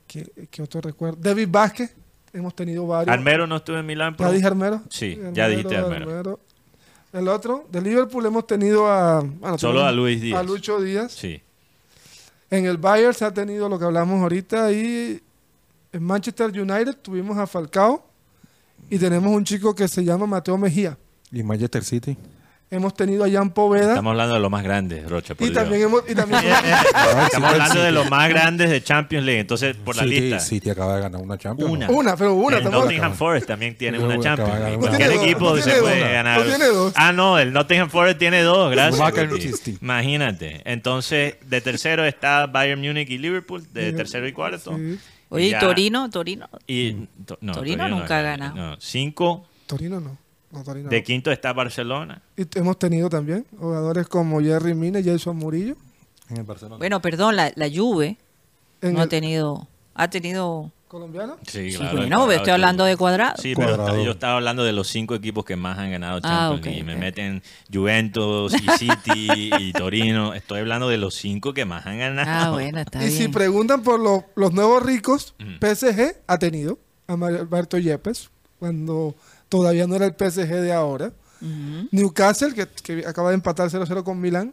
¿Qué, 0.07 0.27
qué 0.51 0.63
otro 0.63 0.81
recuerdo? 0.81 1.19
David 1.21 1.49
Vázquez. 1.51 1.95
Hemos 2.33 2.55
tenido 2.55 2.87
varios. 2.87 3.13
Armero 3.13 3.47
no 3.49 3.57
estuvo 3.57 3.79
en 3.79 3.87
Milán. 3.87 4.13
¿Ya 4.13 4.17
pero- 4.19 4.33
dije 4.33 4.47
Armero? 4.47 4.83
Sí, 4.91 5.19
ya 5.33 5.49
dijiste 5.49 5.77
Armero. 5.77 6.39
El 7.13 7.29
otro, 7.29 7.67
de 7.71 7.81
Liverpool 7.81 8.25
hemos 8.27 8.47
tenido 8.47 8.87
a... 8.87 9.21
bueno, 9.21 9.59
Solo 9.59 9.81
tenemos 9.81 9.89
a 9.89 9.93
Luis 9.93 10.21
Díaz. 10.21 10.39
A 10.39 10.43
Lucho 10.43 10.81
Díaz. 10.81 11.13
Sí. 11.13 11.43
En 12.51 12.67
el 12.67 12.77
Bayern 12.77 13.15
se 13.15 13.25
ha 13.25 13.35
tenido 13.35 13.69
lo 13.69 13.79
que 13.79 13.85
hablamos 13.85 14.21
ahorita 14.23 14.73
y 14.73 15.21
en 15.93 16.03
Manchester 16.03 16.49
United 16.51 16.97
tuvimos 17.03 17.37
a 17.37 17.47
Falcao 17.47 18.05
y 18.89 18.99
tenemos 18.99 19.33
un 19.33 19.45
chico 19.45 19.75
que 19.75 19.89
se 19.89 20.05
llama 20.05 20.27
Mateo 20.27 20.57
Mejía. 20.57 20.97
¿Y 21.33 21.43
Manchester 21.43 21.85
City? 21.85 22.17
Hemos 22.73 22.95
tenido 22.95 23.25
a 23.25 23.29
Jan 23.31 23.51
Poveda. 23.51 23.89
Estamos 23.89 24.13
hablando 24.13 24.35
de 24.35 24.41
lo 24.41 24.49
más 24.49 24.63
grande, 24.63 25.03
Rocha. 25.09 25.35
Por 25.35 25.45
Y 25.45 25.51
Dios. 25.51 25.61
también 25.61 25.83
hemos... 25.83 26.09
Y 26.09 26.15
también, 26.15 26.41
Estamos 27.25 27.51
hablando 27.51 27.83
de 27.83 27.91
los 27.91 28.09
más 28.09 28.29
grandes 28.29 28.71
de 28.71 28.81
Champions 28.81 29.27
League. 29.27 29.41
Entonces, 29.41 29.75
por 29.75 29.97
la 29.97 30.05
City, 30.05 30.21
lista. 30.21 30.39
City 30.39 30.71
acaba 30.71 30.95
de 30.95 31.03
ganar 31.03 31.21
una 31.21 31.37
Champions. 31.37 31.69
Una. 31.69 31.87
¿no? 31.89 31.93
una, 31.95 32.17
pero 32.17 32.35
una. 32.35 32.59
el 32.59 32.63
estamos- 32.63 32.85
Nottingham 32.85 33.15
Forest 33.15 33.49
también 33.49 33.77
tiene 33.77 33.99
una 33.99 34.21
Champions 34.21 34.53
una. 34.55 34.79
Cualquier 34.79 35.15
No 35.17 35.23
equipo 35.23 35.57
no 35.57 35.63
se 35.63 35.81
puede 35.81 36.01
dos, 36.01 36.11
ganar. 36.13 36.39
no 36.39 36.45
tiene 36.47 36.67
dos. 36.67 36.93
Ah, 36.95 37.13
no, 37.13 37.39
el 37.41 37.53
Nottingham 37.53 37.91
Forest 37.91 38.19
tiene 38.21 38.43
dos, 38.43 38.71
gracias. 38.71 39.79
Imagínate. 39.83 40.63
Entonces, 40.65 41.35
de 41.45 41.61
tercero 41.61 42.05
está 42.05 42.47
Bayern 42.47 42.81
Múnich 42.81 43.11
y 43.11 43.19
Liverpool, 43.19 43.67
de 43.73 43.93
tercero 43.95 44.29
y 44.29 44.33
cuarto. 44.33 44.77
Sí. 44.77 44.97
Oye, 45.31 45.49
¿y 45.49 45.59
Torino? 45.59 46.09
Torino. 46.09 46.49
Y, 46.69 46.93
to- 47.27 47.37
no, 47.41 47.53
Torino 47.53 47.89
no 47.89 47.99
nunca 47.99 48.19
ha 48.19 48.23
gana. 48.23 48.51
ganado. 48.51 48.71
No, 48.71 48.77
cinco. 48.81 49.47
Torino 49.67 49.99
no. 50.01 50.17
De 50.51 51.03
quinto 51.05 51.31
está 51.31 51.53
Barcelona. 51.53 52.23
Y 52.37 52.43
hemos 52.59 52.79
tenido 52.79 53.09
también 53.09 53.47
jugadores 53.59 54.09
como 54.09 54.41
Jerry 54.41 54.75
Mina 54.75 54.99
y 55.01 55.05
Jason 55.05 55.37
Murillo. 55.37 55.77
En 56.29 56.39
el 56.39 56.43
Barcelona. 56.45 56.79
Bueno, 56.79 57.01
perdón, 57.01 57.37
la, 57.37 57.53
la 57.55 57.69
Juve 57.73 58.17
En 58.83 58.95
no 58.95 59.03
ha 59.03 59.07
tenido... 59.09 59.69
Ha 59.95 60.09
tenido... 60.11 60.73
colombiano. 60.89 61.37
Sí, 61.47 61.71
Sí, 61.73 61.77
claro. 61.79 61.99
bueno, 61.99 62.17
cuadrado 62.17 62.33
estoy 62.33 62.53
hablando 62.53 62.85
de 62.85 62.97
cuadrado. 62.97 63.35
Sí, 63.41 63.55
pero 63.55 63.77
Cuadrado. 63.77 64.03
yo 64.05 64.11
estaba 64.13 64.35
hablando 64.37 64.65
de 64.65 64.73
los 64.73 64.89
cinco 64.89 65.15
equipos 65.15 65.45
que 65.45 65.55
más 65.55 65.79
han 65.79 65.91
ganado 65.93 66.19
Ah, 66.25 66.51
Champions 66.53 66.61
ok, 66.61 66.67
League. 66.67 66.85
Me 66.85 66.97
meten 66.97 67.43
Juventus 67.73 68.53
y 68.55 68.69
City 68.79 69.51
y 69.59 69.73
Torino. 69.79 70.35
Estoy 70.35 70.61
hablando 70.61 70.89
de 70.89 70.97
los 70.99 71.15
cinco 71.15 71.53
que 71.55 71.65
más 71.65 71.87
han 71.87 71.99
ganado. 71.99 72.29
Ah, 72.29 72.51
bueno, 72.51 72.81
está 72.81 73.05
y 73.05 73.11
si 73.11 73.29
preguntan 73.29 73.83
por 73.83 74.01
los, 74.01 74.23
los 74.37 74.53
nuevos 74.53 74.83
ricos, 74.83 75.35
Ujú. 75.41 75.51
PSG 75.61 76.17
ha 76.27 76.39
tenido 76.39 76.79
a 77.07 77.13
Alberto 77.15 77.79
Yepes 77.79 78.31
cuando 78.59 79.15
todavía 79.51 79.87
no 79.87 79.97
era 79.97 80.07
el 80.07 80.15
PSG 80.15 80.49
de 80.49 80.73
ahora. 80.73 81.13
Newcastle, 81.91 82.55
que, 82.55 82.67
que 82.83 83.07
acaba 83.07 83.31
de 83.31 83.35
empatar 83.35 83.69
0-0 83.69 84.03
con 84.03 84.19
Milán, 84.21 84.53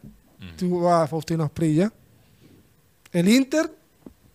tuvo 0.58 0.94
a 0.94 1.08
Faustino 1.08 1.44
Asprilla. 1.46 1.92
El 3.12 3.28
Inter 3.30 3.70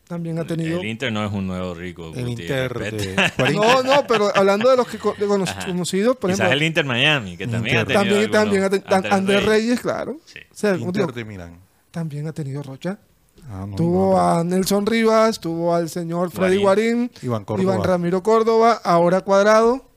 también 0.06 0.38
ha 0.38 0.46
tenido... 0.46 0.80
El 0.80 0.86
Inter 0.86 1.12
no 1.12 1.24
es 1.24 1.32
un 1.32 1.46
nuevo 1.46 1.74
rico. 1.74 2.12
el 2.14 2.28
Inter 2.28 2.72
de 2.72 3.32
40. 3.36 3.52
No, 3.54 3.82
no, 3.82 4.06
pero 4.06 4.30
hablando 4.34 4.68
de 4.70 4.76
los 4.76 4.86
que 4.86 4.98
de 4.98 5.26
cono- 5.26 5.46
conocidos, 5.66 6.16
por 6.16 6.30
Quizás 6.30 6.40
ejemplo, 6.46 6.56
el 6.60 6.66
Inter 6.66 6.84
Miami, 6.84 7.36
que 7.36 7.46
también 7.46 7.78
Inter. 7.80 7.96
ha 7.96 8.00
tenido 8.02 8.30
también, 8.30 8.62
también 8.70 8.90
ha 8.90 8.96
Andrés 8.96 9.12
Andrés 9.12 9.44
Reyes. 9.44 9.46
Reyes, 9.64 9.80
claro. 9.80 10.18
Sí. 10.26 10.38
O 10.50 10.54
sea, 10.54 10.76
Inter 10.76 11.12
de 11.12 11.24
Milán. 11.24 11.58
también 11.90 12.26
ha 12.26 12.32
tenido 12.32 12.62
Rocha. 12.62 12.98
Ah, 13.50 13.64
no, 13.68 13.76
tuvo 13.76 14.12
no, 14.16 14.16
no. 14.34 14.38
a 14.40 14.44
Nelson 14.44 14.86
Rivas, 14.86 15.40
tuvo 15.40 15.74
al 15.74 15.88
señor 15.88 16.30
Freddy 16.30 16.58
Guarín. 16.58 17.10
Iván 17.22 17.44
Ramiro 17.82 18.22
Córdoba, 18.22 18.80
ahora 18.84 19.22
Cuadrado. 19.22 19.90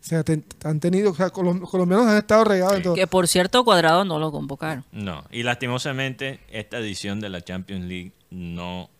O 0.00 0.04
sea, 0.08 0.22
te- 0.24 0.42
han 0.64 0.80
tenido, 0.80 1.10
o 1.10 1.14
sea, 1.14 1.28
colom- 1.32 1.60
los 1.60 1.70
colombianos 1.70 2.06
han 2.06 2.18
estado 2.18 2.44
regados 2.44 2.76
en 2.76 2.82
todo. 2.82 2.94
Que 2.94 3.06
por 3.06 3.26
cierto, 3.28 3.64
Cuadrado 3.64 4.04
no 4.04 4.18
lo 4.18 4.30
convocaron. 4.30 4.84
No, 4.92 5.24
y 5.30 5.42
lastimosamente 5.42 6.40
esta 6.50 6.78
edición 6.78 7.20
de 7.20 7.28
la 7.28 7.40
Champions 7.42 7.84
League 7.86 8.12
no 8.30 8.90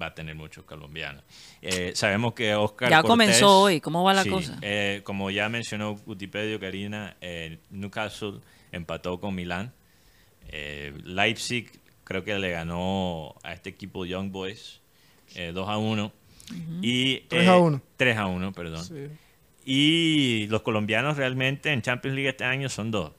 va 0.00 0.06
a 0.06 0.14
tener 0.14 0.34
muchos 0.34 0.64
colombianos. 0.64 1.22
Eh, 1.62 1.92
sabemos 1.94 2.34
que 2.34 2.54
Oscar 2.54 2.90
Ya 2.90 2.98
Cortés- 3.02 3.08
comenzó 3.08 3.60
hoy, 3.60 3.80
¿cómo 3.80 4.02
va 4.04 4.14
la 4.14 4.24
Sí, 4.24 4.30
cosa? 4.30 4.58
eh, 4.62 5.00
como 5.04 5.30
ya 5.30 5.48
mencionó 5.48 5.92
Wikipedia, 6.06 6.58
Karina, 6.58 7.16
eh, 7.20 7.58
Newcastle 7.70 8.40
empató 8.72 9.18
con 9.20 9.34
Milán. 9.34 9.72
Eh, 10.50 10.92
Leipzig 11.04 11.70
creo 12.04 12.24
que 12.24 12.38
le 12.38 12.50
ganó 12.50 13.34
a 13.42 13.52
este 13.52 13.70
equipo 13.70 14.04
Young 14.06 14.30
Boys 14.30 14.80
eh, 15.34 15.52
2 15.54 15.68
a 15.68 15.76
1. 15.78 16.12
y, 16.80 17.20
3 17.28 17.44
eh, 17.44 17.48
a 17.48 17.56
1. 17.58 17.82
3 17.96 18.16
a 18.16 18.26
1, 18.26 18.52
perdón. 18.52 18.84
Sí. 18.84 19.06
Y 19.70 20.46
los 20.46 20.62
colombianos 20.62 21.18
realmente 21.18 21.70
en 21.74 21.82
Champions 21.82 22.14
League 22.14 22.30
este 22.30 22.44
año 22.44 22.70
son 22.70 22.90
dos. 22.90 23.12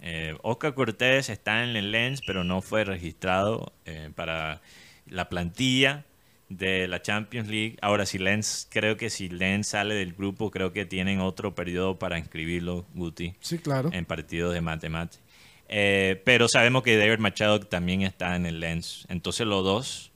Eh, 0.00 0.36
Oscar 0.42 0.74
Cortés 0.74 1.28
está 1.28 1.62
en 1.62 1.76
el 1.76 1.92
Lens, 1.92 2.20
pero 2.26 2.42
no 2.42 2.62
fue 2.62 2.82
registrado 2.82 3.72
eh, 3.84 4.10
para 4.12 4.60
la 5.06 5.28
plantilla 5.28 6.04
de 6.48 6.88
la 6.88 7.00
Champions 7.00 7.46
League. 7.48 7.76
Ahora, 7.80 8.06
si 8.06 8.18
Lens, 8.18 8.66
creo 8.72 8.96
que 8.96 9.08
si 9.08 9.28
Lens 9.28 9.68
sale 9.68 9.94
del 9.94 10.14
grupo, 10.14 10.50
creo 10.50 10.72
que 10.72 10.84
tienen 10.84 11.20
otro 11.20 11.54
periodo 11.54 11.96
para 11.96 12.18
inscribirlo, 12.18 12.84
Guti, 12.94 13.34
Sí, 13.38 13.58
claro. 13.58 13.90
en 13.92 14.04
partidos 14.04 14.54
de 14.54 14.60
matemáticas. 14.60 15.22
Eh, 15.68 16.20
pero 16.24 16.48
sabemos 16.48 16.82
que 16.82 16.96
David 16.96 17.18
Machado 17.20 17.60
también 17.60 18.02
está 18.02 18.34
en 18.34 18.46
el 18.46 18.58
Lens. 18.58 19.06
Entonces 19.08 19.46
los 19.46 19.62
dos 19.62 20.10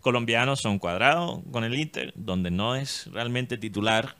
colombianos 0.00 0.60
son 0.60 0.80
cuadrados 0.80 1.42
con 1.52 1.62
el 1.62 1.74
Inter, 1.78 2.12
donde 2.16 2.50
no 2.50 2.74
es 2.74 3.08
realmente 3.12 3.56
titular, 3.56 4.16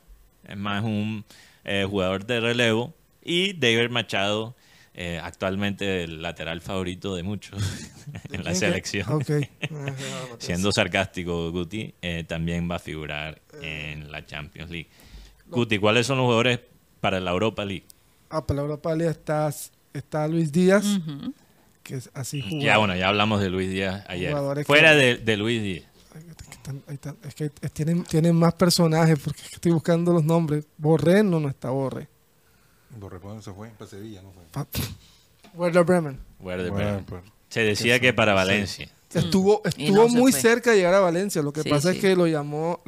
es 0.49 0.57
más 0.57 0.83
un 0.85 1.25
eh, 1.65 1.87
jugador 1.89 2.27
de 2.27 2.41
relevo. 2.41 2.95
Y 3.23 3.55
David 3.55 3.91
Machado, 3.91 4.55
eh, 4.95 5.21
actualmente 5.23 6.05
el 6.05 6.23
lateral 6.23 6.61
favorito 6.61 7.15
de 7.17 7.23
muchos 7.25 7.61
en 8.33 8.45
la 8.45 8.51
¿Quién 8.51 8.53
que- 8.53 8.55
selección. 8.55 9.13
Ok. 9.13 9.31
Siendo 10.39 10.73
sarcástico, 10.73 11.51
Guti, 11.51 11.95
eh, 12.03 12.25
también 12.27 12.71
va 12.71 12.77
a 12.77 12.79
figurar 12.79 13.41
en 13.63 14.11
la 14.13 14.25
Champions 14.25 14.71
League. 14.71 14.89
Guti, 15.49 15.79
¿cuáles 15.79 16.07
son 16.07 16.19
los 16.19 16.25
jugadores 16.25 16.61
para 17.01 17.21
la 17.21 17.31
Europa 17.33 17.65
League? 17.65 17.85
Ah, 18.31 18.47
para 18.47 18.57
la 18.57 18.63
Europa 18.63 18.95
League 18.95 19.11
está, 19.13 19.51
está 19.93 20.27
Luis 20.29 20.51
Díaz, 20.53 20.85
que 21.83 21.97
es 21.97 22.11
así 22.15 22.41
jugado. 22.41 22.61
Ya, 22.63 22.79
bueno, 22.79 22.97
ya 22.97 23.09
hablamos 23.09 23.41
de 23.41 23.51
Luis 23.51 23.71
Díaz 23.71 24.05
ayer. 24.09 24.35
Fuera 24.65 24.91
que- 24.93 24.97
de, 24.97 25.17
de 25.19 25.37
Luis 25.37 25.63
Díaz. 25.63 25.85
Es 26.67 26.73
que, 26.73 26.79
están- 26.79 26.83
ahí 26.89 26.95
están- 26.95 27.17
es 27.23 27.35
que 27.35 27.45
es- 27.61 27.73
tienen, 27.73 28.03
tienen 28.05 28.35
más 28.35 28.55
personajes 28.55 29.19
porque 29.23 29.41
es 29.43 29.49
que 29.51 29.55
estoy 29.57 29.73
buscando 29.73 30.13
los 30.13 30.25
nombres. 30.25 30.65
Borré, 30.77 31.23
no, 31.23 31.39
no 31.39 31.49
está 31.49 31.71
Borré. 31.71 32.09
Lo 33.01 33.09
recuerdo, 33.09 33.41
se 33.43 33.53
fue 33.53 33.69
en 33.79 33.89
Sevilla, 33.89 34.23
no 34.23 34.33
fue. 34.33 34.43
Pa- 34.53 34.67
Werder 35.55 35.85
Bremen. 35.85 36.19
Werder 36.41 36.71
Bremen. 36.73 37.05
pues, 37.05 37.23
Se 37.49 37.61
decía 37.61 38.01
que 38.01 38.13
para 38.13 38.35
Valencia. 38.35 38.91
Estuvo, 39.15 39.63
estuvo 39.65 39.97
no 39.97 40.09
muy 40.09 40.33
fue. 40.33 40.41
cerca 40.41 40.71
de 40.73 40.79
llegar 40.79 40.95
a 40.95 41.01
Valencia. 41.01 41.41
Lo 41.41 41.53
que 41.53 41.63
Sí, 41.63 41.71
pasa 41.71 41.91
sí. 41.93 41.97
es 41.99 42.03
que 42.03 42.17
lo 42.17 42.27
llamó. 42.27 42.81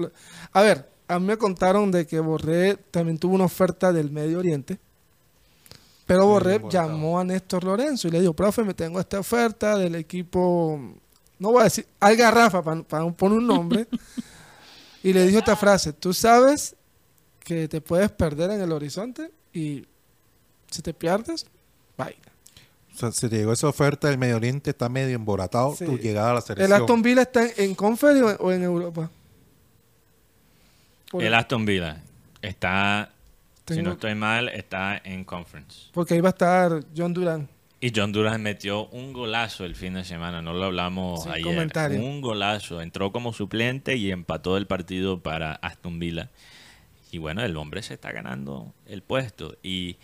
A 0.53 0.61
ver, 0.63 0.91
a 1.07 1.19
mí 1.19 1.27
me 1.27 1.37
contaron 1.39 1.91
de 1.91 2.07
que 2.07 2.19
Borré 2.21 2.77
también 2.91 3.17
tuvo 3.19 3.35
una 3.35 3.45
oferta 3.45 3.93
del 3.93 4.11
Medio 4.11 4.39
Oriente. 4.41 4.79
Pero 6.07 6.27
Borré 6.27 6.61
llamó 6.71 7.19
a 7.21 7.25
Néstor 7.25 7.65
Lorenzo 7.65 8.09
y 8.09 8.11
le 8.11 8.21
dijo, 8.21 8.33
profe, 8.35 8.65
me 8.65 8.75
tengo 8.75 8.99
esta 8.99 9.21
oferta 9.21 9.77
del 9.79 9.95
equipo, 9.95 10.81
no 11.39 11.53
voy 11.53 11.61
a 11.61 11.65
decir, 11.65 11.87
Algarrafa, 12.01 12.63
para, 12.63 12.83
para 12.83 13.11
poner 13.13 13.39
un 13.39 13.47
nombre. 13.47 13.87
y 15.03 15.13
le 15.13 15.27
dijo 15.27 15.39
esta 15.39 15.57
frase, 15.57 15.93
tú 15.93 16.13
sabes 16.13 16.75
que 17.41 17.69
te 17.69 17.81
puedes 17.81 18.11
perder 18.11 18.51
en 18.51 18.61
el 18.61 18.73
horizonte 18.73 19.31
y 19.53 19.87
si 20.71 20.83
te 20.83 20.93
pierdes, 20.93 21.47
bye. 21.97 22.17
o 22.95 22.99
sea, 22.99 23.13
se 23.13 23.29
llegó 23.29 23.53
esa 23.53 23.69
oferta 23.69 24.09
del 24.09 24.19
Medio 24.19 24.37
Oriente, 24.37 24.71
está 24.71 24.89
medio 24.89 25.15
emboratado 25.17 25.75
Sí. 25.77 25.85
tu 25.87 25.97
llegada 25.97 26.31
a 26.31 26.35
la 26.35 26.39
¿El 26.41 26.45
selección. 26.45 26.81
Aston 26.83 27.03
Villa 27.03 27.23
está 27.23 27.45
en, 27.45 27.53
en 27.57 27.75
Conference 27.75 28.23
o, 28.23 28.29
o 28.47 28.53
en 28.53 28.63
Europa? 28.65 29.11
Por- 31.11 31.23
El 31.25 31.33
Aston 31.35 31.65
Villa 31.65 32.03
está, 32.43 33.11
si 33.67 33.81
no 33.83 33.93
estoy 33.93 34.15
mal, 34.15 34.49
está 34.51 34.99
en 35.05 35.25
Conference. 35.25 35.89
Porque 35.93 36.15
ahí 36.15 36.21
va 36.21 36.29
a 36.29 36.33
estar 36.33 36.85
John 36.95 37.15
Duran. 37.15 37.49
Y 37.81 37.93
John 37.95 38.11
Duran 38.11 38.43
metió 38.43 38.87
un 38.89 39.13
golazo 39.13 39.65
el 39.65 39.77
fin 39.77 39.95
de 39.95 40.03
semana, 40.05 40.43
no 40.43 40.53
lo 40.53 40.65
hablamos 40.65 41.23
Sin 41.23 41.33
ayer. 41.33 41.45
comentario. 41.45 42.01
Un 42.01 42.21
golazo, 42.21 42.81
entró 42.83 43.13
como 43.13 43.33
suplente 43.33 43.95
y 43.97 44.11
empató 44.11 44.57
el 44.57 44.67
partido 44.67 45.21
para 45.21 45.53
Aston 45.53 45.99
Villa. 46.01 46.29
Y 47.13 47.19
bueno, 47.19 47.43
el 47.45 47.57
hombre 47.57 47.83
se 47.83 47.95
está 47.95 48.11
ganando 48.11 48.73
el 48.87 49.03
puesto 49.03 49.57
y 49.63 49.97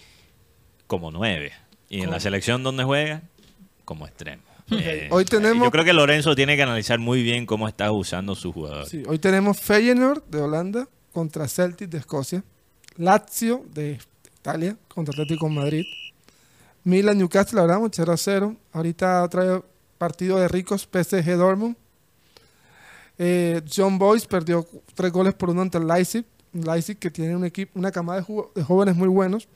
como 0.87 1.11
nueve. 1.11 1.53
Y 1.91 2.01
en 2.03 2.11
la 2.11 2.21
selección 2.21 2.63
donde 2.63 2.85
juega, 2.85 3.23
como 3.85 4.07
extremo. 4.07 4.43
Eh, 4.71 5.09
Hoy 5.11 5.27
tenemos- 5.27 5.63
Yo 5.67 5.71
creo 5.71 5.85
que 5.85 5.93
Lorenzo 5.93 6.35
tiene 6.35 6.57
que 6.57 6.63
analizar 6.63 6.99
muy 6.99 7.23
bien 7.23 7.45
cómo 7.45 7.69
está 7.69 7.93
usando 7.93 8.35
su 8.35 8.51
jugador. 8.51 8.87
Sí, 8.87 9.03
hoy 9.07 9.19
tenemos 9.19 9.61
Feyenoord 9.61 10.25
de 10.31 10.41
Holanda 10.41 10.89
contra 11.13 11.47
Celtic 11.49 11.91
de 11.91 11.99
Escocia. 11.99 12.43
Lazio 12.97 13.63
de 13.75 13.99
Italia 14.41 14.77
contra 14.89 15.13
Atlético 15.13 15.49
de 15.49 15.55
Madrid. 15.55 15.85
Milan 16.85 17.19
Newcastle 17.19 17.61
hablamos 17.61 17.91
0 17.93 18.13
a 18.13 18.17
0. 18.17 18.57
Ahorita 18.73 19.27
vez 19.27 19.63
partido 19.99 20.39
de 20.39 20.49
ricos 20.49 20.83
PSG 20.91 21.37
Dortmund. 21.37 21.77
Eh, 23.19 23.63
John 23.75 23.99
Boyce 23.99 24.27
perdió 24.27 24.67
tres 24.95 25.13
goles 25.13 25.35
por 25.35 25.51
uno 25.51 25.63
ante 25.63 25.79
el 25.79 25.87
Leipzig. 25.87 26.25
Leipzig 26.53 26.99
que 26.99 27.11
tiene 27.11 27.35
un 27.35 27.45
equipo, 27.45 27.79
una 27.79 27.91
camada 27.91 28.21
de, 28.21 28.63
jóvenes 28.63 28.97
muy 28.97 29.09
buenos. 29.09 29.49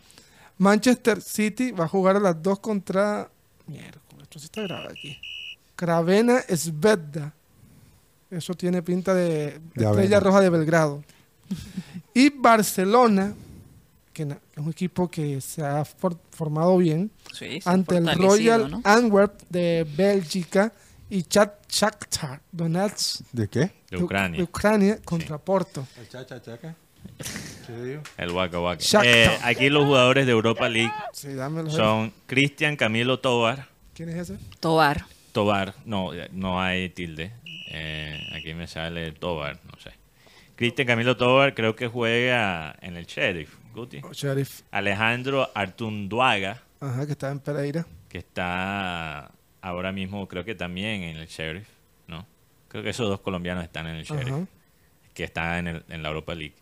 Manchester 0.57 1.21
City 1.21 1.71
va 1.71 1.85
a 1.85 1.89
jugar 1.89 2.17
a 2.17 2.21
las 2.21 2.43
dos 2.43 2.59
contra. 2.59 3.31
Mierda, 3.67 4.01
esto 4.23 4.39
sí 4.39 4.47
está 4.47 4.63
grabado 4.63 4.91
aquí. 4.91 5.19
Cravena 5.77 6.41
Svedda. 6.41 7.35
Eso 8.31 8.55
tiene 8.55 8.83
pinta 8.83 9.15
de, 9.15 9.61
De 9.75 9.85
Estrella. 9.85 10.21
Roja 10.21 10.41
de 10.41 10.51
Belgrado. 10.51 11.05
y 12.15 12.31
Barcelona, 12.31 13.35
que 14.27 14.33
es 14.35 14.59
un 14.59 14.71
equipo 14.71 15.09
que 15.11 15.41
se 15.41 15.65
ha 15.65 15.85
for- 15.85 16.19
formado 16.31 16.77
bien, 16.79 17.11
Sí, 17.33 17.61
ante 17.65 17.97
el 17.99 18.07
Royal 18.17 18.71
¿no? 18.71 18.81
Antwerp 18.85 19.41
de 19.49 19.87
Bélgica 19.97 20.73
y 21.11 21.23
Chat 21.23 21.71
Shakhtar 21.71 22.41
Donetsk 22.53 23.21
¿De 23.33 23.49
qué? 23.49 23.71
De 23.91 23.97
Ucrania. 24.03 24.39
de 24.39 24.43
Ucrania 24.45 24.99
contra 25.05 25.39
Porto. 25.39 25.87
El 25.99 26.09
chacha 26.09 26.43
chaca. 26.43 26.75
El 28.17 28.31
Waka 28.33 28.61
Waka. 28.61 28.83
Eh, 29.05 29.29
aquí 29.43 29.69
los 29.69 29.85
jugadores 29.85 30.27
de 30.27 30.33
Europa 30.33 30.69
League 30.69 30.93
Sí, 31.13 31.33
dámelo. 31.35 31.71
son 31.71 32.13
Cristian 32.27 32.77
Camilo 32.77 33.21
Tobar. 33.21 33.69
¿Quién 33.95 34.09
es 34.11 34.17
ese? 34.31 34.39
Tobar. 34.61 35.05
Tobar, 35.33 35.75
no, 35.85 36.11
no 36.33 36.61
hay 36.61 36.89
tilde. 36.91 37.33
Eh, 37.71 38.19
aquí 38.35 38.55
me 38.55 38.67
sale 38.67 39.13
Tobar, 39.13 39.61
no 39.71 39.79
sé. 39.79 39.91
Cristian 40.57 40.87
Camilo 40.89 41.17
Tobar 41.17 41.55
creo 41.55 41.77
que 41.77 41.87
juega 41.89 42.75
en 42.81 42.97
el 42.97 43.07
Sheriff, 43.07 43.55
Guti. 43.79 44.01
Oh. 44.03 44.11
Alejandro 44.71 45.49
Artunduaga, 45.55 46.63
Ajá, 46.81 47.07
que 47.07 47.13
está 47.13 47.31
en 47.31 47.41
Pereira. 47.41 47.87
que 48.09 48.19
está 48.19 49.31
ahora 49.61 49.93
mismo 49.93 50.27
creo 50.29 50.45
que 50.45 50.55
también 50.55 51.03
en 51.03 51.17
el 51.17 51.27
Sheriff, 51.27 51.69
¿no? 52.07 52.27
Creo 52.69 52.83
que 52.83 52.91
esos 52.91 53.09
dos 53.09 53.21
colombianos 53.21 53.65
están 53.65 53.87
en 53.87 53.97
el 53.97 54.05
Sheriff, 54.05 54.29
Ajá. 54.33 54.47
que 55.15 55.25
está 55.25 55.59
en, 55.59 55.69
el- 55.69 55.85
en 55.89 56.03
la 56.03 56.09
Europa 56.09 56.35
League. 56.35 56.55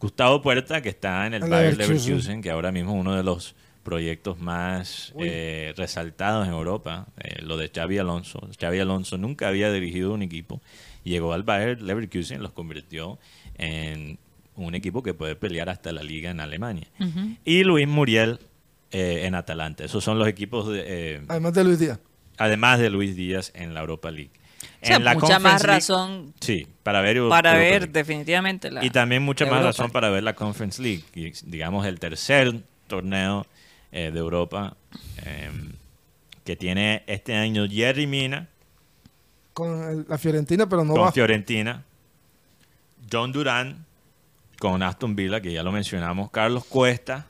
Gustavo 0.00 0.40
Puerta, 0.40 0.80
que 0.80 0.90
está 0.90 1.26
en 1.26 1.34
el 1.34 1.40
Bayer 1.42 1.72
Leverkusen. 1.76 2.06
Leverkusen, 2.06 2.42
que 2.42 2.50
ahora 2.50 2.70
mismo 2.70 2.92
es 2.94 3.00
uno 3.00 3.16
de 3.16 3.22
los 3.24 3.56
proyectos 3.82 4.38
más 4.38 5.12
eh, 5.18 5.72
resaltados 5.76 6.46
en 6.46 6.52
Europa, 6.52 7.06
eh, 7.18 7.42
lo 7.42 7.56
de 7.56 7.68
Xavi 7.74 7.98
Alonso. 7.98 8.38
Xavi 8.60 8.78
Alonso 8.78 9.18
nunca 9.18 9.48
había 9.48 9.72
dirigido 9.72 10.12
un 10.14 10.22
equipo, 10.22 10.60
llegó 11.04 11.32
al 11.32 11.42
Bayer 11.42 11.80
Leverkusen, 11.82 12.42
los 12.42 12.52
convirtió 12.52 13.18
en 13.56 14.18
un 14.66 14.74
equipo 14.74 15.02
que 15.02 15.14
puede 15.14 15.36
pelear 15.36 15.68
hasta 15.68 15.92
la 15.92 16.02
liga 16.02 16.30
en 16.30 16.40
Alemania. 16.40 16.86
Y 17.44 17.64
Luis 17.64 17.86
Muriel 17.88 18.38
eh, 18.90 19.22
en 19.24 19.34
Atalanta. 19.34 19.84
Esos 19.84 20.02
son 20.04 20.18
los 20.18 20.26
equipos, 20.28 20.68
de, 20.68 20.84
eh, 20.86 21.20
Además 21.28 21.52
de 21.54 21.64
Luis 21.64 21.78
Díaz. 21.78 21.98
además 22.38 22.78
de 22.78 22.90
Luis 22.90 23.14
Díaz 23.16 23.52
en 23.54 23.74
la 23.74 23.80
Europa 23.80 24.10
League. 24.10 24.30
O 24.82 24.86
sea, 24.86 24.96
en 24.96 25.04
la 25.04 25.14
mucha 25.14 25.38
más 25.38 25.62
League- 25.62 25.66
razón 25.76 26.34
Sí, 26.40 26.66
para 26.82 27.00
ver 27.00 27.16
para 27.28 27.50
Europa 27.50 27.58
ver 27.58 27.82
League. 27.82 27.92
definitivamente 27.92 28.70
la 28.70 28.84
Y 28.84 28.90
también 28.90 29.22
mucha 29.22 29.44
más 29.44 29.52
Europa. 29.54 29.66
razón 29.68 29.90
para 29.90 30.10
ver 30.10 30.22
la 30.22 30.34
Conference 30.34 30.80
League, 30.82 31.02
y, 31.14 31.30
digamos 31.44 31.86
el 31.86 31.98
tercer 32.00 32.60
torneo 32.86 33.46
eh, 33.92 34.10
de 34.12 34.18
Europa 34.18 34.76
eh, 35.24 35.50
que 36.44 36.56
tiene 36.56 37.02
este 37.06 37.34
año 37.34 37.66
Jerry 37.68 38.06
Mina 38.06 38.48
Con 39.52 39.82
el- 39.90 40.06
la 40.08 40.16
Fiorentina, 40.18 40.68
pero 40.68 40.84
no 40.84 40.94
con 40.94 41.02
va. 41.04 41.12
Fiorentina, 41.12 41.84
John 43.10 43.32
Durán 43.32 43.84
con 44.58 44.82
Aston 44.82 45.14
Villa, 45.16 45.40
que 45.40 45.52
ya 45.52 45.62
lo 45.62 45.72
mencionamos, 45.72 46.30
Carlos 46.30 46.64
Cuesta, 46.64 47.26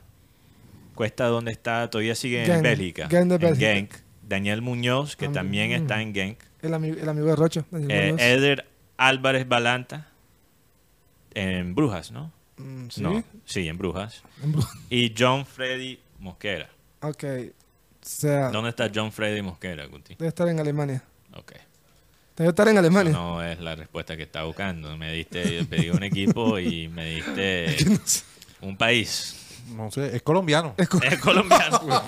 Cuesta 0.95 1.25
donde 1.27 1.51
está, 1.51 1.89
todavía 1.89 2.15
sigue 2.15 2.43
en 2.43 2.61
Bélgica, 2.61 3.07
Genk 3.09 3.27
de 3.29 3.35
en 3.35 3.41
Bélgica. 3.41 3.73
Genk. 3.73 3.93
Daniel 4.27 4.61
Muñoz, 4.61 5.15
que 5.15 5.27
también 5.29 5.71
mm. 5.71 5.73
está 5.73 6.01
en 6.01 6.13
Genk, 6.13 6.39
El, 6.61 6.73
ami- 6.73 6.97
el 7.01 7.09
amigo 7.09 7.27
de 7.27 7.35
Rocho. 7.35 7.65
Eh. 7.71 8.15
Eder 8.19 8.67
Álvarez 8.97 9.47
Balanta 9.47 10.09
en 11.33 11.73
Brujas, 11.73 12.11
¿no? 12.11 12.31
Mm, 12.57 12.89
¿Sí? 12.89 13.01
No, 13.01 13.23
sí, 13.45 13.67
en 13.67 13.77
Brujas. 13.77 14.21
En 14.43 14.53
Bru- 14.53 14.67
Y 14.89 15.13
John 15.17 15.45
Freddy 15.45 15.99
Mosquera. 16.19 16.69
Ok. 17.01 17.23
O 17.23 17.51
sea, 18.01 18.49
¿Dónde 18.49 18.69
está 18.69 18.89
John 18.93 19.11
Freddy 19.11 19.41
Mosquera, 19.41 19.85
Guti? 19.85 20.15
debe 20.15 20.27
estar 20.29 20.47
en 20.47 20.59
Alemania. 20.59 21.03
Ok. 21.35 21.53
Debe 22.39 22.51
estar 22.51 22.69
en 22.69 22.77
Alemania. 22.77 23.11
Eso 23.11 23.19
no 23.19 23.43
es 23.43 23.59
la 23.59 23.75
respuesta 23.75 24.15
que 24.15 24.23
estaba 24.23 24.45
buscando. 24.45 24.95
Me 24.97 25.11
diste, 25.11 25.65
pedí 25.65 25.89
un 25.89 26.03
equipo 26.03 26.57
y 26.57 26.87
me 26.87 27.15
diste 27.15 27.75
No 27.89 27.99
sé. 28.05 28.23
un 28.61 28.77
país. 28.77 29.35
No 29.75 29.91
sé, 29.91 30.15
es 30.15 30.21
colombiano. 30.21 30.73
Es 30.77 30.87
colombiano. 31.19 31.81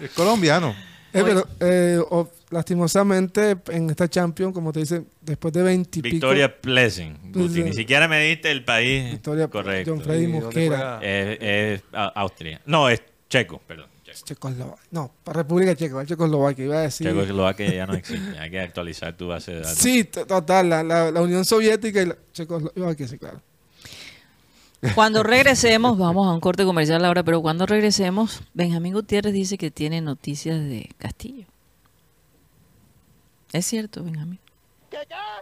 Es 0.00 0.10
colombiano. 0.12 0.74
Eh, 1.12 1.22
pero 1.22 1.46
eh, 1.60 2.00
lastimosamente 2.48 3.54
en 3.68 3.90
esta 3.90 4.08
Champions, 4.08 4.54
como 4.54 4.72
te 4.72 4.80
dicen, 4.80 5.06
después 5.20 5.52
de 5.52 5.62
20 5.62 5.98
y 5.98 6.02
pico, 6.02 6.12
Victoria 6.14 6.58
Pleasant. 6.58 7.18
Guti, 7.36 7.62
ni 7.62 7.74
siquiera 7.74 8.08
me 8.08 8.18
diste 8.22 8.50
el 8.50 8.64
país 8.64 9.10
Victoria 9.10 9.48
correcto. 9.48 9.92
John 9.92 10.02
Freddy 10.02 10.22
¿Y 10.22 10.26
dónde 10.26 10.40
Mosquera. 10.40 11.00
Es, 11.02 11.82
Austria. 11.92 12.62
No, 12.64 12.88
es 12.88 13.02
Checo, 13.28 13.60
perdón. 13.66 13.89
Checo. 14.14 14.48
Checoslovaquia. 14.48 14.84
No, 14.90 15.12
para 15.24 15.42
República 15.42 15.74
Checa, 15.74 16.04
Checoslovaquia, 16.04 16.64
iba 16.64 16.76
a 16.78 16.80
decir. 16.82 17.06
Checoslovaquia 17.06 17.72
ya 17.72 17.86
no 17.86 17.94
existe. 17.94 18.38
Hay 18.38 18.50
que 18.50 18.60
actualizar 18.60 19.16
tu 19.16 19.28
base 19.28 19.52
de 19.52 19.60
datos. 19.60 19.78
Sí, 19.78 20.04
total, 20.04 20.68
la, 20.68 20.82
la, 20.82 21.10
la 21.10 21.22
Unión 21.22 21.44
Soviética 21.44 22.02
y 22.02 22.06
la 22.06 22.16
Checoslovaquia, 22.32 23.08
sí, 23.08 23.18
claro. 23.18 23.40
Cuando 24.94 25.22
regresemos, 25.22 25.98
vamos 25.98 26.26
a 26.26 26.32
un 26.32 26.40
corte 26.40 26.64
comercial 26.64 27.04
ahora, 27.04 27.22
pero 27.22 27.42
cuando 27.42 27.66
regresemos, 27.66 28.42
Benjamín 28.54 28.94
Gutiérrez 28.94 29.34
dice 29.34 29.58
que 29.58 29.70
tiene 29.70 30.00
noticias 30.00 30.58
de 30.58 30.88
Castillo. 30.96 31.46
¿Es 33.52 33.66
cierto, 33.66 34.02
Benjamín? 34.02 34.38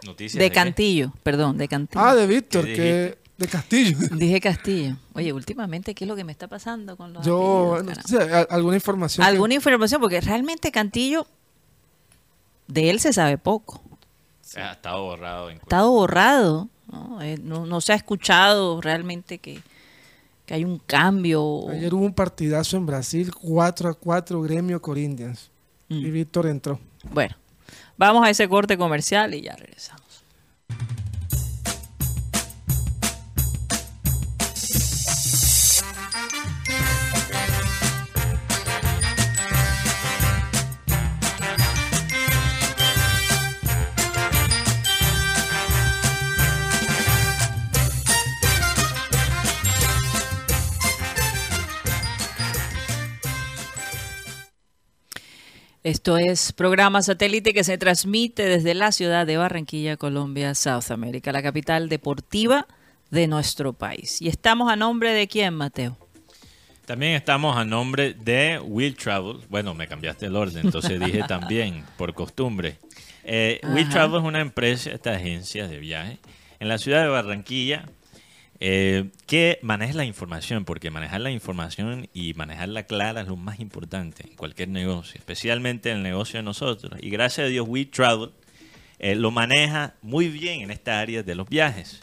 Noticias 0.05 0.39
De? 0.39 0.51
Cantillo, 0.51 1.13
perdón, 1.23 1.57
de 1.57 1.67
Cantillo. 1.67 2.03
Ah, 2.03 2.15
de 2.15 2.27
Víctor, 2.27 2.65
¿Qué 2.65 2.73
que 2.73 3.17
de 3.39 3.47
Castillo. 3.47 3.97
Dije 4.11 4.39
Castillo. 4.41 4.97
Oye, 5.13 5.33
últimamente, 5.33 5.95
¿qué 5.95 6.03
es 6.03 6.07
lo 6.07 6.15
que 6.15 6.23
me 6.23 6.31
está 6.31 6.47
pasando 6.47 6.95
con 6.97 7.13
los 7.13 7.25
Yo, 7.25 7.75
apellidos, 7.75 7.97
no 8.11 8.19
sé, 8.19 8.33
alguna 8.49 8.75
información. 8.75 9.23
que- 9.25 9.29
Alguna 9.31 9.53
información, 9.55 10.01
porque 10.01 10.21
realmente 10.21 10.71
Cantillo, 10.71 11.25
de 12.67 12.89
él 12.89 12.99
se 12.99 13.13
sabe 13.13 13.37
poco. 13.37 13.81
Ha 14.55 14.73
estado 14.73 15.03
borrado. 15.03 15.49
En 15.49 15.57
Ha 15.57 15.61
estado 15.61 15.91
borrado, 15.91 16.69
¿no? 16.91 17.21
Eh, 17.21 17.37
no, 17.41 17.65
no 17.65 17.81
se 17.81 17.93
ha 17.93 17.95
escuchado 17.95 18.81
realmente 18.81 19.37
que, 19.37 19.61
que 20.45 20.53
hay 20.55 20.65
un 20.65 20.79
cambio. 20.79 21.69
Ayer 21.69 21.93
hubo 21.93 22.03
un 22.05 22.13
partidazo 22.13 22.75
en 22.77 22.85
Brasil, 22.85 23.31
4 23.33 23.89
a 23.89 23.93
4, 23.93 24.41
Gremio 24.41 24.81
Corinthians. 24.81 25.49
Mm. 25.87 25.93
Y 25.95 26.11
Víctor 26.11 26.47
entró. 26.47 26.79
Bueno, 27.11 27.35
vamos 27.97 28.25
a 28.25 28.29
ese 28.29 28.47
corte 28.49 28.77
comercial 28.77 29.33
y 29.33 29.41
ya 29.41 29.55
regresamos. 29.55 30.03
Esto 55.89 56.19
es 56.19 56.53
programa 56.53 57.01
satélite 57.01 57.51
que 57.51 57.63
se 57.63 57.79
transmite 57.79 58.43
desde 58.43 58.75
la 58.75 58.91
ciudad 58.91 59.25
de 59.25 59.37
Barranquilla, 59.37 59.97
Colombia, 59.97 60.53
South 60.53 60.91
America, 60.91 61.31
la 61.31 61.41
capital 61.41 61.89
deportiva 61.89 62.67
de 63.09 63.25
nuestro 63.25 63.73
país. 63.73 64.21
Y 64.21 64.27
estamos 64.27 64.71
a 64.71 64.75
nombre 64.75 65.13
de 65.13 65.27
quién, 65.27 65.55
Mateo? 65.55 65.97
También 66.85 67.13
estamos 67.13 67.57
a 67.57 67.65
nombre 67.65 68.13
de 68.13 68.59
Will 68.63 68.95
Travel. 68.95 69.37
Bueno, 69.49 69.73
me 69.73 69.87
cambiaste 69.87 70.27
el 70.27 70.35
orden, 70.35 70.67
entonces 70.67 70.99
dije 71.03 71.23
también, 71.27 71.83
por 71.97 72.13
costumbre. 72.13 72.77
Eh, 73.23 73.59
Will. 73.73 73.89
Travel 73.89 74.21
es 74.21 74.27
una 74.27 74.41
empresa, 74.41 74.91
esta 74.91 75.13
agencia 75.13 75.67
de 75.67 75.79
viaje, 75.79 76.19
en 76.59 76.67
la 76.67 76.77
ciudad 76.77 77.01
de 77.01 77.07
Barranquilla, 77.07 77.89
eh, 78.59 79.09
que 79.25 79.59
maneja 79.61 79.93
la 79.93 80.05
información, 80.05 80.65
porque 80.65 80.91
manejar 80.91 81.21
la 81.21 81.31
información 81.31 82.09
y 82.13 82.33
manejarla 82.33 82.83
clara 82.83 83.21
es 83.21 83.27
lo 83.27 83.37
más 83.37 83.59
importante 83.59 84.23
en 84.27 84.35
cualquier 84.35 84.69
negocio, 84.69 85.17
especialmente 85.17 85.91
en 85.91 85.97
el 85.97 86.03
negocio 86.03 86.39
de 86.39 86.43
nosotros. 86.43 86.91
Y 87.01 87.09
gracias 87.09 87.45
a 87.45 87.49
Dios, 87.49 87.65
Will 87.67 87.89
Travel 87.89 88.31
eh, 88.99 89.15
lo 89.15 89.31
maneja 89.31 89.95
muy 90.01 90.27
bien 90.27 90.61
en 90.61 90.71
esta 90.71 90.99
área 90.99 91.23
de 91.23 91.35
los 91.35 91.47
viajes. 91.47 92.01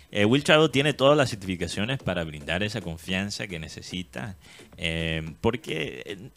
Eh, 0.10 0.24
Will 0.24 0.44
Travel 0.44 0.72
tiene 0.72 0.94
todas 0.94 1.18
las 1.18 1.30
certificaciones 1.30 2.00
para 2.00 2.24
brindar 2.24 2.64
esa 2.64 2.82
confianza 2.82 3.48
que 3.48 3.60
necesita. 3.60 4.38
eh, 4.78 5.34
porque 5.42 6.04
eh, 6.06 6.30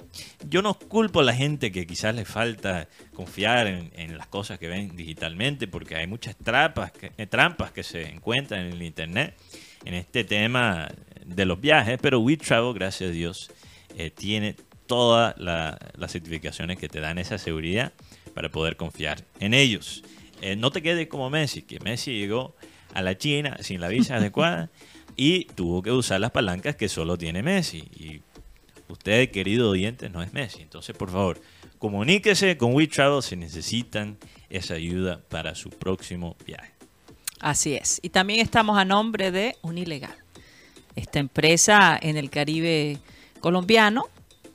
yo 0.49 0.63
no 0.63 0.75
culpo 0.75 1.21
a 1.21 1.25
la 1.25 1.35
gente 1.35 1.71
que 1.71 1.87
quizás 1.87 2.15
le 2.15 2.25
falta 2.25 2.89
confiar 3.15 3.67
en, 3.67 4.19
las 4.19 4.27
cosas 4.27 4.59
que 4.59 4.67
ven 4.69 4.97
digitalmente, 4.97 5.69
porque 5.69 5.97
hay 5.97 6.07
muchas 6.07 6.37
trampas 6.37 6.91
que, 6.93 7.11
trampas 7.27 7.71
que 7.71 7.83
se 7.83 8.09
encuentran 8.09 8.67
en 8.67 8.73
el 8.73 8.83
Internet 8.83 9.37
en 9.85 9.95
este 9.95 10.25
tema 10.25 10.89
de 11.25 11.45
los 11.45 11.61
viajes. 11.61 11.99
Pero 12.03 12.21
Will 12.21 12.39
Travel, 12.39 12.75
gracias 12.75 13.11
a 13.11 13.13
Dios, 13.13 13.51
eh, 13.97 14.11
tiene 14.11 14.57
todas 14.91 15.39
la- 15.39 15.79
las 15.97 16.11
certificaciones 16.11 16.77
que 16.79 16.89
te 16.89 16.99
dan 16.99 17.19
esa 17.19 17.39
seguridad 17.39 17.93
para 18.35 18.49
poder 18.49 18.77
confiar 18.77 19.23
en 19.39 19.55
ellos. 19.55 20.03
Eh, 20.43 20.57
no 20.57 20.73
te 20.73 20.83
quedes 20.83 21.07
como 21.07 21.31
Messi, 21.31 21.63
que 21.63 21.79
Messi 21.79 22.11
llegó 22.19 22.57
a 22.93 23.03
la 23.03 23.17
China 23.17 23.57
sin 23.61 23.81
la 23.81 23.87
visa 23.87 24.17
adecuada 24.17 24.69
y 25.17 25.45
tuvo 25.55 25.81
que 25.83 25.93
usar 25.93 26.21
las 26.21 26.33
palancas 26.33 26.75
que 26.75 26.89
solo 26.89 27.17
tiene 27.17 27.41
Messi. 27.45 27.85
Y 27.95 28.21
usted, 28.89 29.31
querido 29.31 29.71
oyente, 29.71 30.09
no 30.11 30.23
es 30.25 30.33
Messi. 30.33 30.61
Entonces, 30.63 30.97
por 30.97 31.11
favor, 31.13 31.41
comuníquese 31.79 32.57
con 32.57 32.75
WeTravel 32.75 33.23
si 33.23 33.37
necesitan 33.37 34.19
esa 34.49 34.75
ayuda 34.75 35.21
para 35.29 35.55
su 35.55 35.71
próximo 35.71 36.37
viaje. 36.45 36.73
Así 37.39 37.75
es. 37.75 38.01
Y 38.03 38.09
también 38.09 38.41
estamos 38.41 38.77
a 38.77 38.85
nombre 38.85 39.31
de 39.31 39.57
Unilegal, 39.63 40.17
esta 40.97 41.21
empresa 41.21 41.97
en 42.03 42.17
el 42.17 42.29
Caribe 42.29 42.99
colombiano 43.41 44.09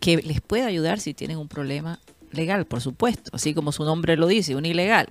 que 0.05 0.17
les 0.17 0.39
puede 0.39 0.65
ayudar 0.65 0.99
si 0.99 1.15
tienen 1.15 1.39
un 1.39 1.47
problema 1.47 1.99
legal, 2.31 2.65
por 2.65 2.79
supuesto, 2.79 3.31
así 3.33 3.55
como 3.55 3.71
su 3.71 3.83
nombre 3.83 4.17
lo 4.17 4.27
dice, 4.27 4.55
un 4.55 4.67
ilegal. 4.67 5.07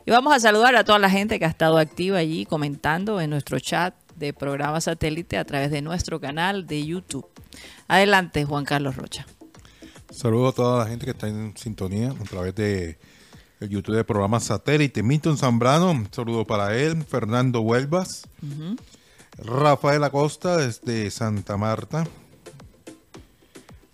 Y 0.05 0.11
vamos 0.11 0.33
a 0.33 0.39
saludar 0.39 0.75
a 0.75 0.83
toda 0.83 0.99
la 0.99 1.09
gente 1.09 1.37
que 1.37 1.45
ha 1.45 1.49
estado 1.49 1.77
activa 1.77 2.17
allí 2.17 2.45
comentando 2.45 3.21
en 3.21 3.29
nuestro 3.29 3.59
chat 3.59 3.93
de 4.15 4.33
programa 4.33 4.81
satélite 4.81 5.37
a 5.37 5.45
través 5.45 5.71
de 5.71 5.81
nuestro 5.81 6.19
canal 6.19 6.67
de 6.67 6.85
YouTube. 6.85 7.27
Adelante, 7.87 8.45
Juan 8.45 8.65
Carlos 8.65 8.95
Rocha. 8.95 9.25
Saludos 10.09 10.53
a 10.53 10.55
toda 10.55 10.83
la 10.83 10.89
gente 10.89 11.05
que 11.05 11.11
está 11.11 11.27
en 11.27 11.55
sintonía 11.55 12.11
a 12.11 12.23
través 12.25 12.55
de 12.55 12.97
el 13.61 13.69
YouTube 13.69 13.95
de 13.95 14.03
programa 14.03 14.39
satélite. 14.39 15.03
Milton 15.03 15.37
Zambrano, 15.37 15.91
un 15.91 16.07
saludo 16.11 16.45
para 16.45 16.75
él. 16.75 17.03
Fernando 17.03 17.61
Huelvas. 17.61 18.27
Rafael 19.37 20.03
Acosta 20.03 20.57
desde 20.57 21.09
Santa 21.11 21.57
Marta. 21.57 22.05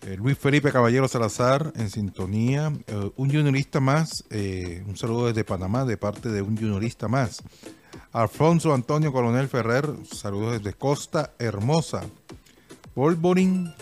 Eh, 0.04 0.16
Luis 0.16 0.38
Felipe 0.38 0.72
Caballero 0.72 1.10
Salazar 1.10 1.74
en 1.76 1.90
sintonía. 1.90 2.72
Eh, 2.88 3.12
un 3.18 3.30
juniorista 3.30 3.82
más. 3.82 4.24
eh, 4.30 4.84
un 4.88 4.96
saludo 4.96 5.28
desde 5.28 5.44
Panamá 5.44 5.84
de 5.84 5.98
parte 5.98 6.30
de 6.30 6.42
un 6.42 6.56
juniorista 6.56 7.10
más. 7.10 7.44
Alfonso 8.14 8.74
Antonio 8.74 9.12
Coronel 9.12 9.50
Ferrer. 9.50 9.86
Saludos 10.10 10.62
desde 10.64 10.78
Costa 10.78 11.34
Hermosa. 11.40 12.04
Polvorín. 12.94 13.74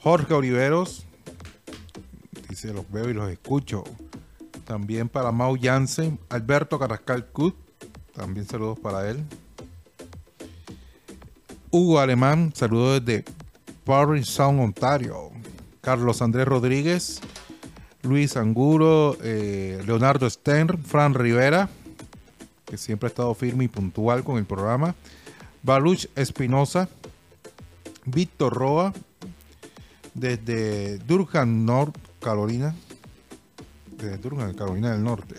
Jorge 0.00 0.32
Oliveros. 0.32 1.04
Dice, 2.48 2.72
los 2.72 2.90
veo 2.90 3.10
y 3.10 3.12
los 3.12 3.30
escucho. 3.30 3.84
También 4.66 5.08
para 5.08 5.32
Mau 5.32 5.56
Jansen. 5.58 6.18
Alberto 6.28 6.78
Carrascal 6.78 7.26
Cut. 7.28 7.54
También 8.14 8.46
saludos 8.46 8.78
para 8.78 9.08
él. 9.08 9.24
Hugo 11.70 12.00
Alemán, 12.00 12.52
saludos 12.54 13.04
desde 13.04 13.24
Paris 13.84 14.26
Sound, 14.26 14.60
Ontario. 14.60 15.30
Carlos 15.80 16.20
Andrés 16.20 16.48
Rodríguez, 16.48 17.20
Luis 18.02 18.36
Anguro, 18.36 19.16
eh, 19.22 19.80
Leonardo 19.86 20.28
Stern, 20.28 20.82
Fran 20.82 21.14
Rivera, 21.14 21.68
que 22.64 22.76
siempre 22.76 23.06
ha 23.06 23.10
estado 23.10 23.32
firme 23.34 23.64
y 23.64 23.68
puntual 23.68 24.24
con 24.24 24.38
el 24.38 24.46
programa. 24.46 24.96
Baluch 25.62 26.06
Espinosa, 26.16 26.88
Víctor 28.04 28.52
Roa, 28.52 28.92
desde 30.14 30.98
Durham, 30.98 31.64
North 31.64 31.96
Carolina. 32.20 32.74
Desde 33.96 34.18
Durham, 34.18 34.54
Carolina 34.54 34.92
del 34.92 35.02
Norte. 35.02 35.36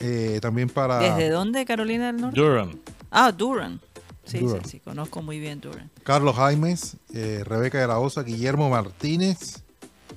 Eh, 0.00 0.38
también 0.40 0.68
para 0.68 0.98
¿Desde 0.98 1.30
dónde, 1.30 1.64
Carolina 1.64 2.06
del 2.06 2.16
Norte? 2.16 2.40
Durham. 2.40 2.78
Ah, 3.10 3.32
Durham. 3.32 3.80
Sí, 4.24 4.38
Durham. 4.38 4.62
sí, 4.64 4.70
sí, 4.72 4.80
conozco 4.80 5.22
muy 5.22 5.38
bien 5.40 5.60
Durham. 5.60 5.88
Carlos 6.02 6.36
Jaimes, 6.36 6.96
eh, 7.14 7.42
Rebeca 7.44 7.78
de 7.80 7.86
la 7.86 7.98
Osa, 7.98 8.22
Guillermo 8.22 8.68
Martínez, 8.68 9.62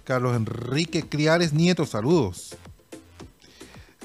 Carlos 0.04 0.36
Enrique 0.36 1.08
Criares 1.08 1.54
Nieto, 1.54 1.86
saludos. 1.86 2.56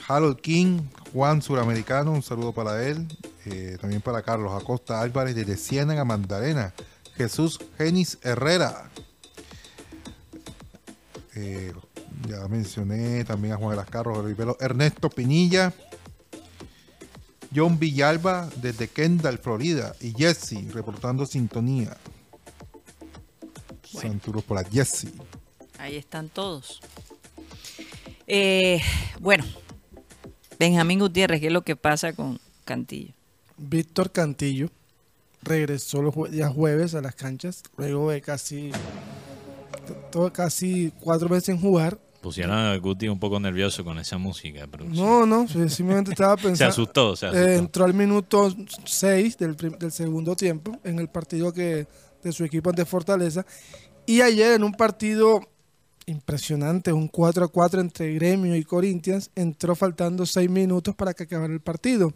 Harold 0.09 0.41
King, 0.41 0.83
Juan 1.13 1.43
Suramericano, 1.43 2.13
un 2.13 2.23
saludo 2.23 2.53
para 2.53 2.87
él. 2.87 3.07
Eh, 3.47 3.77
también 3.81 4.01
para 4.03 4.23
Carlos 4.23 4.53
Acosta 4.61 5.01
Álvarez 5.01 5.35
desde 5.35 5.57
Ciénaga, 5.57 6.05
Magdalena. 6.05 6.73
Jesús 7.17 7.59
Genis 7.79 8.19
Herrera. 8.23 8.91
Eh, 11.35 11.73
ya 12.29 12.47
mencioné 12.49 13.25
también 13.25 13.55
a 13.55 13.57
Juan 13.57 13.71
de 13.71 13.77
las 13.77 13.91
Carros 13.91 14.25
Rivero, 14.25 14.57
Ernesto 14.61 15.11
Pinilla. 15.11 15.73
John 17.55 17.79
Villalba 17.79 18.51
desde 18.57 18.89
Kendall, 18.89 19.39
Florida. 19.39 19.95
Y 20.01 20.13
Jesse 20.13 20.73
reportando 20.73 21.25
sintonía. 21.27 21.97
Saludos 23.85 24.45
para 24.45 24.65
Jesse. 24.65 25.09
Ahí 25.79 25.97
están 25.97 26.29
todos. 26.29 26.81
Eh, 28.27 28.81
bueno, 29.21 29.45
Benjamín 30.59 30.99
Gutiérrez, 30.99 31.41
¿qué 31.41 31.47
es 31.47 31.53
lo 31.53 31.63
que 31.63 31.77
pasa 31.77 32.13
con 32.13 32.41
Cantillo? 32.65 33.13
Víctor 33.57 34.11
Cantillo 34.11 34.69
regresó 35.43 36.03
los 36.03 36.15
jue- 36.15 36.29
días 36.31 36.53
jueves 36.53 36.95
a 36.95 37.01
las 37.01 37.15
canchas, 37.15 37.63
luego 37.77 38.11
de 38.11 38.21
casi, 38.21 38.73
todo, 40.11 40.33
casi 40.33 40.93
cuatro 41.01 41.29
meses 41.29 41.45
sin 41.45 41.61
jugar. 41.61 41.99
Pusieron 42.27 42.59
a 42.59 42.77
Guti 42.79 43.07
un 43.07 43.21
poco 43.21 43.39
nervioso 43.39 43.85
con 43.85 44.01
esa 44.01 44.19
música. 44.19 44.67
Pero 44.69 44.85
No, 44.87 45.25
no, 45.25 45.47
simplemente 45.47 46.11
estaba 46.11 46.35
pensando. 46.37 46.57
se 46.57 46.65
asustó, 46.65 47.15
se 47.15 47.27
asustó. 47.27 47.47
Eh, 47.47 47.55
entró 47.55 47.85
al 47.85 47.95
minuto 47.95 48.53
6 48.85 49.39
del, 49.39 49.55
del 49.55 49.93
segundo 49.93 50.35
tiempo 50.35 50.77
en 50.83 50.99
el 50.99 51.09
partido 51.09 51.53
que 51.53 51.87
de 52.25 52.33
su 52.33 52.45
equipo 52.45 52.71
ante 52.71 52.85
Fortaleza. 52.85 53.47
Y 54.07 54.23
ayer 54.23 54.55
en 54.55 54.65
un 54.65 54.73
partido 54.73 55.41
impresionante, 56.07 56.93
un 56.93 57.07
4 57.07 57.45
a 57.45 57.49
4 57.49 57.81
entre 57.81 58.13
Gremio 58.15 58.57
y 58.57 58.65
Corinthians, 58.65 59.31
entró 59.37 59.77
faltando 59.77 60.27
6 60.27 60.51
minutos 60.51 60.97
para 60.97 61.15
que 61.15 61.23
acabara 61.23 61.53
el 61.53 61.61
partido. 61.61 62.13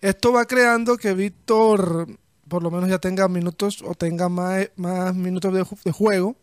Esto 0.00 0.32
va 0.32 0.46
creando 0.46 0.96
que 0.96 1.14
Víctor 1.14 2.08
por 2.48 2.60
lo 2.60 2.72
menos 2.72 2.90
ya 2.90 2.98
tenga 2.98 3.28
minutos 3.28 3.84
o 3.86 3.94
tenga 3.94 4.28
más, 4.28 4.68
más 4.74 5.14
minutos 5.14 5.54
de 5.84 5.92
juego, 5.92 6.34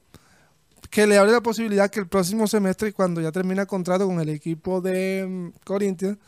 que 0.94 1.08
le 1.08 1.18
abre 1.18 1.32
la 1.32 1.42
posibilidad 1.42 1.90
que 1.90 2.00
el 2.00 2.08
próximo 2.08 2.46
semestre, 2.46 2.94
cuando 2.94 3.20
ya 3.20 3.32
termina 3.32 3.66
contrato 3.66 4.06
con 4.06 4.20
el 4.20 4.30
equipo 4.30 4.80
de 4.80 5.26
mm, 5.28 5.48
Corinthians, 5.66 6.20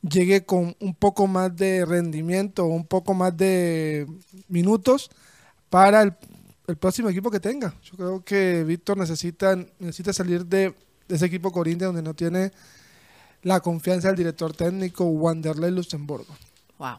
llegue 0.00 0.46
con 0.46 0.74
un 0.80 0.94
poco 0.94 1.26
más 1.26 1.54
de 1.54 1.84
rendimiento, 1.84 2.64
un 2.64 2.86
poco 2.86 3.12
más 3.12 3.36
de 3.36 4.06
minutos 4.48 5.10
para 5.68 6.00
el, 6.00 6.14
el 6.66 6.76
próximo 6.78 7.10
equipo 7.10 7.30
que 7.30 7.40
tenga. 7.40 7.74
Yo 7.82 7.94
creo 7.98 8.24
que 8.24 8.64
Víctor 8.64 8.96
necesita, 8.96 9.54
necesita 9.78 10.14
salir 10.14 10.46
de, 10.46 10.72
de 11.06 11.14
ese 11.14 11.26
equipo 11.26 11.52
Corinthians 11.52 11.92
donde 11.92 12.02
no 12.02 12.14
tiene 12.14 12.52
la 13.42 13.60
confianza 13.60 14.08
del 14.08 14.16
director 14.16 14.54
técnico 14.54 15.04
Wanderlei 15.04 15.72
Luxemburgo. 15.72 16.34
Wow. 16.78 16.96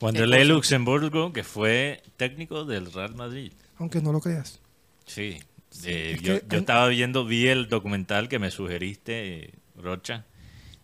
Wanderlei 0.00 0.44
cosa. 0.44 0.54
Luxemburgo, 0.54 1.30
que 1.34 1.44
fue 1.44 2.02
técnico 2.16 2.64
del 2.64 2.90
Real 2.90 3.14
Madrid. 3.14 3.52
Aunque 3.76 4.00
no 4.00 4.12
lo 4.12 4.20
creas. 4.22 4.60
Sí. 5.04 5.40
Eh, 5.84 6.12
es 6.16 6.22
yo, 6.22 6.34
que 6.40 6.46
yo 6.48 6.56
en- 6.56 6.60
estaba 6.60 6.88
viendo, 6.88 7.24
vi 7.24 7.48
el 7.48 7.68
documental 7.68 8.28
que 8.28 8.38
me 8.38 8.50
sugeriste, 8.50 9.52
Rocha, 9.76 10.24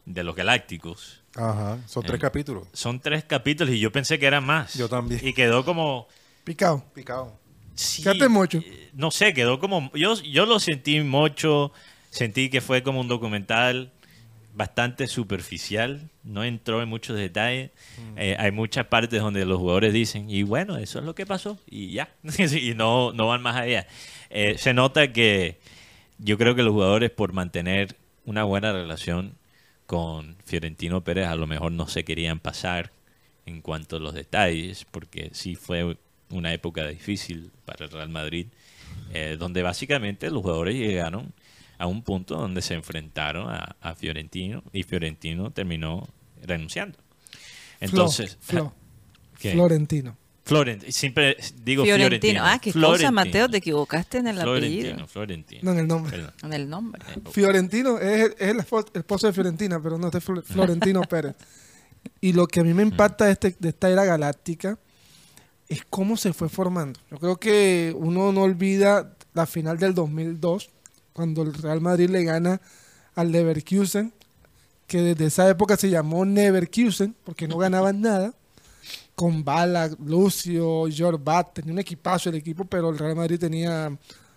de 0.05 0.23
los 0.25 0.35
Galácticos. 0.37 1.23
Ajá, 1.37 1.79
son 1.87 2.03
tres 2.05 2.19
Eh. 2.19 2.21
capítulos. 2.21 2.69
Son 2.73 3.01
tres 3.01 3.25
capítulos 3.25 3.75
y 3.75 3.81
yo 3.81 3.91
pensé 3.91 4.19
que 4.19 4.27
eran 4.27 4.45
más. 4.45 4.75
Yo 4.75 4.89
también. 4.89 5.21
Y 5.27 5.33
quedó 5.33 5.65
como... 5.65 6.07
Picado. 6.45 6.85
Picado. 6.95 7.39
sí, 7.75 8.05
mucho. 8.29 8.59
eh, 8.59 8.91
No 8.93 9.11
sé, 9.11 9.33
quedó 9.35 9.59
como... 9.59 9.91
Yo, 9.95 10.15
yo 10.23 10.47
lo 10.47 10.61
sentí 10.61 11.01
mucho, 11.01 11.73
sentí 12.11 12.51
que 12.51 12.61
fue 12.61 12.83
como 12.85 13.01
un 13.01 13.09
documental 13.09 13.93
bastante 14.55 15.09
superficial, 15.09 16.11
no 16.23 16.45
entró 16.45 16.81
en 16.81 16.89
muchos 16.89 17.17
detalles. 17.17 17.71
Eh, 18.17 18.37
hay 18.39 18.53
muchas 18.53 18.87
partes 18.87 19.21
donde 19.21 19.45
los 19.45 19.59
jugadores 19.59 19.93
dicen, 19.93 20.31
y 20.31 20.45
bueno, 20.45 20.77
eso 20.77 21.01
es 21.01 21.05
lo 21.05 21.15
que 21.15 21.27
pasó, 21.27 21.59
y 21.67 21.91
ya, 21.91 22.09
y 22.23 22.75
no, 22.75 23.13
no 23.13 23.27
van 23.27 23.43
más 23.43 23.57
allá. 23.57 23.87
Eh, 24.31 24.57
se 24.57 24.73
nota 24.73 25.13
que 25.13 25.59
yo 26.19 26.39
creo 26.39 26.55
que 26.55 26.63
los 26.63 26.73
jugadores 26.73 27.11
por 27.11 27.33
mantener 27.33 27.97
una 28.25 28.45
buena 28.45 28.73
relación 28.73 29.35
con 29.87 30.37
Fiorentino 30.45 31.03
Pérez 31.03 31.27
a 31.27 31.37
lo 31.37 31.47
mejor 31.47 31.73
no 31.73 31.89
se 31.89 32.05
querían 32.05 32.39
pasar 32.39 32.93
en 33.47 33.61
cuanto 33.61 33.97
a 33.97 34.01
los 34.01 34.15
detalles, 34.15 34.87
porque 34.91 35.31
sí 35.33 35.57
fue 35.57 35.99
una 36.31 36.53
época 36.53 36.87
difícil 36.87 37.51
para 37.65 37.85
el 37.85 37.91
Real 37.91 38.09
Madrid, 38.09 38.47
eh, 39.13 39.37
donde 39.39 39.63
básicamente 39.63 40.31
los 40.31 40.43
jugadores 40.43 40.77
llegaron 40.77 41.35
a 41.85 41.87
un 41.87 42.03
punto 42.03 42.37
donde 42.37 42.63
se 42.63 42.73
enfrentaron 42.75 43.51
a, 43.51 43.77
a 43.81 43.95
Fiorentino 43.95 44.63
y 44.73 44.83
Fiorentino 44.85 45.51
terminó 45.51 46.09
renunciando. 46.43 46.99
Entonces, 47.81 48.39
Flo, 48.41 48.73
Flo. 49.35 49.51
Florentino. 49.53 50.17
Florentino. 50.45 50.93
Siempre 50.93 51.37
digo 51.63 51.85
Fiorentino. 51.85 52.09
Fiorentino. 52.21 52.41
Ah, 52.45 52.59
qué 52.59 52.71
cosa, 52.73 52.81
Florentino. 52.81 53.13
Mateo, 53.13 53.49
te 53.49 53.57
equivocaste 53.59 54.19
en 54.19 54.27
el 54.29 54.37
Florentino, 54.41 54.89
apellido. 54.89 55.07
Florentino. 55.09 55.61
No, 55.65 55.73
en 55.73 55.79
el 55.79 55.87
nombre. 55.89 56.11
Perdón. 56.13 56.33
En 56.43 56.53
el 56.53 56.69
nombre. 56.69 57.03
Fiorentino 57.31 57.99
es, 57.99 58.21
el- 58.23 58.33
es 58.39 58.49
el 58.49 58.57
espo- 58.59 58.87
el 58.95 58.99
esposo 59.01 59.27
de 59.27 59.33
Fiorentina, 59.33 59.81
pero 59.83 59.99
no, 59.99 60.07
este 60.07 60.19
es 60.19 60.25
Flo- 60.27 60.43
Florentino 60.43 61.01
Pérez. 61.09 61.35
Y 62.21 62.33
lo 62.33 62.47
que 62.47 62.61
a 62.61 62.65
mí 62.65 62.73
me 62.75 62.83
impacta 62.83 63.27
de, 63.27 63.33
este- 63.33 63.57
de 63.59 63.69
esta 63.71 63.91
era 63.91 64.05
galáctica 64.05 64.79
es 65.69 65.83
cómo 65.89 66.17
se 66.17 66.33
fue 66.33 66.49
formando. 66.49 67.01
Yo 67.11 67.19
creo 67.19 67.37
que 67.39 67.95
uno 67.97 68.33
no 68.33 68.43
olvida 68.43 69.15
la 69.33 69.47
final 69.47 69.79
del 69.79 69.95
2002, 69.95 70.71
cuando 71.15 71.41
el 71.43 71.55
Real 71.55 71.81
Madrid 71.81 72.11
le 72.11 72.25
gana 72.25 72.61
al 73.15 73.33
Leverkusen, 73.33 74.13
que 74.87 75.01
desde 75.01 75.27
esa 75.27 75.49
época 75.49 75.79
se 75.79 75.89
llamó 75.89 76.27
Neverkusen, 76.27 77.15
porque 77.25 77.49
no 77.49 77.57
ganaban 77.57 78.03
nada, 78.03 78.35
con 79.15 79.45
Bala, 79.45 79.89
Lucio, 80.05 80.85
Jorbat, 80.95 81.55
tenía 81.55 81.73
un 81.73 81.79
equipazo 81.79 82.29
el 82.29 82.35
equipo, 82.35 82.65
pero 82.67 82.91
el 82.91 82.99
Real 82.99 83.17
Madrid 83.17 83.39
tenía 83.39 83.97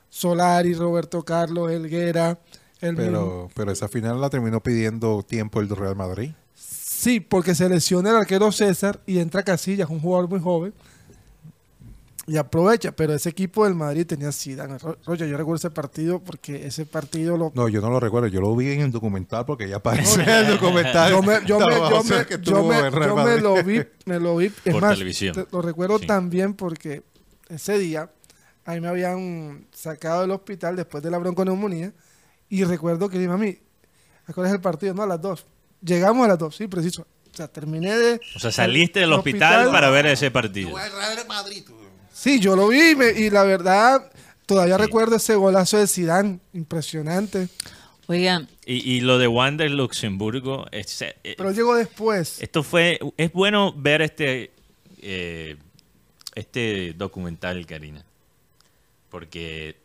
Solari, 0.10 0.74
Roberto 0.74 1.24
Carlos, 1.24 1.70
Helguera, 1.72 2.40
el 2.80 2.94
mismo- 2.96 3.06
Pero, 3.06 3.50
pero 3.56 3.72
esa 3.72 3.88
final 3.90 4.22
la 4.22 4.30
terminó 4.30 4.62
pidiendo 4.62 5.24
tiempo 5.24 5.60
el 5.60 5.68
Real 5.70 5.96
Madrid. 5.96 6.32
Sí, 6.54 7.20
porque 7.20 7.56
se 7.56 7.68
lesiona 7.68 8.12
el 8.12 8.16
arquero 8.18 8.52
César 8.52 9.00
y 9.06 9.18
entra 9.20 9.44
Casillas, 9.44 9.90
un 9.90 10.00
jugador 10.00 10.30
muy 10.30 10.40
joven. 10.40 10.74
Y 12.30 12.36
aprovecha, 12.36 12.92
pero 12.92 13.14
ese 13.14 13.30
equipo 13.30 13.64
del 13.64 13.74
Madrid 13.74 14.06
tenía 14.06 14.34
Zidane. 14.34 14.78
Ro- 14.80 14.98
Roger, 15.06 15.30
yo 15.30 15.38
recuerdo 15.38 15.56
ese 15.60 15.70
partido 15.72 16.20
porque 16.20 16.68
ese 16.68 16.86
partido 16.86 17.38
lo... 17.38 17.54
No, 17.56 17.70
yo 17.70 17.80
no 17.80 17.90
lo 17.90 18.02
recuerdo. 18.02 18.28
Yo 18.28 18.42
lo 18.42 18.54
vi 18.54 18.70
en 18.74 18.82
el 18.82 18.92
documental 18.92 19.46
porque 19.46 19.70
ya 19.70 19.78
aparece 19.78 20.22
en 20.24 20.30
el 20.30 20.48
documental. 20.48 21.10
Yo 21.12 21.22
me, 21.24 21.40
yo 21.46 21.58
me- 21.58 21.66
Estaba 21.74 21.90
yo 21.90 21.96
José 21.98 22.18
me- 22.20 22.26
que 22.26 22.34
yo 22.34 22.38
estuvo 22.38 22.68
me- 22.68 22.80
en 22.80 22.92
Real 22.92 23.10
yo 23.10 23.16
me 23.16 23.24
Madrid. 23.24 23.42
lo 23.42 23.64
vi, 23.64 23.82
me 24.06 24.20
lo 24.20 24.36
vi. 24.36 24.46
Es 24.48 24.74
Por 24.74 24.82
más, 24.82 24.94
televisión. 24.96 25.36
te- 25.36 25.48
lo 25.50 25.62
recuerdo 25.62 26.00
Sí. 26.00 26.06
también 26.08 26.54
porque 26.54 27.04
ese 27.48 27.78
día 27.80 28.12
a 28.66 28.74
mí 28.74 28.82
me 28.82 28.90
habían 28.90 29.66
sacado 29.72 30.22
del 30.24 30.32
hospital 30.32 30.76
después 30.76 31.02
de 31.02 31.10
la 31.12 31.20
bronconeumonía 31.20 31.94
y 32.50 32.66
recuerdo 32.66 33.08
que 33.08 33.20
dije, 33.20 33.30
mami, 33.30 33.58
¿a 34.26 34.34
cuál 34.34 34.48
es 34.48 34.52
el 34.54 34.60
partido? 34.60 34.94
No, 34.94 35.04
a 35.04 35.08
las 35.08 35.22
dos. 35.22 35.46
Llegamos 35.82 36.26
a 36.26 36.28
las 36.28 36.38
dos, 36.40 36.58
sí, 36.58 36.68
preciso. 36.68 37.04
O 37.32 37.38
sea, 37.38 37.48
terminé 37.48 37.96
de... 37.98 38.20
O 38.36 38.40
sea, 38.40 38.52
saliste 38.52 39.00
del 39.00 39.10
el 39.12 39.14
hospital, 39.14 39.72
para 39.72 39.90
ver 39.92 40.08
ese 40.08 40.30
partido. 40.30 40.72
Sí, 42.20 42.40
yo 42.40 42.56
lo 42.56 42.68
vi 42.70 42.92
y, 42.92 42.96
me- 42.96 43.12
y 43.12 43.30
la 43.30 43.44
verdad 43.44 44.12
todavía 44.48 44.78
recuerdo 44.78 45.18
ese 45.18 45.36
golazo 45.36 45.78
de 45.78 45.86
Zidane, 45.88 46.40
impresionante. 46.54 47.48
Oigan, 48.08 48.48
Y, 48.66 48.94
y 48.94 49.02
lo 49.02 49.18
de 49.20 49.28
Wander 49.28 49.70
Luxemburgo, 49.70 50.66
es- 50.72 51.02
eh, 51.02 51.16
Pero 51.38 51.52
llegó 51.52 51.76
después. 51.76 52.42
esto 52.42 52.64
fue, 52.64 53.00
es 53.18 53.32
bueno 53.34 53.72
ver 53.78 54.02
este, 54.02 54.52
eh, 55.02 55.58
este 56.34 56.94
documental, 56.98 57.66
Karina, 57.68 58.04
porque 59.10 59.78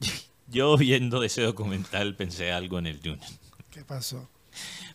yo 0.48 0.76
viendo 0.76 1.22
ese 1.22 1.42
documental 1.42 2.16
pensé 2.16 2.52
algo 2.52 2.78
en 2.78 2.86
el 2.88 2.98
Junior, 2.98 3.20
¿Qué 3.70 3.82
pasó? 3.84 4.28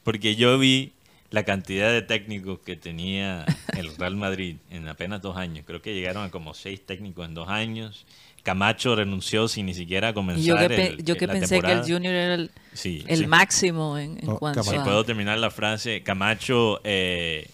porque 0.03 0.35
yo 0.35 0.59
vi 0.59 0.93
la 1.29 1.43
cantidad 1.43 1.91
de 1.91 2.01
técnicos 2.01 2.59
que 2.59 2.75
tenía 2.75 3.45
el 3.75 3.95
Real 3.97 4.15
Madrid 4.15 4.55
en 4.69 4.87
apenas 4.87 5.21
dos 5.21 5.35
años, 5.37 5.65
creo 5.67 5.81
que 5.81 5.93
llegaron 5.93 6.23
a 6.23 6.31
como 6.31 6.53
seis 6.53 6.85
técnicos 6.85 7.25
en 7.27 7.33
dos 7.33 7.49
años. 7.49 8.05
Camacho 8.43 8.95
renunció 8.95 9.49
sin 9.49 9.65
ni 9.65 9.73
siquiera 9.73 10.13
comenzar 10.13 10.45
yo 10.45 10.57
que, 10.57 10.67
pe- 10.75 10.87
el- 10.87 11.03
yo 11.03 11.17
que 11.17 11.27
la 11.27 11.33
pensé 11.33 11.59
que 11.59 11.69
el. 11.71 11.81
Junior 11.81 12.13
era 12.13 12.35
el, 12.35 12.51
Sí, 12.71 13.03
el 13.07 13.19
sí. 13.19 13.27
máximo 13.27 13.97
en, 13.97 14.17
en 14.19 14.25
No, 14.25 14.37
cuanto 14.37 14.61
Camacho. 14.61 14.71
Si 14.71 14.77
a... 14.77 14.83
puedo 14.85 15.03
terminar 15.03 15.37
la 15.37 15.51
frase, 15.51 16.01
Camacho, 16.01 16.79
eh, 16.85 17.49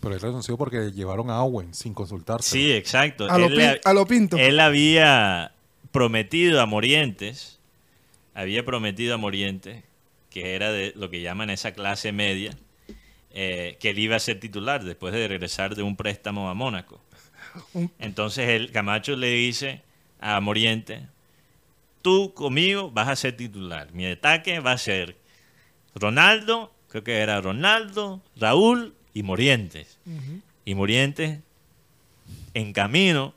Pero 0.00 0.14
él 0.14 0.20
renunció 0.22 0.56
porque 0.56 0.92
llevaron 0.92 1.28
a 1.28 1.42
Owen 1.42 1.74
sin 1.74 1.92
consultarse. 1.92 2.48
sí, 2.52 2.72
exacto. 2.72 3.30
A 3.30 3.36
lo, 3.36 3.48
Él, 3.48 3.56
le- 3.56 3.72
pin- 3.74 3.80
a 3.84 3.92
lo 3.92 4.06
pinto. 4.06 4.38
él 4.38 4.58
había 4.60 5.52
prometido 5.92 6.62
a 6.62 6.66
Morientes, 6.66 7.58
había 8.32 8.64
prometido 8.64 9.12
a 9.14 9.18
Morientes, 9.18 9.84
que 10.30 10.54
era 10.54 10.72
de 10.72 10.94
lo 10.96 11.10
que 11.10 11.20
llaman 11.20 11.50
esa 11.50 11.72
clase 11.72 12.12
media, 12.12 12.56
eh, 13.32 13.76
que 13.78 13.90
él 13.90 13.98
iba 14.00 14.16
a 14.16 14.20
ser 14.20 14.40
titular 14.40 14.82
después 14.82 15.12
de 15.14 15.28
regresar 15.28 15.76
de 15.76 15.82
un 15.82 15.94
préstamo 15.96 16.50
a 16.50 16.54
Mónaco. 16.54 17.00
Entonces 17.98 18.48
el 18.48 18.72
Camacho 18.72 19.16
le 19.16 19.30
dice 19.30 19.82
a 20.20 20.40
Morientes, 20.40 21.02
tú 22.02 22.34
conmigo 22.34 22.90
vas 22.90 23.08
a 23.08 23.16
ser 23.16 23.36
titular, 23.36 23.92
mi 23.92 24.06
ataque 24.06 24.60
va 24.60 24.72
a 24.72 24.78
ser 24.78 25.16
Ronaldo, 25.94 26.72
creo 26.88 27.04
que 27.04 27.18
era 27.18 27.40
Ronaldo, 27.40 28.20
Raúl 28.36 28.94
y 29.14 29.22
Morientes. 29.22 29.98
Y 30.64 30.74
Morientes, 30.74 31.38
en 32.54 32.72
camino 32.72 33.34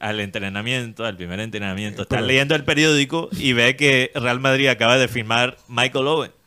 al 0.00 0.18
entrenamiento, 0.20 1.04
al 1.04 1.16
primer 1.16 1.40
entrenamiento, 1.40 2.02
está 2.02 2.20
leyendo 2.20 2.54
el 2.54 2.64
periódico 2.64 3.28
y 3.32 3.52
ve 3.52 3.76
que 3.76 4.10
Real 4.14 4.40
Madrid 4.40 4.68
acaba 4.68 4.98
de 4.98 5.08
firmar 5.08 5.56
Michael 5.68 6.06
Owen 6.06 6.39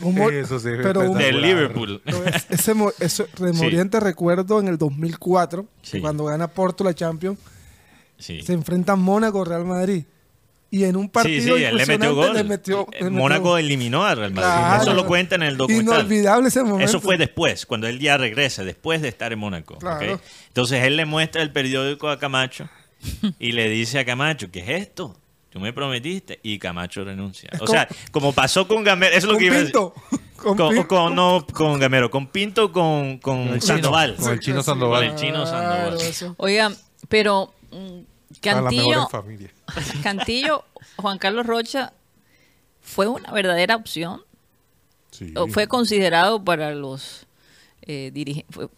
Un 0.00 0.14
mo- 0.14 0.30
Eso 0.30 0.58
sí, 0.58 0.68
pero 0.82 1.10
un- 1.10 1.16
de. 1.18 1.32
Liverpool. 1.32 2.02
ese 2.50 2.74
mo- 2.74 2.92
eso, 3.00 3.26
de 3.38 3.52
Sí. 3.54 3.62
Moriente 3.62 3.98
recuerdo 4.00 4.60
en 4.60 4.68
el 4.68 4.76
2004, 4.78 5.64
que 5.82 5.88
Sí. 5.90 6.00
cuando 6.00 6.24
gana 6.24 6.48
Porto 6.48 6.84
la 6.84 6.94
Champions, 6.94 7.38
Sí. 8.18 8.42
se 8.42 8.52
enfrentan 8.52 8.98
Mónaco 9.00 9.44
Real 9.44 9.64
Madrid. 9.64 10.04
Y 10.68 10.82
en 10.84 10.96
un 10.96 11.08
partido 11.08 11.54
Sí, 11.56 11.60
sí, 11.60 11.64
él 11.64 11.76
le 11.76 11.86
metió 11.86 12.14
gol. 12.14 12.34
le 12.34 12.42
metió- 12.44 12.86
Eh, 12.92 13.04
le 13.04 13.10
Mónaco 13.10 13.56
eliminó 13.56 14.04
a 14.04 14.14
Real 14.16 14.32
Madrid. 14.32 14.50
Claro. 14.50 14.82
Eso 14.82 14.94
lo 14.94 15.06
cuenta 15.06 15.36
en 15.36 15.44
el 15.44 15.56
documental. 15.56 16.00
Inolvidable 16.00 16.48
ese 16.48 16.62
momento. 16.64 16.84
Eso 16.84 17.00
fue 17.00 17.16
después, 17.16 17.64
cuando 17.66 17.86
él 17.86 18.00
ya 18.00 18.16
regresa, 18.18 18.64
después 18.64 19.00
de 19.00 19.08
estar 19.08 19.32
en 19.32 19.38
Mónaco. 19.38 19.78
Entonces 20.48 20.84
él 20.84 20.96
le 20.96 21.06
muestra 21.06 21.40
el 21.42 21.52
periódico 21.52 22.08
a 22.10 22.18
Camacho 22.18 22.68
y 23.38 23.52
le 23.52 23.70
dice 23.70 24.00
a 24.00 24.04
Camacho, 24.04 24.50
¿qué 24.50 24.58
es 24.60 24.68
esto? 24.82 25.16
Tú 25.56 25.60
me 25.60 25.72
prometiste. 25.72 26.38
Y 26.42 26.58
Camacho 26.58 27.02
renuncia. 27.02 27.48
O 27.60 27.66
sea, 27.66 27.88
como 28.10 28.34
pasó 28.34 28.68
con 28.68 28.84
Gamero, 28.84 29.16
eso 29.16 29.20
es 29.20 29.24
lo 29.24 29.30
Con 29.32 29.38
que 29.38 29.46
iba 29.46 29.54
a 29.54 29.58
decir. 29.60 29.72
Pinto. 29.72 29.94
Con 30.36 30.54
Con, 30.54 30.68
Pinto. 30.74 30.86
con- 30.88 31.14
no 31.14 31.46
con 31.50 31.78
Gamero, 31.78 32.10
con 32.10 32.26
Pinto, 32.26 32.70
con, 32.70 33.16
con 33.20 33.58
Sandoval. 33.62 34.16
chino, 34.16 34.22
con 34.26 34.32
el 34.34 34.40
chino 34.40 34.56
Con 34.56 34.64
Sandoval. 34.64 35.04
el 35.04 35.14
chino 35.16 35.46
Sandoval. 35.46 36.34
Oigan, 36.36 36.76
pero 37.08 37.54
mm, 37.72 38.00
Cantillo, 38.42 39.02
en 39.04 39.08
familia. 39.08 39.50
Cantillo, 40.02 40.62
Juan 40.96 41.16
Carlos 41.16 41.46
Rocha, 41.46 41.94
¿fue 42.82 43.08
una 43.08 43.32
verdadera 43.32 43.76
opción? 43.76 44.20
Sí. 45.10 45.32
¿O 45.36 45.46
fue 45.46 45.68
considerado 45.68 46.44
para 46.44 46.72
los 46.74 47.26
eh, 47.80 48.12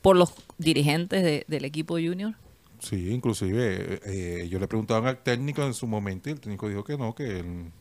por 0.01 0.15
los 0.17 0.33
dirigentes 0.59 1.25
de- 1.25 1.45
del 1.49 1.65
equipo 1.65 1.95
junior? 1.95 2.35
Sí, 2.81 3.11
inclusive 3.13 4.01
eh, 4.05 4.49
yo 4.49 4.59
le 4.59 4.69
preguntaban 4.69 5.07
al 5.07 5.19
técnico 5.23 5.63
en 5.65 5.75
su 5.75 5.87
momento 5.87 6.29
y 6.29 6.33
el 6.33 6.41
técnico 6.41 6.69
dijo 6.69 6.85
que 6.85 6.97
no, 6.97 7.15
que 7.15 7.41
él... 7.41 7.73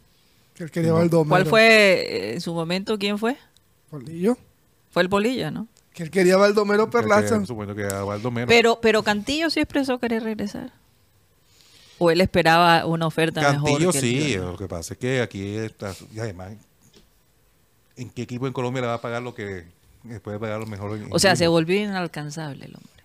Que 0.56 0.64
él 0.64 0.72
quería 0.72 0.92
Baldomero. 0.92 1.30
¿Cuál 1.30 1.46
fue 1.46 1.62
eh, 2.02 2.34
en 2.34 2.42
su 2.42 2.54
momento? 2.54 2.98
¿Quién 2.98 3.20
fue? 3.20 3.38
Polillo. 3.92 4.38
Fue 4.90 5.04
el 5.04 5.10
Polilla, 5.10 5.52
¿no? 5.52 5.68
Que 5.94 6.04
él 6.04 6.10
quería 6.10 6.36
Baldomero 6.38 6.90
Perlaza. 6.90 7.40
que, 7.40 7.46
supongo 7.46 7.76
que 7.76 7.84
era 7.84 8.04
Baldomero. 8.04 8.48
Pero, 8.48 8.80
pero 8.82 9.04
Cantillo 9.04 9.50
sí 9.52 9.60
expresó 9.60 10.00
querer 10.00 10.24
regresar. 10.24 10.74
¿O 12.00 12.10
él 12.12 12.22
esperaba 12.22 12.86
una 12.86 13.06
oferta 13.08 13.42
Cantillo 13.42 13.78
mejor? 13.80 13.92
que 13.94 14.00
el 14.00 14.04
sí, 14.04 14.36
lo 14.36 14.58
que 14.58 14.68
pasa 14.68 14.94
es 14.94 15.00
que 15.00 15.22
aquí 15.22 15.56
está, 15.58 15.94
y 16.14 16.20
además, 16.20 16.54
¿en 17.96 18.10
qué 18.10 18.24
equipo 18.24 18.46
en 18.48 18.54
Colombia 18.54 18.82
le 18.82 18.88
va 18.88 18.94
a 18.96 19.02
pagar 19.02 19.22
lo 19.24 19.34
que 19.34 19.66
puede 20.24 20.40
pagar 20.40 20.60
lo 20.60 20.66
mejor? 20.68 20.98
en- 20.98 21.08
O 21.12 21.20
sea, 21.20 21.32
en- 21.32 21.38
se 21.38 21.48
volvió 21.48 21.80
inalcanzable 21.84 22.66
el 22.66 22.76
hombre. 22.76 22.97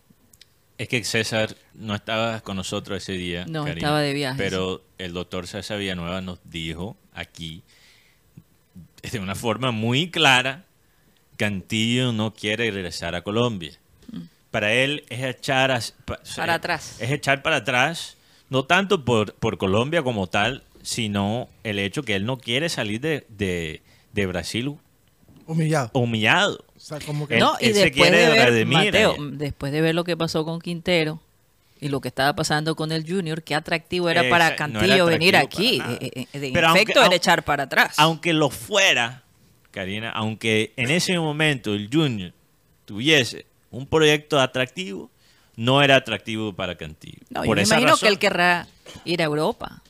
Es 0.83 0.89
que 0.89 1.05
César 1.05 1.55
no 1.75 1.95
estaba 1.95 2.41
con 2.41 2.57
nosotros 2.57 3.01
ese 3.01 3.13
día. 3.13 3.45
No, 3.47 3.61
Karina, 3.65 3.75
estaba 3.87 4.01
de 4.01 4.13
viaje, 4.15 4.37
Pero 4.37 4.83
el 4.99 5.13
doctor 5.13 5.47
César 5.47 5.79
Villanueva 5.79 6.21
nos 6.21 6.41
dijo 6.43 6.97
aquí, 7.13 7.63
de 9.13 9.21
una 9.21 9.37
forma 9.37 9.71
muy 9.71 10.11
clara, 10.11 10.65
Cantillo 11.37 12.11
no 12.13 12.35
quiere 12.35 12.69
regresar 12.73 13.15
a 13.15 13.23
Colombia. 13.23 13.79
Para 14.51 14.73
él 14.73 15.05
es 15.09 15.23
echar 15.23 15.71
a- 15.71 15.79
Mm. 15.79 16.35
Para 16.37 16.55
atrás. 16.55 16.97
Es 17.01 17.13
echar 17.13 17.43
para 17.43 17.57
atrás, 17.59 18.17
no 18.51 18.65
tanto 18.65 19.05
por, 19.05 19.35
por 19.35 19.59
Colombia 19.59 20.03
como 20.03 20.27
tal, 20.27 20.65
sino 20.83 21.49
el 21.63 21.79
hecho 21.79 22.03
que 22.03 22.17
él 22.17 22.27
no 22.27 22.39
quiere 22.39 22.69
salir 22.69 23.01
de, 23.01 23.25
de, 23.29 23.83
de 24.13 24.27
Brasil 24.27 24.75
Humillado. 25.47 25.91
humillado. 25.95 26.65
O 26.83 26.85
sea, 26.85 26.99
como 27.01 27.29
que... 27.29 27.35
Él- 27.35 27.41
No, 27.41 27.57
y 27.61 27.67
él 27.67 27.75
se 27.75 27.81
después 27.85 28.11
quiere 28.11 28.27
de 28.27 28.29
ver, 28.33 28.49
redimir 28.51 28.79
Mateo, 28.87 29.17
después 29.33 29.71
de 29.73 29.81
ver 29.81 29.95
lo 29.95 30.03
que 30.03 30.17
pasó 30.17 30.45
con 30.45 30.61
Quintero 30.61 31.21
y 31.81 31.89
lo 31.89 32.01
que 32.01 32.09
estaba 32.09 32.35
pasando 32.35 32.75
con 32.75 32.91
el 32.91 33.09
Junior, 33.09 33.43
qué 33.43 33.55
atractivo 33.55 34.09
era 34.09 34.23
Esa- 34.23 34.31
para 34.31 34.51
no 34.51 34.57
Cantillo 34.57 34.95
era 34.95 35.05
venir 35.05 35.37
aquí. 35.37 35.81
Eh, 36.01 36.27
eh, 36.33 36.39
de 36.39 36.51
Pero 36.53 36.69
aunque- 36.69 36.83
efecto 36.83 37.01
era 37.01 37.09
au- 37.11 37.15
echar 37.15 37.45
para 37.45 37.65
atrás. 37.65 37.95
aunque 37.99 38.33
lo 38.33 38.51
fuera, 38.51 39.23
Karina, 39.71 40.11
aunque 40.11 40.73
en 40.77 40.91
ese 40.91 41.19
momento 41.19 41.73
el 41.73 41.89
Junior 41.93 42.33
tuviese 42.85 43.47
un 43.71 43.87
proyecto 43.87 44.41
atractivo, 44.41 45.09
no 45.57 45.83
era 45.83 45.97
atractivo 45.97 46.53
para 46.53 46.77
Cantillo. 46.77 47.19
no, 47.31 47.43
yo 47.43 47.47
Por 47.47 47.57
me 47.57 47.63
esa 47.63 47.75
imagino 47.75 47.93
razón- 47.93 48.07
que 48.07 48.13
él 48.13 48.19
querrá 48.19 48.67
ir 49.05 49.23
a 49.23 49.25
Europa. 49.25 49.83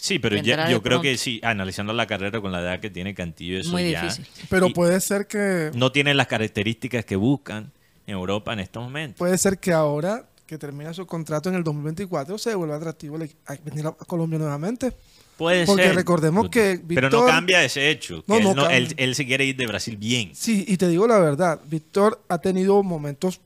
Sí, 0.00 0.18
pero 0.18 0.36
ya- 0.36 0.64
yo 0.70 0.80
creo 0.82 0.98
pronto. 0.98 1.02
que 1.02 1.16
sí, 1.18 1.40
analizando 1.42 1.92
la 1.92 2.06
carrera 2.06 2.40
con 2.40 2.50
la 2.52 2.60
edad 2.60 2.80
que 2.80 2.88
tiene 2.90 3.14
Cantillo, 3.14 3.58
eso 3.58 3.70
Muy 3.70 3.90
ya 3.90 4.02
difícil. 4.02 4.26
Pero 4.48 4.68
y 4.68 4.72
puede 4.72 4.98
ser 5.00 5.26
que... 5.26 5.70
no 5.74 5.92
tiene 5.92 6.14
las 6.14 6.26
características 6.26 7.04
que 7.04 7.16
buscan 7.16 7.70
en 8.06 8.14
Europa 8.14 8.52
en 8.52 8.60
estos 8.60 8.82
momentos. 8.82 9.18
Puede 9.18 9.36
ser 9.38 9.58
que 9.58 9.72
ahora 9.72 10.24
que 10.46 10.56
termina 10.58 10.92
su 10.94 11.06
contrato 11.06 11.48
en 11.50 11.54
el 11.54 11.62
2024, 11.64 12.38
se 12.38 12.54
vuelve 12.54 12.74
atractivo 12.74 13.16
el- 13.16 13.30
a 13.46 13.54
venir 13.64 13.86
a 13.86 13.92
Colombia 13.92 14.38
nuevamente. 14.38 14.92
Puede 15.36 15.64
Porque 15.64 15.84
ser. 15.84 15.94
recordemos 15.94 16.48
que 16.50 16.80
Pero 16.86 17.08
no 17.08 17.18
Víctor- 17.18 17.30
cambia 17.30 17.64
ese 17.64 17.88
hecho. 17.90 18.24
que 18.24 18.32
No, 18.32 18.36
él, 18.38 18.44
no 18.44 18.54
no- 18.54 18.68
él- 18.70 18.94
él 18.96 19.14
se 19.14 19.24
quiere 19.26 19.44
ir 19.44 19.56
de 19.56 19.66
Brasil 19.66 19.96
bien. 19.96 20.30
Sí, 20.34 20.64
y 20.66 20.76
te 20.76 20.88
digo 20.88 21.06
la 21.06 21.18
verdad, 21.18 21.60
Víctor 21.66 22.20
ha 22.28 22.38
tenido 22.38 22.82
momentos 22.82 23.40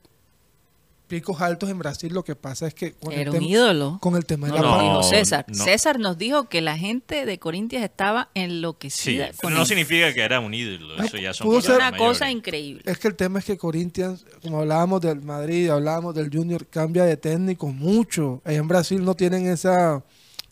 picos 1.07 1.39
altos 1.41 1.69
en 1.69 1.77
Brasil, 1.77 2.11
lo 2.13 2.23
que 2.23 2.35
pasa 2.35 2.67
es 2.67 2.73
que 2.73 2.93
con, 2.93 3.13
el, 3.13 3.19
Era 3.19 3.31
un 3.31 3.37
tema, 3.37 3.47
ídolo. 3.49 3.97
con 4.01 4.15
el 4.15 4.25
tema 4.25 4.47
de 4.47 4.53
No, 4.53 4.61
la 4.63 4.69
no, 4.77 4.81
dijo 4.81 5.03
César. 5.03 5.45
no. 5.47 5.63
César 5.63 5.99
nos 5.99 6.17
dijo 6.17 6.49
que 6.49 6.61
la 6.61 6.77
gente 6.77 7.25
de 7.25 7.37
Corintias 7.39 7.83
estaba 7.83 8.29
Sí, 8.33 8.41
enloquecida 8.41 9.27
con 9.27 9.35
pero 9.41 9.49
no 9.55 9.61
él. 9.61 9.67
significa 9.67 10.13
que 10.13 10.21
era 10.21 10.39
un 10.39 10.53
ídolo. 10.53 11.01
Eso 11.03 11.17
ya 11.17 11.33
son 11.33 11.61
ser- 11.61 11.75
Una 11.75 11.91
mayores. 11.91 11.99
cosa 12.17 12.31
increíble. 12.31 12.81
Es 12.85 12.97
que 12.97 13.07
el 13.07 13.15
tema 13.15 13.39
es 13.39 13.45
que 13.45 13.57
Corinthians, 13.57 14.25
como 14.41 14.59
hablábamos 14.61 15.01
del 15.01 15.21
Madrid, 15.21 15.69
hablábamos 15.69 16.15
del 16.15 16.29
Junior, 16.31 16.65
cambia 16.67 17.03
de 17.05 17.17
técnico 17.17 17.67
mucho. 17.67 18.41
Allá 18.43 18.57
en 18.57 18.67
Brasil 18.67 19.03
no 19.05 19.13
tienen 19.15 19.45
esa 19.47 20.03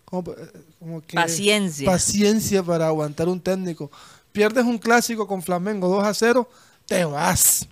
como, 0.05 0.33
como 0.79 1.01
que- 1.01 1.15
Paciencia. 1.15 1.85
paciencia 1.89 2.61
para 2.61 2.87
aguantar 2.87 3.27
un 3.27 3.39
técnico. 3.41 3.89
Pierdes 4.31 4.65
un 4.65 4.77
clásico 4.77 5.25
con 5.27 5.41
Flamengo 5.41 5.87
2 5.87 6.03
a 6.03 6.13
0, 6.13 6.49
te 6.85 7.05
vas. 7.05 7.67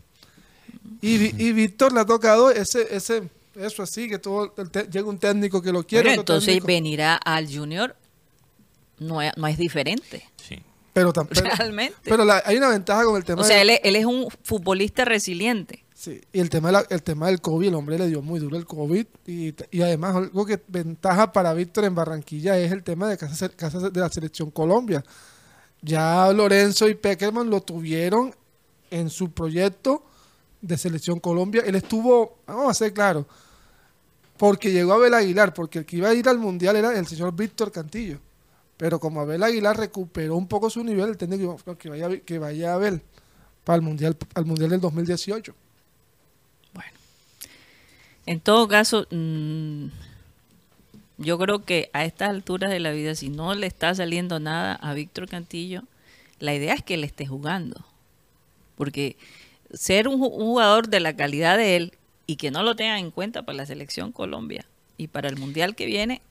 Y, 1.01 1.43
y 1.43 1.51
Víctor 1.53 1.93
le 1.93 1.99
ha 2.01 2.05
tocado 2.05 2.49
ese, 2.51 2.87
ese, 2.95 3.29
eso 3.55 3.83
así, 3.83 4.09
que 4.09 4.19
todo 4.19 4.53
el 4.57 4.69
te- 4.69 4.87
llega 4.89 5.07
un 5.07 5.17
técnico 5.19 5.61
que 5.61 5.71
lo 5.71 5.83
quiere. 5.85 6.09
Bueno, 6.09 6.21
entonces 6.21 6.47
técnico- 6.55 6.67
venir 6.67 7.01
a- 7.01 7.15
al 7.15 7.47
Junior 7.53 7.95
no 8.99 9.21
es, 9.21 9.31
no 9.37 9.47
es 9.47 9.57
diferente. 9.57 10.23
Sí. 10.37 10.59
pero, 10.93 11.13
tam- 11.13 11.27
pero- 11.33 11.49
Realmente. 11.55 11.95
pero 12.03 12.25
la- 12.25 12.43
hay 12.45 12.57
una 12.57 12.67
ventaja 12.69 13.05
con 13.05 13.15
el 13.15 13.23
tema 13.23 13.41
o 13.41 13.45
sea, 13.45 13.55
de- 13.55 13.61
él 13.61 13.69
es, 13.71 13.79
él 13.83 13.95
es 13.95 14.05
un 14.05 14.27
futbolista 14.43 15.05
resiliente. 15.05 15.85
Sí, 15.95 16.19
y 16.33 16.39
el 16.39 16.49
tema, 16.49 16.69
de 16.69 16.73
la- 16.73 16.85
el 16.89 17.01
tema 17.03 17.27
del 17.27 17.39
COVID, 17.41 17.67
el 17.69 17.75
hombre 17.75 17.97
le 17.97 18.07
dio 18.07 18.21
muy 18.21 18.39
duro 18.39 18.57
el 18.57 18.65
COVID 18.65 19.05
y, 19.27 19.53
y 19.69 19.81
además 19.83 20.15
algo 20.15 20.45
que 20.45 20.59
ventaja 20.67 21.31
para 21.31 21.53
Víctor 21.53 21.85
en 21.85 21.93
Barranquilla 21.95 22.57
es 22.59 22.71
el 22.71 22.83
tema 22.83 23.07
de 23.07 23.17
casa, 23.17 23.47
casa 23.49 23.89
de 23.89 23.99
la 23.99 24.09
selección 24.09 24.49
Colombia. 24.51 25.03
Ya 25.81 26.31
Lorenzo 26.33 26.87
y 26.89 26.95
Peckerman 26.95 27.49
lo 27.49 27.61
tuvieron 27.61 28.35
en 28.89 29.09
su 29.09 29.31
proyecto 29.31 30.03
de 30.61 30.77
selección 30.77 31.19
Colombia. 31.19 31.63
Él 31.65 31.75
estuvo, 31.75 32.37
vamos 32.45 32.71
a 32.71 32.73
ser 32.73 32.93
claro, 32.93 33.25
porque 34.37 34.71
llegó 34.71 34.93
Abel 34.93 35.13
Aguilar, 35.13 35.53
porque 35.53 35.79
el 35.79 35.85
que 35.85 35.97
iba 35.97 36.09
a 36.09 36.13
ir 36.13 36.27
al 36.27 36.39
Mundial 36.39 36.75
era 36.75 36.97
el 36.97 37.07
señor 37.07 37.35
Víctor 37.35 37.71
Cantillo. 37.71 38.19
Pero 38.77 38.99
como 38.99 39.21
Abel 39.21 39.43
Aguilar 39.43 39.77
recuperó 39.77 40.35
un 40.35 40.47
poco 40.47 40.69
su 40.69 40.83
nivel, 40.83 41.09
el 41.09 41.17
técnico 41.17 41.57
que 41.77 41.89
vaya, 41.89 42.19
que 42.19 42.39
vaya 42.39 42.73
Abel 42.73 43.01
para 43.63 43.75
el 43.75 43.81
Mundial, 43.83 44.17
al 44.33 44.45
mundial 44.45 44.69
del 44.71 44.81
2018. 44.81 45.53
En 48.25 48.39
todo 48.39 48.67
caso, 48.67 49.07
mm, 49.09 49.87
yo 51.17 51.37
creo 51.37 51.65
que 51.65 51.89
a 51.93 52.05
estas 52.05 52.29
alturas 52.29 52.69
de 52.69 52.79
la 52.79 52.91
vida, 52.91 53.15
si 53.15 53.29
no 53.29 53.55
le 53.55 53.67
está 53.67 53.93
saliendo 53.95 54.39
nada 54.39 54.75
a 54.75 54.93
Víctor 54.93 55.27
Cantillo, 55.27 55.83
la 56.39 56.53
idea 56.53 56.73
es 56.73 56.83
que 56.83 56.95
él 56.95 57.03
esté 57.03 57.25
jugando. 57.25 57.83
Porque 58.75 59.17
ser 59.73 60.07
un, 60.07 60.19
ju- 60.19 60.31
un 60.33 60.45
jugador 60.45 60.87
de 60.89 60.99
la 60.99 61.15
calidad 61.15 61.57
de 61.57 61.75
él 61.75 61.93
y 62.27 62.35
que 62.37 62.51
no 62.51 62.63
lo 62.63 62.75
tengan 62.75 62.97
en 62.99 63.11
cuenta 63.11 63.43
para 63.43 63.57
la 63.57 63.65
selección 63.65 64.11
Colombia 64.11 64.65
y 64.97 65.07
para 65.07 65.27
el 65.29 65.37
mundial 65.37 65.75
que 65.75 65.85
viene, 65.85 66.21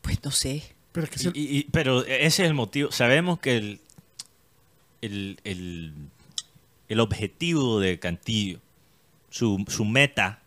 pues 0.00 0.22
no 0.24 0.30
sé. 0.30 0.62
Pero 0.92 1.04
es 1.04 1.10
que 1.10 1.18
si 1.18 1.28
el- 1.28 1.36
Y- 1.36 1.58
y- 1.58 1.64
pero 1.70 2.04
ese 2.04 2.26
es 2.26 2.48
el 2.48 2.54
motivo. 2.54 2.90
Sabemos 2.92 3.38
que 3.38 3.56
el, 3.56 3.80
el, 5.00 5.38
el, 5.44 5.92
el 6.88 7.00
objetivo 7.00 7.80
de 7.80 7.98
Cantillo, 7.98 8.58
su, 9.30 9.64
su 9.68 9.84
meta 9.84 10.40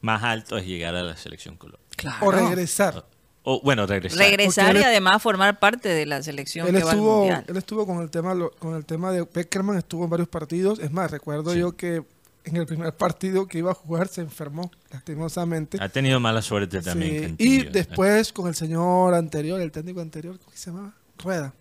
más 0.00 0.22
alto 0.22 0.56
es 0.58 0.66
llegar 0.66 0.94
a 0.94 1.02
la 1.02 1.16
selección 1.16 1.56
Colombia. 1.56 1.84
o 2.20 2.30
regresar. 2.30 3.04
O 3.48 3.60
bueno, 3.62 3.86
regresar. 3.86 4.18
Regresar 4.18 4.66
Porque 4.66 4.80
y 4.80 4.84
además 4.84 5.22
formar 5.22 5.58
parte 5.60 5.88
de 5.88 6.04
la 6.04 6.20
selección 6.22 6.66
Él 6.66 6.74
que 6.74 6.82
va 6.82 6.90
al 6.90 6.96
estuvo, 6.96 7.18
mundial. 7.18 7.44
él 7.46 7.56
estuvo 7.56 7.86
con 7.86 8.02
el 8.02 8.10
tema 8.10 8.34
lo- 8.34 8.50
con 8.50 8.74
el 8.74 8.84
tema 8.84 9.12
de 9.12 9.24
Peckerman, 9.24 9.78
estuvo 9.78 10.02
en 10.04 10.10
varios 10.10 10.28
partidos. 10.28 10.80
Es 10.80 10.90
más, 10.90 11.10
recuerdo 11.12 11.52
Sí. 11.52 11.60
yo 11.60 11.76
que 11.76 12.02
en 12.44 12.56
el 12.56 12.66
primer 12.66 12.92
partido 12.96 13.46
que 13.46 13.58
iba 13.58 13.70
a 13.70 13.74
jugar 13.74 14.08
se 14.08 14.20
enfermó, 14.20 14.70
lastimosamente. 14.90 15.78
Ha 15.80 15.88
tenido 15.88 16.18
mala 16.20 16.42
suerte 16.42 16.82
también. 16.82 17.36
Sí. 17.38 17.44
Y 17.44 17.62
después 17.64 18.32
con 18.32 18.48
el 18.48 18.54
señor 18.56 19.14
anterior, 19.14 19.60
el 19.60 19.70
técnico 19.70 20.00
anterior, 20.00 20.38
¿cómo 20.38 20.50
se 20.56 20.70
llamaba? 20.70 20.94
Rueda. 21.18 21.54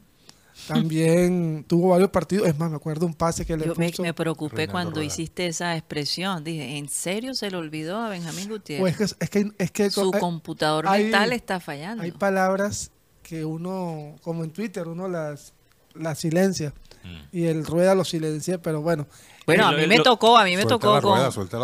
También 0.68 1.66
tuvo 1.68 1.90
varios 1.90 2.10
partidos. 2.10 2.48
Es 2.48 2.58
más, 2.58 2.70
me 2.70 2.78
acuerdo 2.78 3.06
un 3.06 3.14
pase 3.14 3.46
que 3.46 3.56
le 3.56 3.66
Yo 3.66 3.76
me, 3.76 3.90
puso. 3.90 4.02
me 4.02 4.14
preocupé 4.14 4.56
Reinaldo 4.58 4.72
cuando 4.72 4.92
Rueda. 4.96 5.06
hiciste 5.08 5.48
esa 5.48 5.76
expresión. 5.76 6.44
Dije, 6.44 6.78
¿en 6.78 6.90
serio 6.90 7.34
se 7.36 7.52
le 7.52 7.58
olvidó 7.58 7.98
a 8.00 8.10
Benjamín 8.10 8.50
Gutiérrez? 8.50 8.96
Pues 8.98 9.16
es 9.20 9.30
que, 9.30 9.40
es 9.40 9.52
que, 9.52 9.52
es 9.58 9.72
que 9.72 9.90
Su 9.92 10.12
hay- 10.14 10.20
computador 10.20 10.86
hay- 10.88 11.04
mental 11.04 11.34
está 11.34 11.60
fallando. 11.60 12.04
Hay 12.04 12.12
palabras 12.12 12.92
que 13.22 13.46
uno, 13.46 14.16
como 14.22 14.44
en 14.44 14.52
Twitter, 14.52 14.88
uno 14.88 15.08
las, 15.08 15.54
las 15.94 16.20
silencia. 16.20 16.74
Mm. 17.04 17.18
Y 17.38 17.46
el 17.46 17.66
rueda 17.66 17.94
lo 17.96 18.04
silencia, 18.04 18.60
pero 18.62 18.82
bueno. 18.82 19.08
Bueno, 19.46 19.68
a 19.68 19.72
mí 19.74 19.86
me 19.86 20.00
tocó, 20.00 20.38
a 20.38 20.44
mí 20.44 20.56
me 20.58 20.66
tocó 20.66 21.00
con, 21.02 21.20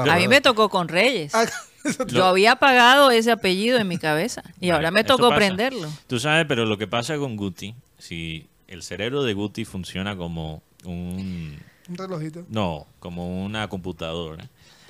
a 0.10 0.16
mí 0.18 0.28
me 0.28 0.42
tocó 0.42 0.70
con 0.70 0.88
Reyes. 0.88 1.34
Ah, 1.34 1.46
Yo 2.08 2.26
había 2.26 2.58
pagado 2.58 3.10
ese 3.10 3.32
apellido 3.32 3.80
en 3.80 3.88
mi 3.88 3.98
cabeza 3.98 4.44
y 4.60 4.68
Vale, 4.68 4.74
ahora 4.74 4.92
me 4.92 5.04
tocó 5.04 5.30
prenderlo. 5.34 5.90
Tú 6.06 6.20
sabes, 6.20 6.46
pero 6.48 6.66
lo 6.66 6.78
que 6.78 6.86
pasa 6.86 7.18
con 7.18 7.36
Guti, 7.36 7.74
si 7.98 8.48
el 8.72 8.84
cerebro 8.84 9.24
de 9.24 9.34
Guti 9.34 9.66
funciona 9.66 10.16
como 10.16 10.62
un 10.86 11.60
un 11.90 11.98
relojito. 11.98 12.46
No, 12.50 12.88
como 13.00 13.44
una 13.44 13.68
computadora. 13.68 14.48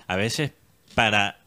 A 0.08 0.16
veces 0.16 0.52
para 0.94 1.40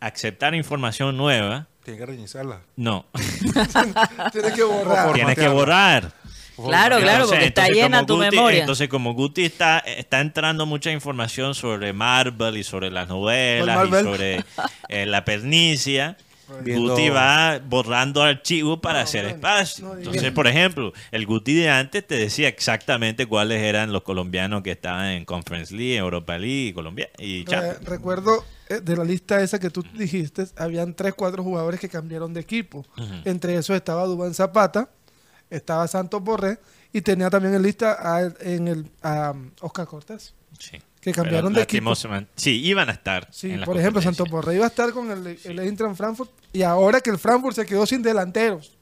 aceptar 0.00 0.54
información 0.54 1.16
nueva, 1.16 1.66
Tiene 1.84 1.98
que 1.98 2.06
reiniciarla. 2.06 2.60
no, 2.76 3.06
Tienes 4.32 4.52
que 4.54 4.62
borrar. 4.62 5.12
tienes 5.12 5.34
que 5.38 5.48
borrar. 5.48 6.12
Claro, 6.56 6.98
claro, 6.98 7.28
porque 7.28 7.44
está 7.46 7.68
llena 7.68 8.04
tu 8.04 8.16
Guti- 8.16 8.30
memoria. 8.30 8.60
Entonces, 8.60 8.88
como 8.88 9.14
Guti 9.14 9.44
está, 9.44 9.78
está 9.78 10.20
entrando 10.20 10.66
mucha 10.66 10.90
información 10.90 11.54
sobre 11.54 11.92
Marvel 11.92 12.56
y 12.56 12.64
sobre 12.64 12.90
las 12.90 13.06
novelas 13.08 13.86
y 13.86 13.90
sobre 13.90 14.44
eh, 14.88 15.06
la 15.06 15.24
pernicia, 15.24 16.16
Viendo- 16.62 16.90
Guti 16.94 17.08
va 17.10 17.58
borrando 17.58 18.22
archivos 18.22 18.78
para 18.80 19.00
No, 19.00 19.04
hacer 19.04 19.24
espacio. 19.26 19.86
no. 19.86 19.96
Entonces, 19.96 20.32
por 20.32 20.46
ejemplo, 20.46 20.92
el 21.10 21.26
Guti 21.26 21.54
de 21.54 21.68
antes 21.70 22.06
te 22.06 22.14
decía 22.16 22.48
exactamente 22.48 23.26
cuáles 23.26 23.62
eran 23.62 23.92
los 23.92 24.02
colombianos 24.02 24.62
que 24.62 24.70
estaban 24.72 25.06
en 25.08 25.24
Conference 25.24 25.74
League, 25.74 25.96
Europa 25.96 26.38
League, 26.38 26.72
Colombia 26.74 27.08
y 27.18 27.44
Eh, 27.50 27.74
recuerdo 27.84 28.44
eh, 28.68 28.80
de 28.80 28.96
la 28.96 29.04
lista 29.04 29.40
esa 29.42 29.58
que 29.58 29.70
tú 29.70 29.82
dijiste, 29.94 30.46
habían 30.56 30.94
tres, 30.94 31.14
cuatro 31.14 31.42
jugadores 31.42 31.80
que 31.80 31.88
cambiaron 31.88 32.32
de 32.34 32.40
equipo. 32.40 32.84
Entre 33.24 33.54
esos 33.56 33.74
estaba 33.76 34.04
Dubán 34.04 34.34
Zapata, 34.34 34.90
estaba 35.50 35.86
Santos 35.88 36.22
Borré 36.22 36.58
y 36.92 37.00
tenía 37.00 37.30
también 37.30 37.54
en 37.54 37.62
lista 37.62 37.96
a, 38.00 38.30
en 38.40 38.68
el, 38.68 38.90
a 39.02 39.32
um, 39.34 39.50
Oscar 39.60 39.86
Cortés. 39.86 40.34
Sí. 40.58 40.78
Que 41.00 41.12
cambiaron 41.12 41.52
de 41.52 41.62
equipo. 41.62 41.94
Sí, 42.34 42.60
iban 42.64 42.88
a 42.88 42.92
estar. 42.92 43.28
Sí, 43.30 43.50
en 43.50 43.60
la 43.60 43.66
por 43.66 43.78
ejemplo. 43.78 44.02
Santos 44.02 44.28
Borré 44.28 44.56
iba 44.56 44.64
a 44.64 44.68
estar 44.68 44.92
con 44.92 45.10
el, 45.10 45.38
el 45.44 45.58
Eintracht 45.58 45.96
Frankfurt 45.96 46.30
y 46.52 46.62
ahora 46.62 47.00
que 47.00 47.10
el 47.10 47.18
Frankfurt 47.18 47.54
se 47.56 47.66
quedó 47.66 47.86
sin 47.86 48.02
delanteros. 48.02 48.72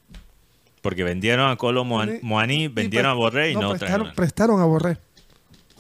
Porque 0.83 1.03
vendieron 1.05 1.51
a 1.51 1.57
Colo 1.57 1.85
Moan- 1.85 2.21
Moani, 2.23 2.69
vendieron 2.69 3.11
a 3.11 3.15
Borré 3.15 3.51
y 3.51 3.55
no, 3.55 3.71
prestaron, 3.71 3.79
trajeron. 3.79 4.15
prestaron 4.15 4.61
a 4.61 4.65
Borré. 4.65 4.99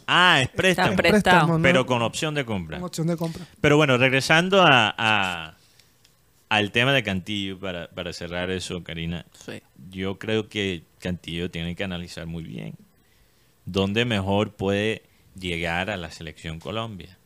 Ah, 0.09 0.41
es 0.43 0.49
préstamo. 0.49 0.97
Está. 1.03 1.47
Pero 1.63 1.85
con 1.87 2.03
opción 2.03 2.35
de 2.35 2.45
compra. 2.45 2.79
Con 2.79 2.87
opción 2.87 3.07
de 3.07 3.17
compra. 3.17 3.45
Pero 3.61 3.77
bueno, 3.77 3.97
regresando 3.99 4.63
a, 4.63 4.95
a- 4.97 5.55
al 6.49 6.71
tema 6.71 6.93
de 6.93 7.03
Cantillo, 7.03 7.59
para, 7.59 7.89
para 7.89 8.13
cerrar 8.13 8.51
eso, 8.51 8.85
Karina, 8.85 9.27
Sí. 9.45 9.61
yo 9.91 10.17
creo 10.19 10.49
que 10.49 10.85
Cantillo 11.01 11.51
tiene 11.51 11.75
que 11.75 11.83
analizar 11.83 12.27
muy 12.27 12.45
bien 12.45 12.75
dónde 13.65 14.05
mejor 14.05 14.53
puede 14.53 15.03
llegar 15.39 15.91
a 15.91 15.97
la 15.97 16.11
selección 16.11 16.59
Colombia. 16.61 17.17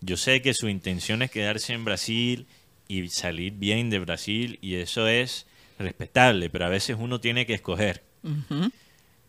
Yo 0.00 0.16
sé 0.16 0.42
que 0.42 0.54
su 0.54 0.68
intención 0.68 1.22
es 1.22 1.30
quedarse 1.30 1.72
en 1.72 1.84
Brasil 1.84 2.46
y 2.88 3.08
salir 3.08 3.52
bien 3.52 3.90
de 3.90 3.98
Brasil 3.98 4.58
y 4.60 4.76
eso 4.76 5.08
es 5.08 5.46
respetable, 5.78 6.50
pero 6.50 6.66
a 6.66 6.68
veces 6.68 6.96
uno 6.98 7.20
tiene 7.20 7.46
que 7.46 7.54
escoger. 7.54 8.02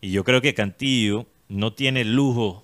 Y 0.01 0.11
yo 0.11 0.23
creo 0.23 0.41
que 0.41 0.53
Cantillo 0.53 1.25
no 1.49 1.73
tiene 1.73 2.01
el 2.01 2.13
lujo 2.15 2.63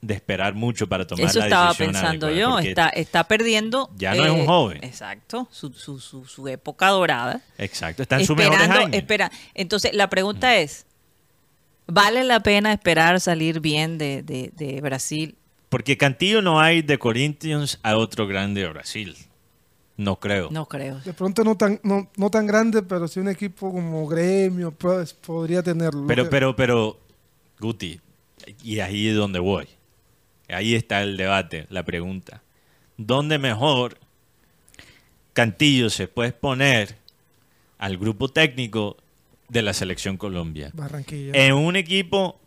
de 0.00 0.14
esperar 0.14 0.54
mucho 0.54 0.86
para 0.86 1.06
tomar 1.06 1.26
Eso 1.26 1.38
la 1.38 1.46
estaba 1.46 1.68
decisión 1.68 1.92
pensando 1.92 2.26
adecuada, 2.26 2.48
yo. 2.50 2.54
porque- 2.56 2.68
Está, 2.68 2.88
está 2.90 3.24
perdiendo. 3.28 3.88
eh, 3.92 3.96
Ya 3.98 4.14
no 4.14 4.24
es 4.24 4.30
un 4.32 4.44
joven. 4.46 4.84
Exacto. 4.84 5.48
Su, 5.50 5.72
su, 5.72 5.98
su, 5.98 6.26
su 6.26 6.46
época 6.48 6.88
dorada. 6.88 7.40
Exacto, 7.56 8.02
está 8.02 8.16
en 8.16 8.20
mejores 8.22 8.52
esperando, 8.60 8.80
años. 8.80 8.96
espera. 8.96 9.30
Entonces, 9.54 9.94
la 9.94 10.10
pregunta 10.10 10.56
es: 10.58 10.84
¿vale 11.86 12.24
la 12.24 12.40
pena 12.40 12.72
esperar 12.72 13.20
salir 13.20 13.60
bien 13.60 13.98
de, 13.98 14.22
de, 14.22 14.52
de 14.54 14.80
Brasil? 14.80 15.36
Porque 15.68 15.96
Cantillo 15.96 16.42
no 16.42 16.60
hay 16.60 16.82
de 16.82 16.98
Corinthians 16.98 17.78
a 17.82 17.96
otro 17.96 18.26
grande 18.26 18.62
de 18.62 18.68
Brasil. 18.68 19.16
No 19.96 20.18
creo. 20.18 20.50
No 20.50 20.66
creo. 20.66 20.98
De 21.00 21.12
pronto 21.12 21.44
no 21.44 21.56
tan, 21.56 21.80
no, 21.82 22.10
no 22.16 22.30
tan 22.30 22.46
grande, 22.46 22.82
pero 22.82 23.06
sí 23.06 23.20
un 23.20 23.28
equipo 23.28 23.72
como 23.72 24.06
Gremio 24.06 24.72
pues, 24.72 25.14
podría 25.14 25.62
tenerlo. 25.62 26.02
Lo 26.02 26.06
Pero, 26.06 26.28
pero, 26.28 26.56
pero, 26.56 27.00
Guti, 27.60 28.00
y 28.62 28.80
ahí 28.80 29.08
es 29.08 29.16
donde 29.16 29.38
voy. 29.38 29.68
Ahí 30.48 30.74
está 30.74 31.02
el 31.02 31.16
debate, 31.16 31.66
la 31.70 31.84
pregunta. 31.84 32.42
¿dónde 32.96 33.38
mejor 33.38 33.98
Cantillo 35.32 35.90
se 35.90 36.06
puede 36.06 36.30
exponer 36.30 36.96
al 37.78 37.96
grupo 37.98 38.28
técnico 38.28 38.96
de 39.54 39.62
la 39.62 39.72
selección 39.72 40.16
Colombia? 40.16 40.70
Barranquilla. 40.74 41.32
¿En 41.32 41.54
un 41.54 41.76
equipo 41.76 42.40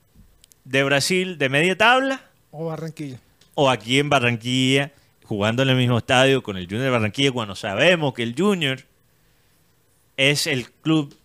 de 0.66 0.84
Brasil 0.84 1.38
de 1.38 1.48
media 1.48 1.78
tabla 1.78 2.22
o 2.52 2.66
Barranquilla. 2.66 3.18
o 3.56 3.70
aquí 3.70 3.98
en 3.98 4.10
Barranquilla, 4.10 4.92
jugando 5.24 5.64
en 5.64 5.70
el 5.70 5.78
mismo 5.78 5.98
estadio 5.98 6.44
con 6.44 6.58
el 6.58 6.66
Junior 6.66 6.84
de 6.84 6.90
Barranquilla, 6.90 7.32
cuando 7.32 7.56
sabemos 7.56 8.14
que 8.14 8.24
el 8.24 8.36
Junior 8.38 8.82
es 10.18 10.48
el 10.48 10.70
club 10.70 11.18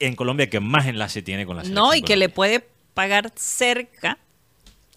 en 0.00 0.16
Colombia 0.16 0.50
que 0.50 0.58
más 0.58 0.86
enlace 0.86 1.22
tiene 1.22 1.46
con 1.46 1.56
la 1.56 1.62
selección 1.62 1.84
No, 1.84 1.94
y 1.94 2.02
que 2.02 2.16
le 2.16 2.28
puede 2.28 2.66
pagar 2.92 3.30
cerca 3.36 4.18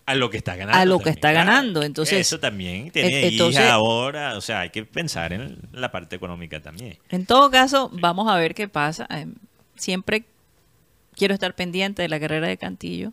a 0.06 0.16
lo 0.16 0.30
que 0.30 0.38
está 0.38 0.56
ganando. 0.56 0.80
a 0.82 0.86
lo 0.86 1.00
que 1.00 1.10
está 1.10 1.32
claro. 1.32 1.50
ganando, 1.50 1.84
entonces- 1.84 2.20
Eso 2.20 2.40
también 2.40 2.92
tiene 2.92 3.10
E- 3.10 3.28
entonces- 3.30 3.62
hija 3.62 3.74
ahora, 3.74 4.36
o 4.38 4.42
sea, 4.42 4.62
hay 4.62 4.70
que 4.70 4.84
pensar 4.86 5.32
en 5.34 5.58
la 5.72 5.92
parte 5.92 6.16
económica 6.16 6.62
también. 6.62 6.98
En 7.10 7.26
todo 7.26 7.50
caso, 7.50 7.90
vamos 7.94 8.30
a 8.32 8.36
ver 8.38 8.54
qué 8.54 8.68
pasa. 8.68 9.08
Eh, 9.10 9.28
Siempre 9.76 10.26
quiero 11.16 11.34
estar 11.34 11.56
pendiente 11.56 12.02
de 12.04 12.10
la 12.10 12.20
carrera 12.20 12.48
de 12.48 12.58
Cantillo. 12.58 13.12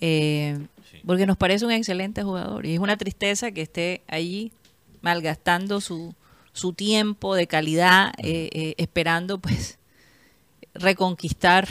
eh, 0.00 0.58
Sí. 0.90 0.98
Porque 1.06 1.26
nos 1.26 1.36
parece 1.38 1.64
un 1.64 1.70
excelente 1.72 2.22
jugador. 2.22 2.66
Y 2.66 2.74
es 2.74 2.78
una 2.80 2.96
tristeza 2.96 3.50
que 3.52 3.62
esté 3.62 4.02
allí 4.08 4.52
malgastando 5.00 5.80
su, 5.80 6.14
su 6.52 6.72
tiempo 6.74 7.34
de 7.34 7.46
calidad, 7.46 8.12
eh, 8.18 8.50
eh, 8.52 8.74
esperando 8.76 9.38
pues 9.38 9.78
reconquistar 10.74 11.68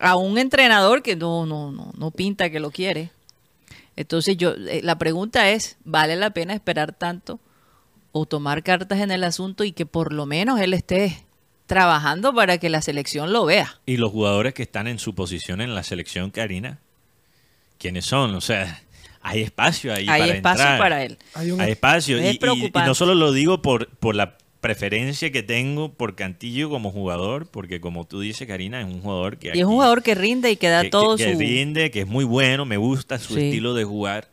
a 0.00 0.16
un 0.16 0.38
entrenador 0.38 1.02
que 1.02 1.16
no, 1.16 1.46
no, 1.46 1.72
no, 1.72 1.92
no 1.96 2.10
pinta 2.10 2.50
que 2.50 2.60
lo 2.60 2.70
quiere. 2.70 3.10
Entonces 3.96 4.36
yo, 4.36 4.52
eh, 4.54 4.80
la 4.82 4.96
pregunta 4.98 5.50
es, 5.50 5.76
¿vale 5.84 6.14
la 6.16 6.30
pena 6.30 6.54
esperar 6.54 6.92
tanto 6.92 7.40
o 8.12 8.26
tomar 8.26 8.62
cartas 8.62 9.00
en 9.00 9.10
el 9.10 9.24
asunto 9.24 9.64
y 9.64 9.72
que 9.72 9.86
por 9.86 10.12
lo 10.12 10.24
menos 10.24 10.60
él 10.60 10.72
esté 10.72 11.24
trabajando 11.66 12.32
para 12.32 12.58
que 12.58 12.68
la 12.70 12.80
selección 12.80 13.32
lo 13.32 13.44
vea? 13.44 13.80
Y 13.86 13.96
los 13.96 14.12
jugadores 14.12 14.54
que 14.54 14.62
están 14.62 14.86
en 14.86 14.98
su 14.98 15.14
posición 15.14 15.60
en 15.60 15.74
la 15.74 15.82
selección, 15.82 16.30
Karina, 16.30 16.78
¿quiénes 17.78 18.04
son? 18.06 18.34
O 18.36 18.40
sea, 18.40 18.82
hay 19.20 19.42
espacio 19.42 19.92
ahí 19.92 20.06
Hay 20.08 20.20
para 20.20 20.34
espacio 20.34 20.62
entrar. 20.64 20.78
para 20.78 21.02
él. 21.04 21.18
Hay 21.34 21.50
un 21.50 21.60
Hay 21.60 21.72
espacio. 21.72 22.18
Es 22.18 22.34
Y- 22.36 22.38
y, 22.66 22.70
no 22.72 22.94
solo 22.94 23.14
lo 23.14 23.32
digo 23.32 23.60
por, 23.62 23.88
por 23.96 24.14
la 24.14 24.37
preferencia 24.60 25.30
que 25.30 25.42
tengo 25.42 25.92
por 25.92 26.14
Cantillo 26.16 26.68
como 26.70 26.90
jugador, 26.90 27.46
porque 27.46 27.80
como 27.80 28.06
tú 28.06 28.20
dices, 28.20 28.46
Karina, 28.48 28.80
es 28.80 28.86
un 28.86 29.00
jugador 29.02 29.38
que... 29.38 29.48
Y 29.54 29.60
es 29.60 29.64
un 29.64 29.72
jugador 29.74 30.02
que 30.02 30.14
rinde 30.14 30.50
y 30.50 30.56
que 30.56 30.68
da 30.68 30.82
que, 30.82 30.90
todo 30.90 31.16
que- 31.16 31.24
que 31.26 31.32
su... 31.34 31.38
rinde, 31.38 31.90
que 31.90 32.00
es 32.00 32.06
muy 32.06 32.24
bueno, 32.24 32.64
me 32.64 32.76
gusta 32.76 33.18
su 33.18 33.34
Sí. 33.34 33.46
estilo 33.46 33.74
de 33.74 33.84
jugar. 33.84 34.28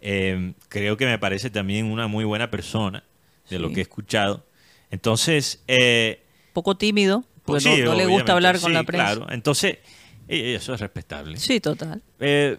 Eh, 0.00 0.54
creo 0.68 0.96
que 0.96 1.06
me 1.06 1.18
parece 1.18 1.50
también 1.50 1.86
una 1.86 2.06
muy 2.08 2.24
buena 2.24 2.50
persona, 2.50 3.04
de 3.48 3.58
lo 3.58 3.70
que 3.70 3.80
he 3.80 3.82
escuchado. 3.82 4.44
Entonces, 4.90 5.62
eh, 5.68 6.22
poco 6.52 6.76
tímido, 6.76 7.20
pues 7.44 7.64
pues 7.64 7.66
no, 7.66 7.74
sí, 7.76 7.82
no 7.82 7.94
le 7.94 8.06
gusta 8.06 8.32
hablar 8.32 8.58
con 8.60 8.72
la 8.72 8.82
prensa. 8.84 9.14
Claro, 9.14 9.26
entonces, 9.32 9.78
eh, 10.28 10.54
eso 10.56 10.74
es 10.74 10.80
respetable. 10.80 11.36
Sí, 11.36 11.60
total. 11.60 12.02
Eh, 12.18 12.58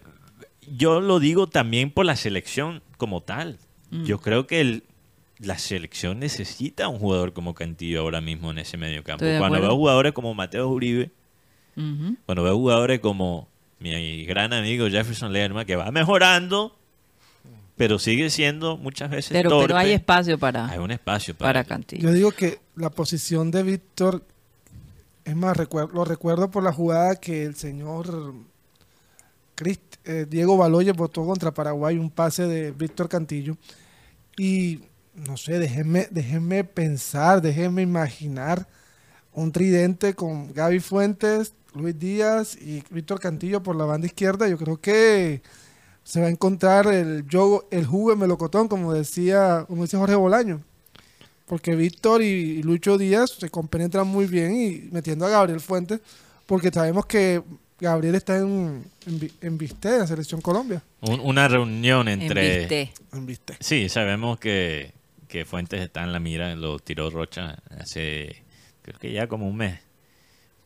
yo 0.70 1.00
lo 1.00 1.18
digo 1.20 1.46
también 1.46 1.90
por 1.90 2.06
la 2.06 2.16
selección 2.16 2.82
como 2.96 3.20
tal. 3.22 3.58
Mm. 3.90 4.04
Yo 4.04 4.18
creo 4.20 4.46
que 4.46 4.60
el- 4.60 4.84
la 5.42 5.58
selección 5.58 6.20
necesita 6.20 6.88
un 6.88 6.98
jugador 6.98 7.32
como 7.32 7.52
Cantillo 7.54 8.00
ahora 8.00 8.20
mismo 8.20 8.50
en 8.50 8.58
ese 8.58 8.76
medio 8.76 9.02
campo. 9.04 9.24
Cuando 9.38 9.60
veo 9.60 9.74
jugadores 9.76 10.12
como 10.12 10.34
Mateo 10.34 10.68
Uribe, 10.68 11.10
Ujú. 11.76 12.16
cuando 12.26 12.42
veo 12.44 12.54
jugadores 12.56 13.00
como 13.00 13.48
mi 13.80 14.24
gran 14.24 14.52
amigo 14.52 14.88
Jefferson 14.88 15.32
Lerma, 15.32 15.64
que 15.64 15.74
va 15.76 15.90
mejorando, 15.90 16.76
pero 17.76 17.98
sigue 17.98 18.30
siendo 18.30 18.76
muchas 18.76 19.10
veces 19.10 19.32
Pero, 19.32 19.50
torpe, 19.50 19.66
pero 19.68 19.78
hay 19.78 19.92
espacio 19.92 20.38
para, 20.38 20.68
Hay 20.68 20.78
un 20.78 20.90
espacio 20.92 21.34
para. 21.34 21.64
Cantillo. 21.64 22.02
Yo 22.08 22.12
digo 22.14 22.30
que 22.30 22.60
la 22.76 22.90
posición 22.90 23.50
de 23.50 23.62
Víctor, 23.64 24.24
es 25.24 25.34
más, 25.34 25.56
recuer- 25.56 25.90
lo 25.92 26.04
recuerdo 26.04 26.50
por 26.50 26.62
la 26.62 26.72
jugada 26.72 27.16
que 27.16 27.44
el 27.44 27.56
señor 27.56 28.34
Crist- 29.56 29.98
eh, 30.04 30.26
Diego 30.28 30.56
Baloyes 30.56 30.94
votó 30.94 31.24
contra 31.26 31.52
Paraguay, 31.52 31.98
un 31.98 32.10
pase 32.10 32.46
de 32.46 32.70
Víctor 32.72 33.08
Cantillo. 33.08 33.56
Y 34.36 34.80
no 35.14 35.36
sé, 35.36 35.58
déjenme, 35.58 36.08
déjenme 36.10 36.64
pensar, 36.64 37.42
déjenme 37.42 37.82
imaginar 37.82 38.66
un 39.32 39.52
tridente 39.52 40.14
con 40.14 40.52
Gaby 40.52 40.80
Fuentes, 40.80 41.54
Luis 41.74 41.98
Díaz 41.98 42.56
y 42.60 42.82
Víctor 42.90 43.18
Cantillo 43.20 43.62
por 43.62 43.76
la 43.76 43.84
banda 43.84 44.06
izquierda. 44.06 44.48
Yo 44.48 44.58
creo 44.58 44.80
que 44.80 45.42
se 46.04 46.20
va 46.20 46.26
a 46.26 46.30
encontrar 46.30 46.86
el, 46.88 47.26
yogo, 47.28 47.66
el 47.70 47.86
jugo 47.86 48.10
de 48.10 48.16
melocotón, 48.16 48.68
como 48.68 48.92
decía, 48.92 49.64
como 49.68 49.82
dice 49.84 49.96
Jorge 49.96 50.14
Bolaño. 50.16 50.60
Porque 51.46 51.74
Víctor 51.76 52.22
y, 52.22 52.62
Lucho 52.62 52.98
Díaz 52.98 53.30
se 53.38 53.50
compenetran 53.50 54.06
muy 54.06 54.26
bien 54.26 54.54
y 54.54 54.88
metiendo 54.92 55.26
a 55.26 55.30
Gabriel 55.30 55.60
Fuentes, 55.60 56.00
porque 56.46 56.70
sabemos 56.70 57.06
que 57.06 57.42
Gabriel 57.80 58.14
está 58.14 58.36
en, 58.38 58.84
en, 59.06 59.30
en 59.40 59.58
Viste, 59.58 59.88
en 59.88 59.98
la 60.00 60.06
Selección 60.06 60.40
Colombia. 60.40 60.82
Un- 61.00 61.20
una 61.20 61.48
reunión 61.48 62.08
En 62.08 62.22
entre... 62.22 62.58
Viste. 62.60 62.92
En 63.12 63.26
Viste. 63.26 63.56
Sí, 63.60 63.88
sabemos 63.88 64.38
que, 64.38 64.92
que 65.32 65.46
Fuentes 65.46 65.80
está 65.80 66.04
en 66.04 66.12
la 66.12 66.20
mira, 66.20 66.54
lo 66.56 66.78
tiró 66.78 67.08
Rocha 67.08 67.56
hace, 67.80 68.44
creo 68.82 68.98
que 68.98 69.10
ya 69.12 69.28
como 69.28 69.48
un 69.48 69.56
mes, 69.56 69.80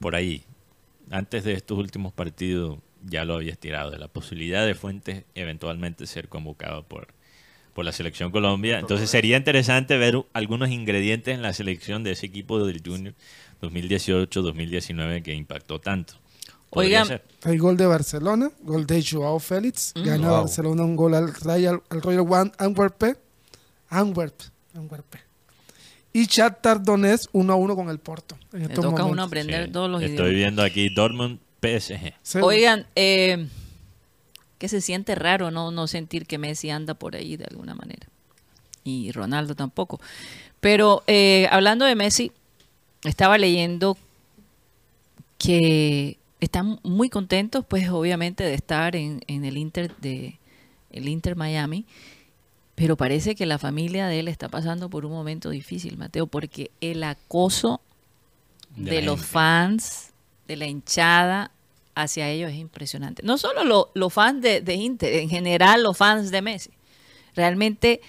por 0.00 0.16
ahí. 0.16 0.42
Antes 1.08 1.44
de 1.44 1.52
estos 1.52 1.78
últimos 1.78 2.12
partidos 2.12 2.80
ya 3.04 3.24
lo 3.24 3.34
había 3.34 3.54
tirado, 3.54 3.92
de 3.92 3.98
la 3.98 4.08
posibilidad 4.08 4.66
de 4.66 4.74
Fuentes 4.74 5.22
eventualmente 5.36 6.08
ser 6.08 6.28
convocado 6.28 6.82
por, 6.82 7.06
por 7.74 7.84
la 7.84 7.92
selección 7.92 8.32
Colombia. 8.32 8.80
Entonces 8.80 9.08
sería 9.08 9.36
interesante 9.36 9.96
ver 9.98 10.24
algunos 10.32 10.68
ingredientes 10.70 11.32
en 11.32 11.42
la 11.42 11.52
selección 11.52 12.02
de 12.02 12.10
ese 12.10 12.26
equipo 12.26 12.66
del 12.66 12.82
Junior 12.84 13.14
2018-2019 13.62 15.22
que 15.22 15.32
impactó 15.32 15.80
tanto. 15.80 16.14
Oigan, 16.70 17.06
ser. 17.06 17.24
Hay 17.44 17.56
gol 17.56 17.76
de 17.76 17.86
Barcelona, 17.86 18.50
gol 18.62 18.84
de 18.84 19.04
Joao 19.08 19.38
Félix. 19.38 19.92
Mm. 19.94 20.02
Gana 20.02 20.28
Wow. 20.28 20.40
Barcelona 20.40 20.82
un 20.82 20.96
gol 20.96 21.14
al, 21.14 21.32
Royal, 21.32 21.80
al 21.88 22.02
Royal 22.02 22.26
One 22.28 22.50
Antwerp. 22.58 23.16
Antwerp. 23.88 24.55
Antwerp. 24.76 25.06
Y 26.12 26.26
Shakhtar 26.26 26.82
Donetsk 26.82 27.28
1 27.32 27.52
a 27.52 27.56
1 27.56 27.76
con 27.76 27.90
el 27.90 27.98
Porto. 27.98 28.38
En 28.52 28.62
estos 28.62 28.84
toca 28.84 29.04
uno 29.04 29.22
aprender 29.22 29.66
Sí, 29.66 29.72
todos 29.72 29.90
los 29.90 30.00
Estoy 30.02 30.14
idiomas. 30.14 30.34
viendo 30.34 30.62
aquí 30.62 30.88
Dortmund 30.88 31.38
PSG. 31.60 32.14
Sí. 32.22 32.38
Oigan, 32.42 32.86
eh, 32.94 33.48
que 34.58 34.68
se 34.68 34.80
siente 34.80 35.14
raro 35.14 35.50
no, 35.50 35.70
no 35.70 35.86
sentir 35.86 36.26
que 36.26 36.38
Messi 36.38 36.70
anda 36.70 36.94
por 36.94 37.16
ahí 37.16 37.36
de 37.36 37.44
alguna 37.44 37.74
manera. 37.74 38.06
Y 38.84 39.12
Ronaldo 39.12 39.54
tampoco. 39.54 40.00
Pero 40.60 41.02
eh, 41.06 41.48
hablando 41.50 41.84
de 41.84 41.94
Messi, 41.96 42.32
estaba 43.04 43.36
leyendo 43.36 43.98
que 45.38 46.18
están 46.40 46.80
muy 46.82 47.10
contentos, 47.10 47.64
pues 47.66 47.88
obviamente, 47.90 48.44
de 48.44 48.54
estar 48.54 48.96
en, 48.96 49.20
en 49.26 49.44
el 49.44 49.56
Inter 49.58 49.94
de 49.96 50.38
el 50.90 51.08
Inter 51.08 51.36
Miami. 51.36 51.84
Pero 52.76 52.96
parece 52.96 53.34
que 53.34 53.46
la 53.46 53.58
familia 53.58 54.06
de 54.06 54.20
él 54.20 54.28
está 54.28 54.48
pasando 54.48 54.88
por 54.90 55.04
un 55.04 55.12
momento 55.12 55.50
difícil, 55.50 55.96
Mateo, 55.98 56.26
porque 56.28 56.70
el 56.80 57.02
acoso 57.02 57.80
De 58.76 59.02
los 59.02 59.16
gente. 59.20 59.32
fans, 59.32 60.10
de 60.46 60.56
la 60.56 60.66
hinchada 60.66 61.50
hacia 61.94 62.28
ellos 62.28 62.50
es 62.52 62.58
impresionante. 62.58 63.22
No 63.24 63.38
solo 63.38 63.64
lo- 63.64 63.90
los 63.94 64.12
fans 64.12 64.42
de, 64.42 64.60
de 64.60 64.74
Inter, 64.74 65.14
en 65.14 65.28
general 65.30 65.82
los 65.82 65.96
fans 65.96 66.30
de 66.30 66.42
Messi. 66.42 66.70
Realmente, 67.34 68.00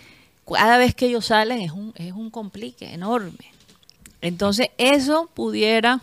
cada 0.45 0.77
vez 0.77 0.93
que 0.93 1.07
ellos 1.07 1.25
salen 1.27 1.61
es 1.61 1.71
un, 1.71 1.93
es 1.95 2.11
un 2.11 2.29
complique 2.29 2.93
enorme. 2.93 3.51
Entonces, 4.21 4.67
eso 4.77 5.29
pudiera, 5.33 6.01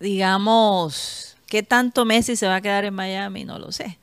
digamos, 0.00 1.36
¿qué 1.46 1.62
tanto 1.62 2.04
Messi 2.04 2.34
se 2.36 2.46
va 2.48 2.56
a 2.56 2.60
quedar 2.60 2.84
en 2.84 2.94
Miami? 2.94 3.44
No 3.44 3.58
lo 3.58 3.70
sé. 3.72 3.98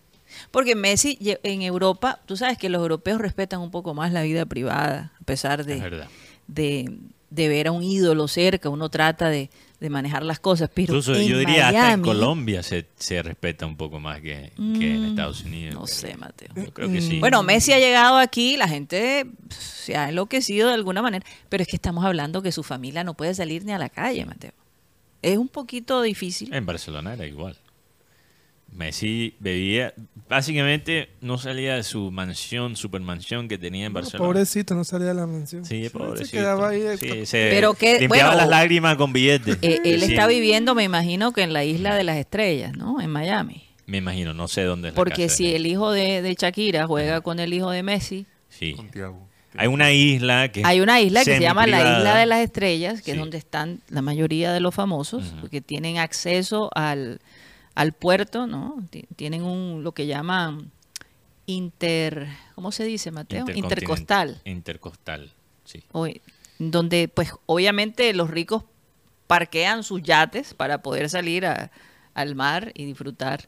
Porque 0.51 0.75
Messi 0.75 1.17
en 1.43 1.61
Europa, 1.61 2.19
tú 2.25 2.35
sabes 2.35 2.57
que 2.57 2.69
los 2.69 2.81
europeos 2.81 3.19
respetan 3.21 3.59
un 3.61 3.71
poco 3.71 3.93
más 3.93 4.11
la 4.11 4.23
vida 4.23 4.45
privada, 4.45 5.11
a 5.19 5.23
pesar 5.25 5.63
de, 5.65 6.07
de, 6.47 6.97
de 7.29 7.47
ver 7.47 7.67
a 7.67 7.71
un 7.71 7.83
ídolo 7.83 8.27
cerca, 8.27 8.69
uno 8.69 8.89
trata 8.89 9.29
de, 9.29 9.49
de 9.79 9.89
manejar 9.89 10.23
las 10.23 10.39
cosas, 10.39 10.69
pero 10.73 10.93
Incluso 10.93 11.13
en 11.15 11.27
yo 11.27 11.37
diría 11.37 11.67
hasta 11.67 11.79
en 11.93 12.01
Miami, 12.01 12.03
Colombia 12.03 12.63
se, 12.63 12.87
se 12.97 13.21
respeta 13.21 13.65
un 13.67 13.77
poco 13.77 13.99
más 13.99 14.21
que, 14.21 14.51
que 14.79 14.95
en 14.95 15.03
Mm, 15.03 15.09
Estados 15.09 15.43
Unidos. 15.43 15.75
No 15.75 15.85
sé, 15.87 16.17
Mateo. 16.17 16.49
Yo 16.55 16.73
creo 16.73 16.91
que 16.91 16.99
sí. 17.01 17.19
Bueno, 17.19 17.43
Messi 17.43 17.71
ha 17.73 17.79
llegado 17.79 18.17
aquí, 18.17 18.57
la 18.57 18.67
gente 18.67 19.27
se 19.49 19.95
ha 19.95 20.09
enloquecido 20.09 20.69
de 20.69 20.73
alguna 20.73 21.01
manera, 21.03 21.23
pero 21.47 21.61
es 21.61 21.67
que 21.67 21.75
estamos 21.75 22.03
hablando 22.03 22.41
que 22.41 22.51
su 22.51 22.63
familia 22.63 23.03
no 23.03 23.13
puede 23.13 23.35
salir 23.35 23.63
ni 23.65 23.71
a 23.71 23.77
la 23.77 23.89
calle, 23.89 24.25
Mateo. 24.25 24.51
Es 25.21 25.37
un 25.37 25.47
poquito 25.49 26.01
difícil. 26.01 26.53
En 26.53 26.65
Barcelona 26.65 27.13
era 27.13 27.25
igual. 27.27 27.55
Messi 28.71 29.35
bebía, 29.39 29.93
básicamente 30.29 31.09
no 31.21 31.37
salía 31.37 31.75
de 31.75 31.83
su 31.83 32.11
mansión, 32.11 32.75
supermansión 32.75 33.47
que 33.47 33.57
tenía 33.57 33.87
en 33.87 33.93
No, 33.93 33.99
Barcelona. 33.99 34.27
pobrecito, 34.27 34.75
no 34.75 34.83
salía 34.83 35.07
de 35.09 35.13
la 35.15 35.27
mansión. 35.27 35.65
Sí, 35.65 35.83
Se 35.85 35.89
pobrecito. 35.89 36.37
quedaba 36.37 36.69
ahí. 36.69 36.81
Sí, 36.99 37.25
se 37.25 37.49
Pero 37.49 37.73
que- 37.73 37.99
limpiaba 37.99 38.29
bueno, 38.31 38.41
las 38.41 38.49
lágrimas 38.49 38.95
con 38.95 39.11
billetes. 39.11 39.57
Eh, 39.61 39.79
él 39.83 40.03
está 40.03 40.27
viviendo, 40.27 40.75
me 40.75 40.83
imagino, 40.83 41.33
que 41.33 41.41
en 41.41 41.51
la 41.53 41.65
isla 41.65 41.95
de 41.95 42.03
las 42.03 42.17
estrellas, 42.17 42.73
¿no? 42.77 43.01
En 43.01 43.09
Miami. 43.09 43.63
Me 43.85 43.97
imagino, 43.97 44.33
no 44.33 44.47
sé 44.47 44.63
dónde 44.63 44.89
es 44.89 44.93
la 44.93 44.95
Porque 44.95 45.23
casa 45.25 45.35
si 45.37 45.45
de- 45.47 45.55
el 45.55 45.65
hijo 45.65 45.91
de, 45.91 46.21
de 46.21 46.35
Shakira 46.35 46.85
juega 46.85 47.21
con 47.21 47.39
el 47.39 47.53
hijo 47.53 47.71
de 47.71 47.81
Messi, 47.83 48.25
Sí. 48.49 48.75
Santiago. 48.75 49.27
Hay 49.57 49.67
una 49.67 49.91
isla 49.91 50.51
que... 50.51 50.61
hay 50.63 50.79
una 50.79 51.01
isla 51.01 51.21
que 51.25 51.35
se 51.37 51.39
llama 51.41 51.65
la. 51.65 51.97
Isla 51.97 52.17
de 52.17 52.25
las 52.27 52.39
Estrellas, 52.41 52.99
que 52.99 53.05
Sí. 53.05 53.11
es 53.11 53.17
donde 53.17 53.39
están 53.39 53.81
la 53.89 54.03
mayoría 54.03 54.53
de 54.53 54.59
los 54.59 54.75
famosos, 54.75 55.33
porque 55.41 55.59
tienen 55.59 55.97
acceso 55.97 56.69
al, 56.75 57.19
al 57.75 57.93
puerto, 57.93 58.47
¿no? 58.47 58.75
Ti- 58.89 59.05
Tienen 59.15 59.43
un 59.43 59.83
lo 59.83 59.93
que 59.93 60.05
llaman 60.07 60.71
inter, 61.45 62.27
¿cómo 62.55 62.71
se 62.71 62.83
dice, 62.83 63.11
Mateo? 63.11 63.45
Intercostal. 63.55 64.41
Intercostal, 64.45 65.31
sí. 65.65 65.83
o- 65.91 66.07
donde 66.59 67.07
pues 67.07 67.31
obviamente 67.45 68.13
los 68.13 68.29
ricos 68.29 68.63
parquean 69.27 69.83
sus 69.83 70.01
yates 70.03 70.53
para 70.53 70.81
poder 70.81 71.09
salir 71.09 71.45
a- 71.45 71.71
al 72.13 72.35
mar 72.35 72.71
y 72.75 72.85
disfrutar. 72.85 73.47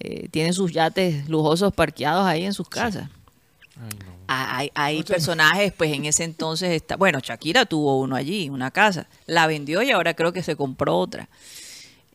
Eh, 0.00 0.28
tienen 0.30 0.54
sus 0.54 0.72
yates 0.72 1.28
lujosos 1.28 1.72
parqueados 1.74 2.24
ahí 2.26 2.44
en 2.44 2.54
sus 2.54 2.68
casas. 2.68 3.10
Ah, 4.28 4.56
Hay, 4.58 4.70
hay 4.74 4.98
personajes, 5.14 5.72
pues 5.72 5.92
en 5.92 6.04
ese 6.04 6.24
entonces, 6.24 6.70
está, 6.70 6.96
bueno, 6.96 7.18
Shakira 7.20 7.64
tuvo 7.66 7.98
uno 8.00 8.14
allí, 8.16 8.48
una 8.50 8.70
casa, 8.70 9.08
la 9.26 9.46
vendió 9.46 9.82
y 9.82 9.90
ahora 9.90 10.14
creo 10.14 10.32
que 10.32 10.42
se 10.42 10.56
compró 10.56 10.96
otra. 10.98 11.28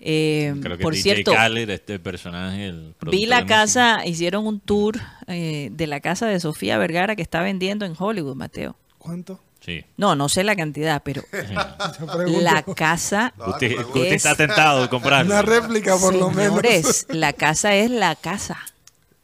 Eh, 0.05 0.53
Creo 0.61 0.77
que 0.77 0.83
por 0.83 0.93
DJ 0.93 1.01
cierto, 1.03 1.31
Khaled, 1.33 1.69
este 1.69 1.97
personaje, 1.97 2.65
el 2.65 2.93
vi 3.09 3.25
la 3.25 3.37
música. 3.37 3.55
casa, 3.55 4.05
hicieron 4.05 4.45
un 4.45 4.59
tour 4.59 4.99
eh, 5.27 5.69
de 5.71 5.87
la 5.87 6.01
casa 6.01 6.25
de 6.27 6.39
Sofía 6.41 6.77
Vergara 6.77 7.15
que 7.15 7.21
está 7.21 7.41
vendiendo 7.41 7.85
en 7.85 7.95
Hollywood, 7.97 8.35
Mateo. 8.35 8.75
¿Cuánto? 8.97 9.39
Sí. 9.61 9.85
No, 9.95 10.13
no 10.17 10.27
sé 10.27 10.43
la 10.43 10.57
cantidad, 10.57 11.01
pero 11.05 11.23
la 12.27 12.63
casa 12.75 13.33
Usted, 13.47 13.71
claro. 13.75 13.87
usted 13.87 14.01
Es- 14.07 14.13
está 14.25 14.35
tentado 14.35 14.81
de 14.81 14.89
comprarlo. 14.89 15.31
Una 15.31 15.41
réplica 15.41 15.95
por 15.97 16.13
lo 16.13 16.29
menos. 16.31 16.47
Señores, 16.59 17.05
la 17.09 17.31
casa 17.31 17.73
es 17.75 17.89
la 17.89 18.15
casa. 18.17 18.57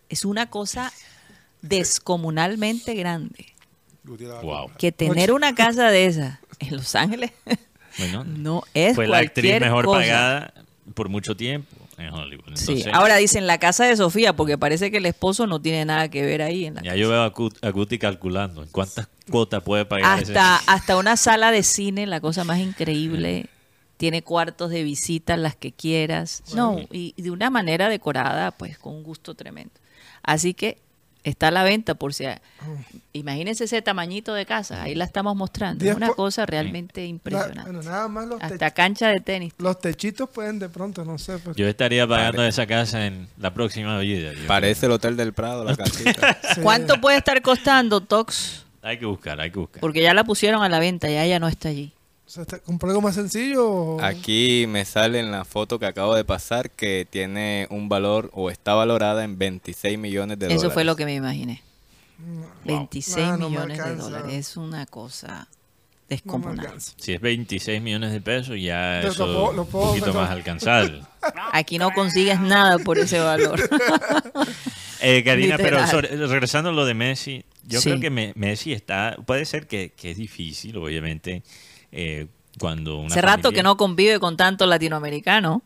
Es 0.07 0.23
una 0.23 0.49
cosa 0.49 0.93
descomunalmente 1.61 2.93
grande. 2.95 3.47
Wow. 4.05 4.71
Que 4.77 4.91
tener 4.91 5.31
una 5.33 5.53
casa 5.55 5.89
de 5.91 6.05
esa 6.05 6.39
en 6.59 6.77
Los 6.77 6.95
Ángeles 6.95 7.31
Bueno, 7.97 8.23
no 8.23 8.63
es 8.73 8.95
fue 8.95 9.07
la 9.07 9.17
actriz 9.19 9.59
mejor 9.59 9.85
cosa. 9.85 9.99
pagada 9.99 10.53
por 10.93 11.09
mucho 11.09 11.35
tiempo 11.35 11.75
en 11.97 12.13
Hollywood. 12.13 12.55
Sí, 12.55 12.83
ahora 12.93 13.17
dicen 13.17 13.45
la 13.47 13.57
casa 13.57 13.85
de 13.85 13.95
Sofía 13.97 14.33
porque 14.35 14.57
parece 14.57 14.89
que 14.91 14.97
el 14.97 15.05
esposo 15.05 15.47
no 15.47 15.61
tiene 15.61 15.85
nada 15.85 16.09
que 16.09 16.21
ver 16.25 16.41
ahí 16.41 16.65
en 16.65 16.75
la 16.75 16.81
ya 16.81 16.91
casa. 16.91 16.97
yo 16.97 17.09
veo 17.09 17.23
a, 17.23 17.33
Cut- 17.33 17.57
a 17.61 17.69
Guti 17.69 17.97
calculando 17.99 18.63
en 18.63 18.69
cuántas 18.69 19.07
cuotas 19.29 19.61
puede 19.63 19.85
pagar 19.85 20.21
ese- 20.21 20.37
Hasta, 20.37 20.71
hasta 20.71 20.97
una 20.97 21.17
sala 21.17 21.51
de 21.51 21.63
cine, 21.63 22.05
la 22.07 22.21
cosa 22.21 22.43
más 22.43 22.59
increíble. 22.59 23.47
Tiene 23.97 24.21
cuartos 24.21 24.69
de 24.71 24.83
visita, 24.83 25.35
las 25.35 25.57
que 25.57 25.73
quieras. 25.73 26.41
No, 26.55 26.79
y, 26.91 27.13
y 27.17 27.21
de 27.21 27.31
una 27.31 27.49
manera 27.49 27.89
decorada, 27.89 28.51
pues 28.51 28.77
con 28.79 28.95
un 28.95 29.03
gusto 29.03 29.35
tremendo. 29.35 29.73
Así 30.23 30.53
que 30.53 30.77
está 31.23 31.49
a 31.49 31.51
la 31.51 31.63
venta 31.63 31.95
por 31.95 32.13
si... 32.13 32.25
Imagínense 33.13 33.63
ese 33.65 33.81
tamañito 33.81 34.33
de 34.33 34.45
casa, 34.45 34.83
ahí 34.83 34.95
la 34.95 35.05
estamos 35.05 35.35
mostrando. 35.35 35.83
Es 35.85 35.95
una 35.95 36.09
cosa 36.09 36.45
realmente 36.45 37.01
La- 37.01 37.07
impresionante. 37.07 37.61
bueno, 37.63 37.81
nada 37.81 38.07
más 38.07 38.27
los, 38.27 38.41
Hasta 38.41 38.71
cancha 38.71 39.07
de 39.09 39.19
tenis. 39.19 39.53
los 39.57 39.79
techitos 39.79 40.29
pueden 40.29 40.59
de 40.59 40.69
pronto, 40.69 41.03
no 41.03 41.17
sé. 41.17 41.37
pues, 41.39 41.55
Yo 41.57 41.67
estaría 41.67 42.07
pagando 42.07 42.43
esa 42.45 42.65
casa 42.67 43.05
en 43.05 43.27
la 43.37 43.53
próxima 43.53 43.97
vida. 43.99 44.33
yo 44.33 44.47
Parece 44.47 44.85
el 44.85 44.93
Hotel 44.93 45.17
del 45.17 45.33
Prado, 45.33 45.63
la 45.63 45.75
casita. 45.75 46.37
sí. 46.55 46.61
¿Cuánto 46.61 46.99
puede 47.01 47.17
estar 47.17 47.41
costando 47.41 48.01
Tox? 48.01 48.65
Hay 48.81 48.97
que 48.97 49.05
buscar, 49.05 49.39
hay 49.41 49.51
que 49.51 49.59
buscar. 49.59 49.81
Porque 49.81 50.01
ya 50.01 50.13
la 50.13 50.23
pusieron 50.23 50.63
a 50.63 50.69
la 50.69 50.79
venta, 50.79 51.09
ya 51.09 51.25
ella 51.25 51.39
no 51.39 51.47
está 51.47 51.69
allí. 51.69 51.91
O 52.29 52.31
sea, 52.31 52.45
¿te- 52.45 52.59
¿Compró 52.59 52.89
algo 52.89 53.01
más 53.01 53.15
sencillo? 53.15 53.67
o- 53.67 54.01
Aquí 54.03 54.65
me 54.69 54.85
sale 54.85 55.19
en 55.19 55.31
la 55.31 55.45
foto 55.45 55.79
que 55.79 55.87
acabo 55.87 56.13
de 56.13 56.23
pasar 56.23 56.69
que 56.69 57.07
tiene 57.09 57.65
un 57.71 57.89
valor 57.89 58.29
o 58.35 58.51
está 58.51 58.75
valorada 58.75 59.23
en 59.23 59.39
26 59.39 59.97
millones 59.97 60.37
de 60.37 60.45
Eso 60.45 60.55
dólares. 60.57 60.73
fue 60.75 60.83
lo 60.83 60.95
que 60.95 61.05
me 61.05 61.15
imaginé. 61.15 61.63
26 62.65 63.25
Ah, 63.27 63.31
no 63.37 63.49
me 63.49 63.55
millones 63.57 63.83
de 63.83 63.95
dólares. 63.95 64.33
Es 64.33 64.57
una 64.57 64.85
cosa 64.85 65.47
descomunal. 66.07 66.75
Si 66.97 67.13
es 67.13 67.21
26 67.21 67.81
millones 67.81 68.11
de 68.11 68.21
pesos, 68.21 68.57
ya 68.61 68.99
eso 69.01 69.09
es 69.51 69.57
un 69.57 69.65
poquito 69.65 70.05
meter. 70.07 70.13
más 70.21 70.29
alcanzable. 70.29 71.01
Aquí 71.53 71.79
no 71.79 71.89
consigues 71.91 72.39
nada 72.39 72.77
por 72.77 72.99
ese 72.99 73.19
valor. 73.19 73.59
Eh, 75.01 75.23
Karina, 75.23 75.55
pero 75.55 75.87
sobre- 75.87 76.09
regresando 76.27 76.71
a 76.71 76.73
lo 76.73 76.83
de 76.85 76.93
Messi, 76.93 77.45
yo 77.65 77.79
Sí. 77.79 77.87
creo 77.89 78.01
que 78.01 78.09
Me- 78.09 78.33
Messi 78.35 78.73
está, 78.73 79.15
puede 79.25 79.45
ser 79.45 79.65
que, 79.65 79.93
que 79.95 80.11
es 80.11 80.17
difícil, 80.17 80.75
obviamente, 80.75 81.41
eh, 81.91 82.27
cuando 82.59 82.97
una 82.99 83.07
Hace 83.07 83.21
rato 83.21 83.43
familia- 83.43 83.59
que 83.59 83.63
no 83.63 83.77
convive 83.77 84.19
con 84.19 84.35
tanto 84.37 84.65
latinoamericano. 84.65 85.61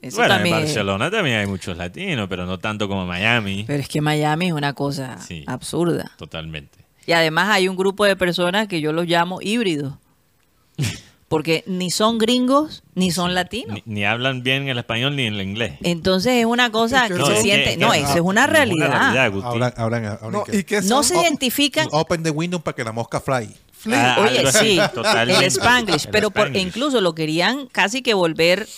Eso 0.00 0.16
Bueno, 0.16 0.34
también. 0.34 0.56
en 0.56 0.62
Barcelona 0.62 1.10
también 1.12 1.38
hay 1.38 1.46
muchos 1.46 1.76
latinos, 1.76 2.26
pero 2.28 2.44
no 2.44 2.58
tanto 2.58 2.88
como 2.88 3.06
Miami, 3.06 3.62
Pero 3.66 3.80
es 3.82 3.88
que 3.88 4.00
Miami 4.00 4.46
es 4.48 4.52
una 4.52 4.72
cosa 4.72 5.18
Sí. 5.20 5.44
absurda. 5.46 6.10
totalmente. 6.16 6.78
Y 7.06 7.12
además 7.12 7.50
hay 7.50 7.68
un 7.68 7.76
grupo 7.76 8.04
de 8.04 8.16
personas 8.16 8.66
que 8.68 8.80
yo 8.80 8.92
los 8.92 9.06
llamo 9.06 9.40
híbridos. 9.40 9.94
Porque 11.28 11.64
ni 11.66 11.90
son 11.90 12.18
gringos 12.18 12.82
ni 12.94 13.10
son 13.10 13.34
latinos. 13.34 13.78
Ni, 13.86 13.94
ni 13.94 14.04
hablan 14.04 14.42
bien 14.42 14.68
el 14.68 14.76
español 14.76 15.16
ni 15.16 15.26
el 15.26 15.40
inglés. 15.40 15.78
Entonces 15.82 16.34
es 16.34 16.44
una 16.44 16.70
cosa 16.70 17.08
que 17.08 17.14
No, 17.14 17.24
se 17.26 17.34
es 17.36 17.42
siente. 17.42 17.70
que 17.70 17.76
no, 17.78 17.94
eso 17.94 18.12
es 18.14 18.20
una 18.20 18.46
realidad. 18.46 18.92
Hablan, 18.92 19.72
hablan, 19.76 20.04
hablan 20.04 20.32
No, 20.32 20.44
que- 20.44 20.58
y 20.58 20.64
que 20.64 20.82
No 20.82 21.02
se 21.02 21.18
identifican. 21.18 21.88
Open 21.90 22.22
the 22.22 22.30
window 22.30 22.60
para 22.60 22.74
que 22.76 22.84
la 22.84 22.92
mosca 22.92 23.18
fly. 23.20 23.48
Ah, 23.90 24.16
Oye, 24.20 24.40
así, 24.46 24.58
sí, 24.76 24.80
totalmente. 24.94 25.44
el 25.44 25.50
Spanglish, 25.50 26.04
El 26.06 26.10
pero 26.10 26.30
por- 26.30 26.46
Spanglish. 26.48 26.66
incluso 26.66 27.00
lo 27.00 27.14
querían 27.14 27.66
casi 27.66 28.02
que 28.02 28.14
volver 28.14 28.68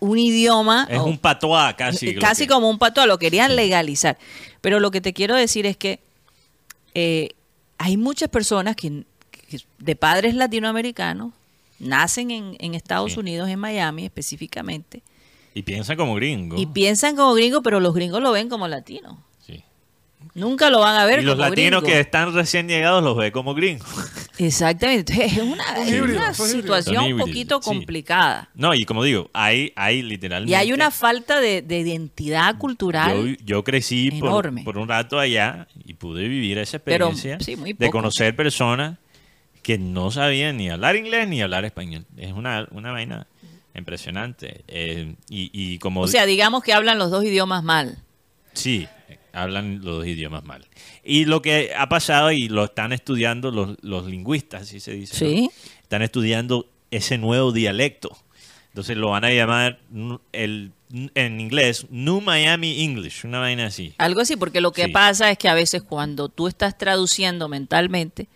un 0.00 0.18
idioma. 0.18 0.86
Es 0.90 0.98
o- 0.98 1.04
un 1.04 1.18
patois 1.18 1.74
casi. 1.74 2.14
casi 2.16 2.46
que- 2.46 2.52
como 2.52 2.70
un 2.70 2.78
pato, 2.78 3.04
lo 3.06 3.18
querían 3.18 3.56
legalizar. 3.56 4.16
Pero 4.60 4.80
lo 4.80 4.90
que 4.90 5.00
te 5.00 5.12
quiero 5.12 5.34
decir 5.34 5.66
es 5.66 5.76
que 5.76 6.00
eh, 6.94 7.30
hay 7.78 7.96
muchas 7.96 8.28
personas 8.28 8.74
que, 8.76 9.04
que 9.48 9.60
de 9.78 9.96
padres 9.96 10.34
latinoamericanos 10.34 11.32
nacen 11.78 12.30
en, 12.30 12.56
en 12.58 12.74
Estados 12.74 13.12
Sí. 13.12 13.20
Unidos, 13.20 13.48
en 13.48 13.58
Miami 13.58 14.04
específicamente, 14.04 15.02
Y 15.54 15.62
piensan 15.62 15.96
como 15.96 16.14
gringo. 16.16 16.56
y 16.58 16.66
piensan 16.66 17.14
como 17.14 17.34
gringos, 17.34 17.60
pero 17.62 17.78
los 17.80 17.94
gringos 17.94 18.20
lo 18.22 18.32
ven 18.32 18.48
como 18.48 18.66
latinos. 18.68 19.16
Nunca 20.34 20.70
lo 20.70 20.80
van 20.80 20.96
a 20.96 21.04
ver 21.04 21.20
Y 21.20 21.22
los 21.22 21.34
como 21.36 21.48
latinos 21.48 21.82
gringo. 21.82 21.86
que 21.94 22.00
están 22.00 22.32
recién 22.32 22.68
llegados 22.68 23.02
los 23.02 23.16
ve 23.16 23.32
como 23.32 23.54
gringos. 23.54 23.88
Exactamente. 24.38 25.12
Entonces, 25.12 25.36
es 25.36 26.00
una, 26.02 26.30
es 26.30 26.36
situación 26.36 27.12
un 27.12 27.18
poquito 27.18 27.60
sí. 27.60 27.68
complicada. 27.68 28.48
No, 28.54 28.72
y 28.74 28.84
como 28.84 29.02
digo, 29.02 29.30
hay, 29.32 29.72
hay 29.74 30.02
literalmente... 30.02 30.52
Y 30.52 30.54
hay 30.54 30.72
una 30.72 30.90
falta 30.90 31.40
de, 31.40 31.62
de 31.62 31.80
identidad 31.80 32.56
cultural. 32.58 33.36
Yo, 33.36 33.44
yo 33.44 33.64
crecí 33.64 34.12
por, 34.12 34.28
enorme. 34.28 34.62
por 34.62 34.78
un 34.78 34.88
rato 34.88 35.18
allá 35.18 35.66
y 35.84 35.94
pude 35.94 36.28
vivir 36.28 36.58
esa 36.58 36.78
Pero, 36.78 37.08
experiencia 37.08 37.44
sí, 37.44 37.56
muy 37.56 37.72
de 37.72 37.90
conocer 37.90 38.36
personas 38.36 38.98
que 39.62 39.76
no 39.76 40.10
sabían 40.10 40.56
ni 40.56 40.70
hablar 40.70 40.94
inglés 40.94 41.26
ni 41.28 41.42
hablar 41.42 41.64
español. 41.64 42.06
Es 42.16 42.32
una, 42.32 42.68
una 42.70 42.92
vaina 42.92 43.26
impresionante. 43.74 44.62
Eh, 44.68 45.14
y, 45.28 45.50
y 45.52 45.78
como... 45.78 46.02
o 46.02 46.08
sea, 46.08 46.26
digamos 46.26 46.62
que 46.62 46.72
hablan 46.72 46.98
los 46.98 47.10
dos 47.10 47.24
idiomas 47.24 47.64
mal. 47.64 47.98
Sí, 48.52 48.86
hablan 49.42 49.76
los 49.76 49.96
dos 49.98 50.06
idiomas 50.06 50.44
mal. 50.44 50.66
Y 51.04 51.24
lo 51.24 51.42
que 51.42 51.72
ha 51.76 51.88
pasado, 51.88 52.30
y 52.32 52.48
lo 52.48 52.64
están 52.64 52.92
estudiando 52.92 53.50
los, 53.50 53.76
los 53.82 54.06
lingüistas, 54.06 54.62
así 54.62 54.80
se 54.80 54.92
dice. 54.92 55.24
¿no? 55.24 55.30
Sí. 55.30 55.50
Están 55.82 56.02
estudiando 56.02 56.68
ese 56.90 57.18
nuevo 57.18 57.52
dialecto. 57.52 58.16
Entonces 58.68 58.96
lo 58.96 59.10
van 59.10 59.24
a 59.24 59.30
llamar 59.32 59.80
el, 60.32 60.72
en 61.14 61.40
inglés 61.40 61.86
New 61.90 62.20
Miami 62.20 62.84
English, 62.84 63.24
una 63.24 63.40
vaina 63.40 63.66
así. 63.66 63.94
Algo 63.98 64.20
así, 64.20 64.36
porque 64.36 64.60
lo 64.60 64.72
que 64.72 64.84
Sí. 64.84 64.92
pasa 64.92 65.30
es 65.30 65.38
que 65.38 65.48
a 65.48 65.54
veces 65.54 65.82
cuando 65.82 66.28
tú 66.28 66.46
estás 66.46 66.78
traduciendo 66.78 67.48
mentalmente, 67.48 68.28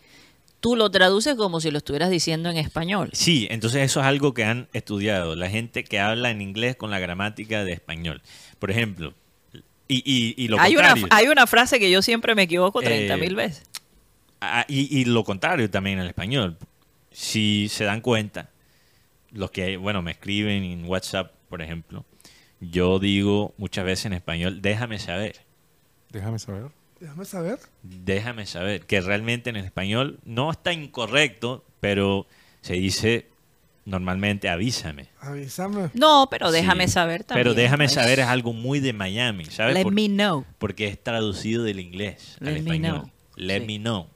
tú 0.60 0.74
lo 0.74 0.90
traduces 0.90 1.34
como 1.36 1.60
si 1.60 1.70
lo 1.70 1.78
estuvieras 1.78 2.10
diciendo 2.10 2.48
en 2.50 2.56
español. 2.56 3.10
Sí, 3.12 3.46
entonces 3.50 3.82
eso 3.82 4.00
es 4.00 4.06
algo 4.06 4.32
que 4.34 4.44
han 4.44 4.68
estudiado. 4.72 5.36
La 5.36 5.48
gente 5.50 5.84
que 5.84 6.00
habla 6.00 6.30
en 6.30 6.40
inglés 6.40 6.76
con 6.76 6.90
la 6.90 6.98
gramática 6.98 7.62
de 7.64 7.72
español. 7.72 8.22
Por 8.58 8.70
ejemplo, 8.70 9.14
y, 9.96 10.02
y, 10.04 10.34
y 10.44 10.48
lo 10.48 10.58
Hay 10.60 10.76
una, 10.76 10.90
contrario. 10.90 11.08
hay 11.10 11.28
una 11.28 11.46
frase 11.46 11.78
que 11.78 11.90
yo 11.90 12.02
siempre 12.02 12.34
me 12.34 12.42
equivoco 12.42 12.80
30 12.80 13.14
Eh, 13.14 13.16
mil 13.18 13.34
veces. 13.34 13.64
Ah, 14.40 14.64
y, 14.68 14.98
y 15.00 15.04
lo 15.04 15.24
contrario 15.24 15.70
también 15.70 15.98
en 15.98 16.02
el 16.04 16.08
español. 16.08 16.56
Si 17.10 17.68
se 17.68 17.84
dan 17.84 18.00
cuenta, 18.00 18.50
los 19.30 19.50
que, 19.50 19.76
bueno, 19.76 20.02
me 20.02 20.12
escriben 20.12 20.64
en 20.64 20.84
WhatsApp, 20.86 21.32
por 21.48 21.62
ejemplo, 21.62 22.04
yo 22.60 22.98
digo 22.98 23.54
muchas 23.58 23.84
veces 23.84 24.06
en 24.06 24.12
español, 24.14 24.62
déjame 24.62 24.98
saber, 24.98 25.40
Déjame 26.10 26.38
saber. 26.38 26.64
Déjame 27.00 27.24
saber. 27.24 27.58
déjame 27.82 28.46
saber, 28.46 28.86
que 28.86 29.00
realmente 29.00 29.50
en 29.50 29.56
el 29.56 29.64
español 29.64 30.20
no 30.24 30.50
está 30.52 30.72
incorrecto, 30.72 31.64
pero 31.80 32.26
se 32.60 32.74
dice 32.74 33.26
normalmente 33.84 34.48
avísame. 34.48 35.08
Avísame. 35.20 35.90
No, 35.94 36.28
pero 36.30 36.50
déjame 36.52 36.86
Sí, 36.86 36.92
saber 36.94 37.24
también. 37.24 37.44
Pero 37.44 37.54
déjame 37.54 37.84
pues. 37.86 37.94
saber 37.94 38.20
es 38.20 38.26
algo 38.26 38.52
muy 38.52 38.80
de 38.80 38.92
Miami, 38.92 39.44
¿sabes? 39.46 39.74
Let 39.74 39.82
Por- 39.84 39.92
me 39.92 40.08
know. 40.08 40.44
porque 40.58 40.86
es 40.88 41.02
traducido 41.02 41.64
del 41.64 41.80
inglés 41.80 42.36
al 42.40 42.46
Let 42.46 42.52
me 42.52 42.58
español. 42.60 43.00
know. 43.00 43.10
Let 43.36 43.60
Sí. 43.60 43.66
me 43.66 43.78
know. 43.78 44.06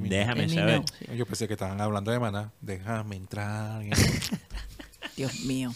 Déjame 0.00 0.46
Let 0.46 0.54
saber. 0.54 0.74
know, 0.76 0.84
sí. 0.98 1.16
Yo 1.16 1.26
pensé 1.26 1.46
que 1.46 1.52
estaban 1.54 1.80
hablando 1.80 2.10
de 2.10 2.18
maná. 2.18 2.50
Déjame 2.60 3.16
entrar. 3.16 3.82
Dios 5.16 5.40
mío. 5.40 5.72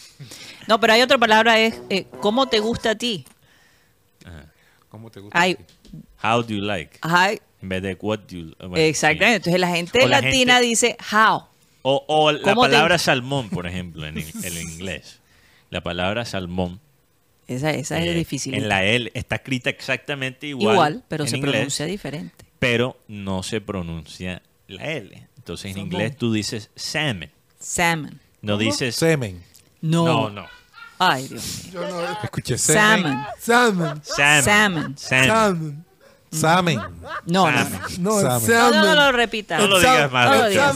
No, 0.66 0.80
pero 0.80 0.94
hay 0.94 1.02
otra 1.02 1.18
palabra, 1.18 1.58
es 1.60 1.80
eh, 1.90 2.06
¿cómo 2.20 2.46
te 2.48 2.58
gusta 2.60 2.90
a 2.90 2.94
ti? 2.96 3.24
¿Cómo 4.88 5.10
te 5.10 5.20
gusta? 5.20 5.38
How 6.22 6.42
do 6.42 6.48
you 6.48 6.60
like? 6.62 6.98
hay- 7.02 7.38
En 7.60 7.68
vez 7.68 7.82
de 7.82 7.96
what 8.00 8.20
do 8.20 8.36
you 8.36 8.54
bueno, 8.58 8.76
exactamente. 8.76 9.44
sí. 9.44 9.50
Entonces 9.50 9.60
la 9.60 9.68
gente 9.68 10.04
O 10.04 10.08
la 10.08 10.20
latina 10.22 10.54
gente- 10.54 10.66
dice 10.68 10.96
how. 11.12 11.42
O, 11.82 12.04
o 12.08 12.32
la 12.32 12.40
¿Cómo 12.42 12.62
te- 12.64 12.70
palabra 12.70 12.98
salmón, 12.98 13.48
por 13.50 13.66
ejemplo, 13.66 14.06
en, 14.06 14.18
in- 14.18 14.32
en 14.44 14.56
inglés. 14.70 15.20
La 15.70 15.82
palabra 15.82 16.24
salmón. 16.24 16.80
Esa, 17.46 17.70
esa 17.70 17.98
eh, 18.00 18.10
es 18.10 18.14
difícil. 18.16 18.54
En 18.54 18.68
la 18.68 18.84
L 18.84 19.10
está 19.14 19.36
escrita 19.36 19.70
exactamente 19.70 20.46
igual. 20.48 20.74
Igual, 20.74 21.04
pero 21.08 21.24
en 21.24 21.30
se 21.30 21.36
inglés, 21.36 21.52
pronuncia 21.54 21.86
diferente. 21.86 22.44
Pero 22.58 22.98
no 23.08 23.42
se 23.42 23.60
pronuncia 23.60 24.42
la 24.66 24.84
L. 24.84 25.28
Entonces 25.36 25.66
en 25.66 25.72
Salmón. 25.74 25.92
inglés 25.92 26.16
tú 26.16 26.32
dices 26.32 26.70
salmon. 26.76 27.30
Salmon. 27.58 28.20
No 28.42 28.56
dices. 28.58 28.94
Semen. 28.96 29.42
No. 29.80 30.04
No, 30.06 30.30
no. 30.30 30.46
Ay, 30.98 31.28
Dios 31.28 31.64
mío. 31.64 31.72
Yo 31.74 31.88
no. 31.88 32.22
Escuché 32.22 32.58
semen. 32.58 33.14
Salmon. 33.38 34.02
Salmon. 34.02 34.02
Salmon. 34.04 34.42
Salmon. 34.44 34.96
Salmon. 34.98 35.28
Salmon. 35.28 35.84
Samen. 36.30 36.76
No, 37.26 37.50
no, 37.50 37.52
Salmon. 37.58 37.72
no. 37.98 38.10
No, 38.12 38.20
Salmon. 38.20 38.42
es 38.42 38.48
No, 38.48 38.54
salmon. 38.60 38.72
no, 38.72 38.84
no 38.86 38.94
lo 38.94 39.12
repita. 39.12 39.58
No 39.58 39.66
lo 39.66 39.78
digas 39.78 40.12
más. 40.12 40.26
No 40.30 40.34
lo 40.42 40.48
digas. 40.48 40.70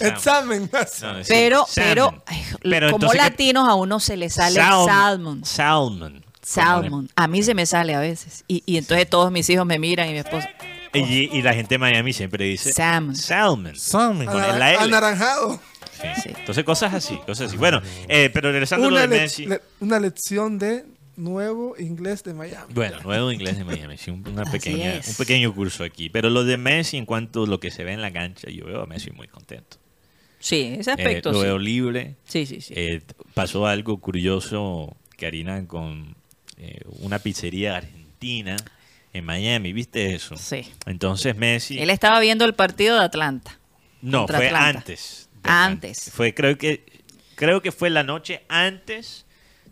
Examen. 0.00 0.18
Salmon. 0.20 0.70
Examen. 0.82 1.24
Sí, 1.24 1.32
Pero, 1.32 1.66
salmon. 1.68 2.22
pero, 2.26 2.58
Pero 2.62 2.86
como 2.90 2.96
entonces, 3.06 3.20
¿qué- 3.22 3.30
latinos 3.30 3.68
a 3.68 3.74
uno 3.74 4.00
se 4.00 4.16
le 4.16 4.30
sale 4.30 4.56
Salmon. 4.56 4.86
salmon. 4.86 5.44
Salmon. 5.44 6.24
Salmon. 6.42 7.08
A 7.16 7.26
mí 7.28 7.42
se 7.42 7.54
me 7.54 7.66
sale 7.66 7.94
a 7.94 8.00
veces. 8.00 8.44
Y, 8.48 8.62
y 8.66 8.76
entonces 8.78 9.08
todos 9.10 9.30
mis 9.32 9.48
hijos 9.50 9.66
me 9.66 9.78
miran 9.78 10.08
y 10.08 10.12
mi 10.12 10.18
esposo. 10.18 10.46
Y, 10.92 11.36
y 11.36 11.42
la 11.42 11.52
gente 11.52 11.74
de 11.74 11.78
Miami 11.78 12.12
siempre 12.12 12.44
dice 12.44 12.72
Salmon. 12.72 13.14
Salmon. 13.16 13.76
Samen. 13.76 14.26
Con 14.28 14.42
el 14.42 14.58
la 14.58 14.70
L. 14.74 14.82
Anaranjado. 14.84 15.60
Sí. 16.00 16.08
Sí. 16.22 16.30
Entonces 16.38 16.62
cosas 16.64 16.92
así, 16.94 17.16
cosas 17.26 17.48
así. 17.48 17.56
Bueno, 17.56 17.80
eh, 18.08 18.30
pero 18.32 18.50
regresando 18.52 18.86
a 18.86 18.90
lo 18.90 18.96
Una, 18.96 19.06
de 19.06 19.20
Messi. 19.20 19.46
le- 19.46 19.62
una 19.80 19.98
lección 19.98 20.58
de 20.58 20.84
nuevo 21.16 21.74
inglés 21.78 22.22
de 22.24 22.34
Miami. 22.34 22.72
Bueno, 22.74 23.00
nuevo 23.02 23.32
inglés 23.32 23.56
de 23.58 23.64
Miami, 23.64 23.96
sí, 23.96 24.10
un, 24.10 24.26
una 24.28 24.44
pequeña, 24.44 25.00
un 25.06 25.14
pequeño 25.14 25.54
curso 25.54 25.84
aquí. 25.84 26.08
Pero 26.10 26.30
lo 26.30 26.44
de 26.44 26.56
Messi, 26.56 26.96
en 26.96 27.06
cuanto 27.06 27.44
a 27.44 27.46
lo 27.46 27.58
que 27.60 27.70
se 27.70 27.84
ve 27.84 27.92
en 27.92 28.02
la 28.02 28.12
cancha, 28.12 28.48
yo 28.50 28.66
veo 28.66 28.82
a 28.82 28.86
Messi 28.86 29.10
muy 29.10 29.28
contento. 29.28 29.78
Sí, 30.38 30.74
ese 30.78 30.90
Eh, 30.90 30.94
aspecto. 30.94 31.32
lo 31.32 31.38
sí. 31.40 31.44
veo 31.44 31.58
libre. 31.58 32.16
sí, 32.24 32.46
sí, 32.46 32.60
sí. 32.60 32.74
Eh, 32.76 33.02
pasó 33.34 33.66
algo 33.66 33.98
curioso, 34.00 34.96
Karina, 35.18 35.66
con 35.66 36.14
eh, 36.58 36.80
una 37.00 37.18
pizzería 37.18 37.76
argentina 37.76 38.56
en 39.12 39.24
Miami. 39.24 39.72
¿Viste 39.72 40.14
eso? 40.14 40.36
Sí. 40.36 40.70
Entonces 40.86 41.36
Messi... 41.36 41.78
Él 41.78 41.90
estaba 41.90 42.20
viendo 42.20 42.44
el 42.44 42.54
partido 42.54 42.96
de 42.98 43.04
Atlanta. 43.04 43.58
No, 44.02 44.26
fue 44.28 44.46
Atlanta. 44.48 44.78
antes. 44.78 45.28
Atlanta. 45.38 45.64
Antes. 45.64 46.10
Fue, 46.12 46.34
creo 46.34 46.58
que, 46.58 46.84
creo 47.34 47.62
que 47.62 47.72
fue 47.72 47.88
la 47.90 48.02
noche 48.02 48.42
antes 48.48 49.25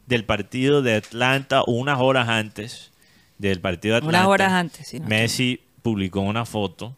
del 0.06 0.24
partido 0.24 0.82
de 0.82 0.94
Atlanta 0.96 1.62
unas 1.66 1.98
horas 2.00 2.28
antes 2.28 2.92
del 3.38 3.60
partido 3.60 3.94
de 3.94 3.98
Atlanta. 3.98 4.18
Unas 4.18 4.28
horas 4.28 4.52
antes, 4.52 4.86
sí, 4.88 5.00
no 5.00 5.06
Messi 5.08 5.60
publicó 5.82 6.20
una 6.20 6.44
foto 6.44 6.96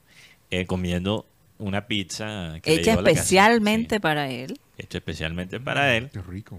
eh, 0.51 0.67
comiendo 0.67 1.27
una 1.59 1.87
pizza 1.87 2.59
que 2.63 2.75
Hecha 2.75 2.97
casa. 2.97 3.09
especialmente 3.09 3.97
Sí, 3.97 4.01
para 4.01 4.31
él. 4.31 4.59
hecha 4.79 4.99
especialmente 4.99 5.59
para 5.61 5.97
él. 5.97 6.11
Qué 6.13 6.21
rico. 6.23 6.59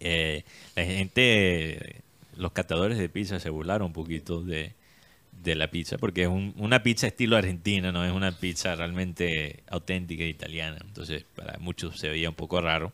Eh, 0.00 0.44
la 0.76 0.84
gente, 0.84 2.02
los 2.36 2.52
catadores 2.52 2.98
de 2.98 3.08
pizza 3.08 3.38
se 3.40 3.50
burlaron 3.50 3.88
un 3.88 3.92
poquito 3.92 4.40
de, 4.42 4.72
de 5.42 5.54
la 5.54 5.68
pizza, 5.70 5.98
porque 5.98 6.22
es 6.22 6.28
un- 6.28 6.54
una 6.56 6.82
pizza 6.82 7.06
estilo 7.08 7.36
argentina, 7.36 7.92
no 7.92 8.04
es 8.04 8.12
una 8.12 8.32
pizza 8.32 8.74
realmente 8.74 9.62
auténtica 9.68 10.22
e 10.24 10.28
italiana. 10.28 10.78
Entonces, 10.84 11.24
para 11.34 11.58
muchos 11.58 11.98
se 11.98 12.08
veía 12.08 12.28
un 12.28 12.34
poco 12.36 12.60
raro. 12.60 12.92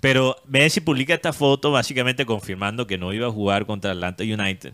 Pero 0.00 0.36
Messi 0.46 0.80
publica 0.80 1.14
esta 1.14 1.32
foto 1.32 1.70
básicamente 1.70 2.24
confirmando 2.26 2.86
que 2.86 2.96
no 2.98 3.12
iba 3.12 3.26
a 3.26 3.30
jugar 3.30 3.66
contra 3.66 3.92
Atlanta 3.92 4.24
United. 4.24 4.72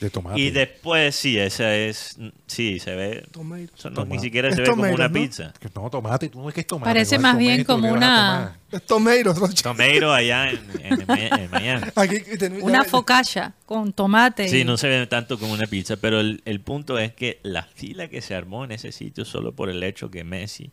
De 0.00 0.08
tomate. 0.08 0.40
Y 0.40 0.48
después, 0.48 1.14
sí, 1.14 1.38
esa 1.38 1.74
es. 1.76 2.16
Sí, 2.46 2.78
se 2.78 2.94
ve. 2.94 3.26
Tomato. 3.32 3.64
eso 3.76 3.90
no, 3.90 3.96
Tomate. 3.96 4.14
ni 4.16 4.22
siquiera 4.22 4.48
Es 4.48 4.54
se 4.54 4.62
ve 4.62 4.68
como 4.68 4.84
una 4.84 5.08
¿no? 5.08 5.12
pizza. 5.12 5.52
Que 5.60 5.68
No, 5.74 5.90
tomate. 5.90 6.30
Tú 6.30 6.40
no 6.40 6.48
es 6.48 6.54
que 6.54 6.62
es 6.62 6.66
tomate. 6.66 6.88
Parece 6.88 7.18
más 7.18 7.36
bien 7.36 7.64
como 7.64 7.82
¿qué 7.82 7.90
van 7.92 8.02
a 8.04 8.06
una-? 8.06 8.58
Es 8.72 8.86
Tomeiros, 8.86 9.36
Rocha. 9.36 9.62
Tomeiro 9.62 10.10
allá 10.10 10.48
en, 10.52 10.58
en- 10.82 11.10
en 11.10 11.50
Miami. 11.50 11.86
Aquí 11.96 12.20
ten- 12.38 12.62
Una 12.62 12.82
ya- 12.82 12.88
focaccia 12.88 13.52
con 13.66 13.92
tomate. 13.92 14.48
Sí, 14.48 14.60
y- 14.60 14.64
no 14.64 14.78
se 14.78 14.88
ve 14.88 15.06
tanto 15.06 15.38
como 15.38 15.52
una 15.52 15.66
pizza, 15.66 15.96
pero 15.98 16.20
el, 16.20 16.40
el 16.46 16.60
punto 16.62 16.98
es 16.98 17.12
que 17.12 17.38
la 17.42 17.64
fila 17.64 18.08
que 18.08 18.22
se 18.22 18.34
armó 18.34 18.64
en 18.64 18.72
ese 18.72 18.92
sitio 18.92 19.26
solo 19.26 19.52
por 19.52 19.68
el 19.68 19.82
hecho 19.82 20.10
que 20.10 20.24
Messi 20.24 20.70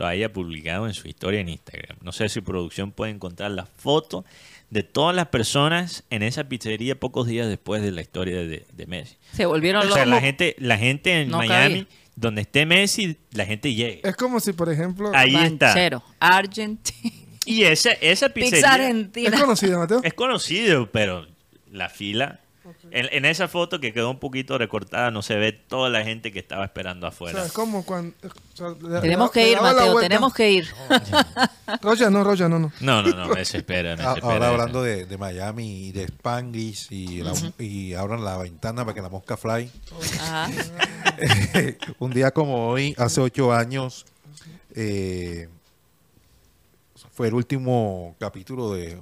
lo 0.00 0.06
haya 0.06 0.32
publicado 0.32 0.86
en 0.86 0.94
su 0.94 1.08
historia 1.08 1.40
en 1.40 1.50
Instagram. 1.50 1.98
No 2.00 2.10
sé 2.12 2.30
si 2.30 2.40
producción 2.40 2.90
puede 2.90 3.12
encontrar 3.12 3.50
la 3.50 3.66
foto 3.66 4.24
de 4.70 4.82
todas 4.82 5.14
las 5.14 5.26
personas 5.26 6.04
en 6.08 6.22
esa 6.22 6.44
pizzería 6.44 6.98
pocos 6.98 7.26
días 7.26 7.48
después 7.48 7.82
de 7.82 7.90
la 7.92 8.00
historia 8.00 8.38
de, 8.38 8.64
de 8.72 8.86
Messi. 8.86 9.16
Se 9.34 9.44
volvieron 9.44 9.82
O 9.86 9.92
sea, 9.92 10.06
locos. 10.06 10.08
la 10.08 10.20
gente, 10.22 10.56
la 10.58 10.78
gente 10.78 11.20
en 11.20 11.28
No 11.28 11.36
Miami, 11.36 11.86
donde 12.16 12.40
esté 12.40 12.64
Messi, 12.64 13.18
la 13.32 13.44
gente 13.44 13.74
llega. 13.74 14.08
Es 14.08 14.16
como 14.16 14.40
si, 14.40 14.54
por 14.54 14.72
ejemplo, 14.72 15.12
Ahí 15.14 15.34
está. 15.36 15.74
Argentina. 16.18 17.14
Y 17.44 17.64
esa, 17.64 17.90
esa 17.92 18.30
Pizza 18.30 18.46
pizzería 18.56 18.72
argentina. 18.72 19.28
es 19.36 19.40
conocida, 19.40 19.78
Mateo. 19.78 20.00
es 20.02 20.14
conocido, 20.14 20.90
pero 20.90 21.26
la 21.70 21.90
fila... 21.90 22.40
En, 22.90 23.08
en 23.12 23.24
esa 23.24 23.48
foto 23.48 23.80
que 23.80 23.92
quedó 23.92 24.10
un 24.10 24.18
poquito 24.18 24.58
recortada 24.58 25.10
no 25.10 25.22
se 25.22 25.36
ve 25.36 25.52
toda 25.52 25.88
la 25.90 26.02
gente 26.04 26.32
que 26.32 26.38
estaba 26.38 26.64
esperando 26.64 27.06
O 27.06 27.08
afuera. 27.08 27.38
sea, 27.38 27.46
es 27.46 27.52
como 27.52 27.84
cuando. 27.84 28.14
o 28.24 28.56
sea, 28.56 28.68
le- 28.80 29.00
Tenemos 29.00 29.30
que 29.30 29.40
le 29.44 29.50
ir, 29.52 29.60
Mateo, 29.60 30.00
tenemos 30.00 30.34
que 30.34 30.50
ir. 30.50 30.68
Rocha, 31.82 32.10
no, 32.10 32.24
Rocha, 32.24 32.48
no, 32.48 32.58
no. 32.58 32.72
No, 32.80 33.02
no, 33.02 33.10
no, 33.14 33.28
me 33.28 33.36
desespera, 33.40 33.96
me 33.96 34.02
Ah, 34.02 34.08
desespera. 34.14 34.32
Ahora 34.34 34.48
hablando 34.48 34.82
de, 34.82 35.06
de 35.06 35.18
Miami 35.18 35.88
y 35.88 35.92
de 35.92 36.04
Spanglish 36.04 36.88
y, 36.90 37.22
la- 37.22 37.32
y 37.58 37.94
abran 37.94 38.24
la 38.24 38.36
ventana 38.38 38.84
para 38.84 38.94
que 38.94 39.02
la 39.02 39.08
mosca 39.08 39.36
fly. 39.36 39.70
Ajá. 40.20 40.48
un 41.98 42.10
día 42.12 42.30
como 42.30 42.68
hoy, 42.68 42.94
hace 42.98 43.20
ocho 43.20 43.52
años, 43.52 44.06
eh, 44.74 45.48
fue 47.12 47.28
el 47.28 47.34
último 47.34 48.14
capítulo 48.18 48.72
de, 48.72 48.96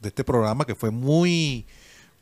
de 0.00 0.08
este 0.08 0.22
programa 0.24 0.64
que 0.64 0.74
fue 0.74 0.90
muy 0.90 1.66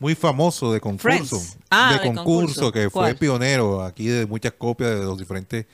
muy 0.01 0.15
famoso 0.15 0.73
de 0.73 0.81
concurso. 0.81 1.39
Ah, 1.69 1.93
de, 1.93 1.99
de 1.99 2.05
concurso, 2.15 2.23
concurso. 2.25 2.71
que 2.71 2.89
fue 2.89 3.01
¿Cuál? 3.03 3.15
pionero 3.17 3.83
aquí 3.83 4.07
de 4.07 4.25
muchas 4.25 4.51
copias 4.53 4.89
de 4.99 5.05
los 5.05 5.17
diferentes 5.17 5.67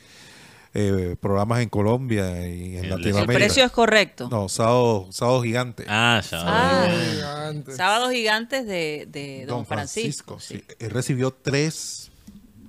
eh, 0.74 1.16
programas 1.20 1.62
en 1.62 1.70
Colombia 1.70 2.46
y 2.48 2.76
en 2.76 2.80
El- 2.80 2.84
El 2.86 2.90
Latinoamérica. 2.92 3.34
precio 3.46 3.64
es 3.64 3.72
correcto. 3.72 4.28
No, 4.30 4.50
sábado, 4.50 5.08
sábado 5.12 5.42
gigante. 5.42 5.86
Ah, 5.88 6.22
sábado. 6.24 6.50
Ah. 6.52 6.88
Gigante. 7.14 7.72
Sábados 7.76 8.12
gigantes 8.12 8.68
de, 8.68 9.08
de 9.10 9.46
Don, 9.48 9.66
Francisco. 9.66 10.40
sí. 10.40 10.62
Él 10.78 10.90
recibió 10.92 11.32
tres, 11.32 12.12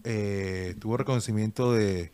eh, 0.05 0.75
tuvo 0.81 0.97
reconocimiento 0.97 1.73
de, 1.73 2.13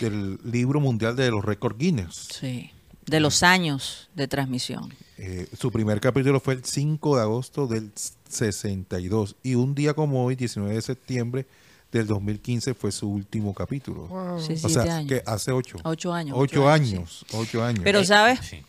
del 0.00 0.38
libro 0.42 0.80
mundial 0.80 1.14
de 1.14 1.30
los 1.30 1.44
récords 1.44 1.76
Guinness. 1.78 2.28
Sí. 2.40 2.70
De 3.04 3.20
los 3.20 3.42
años 3.44 4.08
de 4.16 4.26
transmisión. 4.26 4.92
Eh, 5.18 5.46
su 5.58 5.72
primer 5.72 6.00
capítulo 6.00 6.40
fue 6.40 6.54
el 6.54 6.64
5 6.64 7.16
de 7.16 7.22
agosto 7.22 7.66
del 7.66 7.90
62 8.28 9.36
y 9.42 9.54
un 9.54 9.74
día 9.74 9.94
como 9.94 10.24
hoy, 10.24 10.36
19 10.36 10.74
de 10.74 10.82
septiembre 10.82 11.46
del 11.90 12.06
2015, 12.06 12.74
fue 12.74 12.92
su 12.92 13.08
último 13.10 13.54
capítulo. 13.54 14.06
Wow. 14.08 14.40
Sí, 14.40 14.54
O 14.62 14.68
sea, 14.68 14.82
años. 14.96 15.08
que 15.08 15.22
hace 15.24 15.52
ocho. 15.52 15.78
Ocho 15.84 16.12
años. 16.12 16.36
Ocho 16.38 16.68
años, 16.68 17.24
ocho 17.32 17.64
años. 17.64 17.80
Pero, 17.82 18.04
¿sabes? 18.04 18.40
Sí. 18.42 18.62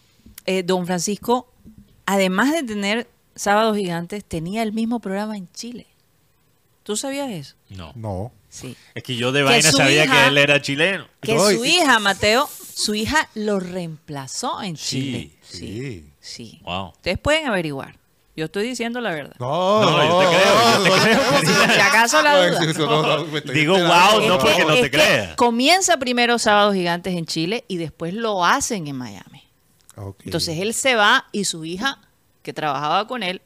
Eh, 0.46 0.64
don 0.64 0.86
Francisco, 0.86 1.52
además 2.06 2.54
de 2.54 2.64
tener 2.64 3.10
Sábados 3.36 3.76
Gigantes, 3.78 4.24
tenía 4.24 4.64
el 4.64 4.72
mismo 4.72 5.00
programa 5.00 5.36
en 5.38 5.52
Chile. 5.52 5.86
¿Tú 6.84 6.96
sabías 6.96 7.30
eso? 7.30 7.56
No. 7.70 7.92
no. 7.96 8.32
Sí. 8.50 8.76
Es 8.96 9.04
que 9.04 9.16
yo 9.18 9.32
de 9.34 9.42
Que 9.42 9.44
vaina 9.46 9.72
sabía 9.72 10.06
hija- 10.06 10.22
que 10.24 10.28
él 10.30 10.38
era 10.38 10.62
chileno. 10.62 11.06
Que 11.22 11.38
su 11.38 11.66
hija, 11.66 12.00
Mateo, 12.00 12.50
su 12.74 12.96
hija 12.96 13.30
lo 13.36 13.60
reemplazó 13.60 14.62
en 14.64 14.78
Sí, 14.78 14.90
Chile. 15.02 15.32
Sí. 15.42 16.07
Sí. 16.28 16.60
Wow. 16.64 16.90
Ustedes 16.90 17.18
pueden 17.18 17.48
averiguar. 17.48 17.96
Yo 18.36 18.46
estoy 18.46 18.68
diciendo 18.68 19.02
la 19.02 19.12
verdad. 19.12 19.36
No, 19.40 19.82
No, 19.82 20.24
yo 20.24 20.30
te 20.30 20.36
creo, 20.36 20.86
yo 20.86 20.94
te 20.94 21.02
creo, 21.02 21.74
Si 21.74 21.80
acaso 21.80 22.22
la 22.22 22.48
duda. 22.48 23.42
Digo, 23.52 23.74
wow, 23.74 24.28
no 24.28 24.38
porque 24.38 24.64
no 24.64 24.74
es 24.74 24.82
te 24.82 24.92
que 24.92 24.98
crea. 24.98 25.36
Comienza 25.36 25.98
primero 25.98 26.38
Sábados 26.38 26.76
Gigantes 26.76 27.16
en 27.16 27.26
Chile 27.26 27.66
y 27.68 27.78
después 27.78 28.14
lo 28.14 28.46
hacen 28.46 28.86
en 28.88 28.96
Miami. 28.96 29.44
Entonces 30.24 30.60
él 30.60 30.76
se 30.76 30.94
va 30.96 31.26
y 31.32 31.46
su 31.46 31.66
hija, 31.66 32.00
que 32.44 32.54
trabajaba 32.54 33.08
con 33.08 33.24
él, 33.24 33.42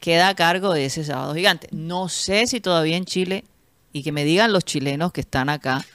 queda 0.00 0.28
a 0.28 0.34
cargo 0.34 0.74
de 0.74 0.84
ese 0.84 1.02
sábado 1.04 1.34
gigante. 1.34 1.68
No 1.70 2.10
sé 2.10 2.46
si 2.46 2.60
todavía 2.60 2.98
en 2.98 3.06
Chile, 3.06 3.44
y 3.90 4.02
que 4.02 4.12
me 4.12 4.24
digan 4.24 4.52
los 4.52 4.64
chilenos 4.64 5.12
que 5.12 5.22
están 5.22 5.48
acá, 5.48 5.86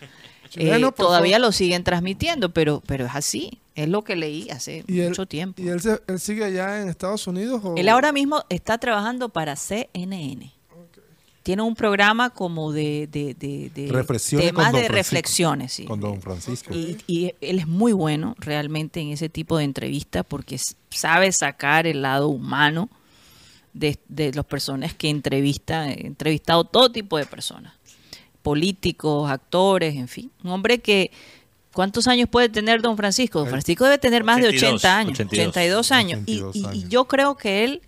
eh, 0.56 0.82
todavía 0.96 1.38
lo 1.38 1.52
siguen 1.52 1.84
transmitiendo, 1.84 2.50
pero, 2.50 2.82
pero 2.88 3.06
es 3.06 3.12
así. 3.14 3.60
Es 3.84 3.88
lo 3.90 4.04
que 4.04 4.16
leí 4.16 4.50
hace 4.50 4.84
¿Y 4.88 5.00
él, 5.00 5.10
mucho 5.10 5.26
tiempo. 5.26 5.62
¿Y 5.62 5.70
él, 5.70 5.80
se- 5.82 6.02
él 6.08 6.20
sigue 6.20 6.44
allá 6.44 6.82
en 6.82 6.90
Estados 6.90 7.26
Unidos? 7.28 7.62
O? 7.64 7.76
Él 7.78 7.88
ahora 7.90 8.12
mismo 8.12 8.44
está 8.50 8.78
trabajando 8.78 9.30
para 9.30 9.56
CNN. 9.56 10.52
tiene 11.44 11.62
un 11.62 11.76
programa 11.76 12.30
como 12.32 12.72
de, 12.72 13.08
de, 13.12 13.34
de, 13.34 13.70
de 13.74 13.92
Reflexiones 13.92 14.48
temas 14.48 14.66
con 14.66 14.74
Don 14.74 14.82
de 14.82 14.88
Francisco. 14.88 14.96
reflexiones. 15.16 15.74
sí. 15.74 15.86
Con 15.86 16.00
Don 16.00 16.22
Francisco. 16.22 16.74
Y, 16.74 16.98
y 17.08 17.34
él 17.42 17.60
es 17.60 17.68
muy 17.68 17.94
bueno 17.94 18.36
realmente 18.40 19.00
en 19.00 19.10
ese 19.10 19.30
tipo 19.30 19.58
de 19.58 19.64
entrevistas 19.64 20.26
porque 20.28 20.60
sabe 20.90 21.32
sacar 21.32 21.88
el 21.88 22.02
lado 22.02 22.28
humano 22.28 22.90
de, 23.74 23.98
de 24.10 24.34
las 24.34 24.46
personas 24.46 24.94
que 24.94 25.10
entrevista. 25.10 25.90
He 25.90 26.06
entrevistado 26.06 26.66
todo 26.66 26.92
tipo 26.92 27.18
de 27.18 27.26
personas, 27.26 27.74
políticos, 28.42 29.30
actores, 29.30 29.96
en 29.96 30.08
fin. 30.08 30.32
Un 30.44 30.52
hombre 30.52 30.80
que, 30.80 31.12
¿cuántos 31.80 32.10
años 32.10 32.28
puede 32.30 32.50
tener 32.50 32.82
don 32.82 32.98
Francisco? 32.98 33.40
Don 33.40 33.48
Francisco 33.48 33.86
debe 33.86 33.98
tener 34.00 34.26
más 34.26 34.42
de 34.42 34.50
82, 34.50 34.74
80 34.84 34.98
años, 34.98 35.12
82. 35.14 35.48
82 35.48 35.92
años. 35.94 36.20
Y- 36.26 36.42
82 36.42 36.56
y, 36.56 36.60
y 36.60 36.66
años. 36.66 36.90
yo 36.90 37.06
creo 37.06 37.38
que 37.38 37.64
él 37.64 37.82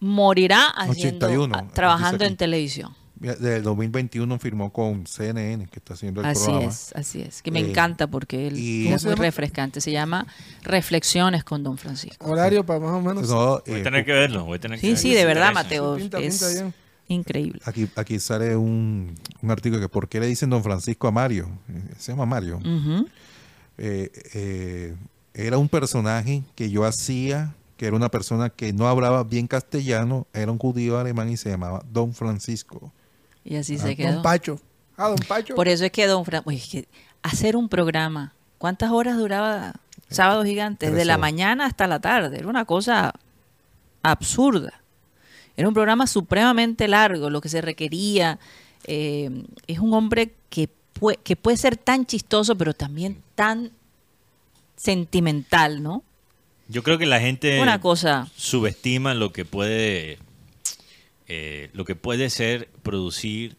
morirá 0.00 0.66
haciendo, 0.68 1.26
81, 1.26 1.56
a- 1.56 1.68
trabajando 1.72 2.24
en 2.26 2.36
televisión. 2.36 2.94
Del 3.14 3.62
2021 3.62 4.38
firmó 4.38 4.72
con 4.72 5.06
CNN, 5.06 5.66
que 5.68 5.78
está 5.78 5.92
haciendo 5.94 6.20
el 6.22 6.26
Así 6.26 6.44
programa. 6.44 6.70
es, 6.70 6.92
así 6.94 7.20
es. 7.22 7.42
Que 7.42 7.50
me 7.50 7.60
Eh, 7.60 7.68
encanta 7.70 8.06
porque 8.06 8.46
él 8.48 8.58
y- 8.58 8.80
es 8.82 8.86
¿Cómo 8.88 8.98
se 8.98 9.06
muy 9.08 9.14
refrescante. 9.16 9.80
Se 9.82 9.90
llama 9.92 10.26
Reflexiones 10.62 11.44
con 11.44 11.62
Don 11.62 11.76
Francisco. 11.78 12.26
Horario 12.30 12.64
para 12.64 12.80
más 12.80 12.92
o 12.92 13.00
menos. 13.00 13.28
No, 13.28 13.60
Voy 13.66 13.74
a 13.74 13.78
eh, 13.78 13.82
tener 13.82 14.04
que 14.06 14.12
verlo, 14.12 14.44
voy 14.46 14.56
a 14.56 14.60
tener 14.60 14.78
que 14.78 14.80
Sí, 14.80 14.86
verlo. 14.92 15.02
sí, 15.02 15.14
de 15.14 15.24
verdad. 15.26 15.52
Mateo. 15.52 15.96
Pinta, 15.96 16.18
pinta 16.18 16.46
es 16.46 16.54
bien. 16.54 16.74
Increíble. 17.14 17.60
Aquí, 17.64 17.88
aquí 17.96 18.18
sale 18.20 18.56
un, 18.56 19.14
un 19.42 19.50
artículo 19.50 19.80
que 19.80 19.88
¿por 19.88 20.08
qué 20.08 20.20
le 20.20 20.26
dicen 20.26 20.50
Don 20.50 20.62
Francisco 20.62 21.08
a 21.08 21.10
Mario? 21.10 21.48
Eh, 21.68 21.82
Se 21.98 22.12
llama 22.12 22.26
Mario. 22.26 22.60
Eh, 23.78 24.10
eh, 24.34 24.94
era 25.34 25.58
un 25.58 25.68
personaje 25.68 26.42
que 26.54 26.70
yo 26.70 26.84
hacía, 26.84 27.54
que 27.76 27.86
era 27.86 27.96
una 27.96 28.10
persona 28.10 28.50
que 28.50 28.72
no 28.72 28.88
hablaba 28.88 29.24
bien 29.24 29.46
castellano, 29.46 30.26
era 30.32 30.52
un 30.52 30.58
judío 30.58 30.98
alemán 30.98 31.30
y 31.30 31.36
se 31.36 31.48
llamaba 31.50 31.82
Don 31.90 32.12
Francisco. 32.12 32.92
Y 33.44 33.56
así 33.56 33.76
Ah, 33.76 33.82
se 33.82 33.96
quedó. 33.96 34.12
Don 34.14 34.22
Pacho. 34.22 34.60
Ah, 34.96 35.08
Don 35.08 35.18
Pacho. 35.26 35.54
Por 35.54 35.68
eso 35.68 35.84
es 35.84 35.92
que 35.92 36.06
Don 36.06 36.24
Francisco, 36.24 36.88
hacer 37.22 37.56
un 37.56 37.68
programa, 37.70 38.34
¿cuántas 38.58 38.90
horas 38.90 39.16
duraba 39.16 39.74
Sábado 40.10 40.44
Gigante? 40.44 40.86
tres 40.86 40.96
De 40.98 41.04
la 41.06 41.16
mañana 41.16 41.64
hasta 41.66 41.86
la 41.86 42.00
tarde. 42.00 42.38
Era 42.38 42.48
una 42.48 42.64
cosa 42.66 43.14
absurda. 44.02 44.79
Era 45.60 45.68
un 45.68 45.74
programa 45.74 46.06
supremamente 46.06 46.88
largo, 46.88 47.28
lo 47.30 47.40
que 47.40 47.48
se 47.50 47.60
requería. 47.60 48.38
eh, 48.86 49.30
es 49.66 49.78
un 49.78 49.92
hombre 49.94 50.32
que 50.48 50.68
puede, 50.94 51.18
que 51.18 51.36
puede 51.36 51.56
ser 51.58 51.76
tan 51.76 52.06
chistoso, 52.06 52.56
pero 52.56 52.72
también 52.74 53.22
tan 53.34 53.70
sentimental, 54.76 55.82
¿no? 55.82 56.02
Yo 56.68 56.82
creo 56.82 56.98
que 56.98 57.06
la 57.06 57.20
gente 57.20 57.60
Una 57.60 57.80
cosa. 57.80 58.28
subestima 58.36 59.12
lo 59.14 59.32
que 59.32 59.44
puede 59.44 60.18
eh, 61.28 61.68
lo 61.74 61.84
que 61.84 61.94
puede 61.96 62.30
ser 62.30 62.68
producir 62.82 63.56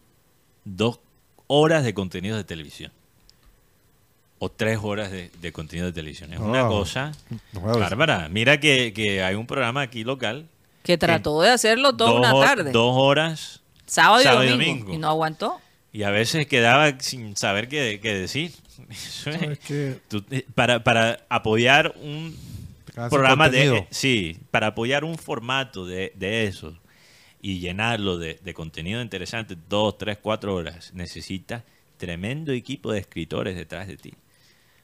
dos 0.64 0.98
horas 1.46 1.84
de 1.84 1.94
contenido 1.94 2.36
de 2.36 2.44
televisión 2.44 2.90
o 4.38 4.48
tres 4.50 4.78
horas 4.82 5.10
de, 5.12 5.30
de 5.40 5.52
contenido 5.52 5.86
de 5.86 5.92
televisión. 5.92 6.32
Es 6.32 6.40
una 6.40 6.62
Ah, 6.62 6.68
cosa 6.68 7.12
bárbara. 7.52 8.28
Mira 8.28 8.58
que, 8.58 8.92
que 8.92 9.22
hay 9.22 9.36
un 9.36 9.46
programa 9.46 9.82
aquí 9.82 10.02
local. 10.04 10.48
Que 10.82 10.98
trató 10.98 11.40
de 11.42 11.50
hacerlo 11.50 11.94
toda 11.96 12.10
dos 12.10 12.18
una 12.20 12.32
hor- 12.34 12.44
tarde. 12.46 12.72
Dos 12.72 12.94
horas 12.96 13.60
sábado, 13.86 14.20
y, 14.20 14.24
sábado 14.24 14.44
y 14.44 14.48
domingo, 14.50 14.72
domingo. 14.74 14.94
Y 14.94 14.98
no 14.98 15.08
aguantó. 15.08 15.60
y 15.92 16.02
a 16.04 16.10
veces 16.10 16.46
quedaba 16.46 16.98
sin 17.00 17.36
saber 17.36 17.68
qué, 17.68 18.00
qué 18.02 18.14
decir. 18.14 18.52
Eso 18.90 19.30
es- 19.30 19.42
Es 19.42 19.58
que 19.60 19.98
tú- 20.08 20.24
eh, 20.30 20.44
para, 20.54 20.82
para 20.82 21.20
apoyar 21.28 21.94
un 22.02 22.36
programa 23.10 23.48
de 23.48 23.64
contenido. 23.66 23.86
sí 23.90 24.36
para 24.50 24.66
apoyar 24.68 25.04
un 25.04 25.16
formato 25.16 25.86
de, 25.86 26.12
de 26.14 26.44
eso 26.44 26.76
y 27.40 27.58
llenarlo 27.58 28.18
de, 28.18 28.38
de 28.42 28.52
contenido 28.54 29.00
interesante 29.00 29.56
dos 29.68 29.96
tres 29.96 30.18
cuatro 30.20 30.54
horas 30.54 30.92
necesitas 30.92 31.62
tremendo 31.96 32.52
equipo 32.52 32.92
de 32.92 32.98
escritores 33.00 33.56
detrás 33.56 33.88
de 33.88 33.96
ti 33.96 34.12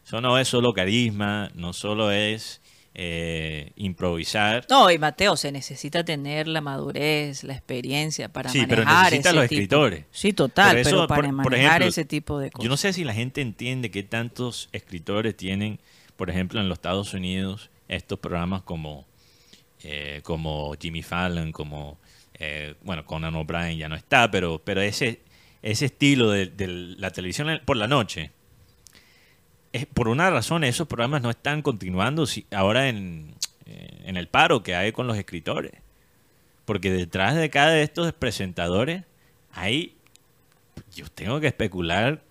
eso 0.07 0.23
no 0.23 0.39
es 0.39 0.49
solo 0.49 0.73
carisma 0.73 1.51
no 1.55 1.75
solo 1.75 2.11
es 2.11 2.63
eh, 3.01 3.71
improvisar 3.77 4.67
No, 4.69 4.91
y 4.91 4.99
Mateo, 4.99 5.37
se 5.37 5.53
necesita 5.53 6.05
tener 6.05 6.49
la 6.49 6.61
madurez, 6.61 7.45
la 7.45 7.53
experiencia 7.55 8.29
para 8.33 8.51
Sí, 8.51 8.65
pero 8.69 8.83
manejar 8.83 9.05
necesita 9.13 9.29
ese 9.31 9.37
los 9.37 9.49
tipo- 9.49 9.55
escritores. 9.55 10.05
Sí, 10.11 10.33
total, 10.33 10.71
Por 10.71 10.79
eso, 10.79 10.91
pero 10.91 11.07
para 11.07 11.23
por- 11.29 11.43
por 11.45 11.53
manejar 11.53 11.71
ejemplo, 11.83 11.89
ese 11.91 12.05
tipo 12.05 12.41
de 12.41 12.51
cosas. 12.51 12.65
Yo 12.65 12.69
no 12.71 12.77
sé 12.77 12.93
si 12.93 13.05
la 13.05 13.15
gente 13.15 13.41
entiende 13.41 13.93
que 13.93 14.03
tantos 14.03 14.69
escritores 14.73 15.37
tienen, 15.37 15.79
por 16.17 16.29
ejemplo, 16.29 16.61
en 16.61 16.69
los 16.69 16.79
Estados 16.79 17.15
Unidos, 17.15 17.71
estos 17.87 18.19
programas 18.19 18.63
como, 18.63 19.07
eh, 19.85 20.21
como 20.25 20.75
Jimmy 20.81 21.05
Fallon, 21.05 21.53
como, 21.53 21.99
eh, 22.35 22.75
bueno, 22.83 23.05
Conan 23.07 23.37
O'Brien 23.37 23.79
ya 23.79 23.89
no 23.89 23.95
está, 23.95 24.29
pero, 24.29 24.61
pero 24.65 24.81
ese, 24.81 25.21
ese 25.63 25.85
estilo 25.87 26.31
de, 26.33 26.47
de 26.47 26.67
la 26.67 27.13
televisión 27.13 27.61
por 27.65 27.77
la 27.77 27.87
noche, 27.87 28.33
por 29.95 30.09
una 30.09 30.31
razón 30.31 30.65
esos 30.65 30.89
programas 30.89 31.23
no 31.23 31.31
están 31.31 31.63
continuando 31.63 32.27
si- 32.27 32.47
ahora 32.51 32.89
en, 32.89 33.35
eh, 33.67 34.03
en 34.07 34.17
el 34.17 34.29
paro 34.29 34.63
que 34.63 34.75
hay 34.75 34.93
con 34.93 35.07
los 35.07 35.17
escritores. 35.17 35.73
Porque 36.65 36.91
detrás 36.91 37.35
de 37.37 37.49
cada 37.51 37.71
de 37.71 37.83
estos 37.83 38.13
presentadores 38.13 39.05
hay 39.53 39.95
yo 40.95 41.07
tengo 41.11 41.41
que 41.41 41.47
especular 41.49 42.23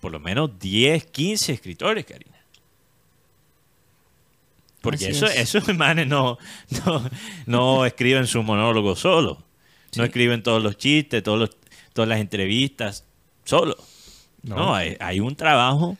por 0.00 0.12
lo 0.12 0.20
menos 0.20 0.58
10, 0.58 1.04
15 1.06 1.52
escritores, 1.52 2.04
Karina. 2.04 2.36
Porque 4.80 5.06
Así 5.06 5.16
eso, 5.16 5.26
es. 5.26 5.36
esos 5.54 5.68
manes 5.76 6.06
no, 6.06 6.38
no, 6.86 7.10
no 7.46 7.84
escriben 7.84 8.26
su 8.26 8.42
monólogo 8.42 8.94
solo. 8.96 9.42
No 9.96 10.04
escriben 10.04 10.42
todos 10.42 10.62
los 10.62 10.76
chistes, 10.76 11.22
todos 11.22 11.38
los, 11.38 11.50
todas 11.92 12.08
las 12.08 12.20
entrevistas 12.20 13.04
solo. 13.44 13.76
No, 14.42 14.56
No. 14.56 14.74
hay, 14.74 14.96
hay 15.00 15.18
un 15.20 15.34
trabajo 15.34 15.96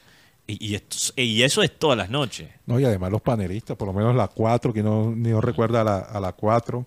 y, 0.48 0.70
y 0.70 0.74
esto- 0.74 1.12
y 1.14 1.42
eso 1.44 1.62
es 1.62 1.78
todas 1.78 1.96
las 1.96 2.10
noches. 2.10 2.48
No, 2.66 2.80
y 2.80 2.84
además 2.84 3.12
los 3.12 3.22
panelistas, 3.22 3.76
por 3.76 3.86
lo 3.86 3.94
menos 3.94 4.16
la 4.16 4.26
4, 4.26 4.72
que 4.72 4.82
no, 4.82 5.12
ni 5.14 5.28
no 5.30 5.40
recuerda 5.40 5.82
a 5.82 5.84
la, 5.84 5.98
a 5.98 6.18
la 6.18 6.32
4, 6.32 6.84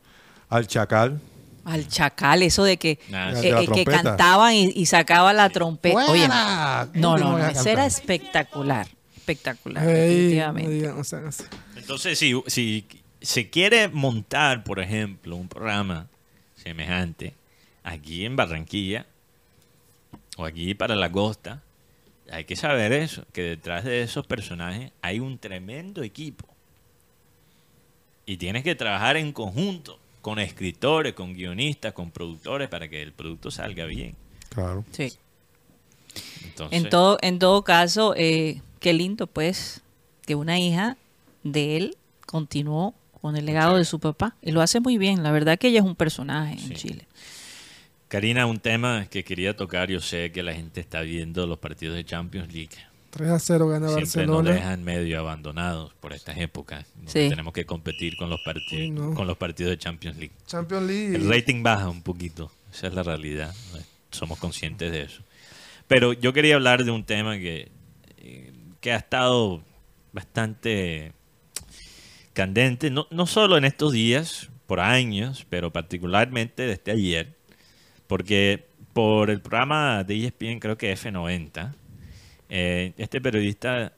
al 0.50 0.68
Chacal. 0.68 1.22
Al 1.64 1.88
chacal, 1.88 2.42
eso 2.42 2.64
de 2.64 2.78
que, 2.78 2.98
Ah, 3.14 3.34
eh. 3.36 3.40
De 3.40 3.50
eh, 3.64 3.68
que 3.72 3.86
cantaban 3.86 4.56
y, 4.56 4.72
y 4.76 4.88
sacaba 4.88 5.32
la 5.32 5.48
trompeta. 5.52 6.10
Oye, 6.12 6.28
no, 6.28 6.90
¿Cómo 6.92 7.18
no, 7.20 7.38
no 7.38 7.48
eso 7.48 7.70
era 7.70 7.86
espectacular. 7.86 8.88
Espectacular, 9.16 9.88
Ey, 9.88 10.32
definitivamente. 10.34 10.92
Entonces, 11.78 12.18
si, 12.18 12.34
si 12.48 12.88
se 13.22 13.52
quiere 13.52 13.88
montar, 13.90 14.64
por 14.64 14.80
ejemplo, 14.80 15.36
un 15.36 15.48
programa 15.48 16.08
semejante 16.56 17.36
aquí 17.84 18.26
en 18.26 18.36
Barranquilla 18.36 19.06
o 20.38 20.46
aquí 20.46 20.74
para 20.74 20.96
la 20.96 21.12
costa, 21.12 21.62
hay 22.30 22.46
que 22.46 22.56
saber 22.56 22.92
eso, 22.94 23.26
que 23.34 23.42
detrás 23.44 23.84
de 23.84 24.02
esos 24.04 24.26
personajes 24.28 24.92
hay 25.02 25.20
un 25.20 25.38
tremendo 25.38 26.04
equipo. 26.04 26.48
Y 28.26 28.38
tienes 28.38 28.64
que 28.64 28.76
trabajar 28.76 29.18
en 29.18 29.32
conjunto 29.34 30.00
con 30.22 30.40
escritores, 30.40 31.14
con 31.14 31.34
guionistas, 31.34 31.94
con 31.94 32.12
productores 32.12 32.70
para 32.70 32.88
que 32.88 33.02
el 33.02 33.12
producto 33.12 33.50
salga 33.52 33.86
bien. 33.86 34.16
Claro. 34.50 34.86
Sí. 34.92 35.14
Entonces, 36.46 36.84
En 36.84 36.90
todo, 36.90 37.18
en 37.22 37.40
todo 37.40 37.64
caso, 37.64 38.14
eh, 38.16 38.62
qué 38.80 38.94
lindo, 38.94 39.28
pues, 39.28 39.82
que 40.26 40.36
una 40.36 40.60
hija 40.60 40.98
de 41.44 41.78
él 41.78 41.98
continuó 42.26 42.94
con 43.22 43.36
el 43.38 43.46
legado 43.46 43.78
de 43.78 43.86
su 43.86 44.00
papá. 44.00 44.36
Y 44.42 44.52
lo 44.52 44.62
hace 44.62 44.80
muy 44.80 44.98
bien. 44.98 45.24
La 45.24 45.32
verdad 45.32 45.58
que 45.58 45.68
ella 45.70 45.80
es 45.80 45.86
un 45.86 45.96
personaje 45.96 46.58
Sí. 46.60 46.66
en 46.68 46.74
Chile. 46.74 47.08
Karina, 48.12 48.46
un 48.46 48.60
tema 48.60 49.06
que 49.10 49.24
quería 49.24 49.56
tocar, 49.56 49.90
yo 49.90 50.02
sé 50.02 50.34
que 50.34 50.44
la 50.44 50.54
gente 50.54 50.82
está 50.82 51.00
viendo 51.00 51.48
los 51.48 51.60
partidos 51.60 51.96
de 51.96 52.04
Champions 52.04 52.54
League. 52.54 52.76
3 53.12 53.30
a 53.30 53.40
0 53.40 53.68
gana 53.70 53.88
Siempre 53.88 54.26
nos 54.26 54.36
Barcelona. 54.36 54.52
dejan 54.52 54.84
medio 54.84 55.18
abandonados 55.18 55.94
por 56.02 56.12
estas 56.12 56.38
épocas. 56.38 56.86
Sí. 57.06 57.30
Tenemos 57.30 57.54
que 57.54 57.66
competir 57.66 58.18
con 58.18 58.30
los, 58.30 58.42
parti- 58.46 58.82
Uy, 58.82 58.90
no. 58.92 59.14
con 59.14 59.28
los 59.28 59.38
partidos 59.38 59.70
de 59.70 59.78
Champions 59.78 60.18
League. 60.18 60.34
Champions 60.46 60.84
League. 60.88 61.16
El 61.16 61.30
rating 61.30 61.64
baja 61.64 61.88
un 61.88 62.02
poquito. 62.04 62.52
Esa 62.74 62.88
es 62.88 62.94
la 62.94 63.04
realidad. 63.04 63.56
Somos 64.12 64.38
conscientes 64.40 64.92
de 64.92 65.04
eso. 65.04 65.22
Pero 65.88 66.12
yo 66.12 66.34
quería 66.34 66.56
hablar 66.56 66.84
de 66.84 66.92
un 66.92 67.06
tema 67.06 67.38
que, 67.38 67.72
que 68.82 68.92
ha 68.92 68.98
estado 68.98 69.64
bastante 70.12 71.14
candente, 72.34 72.90
no, 72.92 73.08
no 73.10 73.26
solo 73.26 73.58
en 73.58 73.64
estos 73.64 73.94
días, 73.94 74.50
por 74.68 74.82
años, 74.82 75.46
pero 75.50 75.72
particularmente 75.72 76.64
desde 76.64 76.92
ayer, 76.92 77.36
porque 78.12 78.66
por 78.92 79.30
el 79.30 79.40
programa 79.40 80.04
de 80.04 80.26
ESPN, 80.26 80.60
creo 80.60 80.78
que 80.78 80.92
F90, 80.92 81.74
eh, 82.50 82.92
este 82.98 83.22
periodista 83.22 83.94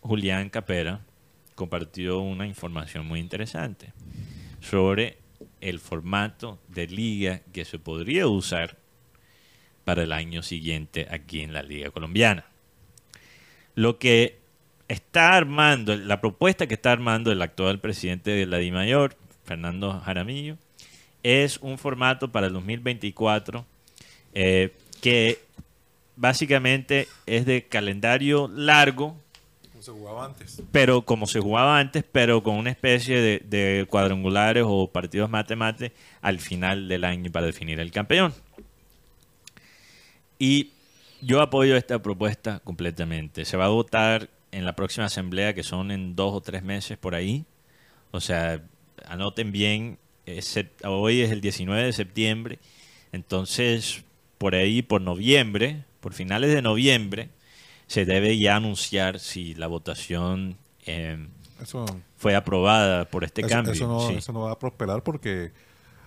Julián 0.00 0.48
Capera 0.48 1.02
compartió 1.54 2.20
una 2.20 2.46
información 2.46 3.04
muy 3.04 3.20
interesante 3.20 3.92
sobre 4.62 5.18
el 5.60 5.80
formato 5.80 6.60
de 6.68 6.86
liga 6.86 7.42
que 7.52 7.66
se 7.66 7.78
podría 7.78 8.26
usar 8.26 8.78
para 9.84 10.04
el 10.04 10.12
año 10.12 10.42
siguiente 10.42 11.06
aquí 11.10 11.42
en 11.42 11.52
la 11.52 11.62
Liga 11.62 11.90
Colombiana. 11.90 12.46
Lo 13.74 13.98
que 13.98 14.38
está 14.88 15.36
armando, 15.36 15.94
la 15.94 16.22
propuesta 16.22 16.66
que 16.66 16.74
está 16.74 16.90
armando 16.90 17.30
el 17.30 17.42
actual 17.42 17.80
presidente 17.80 18.30
de 18.30 18.46
la 18.46 18.56
DIMAYOR, 18.56 19.14
Fernando 19.44 20.00
Jaramillo, 20.00 20.56
es 21.22 21.58
un 21.58 21.78
formato 21.78 22.30
para 22.32 22.46
el 22.48 22.52
2024 22.52 23.64
eh, 24.34 24.72
que 25.00 25.40
básicamente 26.16 27.08
es 27.26 27.46
de 27.46 27.64
calendario 27.64 28.48
largo, 28.54 29.16
Como 29.72 29.82
se 29.82 29.90
jugaba 29.92 30.24
antes. 30.26 30.62
pero 30.70 31.02
como 31.02 31.26
se 31.26 31.40
jugaba 31.40 31.78
antes, 31.78 32.04
pero 32.10 32.42
con 32.42 32.56
una 32.56 32.70
especie 32.70 33.20
de, 33.20 33.42
de 33.44 33.86
cuadrangulares 33.88 34.64
o 34.66 34.88
partidos 34.88 35.30
mate-mate 35.30 35.92
al 36.20 36.38
final 36.38 36.88
del 36.88 37.04
año 37.04 37.30
para 37.32 37.46
definir 37.46 37.80
el 37.80 37.90
campeón. 37.90 38.32
Y 40.38 40.70
yo 41.20 41.40
apoyo 41.40 41.76
esta 41.76 42.00
propuesta 42.00 42.60
completamente. 42.60 43.44
Se 43.44 43.56
va 43.56 43.66
a 43.66 43.68
votar 43.68 44.28
en 44.50 44.64
la 44.64 44.74
próxima 44.74 45.06
asamblea, 45.06 45.54
que 45.54 45.62
son 45.62 45.90
en 45.90 46.16
dos 46.16 46.34
o 46.34 46.40
tres 46.40 46.62
meses 46.62 46.98
por 46.98 47.14
ahí. 47.14 47.44
O 48.10 48.20
sea, 48.20 48.60
anoten 49.06 49.52
bien, 49.52 49.98
es 50.26 50.58
hoy 50.84 51.22
es 51.22 51.30
el 51.30 51.40
19 51.40 51.84
de 51.84 51.92
septiembre, 51.92 52.58
entonces 53.12 54.04
por 54.38 54.54
ahí, 54.54 54.82
por 54.82 55.00
noviembre, 55.00 55.84
por 56.00 56.12
finales 56.14 56.52
de 56.52 56.62
noviembre, 56.62 57.28
se 57.86 58.04
debe 58.04 58.38
ya 58.38 58.56
anunciar 58.56 59.20
si 59.20 59.54
la 59.54 59.66
votación 59.68 60.56
eh, 60.86 61.28
Eso, 61.62 61.84
fue 62.16 62.34
aprobada 62.34 63.04
por 63.04 63.22
este 63.24 63.42
eso, 63.42 63.50
cambio. 63.50 63.72
eso 63.72 63.86
no, 63.86 64.08
Sí. 64.08 64.14
eso 64.14 64.32
no 64.32 64.40
va 64.40 64.52
a 64.52 64.58
prosperar 64.58 65.02
porque 65.02 65.52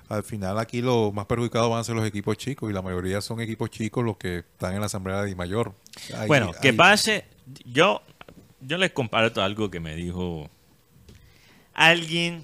al 0.10 0.24
final 0.24 0.60
aquí 0.60 0.82
los 0.82 1.14
más 1.14 1.26
perjudicados 1.28 1.70
van 1.70 1.80
a 1.80 1.84
ser 1.84 1.96
los 1.96 2.06
equipos 2.06 2.38
chicos 2.38 2.70
y 2.70 2.74
la 2.74 2.82
mayoría 2.82 3.22
son 3.22 3.40
equipos 3.40 3.70
chicos 3.70 4.04
los 4.04 4.18
que 4.18 4.40
están 4.40 4.74
en 4.74 4.80
la 4.82 4.88
asamblea 4.88 5.22
de 5.24 5.36
mayor. 5.36 5.74
Bueno, 6.28 6.52
que 6.62 6.74
pase, 6.74 7.26
yo, 7.66 8.02
yo 8.62 8.78
les 8.78 8.92
comparto 8.92 9.42
algo 9.42 9.72
que 9.72 9.80
me 9.80 9.96
dijo 9.96 10.50
alguien 11.74 12.44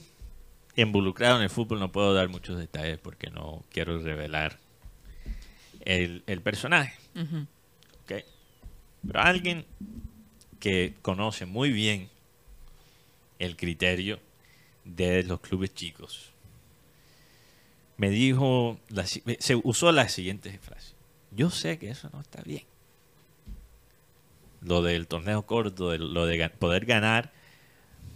involucrado 0.75 1.37
en 1.37 1.43
el 1.43 1.49
fútbol, 1.49 1.79
no 1.79 1.91
puedo 1.91 2.13
dar 2.13 2.29
muchos 2.29 2.57
detalles 2.57 2.97
porque 2.99 3.29
no 3.29 3.63
quiero 3.71 3.97
revelar 3.99 4.57
el, 5.81 6.23
el 6.27 6.41
personaje. 6.41 6.93
¿ok? 8.03 8.23
Pero 9.07 9.19
alguien 9.19 9.65
que 10.59 10.93
conoce 11.01 11.45
muy 11.45 11.71
bien 11.71 12.09
el 13.39 13.57
criterio 13.57 14.19
de 14.85 15.23
los 15.23 15.39
clubes 15.41 15.73
chicos 15.73 16.29
me 17.97 18.09
dijo, 18.09 18.79
la 18.89 19.05
se 19.05 19.55
usó 19.63 19.91
la 19.91 20.09
siguiente 20.09 20.57
frase. 20.59 20.93
Yo 21.31 21.49
sé 21.51 21.77
que 21.77 21.89
eso 21.91 22.09
no 22.11 22.21
está 22.21 22.41
bien. 22.41 22.63
Lo 24.61 24.81
del 24.81 25.07
torneo 25.07 25.43
corto, 25.45 25.91
de- 25.91 25.99
lo 25.99 26.25
de 26.25 26.49
poder 26.49 26.85
ganar 26.85 27.31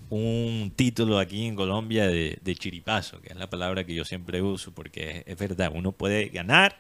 un 0.10 0.72
título 0.76 1.20
aquí 1.20 1.46
en 1.46 1.56
Colombia 1.56 2.08
de, 2.08 2.38
de 2.42 2.56
chiripazo, 2.56 3.20
que 3.22 3.30
es 3.30 3.36
la 3.36 3.50
palabra 3.50 3.84
que 3.84 3.96
yo 3.96 4.06
siempre 4.06 4.42
uso, 4.42 4.72
porque 4.72 5.18
es, 5.20 5.24
es 5.28 5.38
verdad, 5.38 5.72
uno 5.74 5.92
puede 5.92 6.30
ganar 6.30 6.78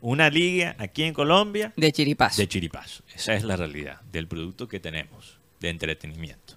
una 0.00 0.28
liga 0.30 0.76
aquí 0.78 1.02
en 1.04 1.14
Colombia 1.14 1.72
De 1.76 1.90
chiripazo. 1.90 2.40
de 2.40 2.48
chiripazo. 2.48 3.02
Esa 3.14 3.34
es 3.34 3.42
la 3.44 3.56
realidad 3.56 4.00
del 4.12 4.28
producto 4.28 4.68
que 4.68 4.78
tenemos 4.80 5.38
de 5.60 5.70
entretenimiento. 5.70 6.54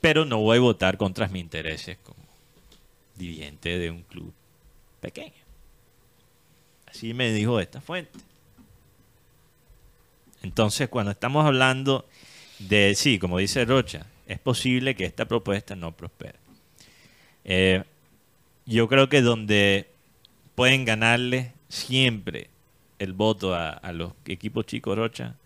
Pero 0.00 0.24
no 0.24 0.38
voy 0.38 0.58
a 0.58 0.60
votar 0.60 0.96
contra 0.96 1.28
mis 1.28 1.42
intereses 1.42 1.98
como 2.02 2.24
dirigente 3.16 3.78
de 3.78 3.90
un 3.90 4.02
club 4.02 4.32
pequeño. 5.00 5.32
Así 6.86 7.12
me 7.12 7.32
dijo 7.32 7.60
esta 7.60 7.80
fuente. 7.80 8.18
Entonces, 10.42 10.88
cuando 10.88 11.10
estamos 11.12 11.44
hablando 11.44 12.06
de, 12.58 12.94
sí, 12.94 13.18
como 13.18 13.38
dice 13.38 13.64
Rocha, 13.64 14.06
es 14.26 14.38
posible 14.38 14.94
que 14.94 15.04
esta 15.04 15.26
propuesta 15.26 15.76
no 15.76 15.92
prospere. 15.92 16.38
Eh, 17.44 17.84
yo 18.64 18.88
creo 18.88 19.08
que 19.08 19.22
donde 19.22 19.88
pueden 20.54 20.84
ganarle 20.84 21.52
siempre 21.68 22.50
el 22.98 23.12
voto 23.12 23.54
a, 23.54 23.70
a 23.70 23.92
los 23.92 24.12
equipos 24.24 24.66
chicos 24.66 24.96
Rocha 24.96 25.36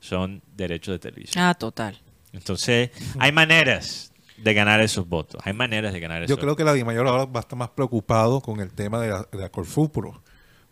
son 0.00 0.42
derechos 0.56 0.94
de 0.94 0.98
televisión. 0.98 1.44
Ah, 1.44 1.54
total. 1.54 1.98
Entonces, 2.32 2.90
hay 3.18 3.32
maneras 3.32 4.12
de 4.36 4.54
ganar 4.54 4.80
esos 4.80 5.08
votos. 5.08 5.40
Hay 5.44 5.52
maneras 5.52 5.92
de 5.92 6.00
ganar 6.00 6.22
esos 6.22 6.36
Yo 6.36 6.40
creo 6.40 6.56
que 6.56 6.64
la 6.64 6.72
Dimayor 6.72 7.06
ahora 7.06 7.26
va 7.26 7.40
a 7.40 7.42
estar 7.42 7.58
más 7.58 7.70
preocupado 7.70 8.40
con 8.40 8.60
el 8.60 8.70
tema 8.72 9.00
de 9.00 9.08
la, 9.08 9.28
de 9.30 9.38
la 9.38 9.50
Corfúpro, 9.50 10.22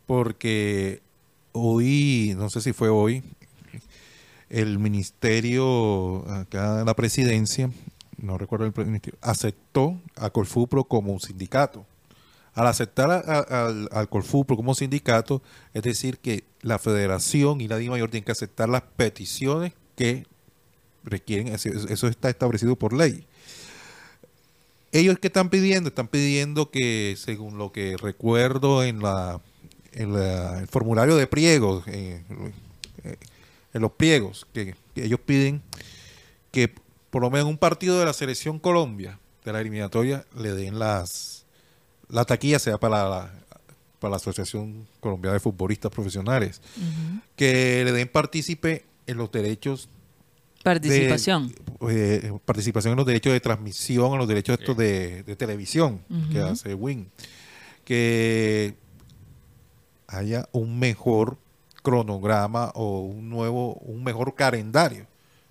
porque 0.07 1.03
hoy, 1.53 2.35
no 2.37 2.49
sé 2.49 2.61
si 2.61 2.73
fue 2.73 2.89
hoy, 2.89 3.23
el 4.51 4.79
ministerio, 4.79 6.29
acá 6.29 6.85
la 6.85 6.95
presidencia, 6.95 7.71
no 8.19 8.37
recuerdo 8.37 8.67
el 8.67 8.87
ministerio, 8.87 9.19
aceptó 9.23 9.99
a 10.17 10.31
Corfupro 10.31 10.85
como 10.85 11.13
un 11.13 11.21
sindicato. 11.21 11.87
Al 12.53 12.67
aceptar 12.67 13.11
a- 13.11 13.21
a- 13.21 13.67
al, 13.67 13.89
al 13.93 14.09
Corfupro 14.09 14.57
como 14.57 14.75
sindicato, 14.75 15.41
es 15.73 15.83
decir, 15.83 16.19
que 16.19 16.45
la 16.63 16.79
federación 16.79 17.61
y 17.61 17.69
la 17.69 17.79
DIMAYOR 17.79 18.11
tienen 18.11 18.25
que 18.25 18.33
aceptar 18.33 18.69
las 18.69 18.83
peticiones 18.83 19.73
que 19.97 20.27
requieren, 21.05 21.49
eso 21.55 22.09
está 22.09 22.29
establecido 22.29 22.77
por 22.77 22.93
ley. 22.93 23.25
Ellos 24.93 25.19
que 25.21 25.29
están 25.29 25.49
pidiendo, 25.51 25.89
están 25.91 26.09
pidiendo 26.09 26.71
que, 26.71 27.15
según 27.17 27.57
lo 27.59 27.71
que 27.71 27.97
recuerdo 27.97 28.83
en 28.83 29.01
la 29.01 29.41
en 29.93 30.15
el 30.15 30.69
formulario 30.69 31.17
de 31.17 31.27
pliegos, 31.27 31.85
eh, 31.89 32.23
eh, 33.05 33.17
en 33.73 33.83
los 33.83 33.93
pliegos, 33.93 34.47
que, 34.53 34.75
que 34.95 35.05
ellos 35.05 35.21
piden 35.21 35.63
que 36.51 36.73
por 37.11 37.23
lo 37.23 37.31
menos 37.31 37.49
un 37.49 37.59
partido 37.59 37.99
de 37.99 38.05
la 38.05 38.13
selección 38.13 38.59
Colombia, 38.59 39.19
de 39.45 39.53
la 39.53 39.61
eliminatoria, 39.61 40.25
le 40.37 40.53
den 40.53 40.79
las 40.79 41.41
la 42.09 42.25
taquilla 42.25 42.59
sea 42.59 42.79
para 42.79 43.09
la, 43.09 43.33
para 43.99 44.11
la 44.11 44.17
Asociación 44.17 44.87
Colombiana 45.01 45.35
de 45.35 45.41
Futbolistas 45.41 45.91
Profesionales, 45.91 46.61
que 47.37 47.83
le 47.85 47.93
den 47.93 48.09
partícipe 48.09 48.85
en 49.07 49.17
los 49.17 49.31
derechos 49.31 49.89
Participación. 50.63 51.55
de, 51.81 52.17
eh, 52.17 52.39
participación 52.45 52.93
en 52.93 52.99
los 52.99 53.07
derechos 53.07 53.33
de 53.33 53.41
transmisión, 53.41 54.13
en 54.13 54.19
los 54.19 54.29
derechos 54.29 54.59
estos 54.61 54.77
de, 54.77 55.23
de 55.23 55.37
televisión 55.37 56.03
que 56.31 56.41
hace 56.41 56.75
Win. 56.75 57.11
Que 57.85 58.75
haya 60.07 60.49
un 60.53 60.79
mejor 60.79 61.39
cronograma 61.83 62.71
o 62.75 63.01
un 63.01 63.29
nuevo, 63.31 63.75
un 63.75 64.03
mejor 64.05 64.35
calendario. 64.35 65.07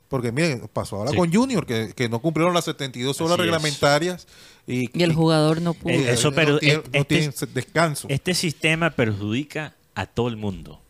Porque 0.07 0.31
miren, 0.31 0.68
pasó 0.73 0.95
ahora 0.97 1.11
Sí. 1.11 1.18
con 1.18 1.31
Junior, 1.31 1.65
que, 1.68 1.93
que 1.95 2.10
no 2.10 2.19
cumplieron 2.19 2.53
las 2.53 2.65
72 2.65 3.22
horas 3.22 3.34
Así 3.34 3.41
reglamentarias 3.43 4.27
y, 4.65 4.89
Y 4.97 5.03
el 5.03 5.14
jugador 5.14 5.61
no 5.61 5.76
pudo. 5.76 5.93
Eh, 5.93 6.11
eso, 6.11 6.31
no 6.31 6.35
pero 6.35 6.57
tienen- 6.60 6.80
es- 6.80 6.85
no 6.91 6.99
este 6.99 7.15
tienen 7.15 7.34
descanso. 7.53 8.07
Este 8.10 8.34
sistema 8.34 8.89
perjudica 8.89 9.76
a 9.93 10.07
todo 10.07 10.27
el 10.30 10.35
mundo, 10.38 10.81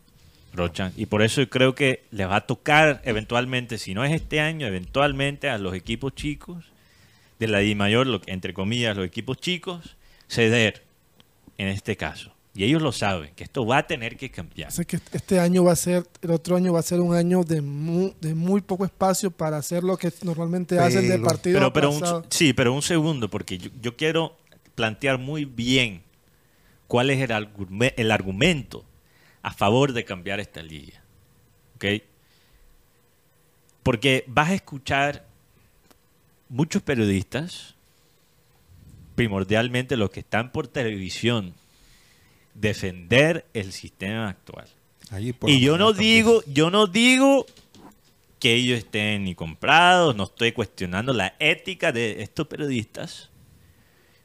Rocha. 0.54 0.92
Y 0.96 1.04
por 1.06 1.22
eso 1.22 1.46
creo 1.50 1.74
que 1.74 2.04
le 2.10 2.24
va 2.24 2.36
a 2.36 2.46
tocar 2.46 3.02
eventualmente, 3.04 3.76
si 3.76 3.92
no 3.92 4.04
es 4.04 4.12
este 4.12 4.40
año, 4.40 4.66
eventualmente 4.66 5.50
a 5.50 5.58
los 5.58 5.74
equipos 5.74 6.14
chicos 6.14 6.64
de 7.38 7.46
la 7.46 7.58
D 7.58 7.74
mayor, 7.74 8.06
lo 8.06 8.22
que- 8.22 8.32
entre 8.32 8.54
comillas, 8.54 8.96
los 8.96 9.04
equipos 9.06 9.38
chicos, 9.38 9.96
ceder 10.28 10.82
en 11.58 11.68
este 11.68 11.96
caso. 11.96 12.32
Y 12.52 12.64
ellos 12.64 12.82
lo 12.82 12.90
saben, 12.90 13.32
que 13.36 13.44
esto 13.44 13.64
va 13.64 13.78
a 13.78 13.86
tener 13.86 14.16
que 14.16 14.30
cambiar. 14.30 14.72
Sé 14.72 14.84
que 14.84 14.98
este 15.12 15.38
año 15.38 15.62
va 15.62 15.72
a 15.72 15.76
ser, 15.76 16.04
el 16.20 16.32
otro 16.32 16.56
año 16.56 16.72
va 16.72 16.80
a 16.80 16.82
ser 16.82 17.00
un 17.00 17.14
año 17.14 17.44
de 17.44 17.62
muy, 17.62 18.12
de 18.20 18.34
muy 18.34 18.60
poco 18.60 18.84
espacio 18.84 19.30
para 19.30 19.56
hacer 19.56 19.84
lo 19.84 19.96
que 19.96 20.12
normalmente 20.22 20.78
hacen 20.78 21.08
de 21.08 21.18
partido 21.20 21.58
Pero, 21.58 21.72
pero 21.72 21.90
un, 21.92 22.24
sí, 22.28 22.52
pero 22.52 22.74
un 22.74 22.82
segundo, 22.82 23.30
porque 23.30 23.56
yo, 23.56 23.70
yo 23.80 23.96
quiero 23.96 24.36
plantear 24.74 25.18
muy 25.18 25.44
bien 25.44 26.02
cuál 26.88 27.10
es 27.10 27.20
el, 27.20 27.48
el 27.96 28.10
argumento 28.10 28.84
a 29.42 29.52
favor 29.52 29.92
de 29.92 30.04
cambiar 30.04 30.40
esta 30.40 30.60
liga. 30.60 31.00
¿Ok? 31.76 32.02
Porque 33.84 34.24
vas 34.26 34.50
a 34.50 34.54
escuchar 34.54 35.24
muchos 36.48 36.82
periodistas, 36.82 37.76
primordialmente 39.14 39.96
los 39.96 40.10
que 40.10 40.20
están 40.20 40.50
por 40.50 40.66
televisión, 40.66 41.54
defender 42.60 43.46
el 43.54 43.72
sistema 43.72 44.28
actual. 44.28 44.66
Ahí 45.10 45.32
por 45.32 45.50
Y 45.50 45.60
yo 45.60 45.78
no 45.78 45.92
digo, 45.92 46.42
yo 46.46 46.70
no 46.70 46.86
digo 46.86 47.46
que 48.38 48.54
ellos 48.54 48.78
estén 48.78 49.24
ni 49.24 49.34
comprados, 49.34 50.16
no 50.16 50.24
estoy 50.24 50.52
cuestionando 50.52 51.12
la 51.12 51.34
ética 51.38 51.92
de 51.92 52.22
estos 52.22 52.46
periodistas, 52.46 53.30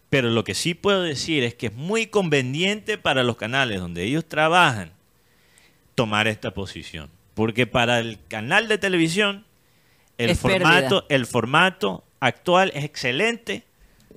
pero 0.10 0.30
lo 0.30 0.44
que 0.44 0.54
sí 0.54 0.74
puedo 0.74 1.02
decir 1.02 1.44
es 1.44 1.56
que 1.56 1.68
es 1.68 1.74
muy 1.74 2.08
conveniente 2.08 2.98
para 2.98 3.24
los 3.24 3.36
canales 3.36 3.80
donde 3.80 4.04
ellos 4.04 4.26
trabajan 4.26 4.92
tomar 5.96 6.28
esta 6.28 6.54
posición, 6.54 7.10
porque 7.34 7.68
para 7.68 8.00
el 8.00 8.20
canal 8.28 8.68
de 8.68 8.78
televisión 8.78 9.46
el 10.18 10.30
Es 10.32 10.40
formato, 10.40 11.02
pérdida. 11.02 11.06
el 11.10 11.26
formato 11.26 12.04
actual 12.20 12.72
es 12.74 12.86
excelente 12.86 13.64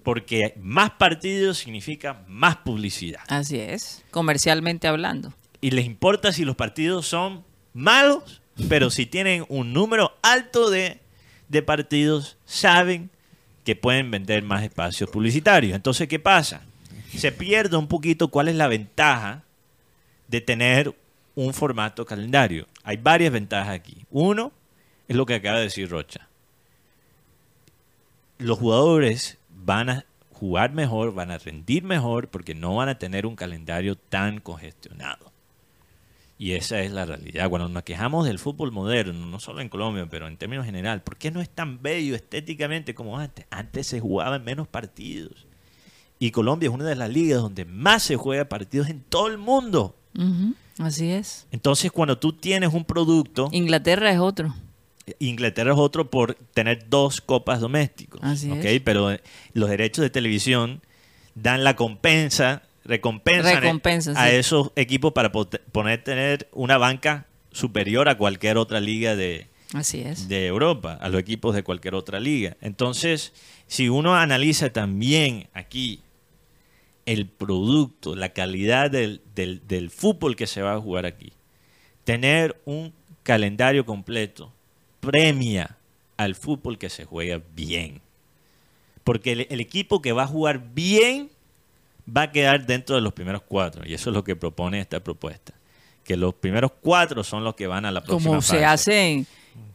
porque 0.02 0.54
más 0.60 0.90
partidos 0.92 1.58
significa 1.58 2.22
más 2.28 2.56
publicidad 2.56 3.20
Así 3.28 3.58
es. 3.58 4.04
Comercialmente 4.10 4.88
hablando. 4.88 5.32
y 5.60 5.70
les 5.72 5.84
importa 5.86 6.32
si 6.32 6.44
los 6.44 6.56
partidos 6.56 7.06
son 7.06 7.44
malos, 7.74 8.40
pero 8.68 8.90
si 8.90 9.06
tienen 9.06 9.44
un 9.48 9.72
número 9.72 10.16
alto 10.22 10.70
de, 10.70 11.00
de 11.48 11.62
partidos, 11.62 12.36
saben 12.44 13.10
que 13.64 13.76
pueden 13.76 14.10
vender 14.10 14.42
más 14.42 14.62
espacios 14.62 15.10
publicitarios. 15.10 15.74
Entonces, 15.76 16.08
¿qué 16.08 16.18
pasa? 16.18 16.62
se 17.16 17.32
pierde 17.32 17.76
un 17.76 17.88
poquito 17.88 18.28
cuál 18.28 18.48
es 18.48 18.54
la 18.56 18.68
ventaja 18.68 19.42
de 20.28 20.40
tener 20.42 20.94
un 21.34 21.54
formato 21.54 22.04
calendario. 22.04 22.66
Hay 22.82 22.96
varias 22.98 23.32
ventajas 23.32 23.74
aquí. 23.74 24.04
Uno 24.10 24.52
es 25.08 25.16
lo 25.16 25.24
que 25.24 25.34
acaba 25.34 25.56
de 25.58 25.64
decir 25.64 25.88
Rocha. 25.88 26.28
Los 28.38 28.58
jugadores 28.58 29.38
van 29.69 29.90
a 29.90 30.07
jugar 30.32 30.73
mejor, 30.73 31.12
van 31.12 31.31
a 31.31 31.36
rendir 31.36 31.85
mejor 31.85 32.28
porque 32.28 32.55
no 32.55 32.77
van 32.77 32.89
a 32.89 32.99
tener 32.99 33.27
un 33.27 33.36
calendario 33.36 33.97
tan 33.97 34.40
congestionado. 34.40 35.31
Y 36.39 36.53
esa 36.53 36.81
es 36.81 36.90
la 36.90 37.05
realidad. 37.05 37.51
Cuando 37.51 37.69
nos 37.69 37.82
quejamos 37.82 38.24
del 38.24 38.39
fútbol 38.39 38.73
moderno, 38.73 39.27
no 39.27 39.40
solo 39.40 39.61
en 39.61 39.69
Colombia, 39.69 40.07
pero 40.09 40.27
en 40.27 40.39
términos 40.39 40.65
general, 40.65 41.03
¿por 41.03 41.19
qué 41.19 41.31
no 41.31 41.43
es 41.43 41.51
tan 41.51 41.82
bello 41.82 42.15
estéticamente 42.15 42.95
como 42.95 43.19
antes? 43.19 43.45
Antes 43.51 43.89
se 43.89 44.01
jugaban 44.01 44.43
menos 44.43 44.66
partidos. 44.69 45.47
Y 46.19 46.31
Colombia 46.31 46.69
es 46.69 46.74
una 46.74 46.86
de 46.86 46.97
las 46.97 47.11
ligas 47.11 47.43
donde 47.43 47.66
más 47.66 48.05
se 48.05 48.16
juega 48.16 48.49
partidos 48.49 48.89
en 48.89 49.03
todo 49.03 49.27
el 49.27 49.36
mundo. 49.36 49.97
Así 50.78 51.11
es. 51.11 51.47
Entonces, 51.51 51.93
cuando 51.93 52.16
tú 52.16 52.32
tienes 52.32 52.73
un 52.73 52.86
producto, 52.86 53.51
Inglaterra 53.53 54.11
es 54.11 54.19
otro. 54.19 54.55
Inglaterra 55.18 55.72
es 55.72 55.78
otro 55.78 56.10
por 56.10 56.35
tener 56.55 56.89
dos 56.89 57.20
copas 57.20 57.60
domésticos. 57.60 58.20
Así 58.22 58.51
¿ok? 58.51 58.64
es. 58.64 58.80
Pero 58.82 59.10
eh, 59.12 59.20
los 59.52 59.68
derechos 59.70 60.02
de 60.02 60.10
televisión 60.10 60.80
dan 61.35 61.64
la 61.64 61.76
compensa, 61.76 62.62
recompensan 62.85 63.62
Recompensa, 63.62 64.12
a 64.12 64.28
sí. 64.30 64.36
esos 64.36 64.70
equipos 64.76 65.12
para 65.12 65.30
poner 65.32 66.02
tener 66.05 66.48
una 66.52 66.78
banca 66.78 67.26
superior 67.52 68.09
a 68.09 68.16
cualquier 68.18 68.56
otra 68.59 68.80
liga 68.80 69.14
de, 69.16 69.47
Así 69.74 70.01
es. 70.01 70.28
de 70.28 70.47
Europa, 70.47 70.98
a 71.01 71.09
los 71.09 71.20
equipos 71.20 71.55
de 71.55 71.62
cualquier 71.62 71.94
otra 71.94 72.18
liga. 72.20 72.56
Entonces, 72.60 73.32
si 73.66 73.89
uno 73.89 74.16
analiza 74.16 74.70
también 74.72 75.48
aquí 75.55 76.01
el 77.06 77.26
producto, 77.26 78.14
la 78.14 78.30
calidad 78.30 78.90
del, 78.90 79.22
del- 79.35 79.66
del 79.66 79.90
fútbol 79.90 80.36
que 80.36 80.47
se 80.47 80.60
va 80.62 80.74
a 80.74 80.80
jugar 80.80 81.06
aquí, 81.06 81.32
tener 82.05 82.60
un 82.64 82.93
calendario 83.22 83.85
completo 83.86 84.52
premia 85.00 85.76
al 86.16 86.34
fútbol 86.34 86.78
que 86.78 86.90
se 86.90 87.04
juega 87.04 87.40
bien. 87.54 88.00
Porque 89.04 89.32
el, 89.32 89.46
el 89.50 89.60
equipo 89.60 90.02
que 90.02 90.12
va 90.12 90.24
a 90.24 90.26
jugar 90.26 90.74
bien 90.74 91.30
va 92.14 92.22
a 92.22 92.32
quedar 92.32 92.66
dentro 92.66 92.96
de 92.96 93.02
los 93.02 93.12
primeros 93.12 93.42
cuatro. 93.42 93.86
Y 93.86 93.94
eso 93.94 94.10
es 94.10 94.14
lo 94.14 94.24
que 94.24 94.36
propone 94.36 94.80
esta 94.80 95.00
propuesta. 95.00 95.54
Que 96.04 96.16
los 96.16 96.34
primeros 96.34 96.72
cuatro 96.80 97.22
son 97.22 97.44
los 97.44 97.54
que 97.54 97.66
van 97.66 97.84
a 97.84 97.92
la 97.92 98.02
próxima 98.02 98.30
Como 98.30 98.42
se 98.42 98.64
hace 98.64 99.12
en, 99.12 99.26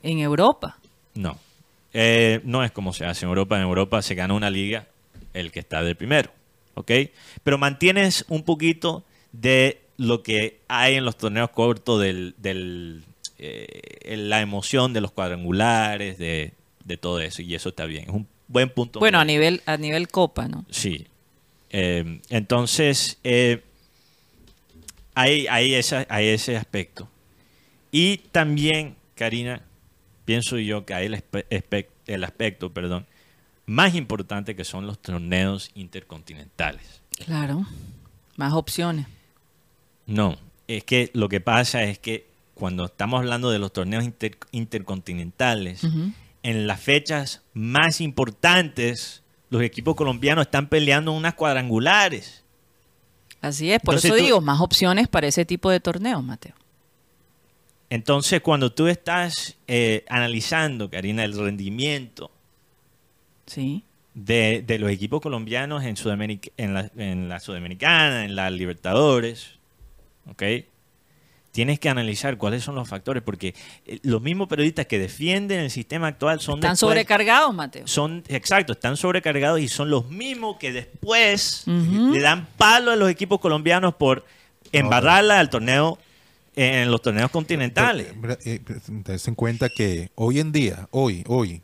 en 0.01 0.19
Europa. 0.19 0.77
No. 1.13 1.37
Eh, 1.93 2.41
no 2.43 2.63
es 2.63 2.71
como 2.71 2.93
se 2.93 3.05
hace 3.05 3.25
en 3.25 3.29
Europa. 3.29 3.55
En 3.57 3.63
Europa 3.63 4.01
se 4.01 4.15
gana 4.15 4.33
una 4.33 4.49
liga 4.49 4.87
el 5.33 5.51
que 5.51 5.59
está 5.59 5.83
de 5.83 5.95
primero. 5.95 6.31
¿Ok? 6.75 6.91
Pero 7.43 7.57
mantienes 7.57 8.25
un 8.29 8.43
poquito 8.43 9.03
de 9.31 9.81
lo 9.97 10.23
que 10.23 10.59
hay 10.67 10.95
en 10.95 11.05
los 11.05 11.17
torneos 11.17 11.51
cortos, 11.51 12.01
del, 12.01 12.33
del, 12.39 13.03
eh, 13.45 14.15
la 14.17 14.41
emoción 14.41 14.93
de 14.93 15.01
los 15.01 15.11
cuadrangulares, 15.11 16.17
de, 16.17 16.53
de 16.85 16.97
todo 16.97 17.19
eso. 17.19 17.41
Y 17.41 17.55
eso 17.55 17.69
está 17.69 17.85
bien. 17.85 18.03
Es 18.05 18.09
un 18.09 18.27
buen 18.47 18.69
punto. 18.69 18.99
Bueno, 18.99 19.19
a 19.19 19.25
nivel, 19.25 19.61
a 19.65 19.77
nivel 19.77 20.07
Copa, 20.07 20.47
¿no? 20.47 20.65
Sí. 20.69 21.07
Eh, 21.71 22.19
entonces, 22.29 23.17
eh, 23.23 23.63
hay, 25.15 25.47
hay, 25.47 25.73
esa- 25.75 26.05
hay 26.09 26.27
ese 26.27 26.57
aspecto. 26.57 27.09
Y 27.91 28.17
también, 28.31 28.95
Karina, 29.15 29.61
pienso 30.25 30.57
yo 30.57 30.85
que 30.85 30.93
hay 30.93 31.05
el, 31.07 31.15
espe- 31.15 31.87
el 32.07 32.23
aspecto 32.23 32.71
perdón, 32.73 33.05
más 33.65 33.95
importante 33.95 34.55
que 34.55 34.63
son 34.65 34.87
los 34.87 34.99
torneos 35.01 35.69
intercontinentales. 35.75 37.01
Claro. 37.25 37.65
Más 38.35 38.53
opciones. 38.53 39.05
No, 40.05 40.37
es 40.67 40.83
que 40.83 41.11
lo 41.13 41.29
que 41.29 41.39
pasa 41.39 41.83
es 41.83 41.99
que 41.99 42.25
cuando 42.53 42.85
estamos 42.85 43.19
hablando 43.19 43.49
de 43.51 43.59
los 43.59 43.71
torneos 43.73 44.03
inter- 44.03 44.37
intercontinentales, 44.51 45.81
en 46.43 46.67
las 46.67 46.79
fechas 46.79 47.41
más 47.53 48.01
importantes, 48.01 49.23
los 49.49 49.61
equipos 49.63 49.95
colombianos 49.95 50.45
están 50.45 50.67
peleando 50.67 51.11
unas 51.13 51.33
cuadrangulares. 51.35 52.43
Así 53.41 53.71
es. 53.71 53.79
Por 53.81 53.95
Entonces 53.95 54.11
eso 54.11 54.17
tú- 54.19 54.23
digo, 54.23 54.41
más 54.41 54.61
opciones 54.61 55.07
para 55.07 55.27
ese 55.27 55.45
tipo 55.45 55.69
de 55.69 55.79
torneos, 55.79 56.23
Mateo. 56.23 56.53
Entonces, 57.89 58.41
cuando 58.41 58.71
tú 58.71 58.87
estás 58.87 59.57
eh, 59.67 60.03
analizando, 60.09 60.89
Karina, 60.89 61.23
el 61.23 61.37
rendimiento 61.37 62.31
Sí. 63.45 63.83
de, 64.15 64.63
de 64.65 64.79
los 64.79 64.89
equipos 64.89 65.21
colombianos 65.21 65.83
en, 65.83 65.95
Sudamérica, 65.97 66.49
en, 66.57 66.73
la, 66.73 66.89
en 66.97 67.29
la 67.29 67.39
Sudamericana, 67.39 68.25
en 68.25 68.35
la 68.35 68.49
Libertadores, 68.49 69.59
¿ok? 70.27 70.43
Tienes 71.53 71.79
que 71.79 71.87
analizar 71.87 72.37
cuáles 72.37 72.63
son 72.63 72.73
los 72.75 72.89
factores, 72.89 73.23
porque 73.23 73.53
eh, 73.85 73.99
los 74.03 74.21
mismos 74.21 74.47
periodistas 74.49 74.87
que 74.87 74.97
defienden 74.99 75.59
el 75.61 75.69
sistema 75.69 76.07
actual 76.07 76.41
son 76.41 76.55
Están 76.55 76.71
después- 76.73 76.79
sobrecargados, 76.91 77.53
Mateo. 77.53 77.87
son 77.87 78.23
exacto, 78.27 78.73
están 78.73 78.97
sobrecargados 78.97 79.61
y 79.61 79.67
son 79.67 79.89
los 79.91 80.09
mismos 80.09 80.57
que 80.57 80.73
después 80.73 81.63
le 81.67 82.19
dan 82.19 82.47
palo 82.57 82.89
a 82.91 82.95
los 82.95 83.07
equipos 83.09 83.39
colombianos 83.39 83.93
por 83.93 84.25
embarrarla 84.71 85.39
al 85.39 85.49
torneo 85.51 85.99
en 86.55 86.89
los 86.91 87.01
torneos 87.01 87.29
continentales. 87.31 88.13
Pero, 88.19 88.37
eh, 88.45 88.59
Tense 89.03 89.29
en 89.29 89.35
cuenta 89.35 89.69
que 89.69 90.09
hoy 90.15 90.39
en 90.39 90.51
día, 90.51 90.87
hoy, 90.91 91.23
hoy, 91.27 91.61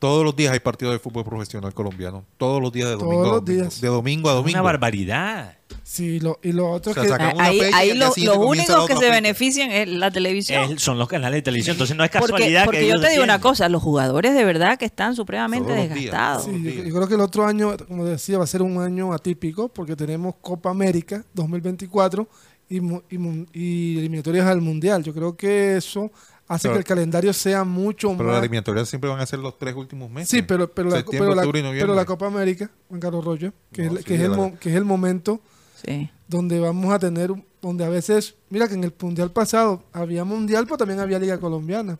todos 0.00 0.24
los 0.24 0.34
días 0.34 0.52
hay 0.52 0.58
partidos 0.60 0.94
de 0.94 0.98
fútbol 0.98 1.24
profesional 1.24 1.72
colombiano. 1.74 2.24
Todos 2.38 2.60
los 2.60 2.72
días 2.72 2.88
de 2.88 2.94
Todos 2.96 3.04
domingo 3.06 3.24
a 3.24 3.32
los 3.34 3.44
domingo. 3.44 3.62
días. 3.64 3.80
De 3.80 3.86
domingo 3.88 4.30
a 4.30 4.32
domingo. 4.32 4.56
Una 4.56 4.62
barbaridad. 4.62 5.56
Sí, 5.84 6.18
lo, 6.20 6.38
y 6.42 6.52
lo 6.52 6.70
otro 6.70 6.92
O 6.92 6.94
sea, 6.94 7.02
que... 7.04 7.10
una 7.34 7.34
Ahí, 7.44 7.60
ahí 7.74 7.94
lo- 7.94 8.06
los 8.06 8.16
únicos 8.38 8.86
que 8.86 8.94
se 8.94 9.00
fecha. 9.00 9.12
benefician 9.12 9.70
es 9.70 9.88
la 9.88 10.10
televisión. 10.10 10.72
Es- 10.72 10.82
son 10.82 10.98
los 10.98 11.06
canales 11.08 11.38
de 11.38 11.42
televisión. 11.42 11.74
Entonces 11.74 11.96
no 11.96 12.02
es 12.04 12.10
porque 12.10 12.32
casualidad 12.32 12.64
porque 12.64 12.80
que 12.80 12.88
yo 12.88 13.00
te 13.00 13.10
digo 13.10 13.22
una 13.24 13.40
cosa, 13.40 13.68
los 13.68 13.82
jugadores 13.82 14.34
de 14.34 14.44
verdad 14.44 14.78
que 14.78 14.84
están 14.86 15.14
supremamente 15.14 15.72
desgastados. 15.72 16.44
Sí, 16.44 16.82
yo, 16.86 16.94
creo 16.94 17.06
que 17.06 17.14
el 17.14 17.20
otro 17.20 17.46
año, 17.46 17.76
como 17.86 18.04
decía, 18.04 18.38
va 18.38 18.44
a 18.44 18.46
ser 18.46 18.62
un 18.62 18.80
año 18.80 19.12
atípico 19.12 19.68
porque 19.68 19.94
tenemos 19.96 20.34
Copa 20.40 20.70
América 20.70 21.24
2024 21.34 22.26
y, 22.70 22.80
mu- 22.80 23.02
y, 23.10 23.18
mun- 23.18 23.48
y 23.52 23.98
eliminatorias 23.98 24.46
al 24.46 24.60
Mundial. 24.60 25.02
Yo 25.02 25.12
creo 25.12 25.36
que 25.36 25.76
eso 25.76 26.10
hace 26.50 26.62
Pero- 26.68 26.74
que 26.74 26.78
el 26.80 26.84
calendario 26.84 27.32
sea 27.32 27.62
mucho 27.64 28.08
Pero 28.16 28.24
las 28.24 28.34
más... 28.34 28.38
eliminatorias 28.42 28.88
siempre 28.88 29.08
van 29.08 29.20
a 29.20 29.26
ser 29.26 29.38
los 29.38 29.56
tres 29.58 29.74
últimos 29.76 30.10
meses. 30.10 30.28
Sí, 30.28 30.42
pero, 30.42 30.68
pero, 30.70 30.90
la, 30.90 31.04
pero, 31.08 31.34
la, 31.34 31.42
pero 31.50 32.06
Copa 32.06 32.26
América, 32.26 32.68
Juan 32.88 33.00
Carlos 33.00 33.24
Rollo, 33.24 33.52
que, 33.72 33.84
No, 33.84 33.92
es, 33.92 33.98
sí, 33.98 34.04
que, 34.04 34.14
es 34.16 34.20
el, 34.22 34.32
la- 34.32 34.52
que 34.58 34.68
es 34.70 34.74
el 34.76 34.84
momento 34.84 35.40
Sí. 35.84 36.10
donde 36.28 36.58
vamos 36.60 36.92
a 36.92 36.98
tener, 36.98 37.32
donde 37.62 37.84
a 37.84 37.88
veces, 37.88 38.34
mira 38.50 38.66
que 38.68 38.74
en 38.74 38.82
el 38.84 38.92
Mundial 39.00 39.30
pasado 39.30 39.82
había 39.92 40.24
Mundial, 40.24 40.64
pero 40.64 40.76
también 40.76 40.98
había 41.00 41.18
Liga 41.20 41.38
Colombiana. 41.38 41.98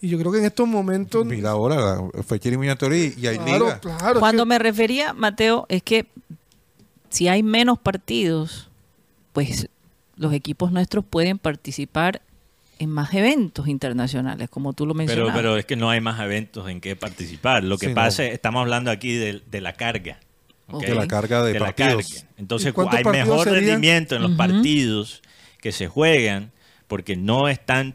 Y 0.00 0.08
yo 0.08 0.18
creo 0.18 0.32
que 0.32 0.38
en 0.38 0.44
estos 0.46 0.66
momentos... 0.66 1.24
Mira 1.24 1.50
ahora, 1.50 2.02
la 2.12 2.22
fecha 2.24 2.48
eliminatoria 2.48 3.12
y, 3.16 3.26
hay 3.28 3.38
claro, 3.38 3.64
liga. 3.66 3.80
claro, 3.80 4.18
Cuando 4.18 4.42
que- 4.42 4.48
me 4.48 4.58
refería, 4.58 5.12
Mateo, 5.12 5.64
es 5.68 5.82
que 5.84 6.06
si 7.08 7.28
hay 7.28 7.42
menos 7.44 7.78
partidos, 7.78 8.68
pues 9.32 9.68
los 10.16 10.32
equipos 10.32 10.72
nuestros 10.72 11.04
pueden 11.04 11.38
participar 11.38 12.20
en 12.78 12.90
más 12.90 13.12
eventos 13.14 13.66
internacionales, 13.68 14.48
como 14.50 14.72
tú 14.72 14.86
lo 14.86 14.92
Pero, 14.94 14.98
mencionabas. 14.98 15.34
pero 15.36 15.56
es 15.56 15.64
que 15.66 15.76
no 15.76 15.90
hay 15.90 16.00
más 16.00 16.20
eventos 16.20 16.68
en 16.68 16.80
que 16.80 16.94
participar. 16.96 17.64
Lo 17.64 17.76
que 17.78 17.86
Sí, 17.86 17.90
no. 17.92 17.96
pasa 17.96 18.24
es, 18.24 18.32
estamos 18.34 18.60
hablando 18.60 18.90
aquí 18.90 19.12
de, 19.14 19.42
de 19.50 19.60
la 19.60 19.72
carga. 19.72 20.18
¿ok? 20.68 20.84
De 20.84 20.94
la 20.94 21.06
carga 21.08 21.42
de 21.42 21.54
la 21.54 21.58
partidos. 21.66 22.08
carga. 22.08 22.28
Entonces 22.36 22.70
¿Y 22.70 22.72
cuántos 22.72 22.98
hay 22.98 23.04
partidos 23.04 23.28
mejor 23.28 23.44
serían? 23.48 23.64
rendimiento 23.64 24.16
en 24.16 24.22
los 24.22 24.32
partidos 24.32 25.22
que 25.60 25.72
se 25.72 25.88
juegan 25.88 26.52
porque 26.86 27.16
no 27.16 27.48
están 27.48 27.94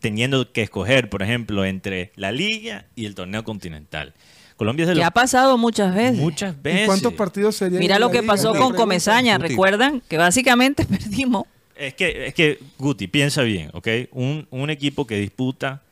teniendo 0.00 0.50
que 0.52 0.62
escoger, 0.62 1.08
por 1.08 1.22
ejemplo, 1.22 1.64
entre 1.64 2.12
la 2.16 2.30
liga 2.32 2.86
y 2.94 3.06
el 3.06 3.14
torneo 3.14 3.44
continental. 3.44 4.14
Colombia 4.56 4.84
es 4.84 4.88
de 4.88 4.92
que 4.94 4.98
los 4.98 5.06
ha 5.06 5.10
pasado 5.10 5.58
muchas 5.58 5.94
veces. 5.94 6.18
muchas 6.18 6.54
¿Y 6.56 6.60
veces. 6.62 6.86
cuántos 6.86 7.12
partidos 7.14 7.56
serían? 7.56 7.80
Mira 7.80 7.98
lo 7.98 8.10
que 8.10 8.20
liga? 8.20 8.32
pasó 8.32 8.54
con. 8.54 8.74
Comesaña, 8.74 9.38
recuerdan 9.38 10.00
que 10.08 10.16
básicamente 10.16 10.84
perdimos. 10.86 11.44
Es 11.76 11.94
que, 11.94 12.26
es 12.26 12.34
que, 12.34 12.58
Guti, 12.78 13.06
piensa 13.08 13.42
bien, 13.42 13.70
¿ok? 13.72 13.88
Un, 14.12 14.46
un 14.50 14.70
equipo 14.70 15.06
que 15.06 15.16
disputa 15.18 15.82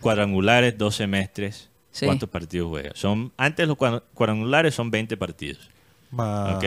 cuadrangulares 0.00 0.76
dos 0.78 0.96
semestres, 0.96 1.68
Sí. 1.92 2.06
¿cuántos 2.06 2.28
partidos 2.28 2.68
juega? 2.68 2.92
Son, 2.94 3.32
antes 3.36 3.66
los 3.66 3.76
cuadra- 3.76 4.02
cuadrangulares 4.14 4.74
son 4.74 4.90
20 4.90 5.16
partidos, 5.16 5.68
Más, 6.10 6.54
¿ok? 6.56 6.64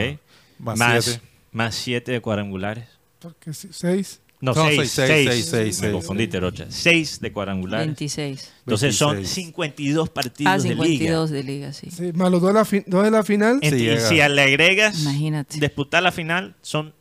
más 0.59 0.77
más, 0.77 1.05
siete. 1.05 1.21
más 1.51 1.75
7 1.75 2.11
de 2.11 2.21
cuadrangulares. 2.21 2.85
Porque 3.19 3.53
sí, 3.53 3.69
seis. 3.71 4.19
No, 4.41 4.53
No, 4.53 4.65
6, 4.67 4.75
seis, 4.75 4.91
6, 4.91 5.07
seis, 5.07 5.25
seis, 5.29 5.45
seis, 5.45 5.75
Me 5.77 5.87
seis. 5.87 5.93
confundí, 5.93 6.27
Terocha. 6.27 6.65
6 6.67 7.21
de 7.21 7.31
cuadrangulares. 7.31 7.87
26. 7.87 8.51
Entonces 8.65 8.97
son 8.97 9.13
26. 9.15 9.45
52 9.45 10.09
partidos 10.09 10.51
Ah, 10.53 10.57
de 10.57 10.69
liga. 10.75 10.83
52 10.83 11.29
de 11.29 11.43
liga, 11.43 11.71
sí. 11.71 11.89
Sí, 11.89 12.11
más 12.13 12.29
los 12.29 12.41
dos 12.41 12.49
de 12.49 12.53
la, 12.55 12.65
fi- 12.65 12.83
dos 12.85 13.03
de 13.05 13.11
la 13.11 13.23
final. 13.23 13.61
Ent- 13.61 13.69
Sí, 13.77 13.87
y 13.89 13.97
si 14.01 14.15
le 14.15 14.41
agregas 14.41 14.99
Imagínate. 15.01 15.57
disputar 15.61 16.03
la 16.03 16.11
final, 16.11 16.55
son 16.61 16.93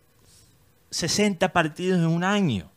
60 0.92 1.52
partidos 1.52 1.98
en 1.98 2.06
un 2.06 2.22
año. 2.22 2.70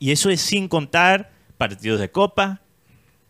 Y 0.00 0.10
eso 0.10 0.30
es 0.30 0.40
sin 0.40 0.66
contar 0.68 1.30
partidos 1.56 2.00
de 2.00 2.10
Copa, 2.10 2.60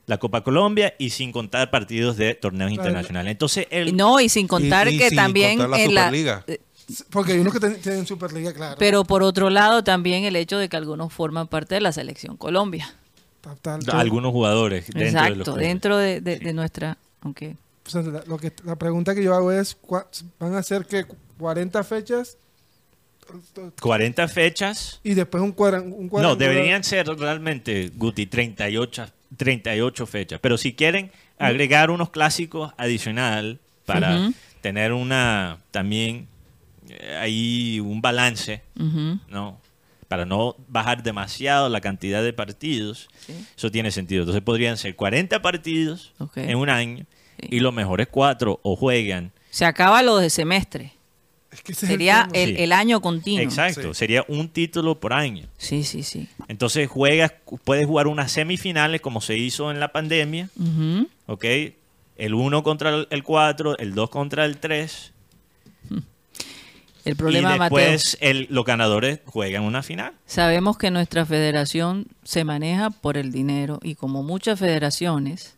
la 0.06 0.16
Copa 0.18 0.42
Colombia 0.42 0.94
y 0.98 1.10
sin 1.10 1.32
contar 1.32 1.70
partidos 1.70 2.16
de 2.16 2.34
torneos 2.34 2.72
internacionales. 2.72 3.30
Entonces, 3.32 3.66
el, 3.70 3.94
No, 3.96 4.20
y 4.20 4.28
sin 4.30 4.46
contar 4.48 4.88
Y- 4.88 4.94
y 4.94 4.98
que 4.98 5.08
sin 5.10 5.16
también 5.16 5.58
contar 5.58 5.70
la 5.78 5.82
en 5.84 5.94
la... 5.94 6.04
Superliga. 6.04 6.44
eh, 6.46 6.60
Porque 7.10 7.32
hay 7.32 7.38
unos 7.40 7.52
que 7.52 7.60
tienen 7.60 8.06
Superliga, 8.06 8.54
claro. 8.54 8.76
Pero 8.78 9.04
por 9.04 9.22
otro 9.22 9.50
lado 9.50 9.84
también 9.84 10.24
el 10.24 10.36
hecho 10.36 10.56
de 10.56 10.68
que 10.70 10.76
algunos 10.78 11.12
forman 11.12 11.46
parte 11.48 11.74
de 11.74 11.82
la 11.82 11.92
selección 11.92 12.36
Colombia. 12.38 12.94
Algunos 13.92 14.32
jugadores 14.32 14.86
dentro 14.86 15.00
de 15.00 15.04
los 15.04 15.14
Exacto, 15.14 15.44
clubes. 15.52 15.66
dentro 15.68 15.96
de, 15.96 16.20
de- 16.20 16.38
de 16.38 16.52
nuestra... 16.52 16.98
aunque 17.22 17.56
O 17.86 17.90
sea, 17.90 18.02
la, 18.02 18.22
lo 18.26 18.36
que, 18.38 18.52
la 18.64 18.76
pregunta 18.76 19.14
que 19.14 19.22
yo 19.24 19.34
hago 19.34 19.52
es, 19.52 19.74
¿cuá- 19.76 20.06
¿van 20.38 20.54
a 20.54 20.62
ser 20.62 20.84
que 20.86 21.06
40 21.38 21.82
fechas 21.84 22.36
40 23.80 24.28
fechas. 24.28 25.00
y 25.04 25.14
después 25.14 25.42
un, 25.42 25.54
No, 26.12 26.36
deberían 26.36 26.84
ser 26.84 27.06
realmente, 27.08 27.90
Guti, 27.94 28.26
38, 28.26 29.06
38 29.36 30.06
fechas. 30.06 30.40
Pero 30.40 30.56
si 30.58 30.74
quieren 30.74 31.10
agregar 31.38 31.90
unos 31.90 32.10
clásicos 32.10 32.72
adicional 32.76 33.60
para 33.84 34.30
tener 34.60 34.92
una 34.92 35.58
también 35.70 36.26
eh, 36.88 37.16
ahí 37.20 37.80
un 37.80 38.00
balance, 38.00 38.62
¿no? 39.28 39.60
Para 40.08 40.24
no 40.24 40.56
bajar 40.68 41.02
demasiado 41.02 41.68
la 41.68 41.82
cantidad 41.82 42.22
de 42.22 42.32
partidos, 42.32 43.08
Sí. 43.26 43.34
eso 43.56 43.70
tiene 43.70 43.90
sentido. 43.90 44.22
Entonces 44.22 44.42
podrían 44.42 44.78
ser 44.78 44.96
40 44.96 45.42
partidos 45.42 46.14
en 46.36 46.56
un 46.56 46.70
año 46.70 47.04
Sí. 47.38 47.46
y 47.50 47.60
los 47.60 47.74
mejores 47.74 48.08
cuatro 48.10 48.58
o 48.62 48.74
juegan. 48.74 49.32
se 49.50 49.64
acaba 49.66 50.02
lo 50.02 50.16
de 50.18 50.30
semestre. 50.30 50.92
Es 51.50 51.62
que 51.62 51.72
ese 51.72 51.86
es 51.86 51.90
el 51.92 51.96
Sería 51.96 52.28
el, 52.34 52.56
Sí. 52.56 52.62
el 52.62 52.72
año 52.72 53.00
continuo. 53.00 53.42
Exacto, 53.42 53.94
sería 53.94 54.24
un 54.28 54.48
título 54.50 55.00
por 55.00 55.12
año. 55.14 55.46
Sí, 55.56 55.82
sí, 55.84 56.02
sí. 56.02 56.28
Entonces 56.48 56.88
juegas, 56.88 57.32
puedes 57.64 57.86
jugar 57.86 58.06
unas 58.06 58.30
semifinales 58.32 59.00
como 59.00 59.20
se 59.22 59.36
hizo 59.38 59.70
en 59.70 59.80
la 59.80 59.90
pandemia, 59.92 60.50
Ujú. 60.58 61.08
¿ok? 61.26 61.44
El 62.16 62.34
1 62.34 62.62
contra 62.62 62.90
el- 62.90 63.08
el 63.10 63.22
4, 63.22 63.78
el 63.78 63.94
2 63.94 64.10
contra 64.10 64.44
el 64.44 64.58
3. 64.58 65.12
El 67.04 67.16
problema, 67.16 67.56
y 67.56 67.58
Mateo, 67.58 67.78
después 67.78 68.18
el- 68.20 68.48
los 68.50 68.64
ganadores 68.66 69.20
juegan 69.24 69.62
una 69.62 69.82
final. 69.82 70.12
sabemos 70.26 70.76
que 70.76 70.90
nuestra 70.90 71.24
federación 71.24 72.06
se 72.24 72.44
maneja 72.44 72.90
por 72.90 73.16
el 73.16 73.32
dinero 73.32 73.80
y 73.82 73.94
como 73.94 74.22
muchas 74.22 74.58
federaciones, 74.58 75.56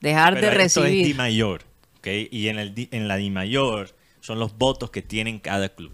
dejar 0.00 0.34
Pero 0.34 0.56
de 0.58 0.64
esto 0.64 0.84
es 0.84 0.90
Di 0.92 0.98
recibir... 0.98 1.16
mayor, 1.16 1.62
¿ok? 1.98 2.06
Y 2.30 2.48
en, 2.48 2.58
el, 2.58 2.74
Di- 2.74 2.88
en 2.92 3.08
la 3.08 3.16
Di 3.16 3.28
mayor 3.30 3.90
son 4.24 4.38
los 4.38 4.56
votos 4.56 4.90
que 4.90 5.02
tienen 5.02 5.38
cada 5.38 5.68
club. 5.68 5.92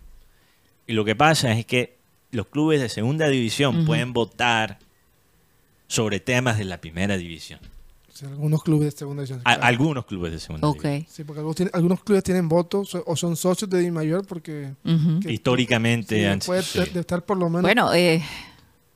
Y 0.86 0.92
lo 0.92 1.04
que 1.04 1.16
pasa 1.16 1.50
es 1.52 1.66
que 1.66 1.96
los 2.30 2.46
clubes 2.46 2.80
de 2.80 2.88
segunda 2.88 3.26
división 3.28 3.78
Ujú. 3.78 3.86
pueden 3.86 4.12
votar 4.12 4.78
sobre 5.88 6.20
temas 6.20 6.56
de 6.56 6.64
la 6.64 6.80
primera 6.80 7.16
división. 7.16 7.58
O 8.08 8.12
sea, 8.16 8.28
algunos 8.28 8.62
clubes 8.62 8.92
de 8.92 8.98
segunda 8.98 9.22
división. 9.22 9.40
A- 9.40 9.54
claro. 9.54 9.64
algunos 9.64 10.04
clubes 10.06 10.30
de 10.30 10.38
segunda 10.38 10.68
Ok. 10.68 10.82
división. 10.82 11.06
Sí, 11.10 11.24
porque 11.24 11.38
algunos, 11.40 11.56
tienen- 11.56 11.74
algunos 11.74 12.04
clubes 12.04 12.22
tienen 12.22 12.48
votos 12.48 12.94
o- 12.94 13.16
son 13.16 13.36
socios 13.36 13.68
de 13.68 13.80
Di 13.80 13.90
Mayor 13.90 14.24
porque 14.24 14.74
Ujú. 14.84 15.18
que- 15.20 15.32
Históricamente 15.32 16.16
sí, 16.20 16.24
han 16.24 16.38
puede 16.38 16.62
sí. 16.62 16.78
de- 16.78 16.86
de 16.86 17.00
estar 17.00 17.24
por 17.24 17.36
lo 17.36 17.46
menos 17.48 17.62
Bueno, 17.62 17.92
eh, 17.92 18.22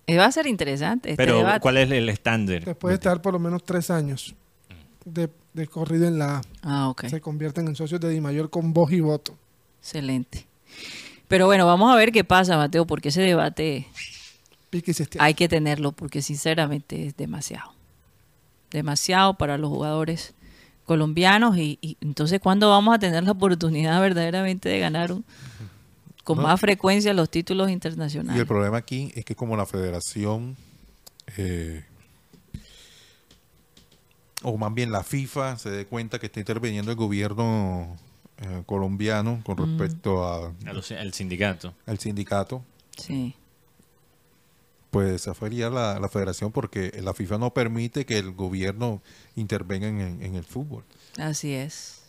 eh, 0.06 0.16
va 0.16 0.26
a 0.26 0.32
ser 0.32 0.46
interesante 0.46 1.10
este 1.10 1.16
Pero 1.24 1.38
debate. 1.38 1.58
¿cuál 1.60 1.78
es 1.78 1.90
el 1.90 2.08
estándar? 2.08 2.64
después 2.64 2.90
de 2.92 2.94
estar 2.94 3.20
por 3.20 3.32
lo 3.32 3.40
menos 3.40 3.64
tres 3.64 3.90
años 3.90 4.34
de, 5.04 5.28
de 5.54 5.66
corrido 5.66 6.06
en 6.06 6.18
la 6.18 6.38
A. 6.38 6.42
Ah, 6.62 6.88
ok. 6.88 7.06
Se 7.06 7.20
convierten 7.20 7.66
en 7.68 7.76
socios 7.76 8.00
de 8.00 8.10
Di 8.10 8.20
Mayor 8.20 8.50
con 8.50 8.72
voz 8.72 8.92
y 8.92 9.00
voto. 9.00 9.36
Excelente. 9.80 10.46
Pero 11.28 11.46
bueno, 11.46 11.66
vamos 11.66 11.92
a 11.92 11.96
ver 11.96 12.12
qué 12.12 12.22
pasa, 12.24 12.56
Mateo, 12.56 12.86
porque 12.86 13.08
ese 13.08 13.22
debate 13.22 13.86
Pique 14.70 14.90
y 14.90 14.94
se 14.94 15.04
estia- 15.04 15.22
hay 15.22 15.34
que 15.34 15.48
tenerlo, 15.48 15.92
porque 15.92 16.20
sinceramente 16.22 17.06
es 17.06 17.16
demasiado. 17.16 17.72
Demasiado 18.70 19.34
para 19.34 19.56
los 19.56 19.70
jugadores 19.70 20.34
colombianos. 20.84 21.56
Y, 21.56 21.78
y 21.80 21.96
entonces, 22.00 22.40
¿cuándo 22.40 22.68
vamos 22.70 22.94
a 22.94 22.98
tener 22.98 23.22
la 23.22 23.30
oportunidad 23.32 24.00
verdaderamente 24.00 24.68
de 24.68 24.78
ganar 24.80 25.12
un- 25.12 25.24
con 26.24 26.38
No. 26.38 26.42
más 26.44 26.60
frecuencia 26.60 27.14
los 27.14 27.30
títulos 27.30 27.68
Y 27.70 27.72
internacionales? 27.72 28.40
el 28.40 28.46
problema 28.46 28.78
aquí 28.78 29.12
es 29.14 29.24
que 29.24 29.34
como 29.36 29.56
la 29.56 29.66
federación, 29.66 30.56
eh, 31.36 31.84
o 34.44 34.56
más 34.56 34.72
bien 34.72 34.92
la 34.92 35.02
FIFA, 35.02 35.58
se 35.58 35.70
dé 35.70 35.86
cuenta 35.86 36.18
que 36.20 36.26
está 36.26 36.38
interviniendo 36.40 36.90
el 36.92 36.96
gobierno 36.96 37.96
eh, 38.38 38.62
colombiano 38.66 39.40
con 39.44 39.56
respecto 39.56 40.24
a- 40.26 40.52
A 40.66 40.72
los- 40.72 40.90
al 40.92 41.12
sindicato. 41.12 41.72
al 41.86 41.98
sindicato, 41.98 42.62
Sí. 42.96 43.34
pues 44.90 45.10
desafiaría 45.10 45.70
la, 45.70 45.98
la 45.98 46.08
federación 46.08 46.52
porque 46.52 46.92
la 47.02 47.14
FIFA 47.14 47.38
no 47.38 47.50
permite 47.52 48.04
que 48.06 48.18
el 48.18 48.32
gobierno 48.32 49.00
intervenga 49.34 49.88
en, 49.88 50.22
en 50.22 50.34
el 50.36 50.44
fútbol. 50.44 50.84
Así 51.18 51.52
es. 51.52 52.00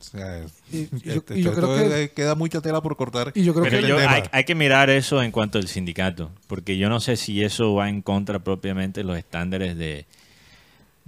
O 0.00 0.04
sea, 0.04 0.46
Y- 0.70 0.76
y 0.76 0.88
yo- 1.00 1.12
este- 1.14 1.38
y 1.38 1.42
yo 1.42 1.52
creo 1.52 1.74
que- 1.74 2.04
es- 2.04 2.10
queda 2.12 2.36
mucha 2.36 2.60
tela 2.60 2.80
por 2.80 2.96
cortar. 2.96 3.32
Y 3.34 3.42
yo 3.42 3.52
creo 3.52 3.64
Pero 3.64 3.80
que 3.80 3.88
yo- 3.88 3.98
hay, 4.08 4.22
hay 4.30 4.44
que 4.44 4.54
mirar 4.54 4.90
eso 4.90 5.20
en 5.22 5.32
cuanto 5.32 5.58
al 5.58 5.66
sindicato, 5.66 6.30
porque 6.46 6.78
yo 6.78 6.88
no 6.88 7.00
sé 7.00 7.16
si 7.16 7.42
eso 7.42 7.74
va 7.74 7.88
en 7.88 8.02
contra 8.02 8.38
propiamente 8.38 9.00
de 9.00 9.04
los 9.04 9.18
estándares 9.18 9.76
de, 9.76 10.06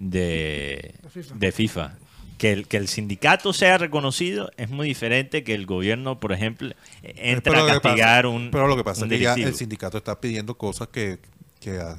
de, 0.00 0.94
De 1.34 1.52
FIFA. 1.52 1.96
Que 2.38 2.52
el, 2.52 2.66
que 2.68 2.78
el 2.78 2.88
sindicato 2.88 3.52
sea 3.52 3.76
reconocido 3.76 4.50
es 4.56 4.70
muy 4.70 4.88
diferente 4.88 5.44
que 5.44 5.54
el 5.54 5.66
gobierno, 5.66 6.18
por 6.18 6.32
ejemplo, 6.32 6.70
entre 7.02 7.52
Pero 7.52 7.64
a 7.64 7.66
que 7.66 7.80
castigar 7.80 8.24
pasa- 8.24 8.34
un 8.34 8.50
Pero 8.50 8.66
lo 8.66 8.76
que 8.78 8.84
pasa 8.84 9.04
es 9.04 9.10
que 9.10 9.18
ya 9.18 9.34
el 9.34 9.54
sindicato 9.54 9.98
está 9.98 10.18
pidiendo 10.22 10.56
cosas 10.56 10.88
que, 10.88 11.18
que, 11.60 11.72
a- 11.78 11.98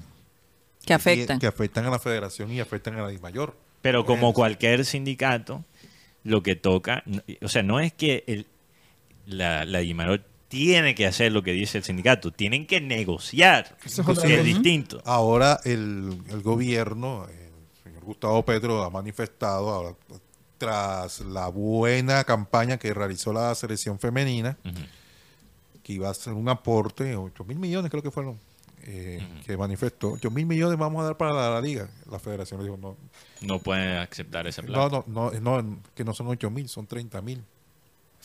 Que 0.83 0.95
afectan. 0.95 1.37
que 1.37 1.45
afectan 1.45 1.85
a 1.85 1.91
la 1.91 1.99
federación 1.99 2.51
y 2.51 2.59
afectan 2.59 2.95
a 2.97 3.03
la 3.07 3.19
mayor. 3.19 3.55
Pero 3.83 4.03
como 4.03 4.33
cualquier 4.33 4.83
sindicato, 4.83 5.63
lo 6.23 6.41
que 6.41 6.55
toca, 6.55 7.03
o 7.43 7.47
sea, 7.47 7.61
no 7.61 7.79
es 7.79 7.93
que 7.93 8.23
el, 8.25 8.47
la, 9.27 9.63
la 9.65 9.81
Guimarães 9.83 10.21
tiene 10.47 10.95
que 10.95 11.05
hacer 11.05 11.31
lo 11.31 11.43
que 11.43 11.51
dice 11.51 11.77
el 11.77 11.83
sindicato, 11.83 12.31
tienen 12.31 12.65
que 12.65 12.81
negociar, 12.81 13.77
Eso 13.85 14.01
es 14.11 14.19
que 14.19 14.39
es 14.39 14.43
distinto. 14.43 15.01
Ahora 15.05 15.59
el, 15.65 16.17
el 16.29 16.41
gobierno, 16.41 17.27
señor 17.27 17.50
Gustavo 18.03 18.43
Petro, 18.43 18.83
ha 18.83 18.89
manifestado, 18.89 19.69
ahora, 19.69 19.95
tras 20.57 21.21
la 21.21 21.47
buena 21.47 22.23
campaña 22.23 22.77
que 22.77 22.93
realizó 22.93 23.33
la 23.33 23.53
selección 23.55 23.99
femenina, 23.99 24.57
que 25.83 25.93
iba 25.93 26.09
a 26.09 26.13
ser 26.13 26.33
un 26.33 26.49
aporte, 26.49 27.15
8 27.15 27.43
mil 27.45 27.57
millones 27.59 27.89
creo 27.89 28.03
que 28.03 28.11
fueron, 28.11 28.39
eh, 28.83 29.25
que 29.45 29.57
manifestó, 29.57 30.11
8 30.11 30.29
mil 30.29 30.45
millones 30.45 30.77
vamos 30.77 31.01
a 31.01 31.05
dar 31.05 31.17
para 31.17 31.33
la, 31.33 31.49
la 31.49 31.61
liga. 31.61 31.89
La 32.09 32.19
federación 32.19 32.59
le 32.59 32.65
dijo, 32.67 32.77
no, 32.77 32.95
No 33.41 33.59
pueden 33.59 33.97
aceptar 33.97 34.45
ese 34.47 34.61
no, 34.61 34.67
plan. 34.89 35.03
no, 35.07 35.31
no, 35.31 35.61
no, 35.61 35.79
que 35.95 36.03
no 36.03 36.13
son 36.13 36.27
8 36.27 36.49
mil, 36.51 36.69
son 36.69 36.85
30 36.85 37.21
mil 37.21 37.43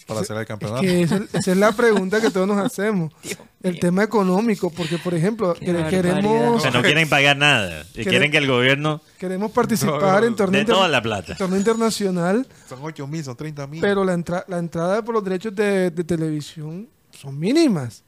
para 0.06 0.20
hacer 0.20 0.36
el 0.36 0.43
Es 0.43 0.48
campeonato. 0.48 0.81
que 0.82 1.02
esa, 1.02 1.16
esa 1.32 1.51
es 1.52 1.56
la 1.56 1.73
pregunta 1.73 2.20
que 2.20 2.31
todos 2.31 2.47
nos 2.47 2.59
hacemos. 2.64 3.12
El 3.62 3.81
tema 3.81 4.05
económico, 4.05 4.70
porque 4.70 4.97
por 4.98 5.12
ejemplo, 5.14 5.55
Qué. 5.55 5.73
O 5.74 5.89
queremos, 5.89 6.62
sea, 6.62 6.70
no 6.70 6.82
quieren 6.82 7.09
pagar 7.09 7.36
nada. 7.36 7.82
Y 7.94 8.02
Quieren- 8.05 8.09
quieren 8.10 8.31
que 8.31 8.39
el 8.39 8.47
gobierno 8.47 9.01
queremos 9.18 9.51
participar 9.51 10.20
No, 10.20 10.27
en 10.28 10.36
torneo, 10.36 10.60
inter- 10.60 10.74
toda 10.77 10.89
la 10.89 11.02
plata. 11.02 11.35
torneo 11.36 11.59
internacional, 11.59 12.47
Son 12.68 12.78
8 12.82 13.06
mil, 13.09 13.24
son 13.24 13.35
30 13.36 13.66
mil. 13.66 13.81
pero 13.81 14.05
la, 14.05 14.14
entra- 14.14 14.44
la 14.47 14.59
entrada 14.59 15.02
por 15.02 15.14
los 15.16 15.24
derechos 15.24 15.55
de, 15.56 15.90
de 15.90 16.05
televisión 16.05 16.89
son 17.10 17.36
mínimas. 17.36 18.05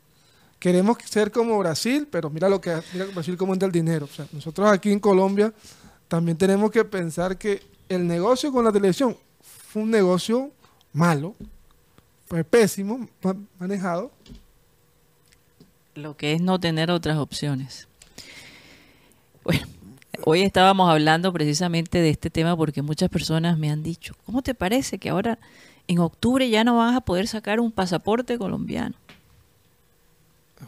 Queremos 0.60 0.98
ser 1.04 1.32
como 1.32 1.58
Brasil, 1.58 2.06
pero 2.10 2.30
mira 2.30 2.48
lo 2.48 2.60
que 2.60 2.76
mira 2.92 3.06
Brasil 3.14 3.36
cómo 3.36 3.52
entra 3.52 3.66
el 3.66 3.72
dinero. 3.72 4.06
O 4.10 4.14
sea, 4.14 4.26
nosotros 4.32 4.70
aquí 4.70 4.92
en 4.92 5.00
Colombia 5.00 5.52
también 6.06 6.36
tenemos 6.38 6.70
que 6.70 6.84
pensar 6.84 7.36
que 7.36 7.62
el 7.88 8.06
negocio 8.06 8.52
con 8.52 8.64
la 8.64 8.70
televisión 8.70 9.16
fue 9.72 9.82
un 9.82 9.90
negocio 9.90 10.50
malo, 10.92 11.34
pésimo 12.50 13.08
ma- 13.22 13.36
manejado. 13.58 14.12
Lo 15.94 16.16
que 16.16 16.32
es 16.34 16.40
no 16.40 16.60
tener 16.60 16.90
otras 16.90 17.18
opciones. 17.18 17.88
Bueno, 19.44 19.66
hoy 20.24 20.42
estábamos 20.42 20.90
hablando 20.90 21.32
precisamente 21.32 21.98
de 22.00 22.10
este 22.10 22.30
tema 22.30 22.56
porque 22.56 22.82
muchas 22.82 23.08
personas 23.08 23.58
me 23.58 23.70
han 23.70 23.82
dicho, 23.82 24.14
¿cómo 24.26 24.42
te 24.42 24.54
parece 24.54 24.98
que 24.98 25.08
ahora 25.08 25.38
en 25.88 25.98
octubre 26.00 26.48
ya 26.50 26.64
no 26.64 26.76
vas 26.76 26.94
a 26.94 27.00
poder 27.00 27.26
sacar 27.26 27.60
un 27.60 27.72
pasaporte 27.72 28.38
colombiano? 28.38 28.94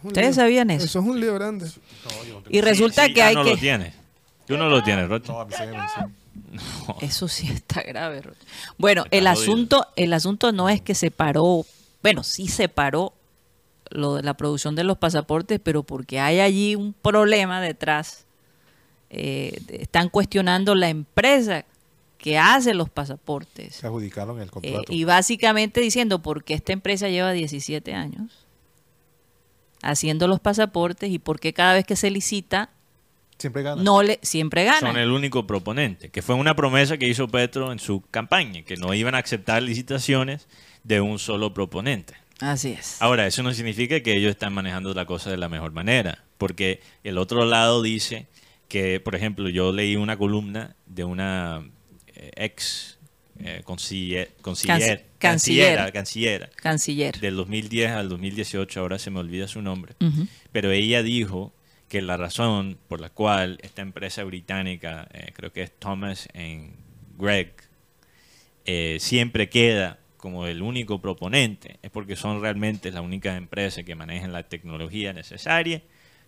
¿Ustedes 0.02 0.28
lío. 0.36 0.42
sabían 0.44 0.70
eso? 0.70 0.84
Eso 0.84 1.00
es 1.00 1.04
un 1.06 1.20
lío 1.20 1.34
grande. 1.34 1.70
Y 2.48 2.60
resulta 2.60 3.04
Sí, 3.06 3.12
que 3.14 3.18
ya 3.18 3.26
hay 3.28 3.34
no 3.34 3.44
que... 3.44 3.50
lo 3.50 3.56
tienes. 3.56 3.94
Tú 4.46 4.56
no 4.56 4.68
lo 4.68 4.82
tienes, 4.82 5.08
Rocha. 5.08 5.32
No, 5.32 5.40
a 5.40 5.44
mí 5.44 5.52
se 5.52 5.66
me 5.66 5.76
Eso 7.00 7.28
sí 7.28 7.48
está 7.48 7.82
grave. 7.82 8.22
Bueno, 8.78 9.04
Está 9.04 9.16
el 9.16 9.24
jodido. 9.24 9.42
asunto, 9.42 9.86
el 9.96 10.12
asunto 10.12 10.52
no 10.52 10.68
es 10.68 10.80
que 10.82 10.94
se 10.94 11.10
paró, 11.10 11.64
bueno, 12.02 12.22
sí 12.22 12.48
se 12.48 12.68
paró 12.68 13.12
lo 13.90 14.14
de 14.16 14.22
la 14.22 14.34
producción 14.34 14.74
de 14.76 14.84
los 14.84 14.98
pasaportes, 14.98 15.60
pero 15.62 15.82
porque 15.82 16.20
hay 16.20 16.40
allí 16.40 16.74
un 16.76 16.92
problema 16.92 17.60
detrás. 17.60 18.24
Eh, 19.10 19.60
están 19.68 20.08
cuestionando 20.08 20.74
la 20.76 20.88
empresa 20.88 21.64
que 22.18 22.38
hace 22.38 22.74
los 22.74 22.88
pasaportes. 22.90 23.74
Se 23.76 23.86
adjudicaron 23.86 24.38
el 24.40 24.46
Eh, 24.48 24.50
contrato. 24.50 24.92
y 24.92 25.04
básicamente 25.04 25.80
diciendo, 25.80 26.20
porque 26.22 26.54
esta 26.54 26.72
empresa 26.72 27.08
lleva 27.08 27.32
17 27.32 27.92
años 27.94 28.46
haciendo 29.82 30.28
los 30.28 30.40
pasaportes 30.40 31.10
y 31.10 31.18
porque 31.18 31.52
cada 31.52 31.72
vez 31.74 31.84
que 31.86 31.96
se 31.96 32.10
licita 32.10 32.68
Siempre 33.40 33.62
gana. 33.62 33.82
no 33.82 34.02
le 34.02 34.20
siempre 34.22 34.64
Son 34.68 34.80
ganan. 34.82 34.96
el 35.02 35.10
único 35.10 35.46
proponente, 35.46 36.10
que 36.10 36.22
fue 36.22 36.34
una 36.36 36.54
promesa 36.54 36.96
que 36.98 37.08
hizo 37.08 37.26
Petro 37.26 37.72
en 37.72 37.78
su 37.80 38.02
campaña, 38.10 38.62
que 38.62 38.76
no 38.76 38.94
iban 38.94 39.14
a 39.14 39.18
aceptar 39.18 39.62
licitaciones 39.62 40.46
de 40.84 41.00
un 41.00 41.18
solo 41.18 41.52
proponente. 41.52 42.14
Así 42.40 42.70
es. 42.72 43.00
Ahora, 43.02 43.26
eso 43.26 43.42
no 43.42 43.52
significa 43.52 44.00
que 44.00 44.16
ellos 44.16 44.30
están 44.30 44.52
manejando 44.54 44.94
la 44.94 45.04
cosa 45.06 45.30
de 45.30 45.36
la 45.36 45.48
mejor 45.48 45.72
manera, 45.72 46.22
porque 46.38 46.80
el 47.04 47.18
otro 47.18 47.44
lado 47.44 47.82
dice 47.82 48.26
que, 48.68 49.00
por 49.00 49.14
ejemplo, 49.14 49.48
yo 49.48 49.72
leí 49.72 49.96
una 49.96 50.16
columna 50.16 50.74
de 50.86 51.04
una 51.04 51.62
eh, 52.14 52.30
ex 52.36 52.98
eh, 53.42 53.62
conciller- 53.64 54.28
conciller- 54.42 55.04
canciller. 55.18 55.92
cancillera, 55.92 56.50
Canciller. 56.56 57.18
del 57.20 57.36
2010 57.36 57.90
al 57.90 58.08
2018, 58.08 58.80
ahora 58.80 58.98
se 58.98 59.10
me 59.10 59.18
olvida 59.18 59.48
su 59.48 59.60
nombre, 59.62 59.94
pero 60.52 60.70
ella 60.72 61.02
dijo 61.02 61.52
que 61.90 62.00
la 62.00 62.16
razón 62.16 62.78
por 62.88 63.00
la 63.00 63.10
cual 63.10 63.58
esta 63.62 63.82
empresa 63.82 64.22
británica, 64.24 65.08
eh, 65.12 65.32
creo 65.34 65.52
que 65.52 65.62
es 65.62 65.72
Thomas 65.76 66.28
and 66.34 66.72
Greg, 67.18 67.52
eh, 68.64 68.98
siempre 69.00 69.48
queda 69.50 69.98
como 70.16 70.46
el 70.46 70.62
único 70.62 71.00
proponente 71.00 71.78
es 71.82 71.90
porque 71.90 72.14
son 72.14 72.40
realmente 72.40 72.90
las 72.92 73.02
únicas 73.02 73.36
empresas 73.36 73.84
que 73.84 73.94
manejan 73.94 74.32
la 74.32 74.44
tecnología 74.44 75.12
necesaria 75.12 75.82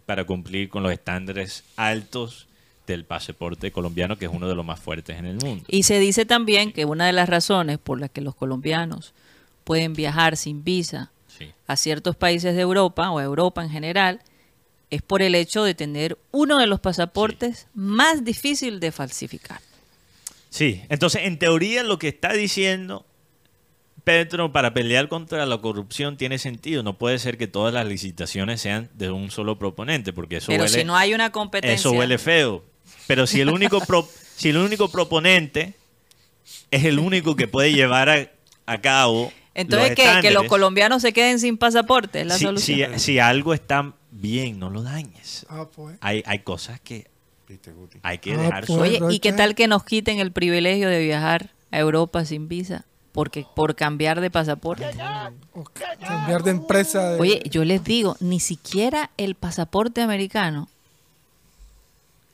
para 0.04 0.24
cumplir 0.24 0.68
con 0.68 0.82
los 0.82 0.90
estándares 0.92 1.62
altos 1.76 2.48
del 2.86 3.04
pasaporte 3.04 3.70
colombiano, 3.70 4.18
que 4.18 4.24
es 4.24 4.30
uno 4.32 4.48
de 4.48 4.56
los 4.56 4.64
más 4.64 4.80
fuertes 4.80 5.16
en 5.18 5.26
el 5.26 5.36
mundo. 5.36 5.64
Y 5.68 5.84
se 5.84 6.00
dice 6.00 6.26
también 6.26 6.72
que 6.72 6.84
una 6.86 7.06
de 7.06 7.12
las 7.12 7.28
razones 7.28 7.78
por 7.78 8.00
las 8.00 8.10
que 8.10 8.20
los 8.20 8.34
colombianos 8.34 9.14
pueden 9.62 9.92
viajar 9.94 10.36
sin 10.36 10.64
visa 10.64 11.12
Sí. 11.28 11.50
a 11.66 11.76
ciertos 11.76 12.16
países 12.16 12.54
de 12.56 12.60
Europa 12.62 13.10
o 13.10 13.18
a 13.18 13.22
Europa 13.22 13.62
en 13.62 13.70
general 13.70 14.20
es 14.92 15.02
por 15.02 15.22
el 15.22 15.34
hecho 15.34 15.64
de 15.64 15.74
tener 15.74 16.18
uno 16.30 16.58
de 16.58 16.66
los 16.68 16.78
pasaportes 16.78 17.66
más 17.74 18.24
difícil 18.24 18.78
de 18.78 18.92
falsificar. 18.92 19.60
Sí, 20.50 20.82
entonces 20.90 21.22
en 21.24 21.38
teoría 21.38 21.82
lo 21.82 21.98
que 21.98 22.08
está 22.08 22.32
diciendo 22.34 23.04
Petro 24.04 24.52
para 24.52 24.74
pelear 24.74 25.08
contra 25.08 25.46
la 25.46 25.58
corrupción 25.58 26.16
tiene 26.16 26.38
sentido. 26.38 26.82
No 26.82 26.98
puede 26.98 27.18
ser 27.18 27.38
que 27.38 27.46
todas 27.46 27.72
las 27.72 27.86
licitaciones 27.86 28.60
sean 28.60 28.90
de 28.94 29.10
un 29.10 29.30
solo 29.30 29.58
proponente, 29.58 30.12
porque 30.12 30.36
eso 30.36 30.48
Pero 30.48 30.64
huele, 30.64 30.78
si 30.80 30.84
no 30.84 30.96
hay 30.96 31.14
una 31.14 31.30
competencia, 31.32 31.74
eso 31.74 31.92
huele 31.92 32.18
feo. 32.18 32.62
Pero 33.06 33.26
si 33.26 33.40
el 33.40 33.48
único 33.48 33.80
pro- 33.80 34.06
si 34.36 34.50
el 34.50 34.58
único 34.58 34.90
proponente 34.90 35.74
es 36.70 36.84
el 36.84 36.98
único 36.98 37.34
que 37.36 37.48
puede 37.48 37.72
llevar 37.72 38.08
a, 38.10 38.30
a 38.66 38.80
cabo 38.80 39.32
entonces 39.54 39.90
los 39.90 39.96
que, 39.96 40.20
que 40.22 40.30
los 40.32 40.44
colombianos 40.44 41.00
se 41.02 41.12
queden 41.12 41.38
sin 41.38 41.56
pasaporte 41.56 42.22
es 42.22 42.26
la 42.26 42.36
si, 42.38 42.44
solución. 42.44 42.92
si- 42.94 42.98
si 43.12 43.18
algo 43.20 43.54
está 43.54 43.94
bien, 44.12 44.58
no 44.60 44.70
lo 44.70 44.82
dañes. 44.84 45.44
Ah, 45.48 45.66
pues. 45.74 45.98
Hay, 46.00 46.22
hay 46.26 46.38
cosas 46.40 46.78
que 46.80 47.10
hay 48.02 48.18
que 48.18 48.32
Ah, 48.34 48.36
dejar 48.38 48.66
pues. 48.66 48.78
Oye, 48.78 48.98
¿y 49.10 49.18
qué 49.18 49.32
tal 49.32 49.54
que 49.54 49.66
nos 49.66 49.84
quiten 49.84 50.18
el 50.20 50.32
privilegio 50.32 50.88
de 50.88 51.00
viajar 51.04 51.50
a 51.70 51.78
Europa 51.80 52.24
sin 52.24 52.46
visa? 52.48 52.84
Porque 53.12 53.44
por 53.54 53.74
cambiar 53.74 54.20
de 54.22 54.30
pasaporte. 54.30 54.86
Cambiar 56.00 56.42
de 56.44 56.50
empresa. 56.50 57.10
de- 57.10 57.20
Oye, 57.20 57.42
yo 57.50 57.64
les 57.64 57.84
digo, 57.84 58.16
ni 58.20 58.40
siquiera 58.40 59.10
el 59.18 59.34
pasaporte 59.34 60.00
americano 60.00 60.68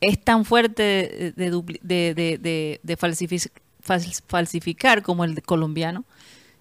es 0.01 0.23
tan 0.23 0.45
fuerte 0.45 0.83
de, 0.83 1.33
de 1.37 1.53
dupli- 1.53 1.81
de- 1.83 2.15
de- 2.15 2.39
de- 2.39 2.81
de 2.83 2.97
falsific- 2.99 3.51
fals- 3.85 4.23
falsificar 4.29 5.03
como 5.03 5.25
el 5.25 5.43
colombiano. 5.43 6.05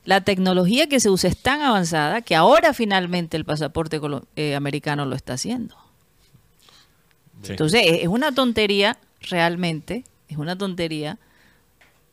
La 0.07 0.21
tecnología 0.21 0.87
que 0.87 1.01
se 1.01 1.09
usa 1.09 1.29
es 1.29 1.35
tan 1.35 1.59
avanzada 1.59 2.21
que 2.21 2.33
ahora 2.33 2.73
finalmente 2.73 3.35
el 3.35 3.43
pasaporte 3.43 3.99
eh, 4.37 4.55
americano 4.55 5.05
lo 5.05 5.17
está 5.17 5.33
haciendo. 5.33 5.75
Sí. 7.43 7.51
Entonces, 7.51 7.81
es 7.85 8.03
es 8.03 8.07
una 8.07 8.31
tontería, 8.31 8.97
realmente, 9.19 10.05
es 10.29 10.37
una 10.37 10.57
tontería 10.57 11.19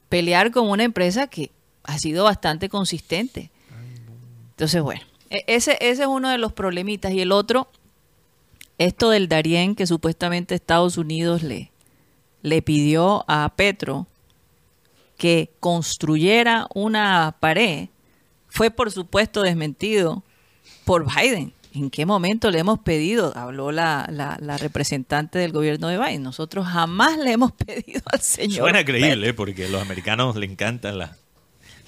pelear 0.08 0.50
con 0.50 0.68
una 0.68 0.82
empresa 0.82 1.28
que 1.28 1.52
ha 1.84 1.96
sido 2.00 2.24
bastante 2.24 2.68
consistente. 2.68 3.52
Entonces, 4.50 4.82
bueno, 4.82 5.02
e- 5.30 5.44
ese, 5.46 5.78
ese 5.80 6.02
es 6.02 6.08
uno 6.08 6.30
de 6.30 6.38
los 6.38 6.52
problemitas. 6.52 7.12
Y 7.12 7.20
el 7.20 7.30
otro, 7.30 7.68
esto 8.78 9.08
del 9.08 9.28
Darién, 9.28 9.76
que 9.76 9.86
supuestamente 9.86 10.56
Estados 10.56 10.98
Unidos 10.98 11.44
le, 11.44 11.70
le 12.42 12.60
pidió 12.60 13.24
a 13.28 13.52
Petro 13.54 14.08
que 15.16 15.50
construyera 15.60 16.66
una 16.74 17.36
pared, 17.40 17.88
fue 18.48 18.70
por 18.70 18.90
supuesto 18.92 19.42
desmentido 19.42 20.22
por 20.84 21.06
Biden. 21.06 21.52
¿En 21.74 21.90
qué 21.90 22.06
momento 22.06 22.50
le 22.52 22.60
hemos 22.60 22.78
pedido? 22.78 23.32
Habló 23.36 23.72
la, 23.72 24.06
la- 24.10 24.38
la 24.40 24.56
representante 24.58 25.40
del 25.40 25.50
gobierno 25.50 25.88
de 25.88 25.98
Biden. 25.98 26.22
Nosotros 26.22 26.66
jamás 26.68 27.18
le 27.18 27.32
hemos 27.32 27.50
pedido 27.66 28.00
al 28.12 28.20
señor. 28.20 28.58
Suena 28.68 28.84
creíble, 28.84 29.28
¿eh? 29.28 29.34
porque 29.34 29.64
a 29.64 29.68
los 29.68 29.82
americanos 29.82 30.36
le 30.36 30.46
encantan 30.46 30.98
las 30.98 31.10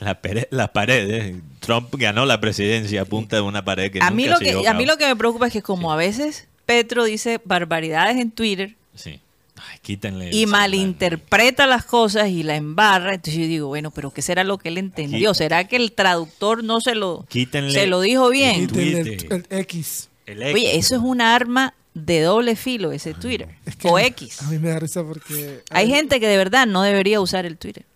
la 0.01 0.19
las 0.51 0.69
paredes. 0.70 1.36
Trump 1.61 1.94
ganó 1.97 2.27
la 2.27 2.40
presidencia 2.40 3.03
a 3.03 3.05
punta 3.05 3.36
de 3.36 3.43
una 3.43 3.65
pared 3.65 3.90
que 3.90 4.01
a 4.03 4.11
mí, 4.11 4.24
nunca 4.24 4.35
lo 4.35 4.39
se 4.39 4.61
que, 4.62 4.69
a 4.69 4.74
mí 4.74 4.85
lo 4.86 4.97
que 4.98 5.07
me 5.07 5.16
preocupa 5.16 5.47
es 5.47 5.53
que 5.53 5.62
como 5.62 5.90
a 5.93 5.97
veces 5.97 6.48
Petro 6.66 7.05
dice 7.05 7.40
barbaridades 7.44 8.16
en 8.19 8.31
Twitter 8.31 8.74
Sí. 8.94 9.20
Ay, 9.59 9.78
quítenle 9.81 10.28
el 10.28 10.35
y 10.35 10.41
celular. 10.41 10.61
malinterpreta 10.61 11.66
las 11.66 11.85
cosas 11.85 12.28
y 12.28 12.43
la 12.43 12.57
embarra, 12.57 13.15
entonces 13.15 13.41
yo 13.41 13.47
digo, 13.49 13.69
bueno, 13.69 13.91
pero 13.91 14.11
¿qué 14.11 14.20
será 14.23 14.45
lo 14.45 14.59
que 14.59 14.69
él 14.69 14.78
entendió? 14.78 15.33
¿Será 15.35 15.66
que 15.66 15.77
el 15.77 15.93
traductor 15.93 16.62
no 16.62 16.81
se 16.81 16.95
lo, 16.95 17.24
Quítenle 17.28 17.73
se 17.73 17.87
lo 17.87 18.01
dijo 18.01 18.28
bien? 18.28 18.69
El, 18.74 19.47
X. 19.51 20.09
El 20.27 20.43
X. 20.43 20.55
Oye, 20.55 20.77
eso 20.77 20.97
es 20.97 21.01
un 21.03 21.20
arma 21.20 21.74
de 21.95 22.20
doble 22.20 22.57
filo, 22.57 22.93
ese 22.93 23.15
Twitter. 23.15 23.49
Es 23.65 23.77
que 23.77 23.89
o 23.89 23.99
X. 23.99 24.43
A 24.43 24.51
mí 24.51 24.59
me 24.59 24.69
da 24.69 24.78
risa 24.78 25.03
porque. 25.03 25.62
Hay 25.70 25.89
gente 25.89 26.20
que 26.20 26.28
de 26.28 26.37
verdad 26.37 26.66
no 26.66 26.83
debería 26.83 27.20
usar 27.20 27.47
el 27.47 27.57
Twitter. 27.57 27.87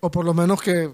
O 0.00 0.10
por 0.10 0.24
lo 0.24 0.32
menos 0.34 0.62
que. 0.62 0.90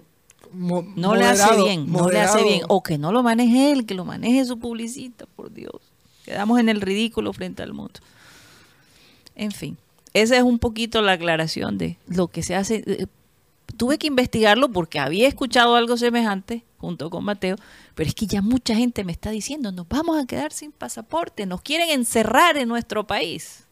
mo- 0.52 0.82
No 0.96 1.14
le 1.14 1.26
hace 1.26 1.42
moderado, 1.42 1.64
bien, 1.66 1.92
no 1.92 2.08
le 2.08 2.20
hace 2.20 2.42
bien. 2.42 2.62
O 2.68 2.82
que 2.82 2.96
no 2.98 3.12
lo 3.12 3.22
maneje 3.22 3.72
él, 3.72 3.84
que 3.86 3.94
lo 3.94 4.04
maneje 4.06 4.44
su 4.46 4.58
publicista, 4.58 5.26
por 5.36 5.52
Dios. 5.52 5.74
Quedamos 6.24 6.58
en 6.58 6.68
el 6.70 6.80
ridículo 6.80 7.32
frente 7.32 7.62
al 7.62 7.72
mundo. 7.74 8.00
En 9.36 9.52
fin, 9.52 9.76
esa 10.14 10.36
es 10.36 10.42
un 10.42 10.58
poquito 10.58 11.02
la 11.02 11.12
aclaración 11.12 11.78
de 11.78 11.98
lo 12.08 12.28
que 12.28 12.42
se 12.42 12.54
hace. 12.56 12.82
Eh, 12.86 13.06
Tuve 13.76 13.98
que 13.98 14.06
investigarlo 14.06 14.70
porque 14.70 14.98
había 15.00 15.26
escuchado 15.28 15.74
algo 15.74 15.96
semejante 15.96 16.62
junto 16.78 17.10
con 17.10 17.24
Mateo, 17.24 17.56
pero 17.94 18.08
es 18.08 18.14
que 18.14 18.26
ya 18.26 18.40
mucha 18.40 18.74
gente 18.76 19.02
me 19.04 19.10
está 19.12 19.30
diciendo, 19.30 19.72
nos 19.72 19.88
vamos 19.88 20.22
a 20.22 20.26
quedar 20.26 20.52
sin 20.52 20.70
pasaporte, 20.72 21.44
nos 21.46 21.60
quieren 21.62 21.90
encerrar 21.90 22.56
en 22.56 22.68
nuestro 22.68 23.06
país. 23.06 23.66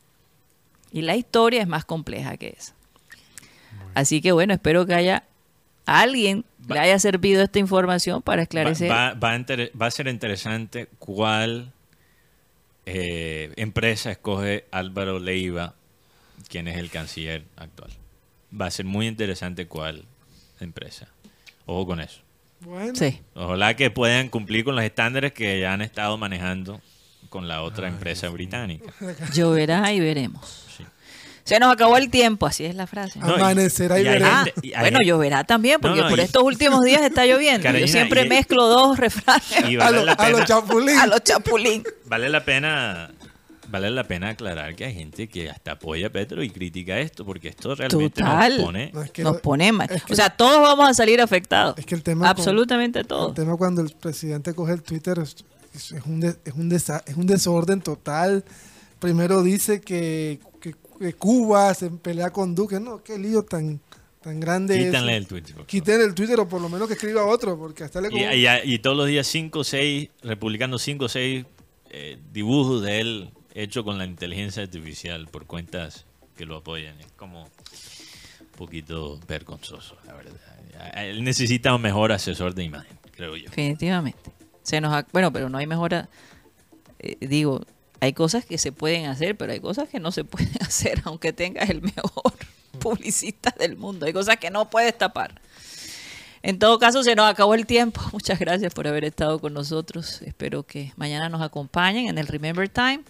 Y 0.93 1.03
la 1.03 1.17
historia 1.17 1.63
es 1.63 1.69
más 1.69 1.85
compleja 1.85 2.37
que 2.37 2.55
esa. 2.59 2.75
Así 3.95 4.21
que 4.21 4.33
bueno, 4.33 4.53
espero 4.53 4.85
que 4.85 4.95
haya 4.95 5.25
a 5.87 6.01
alguien 6.01 6.45
le 6.67 6.75
Va- 6.75 6.81
haya 6.83 6.99
servido 6.99 7.43
esta 7.43 7.59
información 7.61 8.21
para 8.21 8.43
esclarecer. 8.43 8.89
Va 9.81 9.87
a 9.87 9.91
ser 9.91 10.09
interesante 10.09 10.89
cuál 10.99 11.73
eh, 12.87 13.53
empresa 13.57 14.11
escoge 14.11 14.67
Álvaro 14.71 15.19
Leiva, 15.19 15.75
quien 16.49 16.69
es 16.69 16.77
el 16.77 16.91
canciller 16.91 17.45
actual. 17.57 17.91
Va 18.59 18.67
a 18.67 18.71
ser 18.71 18.85
muy 18.85 19.07
interesante 19.07 19.67
cuál 19.67 20.05
empresa. 20.61 21.09
Ojo 21.67 21.87
con 21.87 22.01
eso. 22.01 22.21
Bueno, 22.61 22.95
Sí. 22.95 23.21
Ojalá 23.35 23.75
que 23.77 23.91
puedan 23.91 24.29
cumplir 24.29 24.65
con 24.65 24.75
los 24.77 24.85
estándares 24.85 25.33
que 25.33 25.61
ya 25.61 25.73
han 25.73 25.83
estado 25.83 26.17
manejando 26.17 26.81
con 27.29 27.49
la 27.49 27.63
otra 27.63 27.89
empresa 27.89 28.29
británica. 28.29 28.93
Lloverá 29.35 29.93
y 29.93 30.01
veremos. 30.01 30.67
Sí. 30.77 30.85
Se 31.45 31.59
nos 31.61 31.73
acabó 31.73 31.97
el 31.99 32.11
tiempo, 32.11 32.47
así 32.47 32.65
es 32.65 32.75
la 32.75 32.87
frase. 32.87 33.19
No, 33.19 33.35
Amanecerá 33.35 34.01
y, 34.01 34.05
veremos. 34.05 34.31
Ah, 34.75 34.81
bueno, 34.81 34.99
lloverá 35.05 35.45
también, 35.45 35.79
porque 35.81 35.99
No, 35.99 36.05
no, 36.05 36.11
por 36.11 36.19
y- 36.19 36.23
estos 36.23 36.43
últimos 36.43 36.83
días 36.83 37.03
está 37.03 37.27
lloviendo. 37.27 37.63
Carolina, 37.63 37.87
Yo 37.87 37.93
siempre 37.93 38.25
y- 38.25 38.29
mezclo 38.29 38.67
dos 38.67 38.99
refranes 38.99 39.45
Y 39.69 39.77
a, 39.77 39.81
vale 39.81 39.99
lo- 39.99 40.05
la 40.07 40.13
a 40.13 40.29
los 40.31 40.41
pena, 40.41 40.47
chapulín. 40.47 40.99
a 40.99 41.07
los 41.07 41.23
chapulín. 41.23 41.85
vale 42.07 42.29
la 42.31 42.45
pena 42.45 43.11
vale 43.69 43.91
la 43.91 44.05
pena 44.05 44.29
aclarar 44.29 44.77
que 44.77 44.85
hay 44.85 44.95
gente 44.95 45.27
que 45.29 45.51
hasta 45.51 45.73
apoya 45.73 46.07
a 46.07 46.11
Petro 46.11 46.43
y 46.45 46.49
critica 46.51 46.99
esto 47.01 47.25
porque 47.25 47.49
esto 47.49 47.75
realmente 47.75 48.23
Total. 48.23 48.57
nos 48.57 48.65
pone 48.67 48.91
No, 48.95 49.03
es 49.03 49.11
que 49.11 49.23
Nos 49.25 49.33
no- 49.35 49.39
pone 49.41 49.73
mal. 49.73 49.89
es 49.91 50.05
que- 50.05 50.13
O 50.13 50.17
sea, 50.17 50.31
todos 50.31 50.61
vamos 50.63 50.89
a 50.89 50.95
salir 50.95 51.21
afectados. 51.21 51.77
Es 51.77 51.85
que 51.85 51.95
el 51.97 52.03
tema 52.05 52.21
con- 52.21 52.29
Absolutamente 52.29 53.01
El 53.01 53.07
todos. 53.07 53.35
tema 53.35 53.57
cuando 53.57 53.83
el 53.83 53.91
presidente 53.91 54.55
coge 54.55 54.75
el 54.75 54.83
Twitter 54.83 55.19
es, 55.19 55.93
un, 56.07 56.21
de- 56.21 56.37
es, 56.45 56.55
un 56.55 56.71
desa- 56.71 57.03
es 57.05 57.17
un 57.17 57.27
desorden 57.27 57.81
total. 57.81 58.45
Primero 59.01 59.43
dice 59.43 59.81
que 59.81 60.39
Cuba 61.19 61.73
se 61.75 61.91
pelea 61.91 62.31
con 62.31 62.55
Duque. 62.55 62.79
No, 62.81 63.03
qué 63.03 63.19
lío 63.19 63.43
tan, 63.43 63.81
tan 64.23 64.41
grande 64.41 64.79
es. 64.79 64.87
quítanle 64.87 65.17
el 65.17 65.27
Twitter. 65.27 65.57
Quiten 65.67 66.01
el 66.01 66.15
Twitter 66.15 66.39
o 66.41 66.49
por 66.49 66.61
lo 66.61 66.69
menos 66.69 66.89
que 66.89 66.95
escriba 66.95 67.25
otro, 67.27 67.59
porque 67.59 67.85
hasta 67.85 68.01
le 68.01 68.09
Y, 68.13 68.23
y- 68.45 68.75
y 68.75 68.79
todos 68.79 68.97
los 68.97 69.07
días 69.07 69.27
cinco 69.27 69.61
o 69.61 69.65
seis, 69.65 70.09
republicando 70.23 70.79
cinco 70.79 71.07
o 71.07 71.09
seis 71.09 71.45
eh, 71.91 72.19
dibujos 72.33 72.83
de 72.83 73.01
él 73.01 73.31
hechos 73.55 73.85
con 73.85 73.99
la 73.99 74.05
inteligencia 74.05 74.63
artificial 74.63 75.29
por 75.29 75.47
cuentas 75.47 76.07
que 76.37 76.45
lo 76.47 76.57
apoyan. 76.57 76.99
Es 77.01 77.07
como 77.17 77.45
un 77.45 77.49
poquito 78.57 79.21
vergonzoso, 79.29 79.97
la 80.07 80.15
verdad. 80.15 80.33
Él 80.97 81.23
necesita 81.23 81.73
un 81.75 81.83
mejor 81.83 82.11
asesor 82.11 82.55
de 82.55 82.65
imagen, 82.65 82.99
creo 83.13 83.37
yo. 83.37 83.45
Definitivamente. 83.45 84.33
Se 84.63 84.81
nos 84.81 84.93
ha- 84.93 85.07
bueno, 85.13 85.33
pero 85.33 85.49
no 85.49 85.59
hay 85.59 85.67
mejora. 85.67 86.09
eh, 86.99 87.17
digo, 87.21 87.65
hay 88.05 88.13
cosas 88.13 88.45
que 88.45 88.59
se 88.59 88.71
pueden 88.71 89.07
hacer, 89.07 89.37
pero 89.37 89.53
hay 89.53 89.61
cosas 89.61 89.89
que 89.89 89.99
no 89.99 90.13
se 90.13 90.25
pueden 90.25 90.53
hacer, 90.61 91.03
aunque 91.05 91.33
tengas 91.33 91.71
el 91.71 91.83
mejor 91.83 92.35
publicista 92.79 93.55
del 93.59 93.77
mundo. 93.77 94.07
Hay 94.07 94.13
cosas 94.13 94.37
que 94.37 94.51
no 94.51 94.71
puedes 94.71 94.97
tapar. 94.97 95.41
En 96.43 96.59
todo 96.59 96.79
caso, 96.79 97.03
se 97.03 97.17
nos 97.17 97.31
acabó 97.31 97.55
el 97.55 97.67
tiempo. 97.67 98.01
Muchas 98.13 98.39
gracias 98.39 98.75
por 98.75 98.87
haber 98.87 99.05
estado 99.05 99.39
con 99.39 99.55
nosotros. 99.55 100.21
Espero 100.23 100.65
que 100.65 100.93
mañana 100.97 101.29
nos 101.29 101.41
acompañen 101.41 102.09
en 102.09 102.19
el 102.19 102.27
Remember 102.27 102.69
Time, 102.69 103.01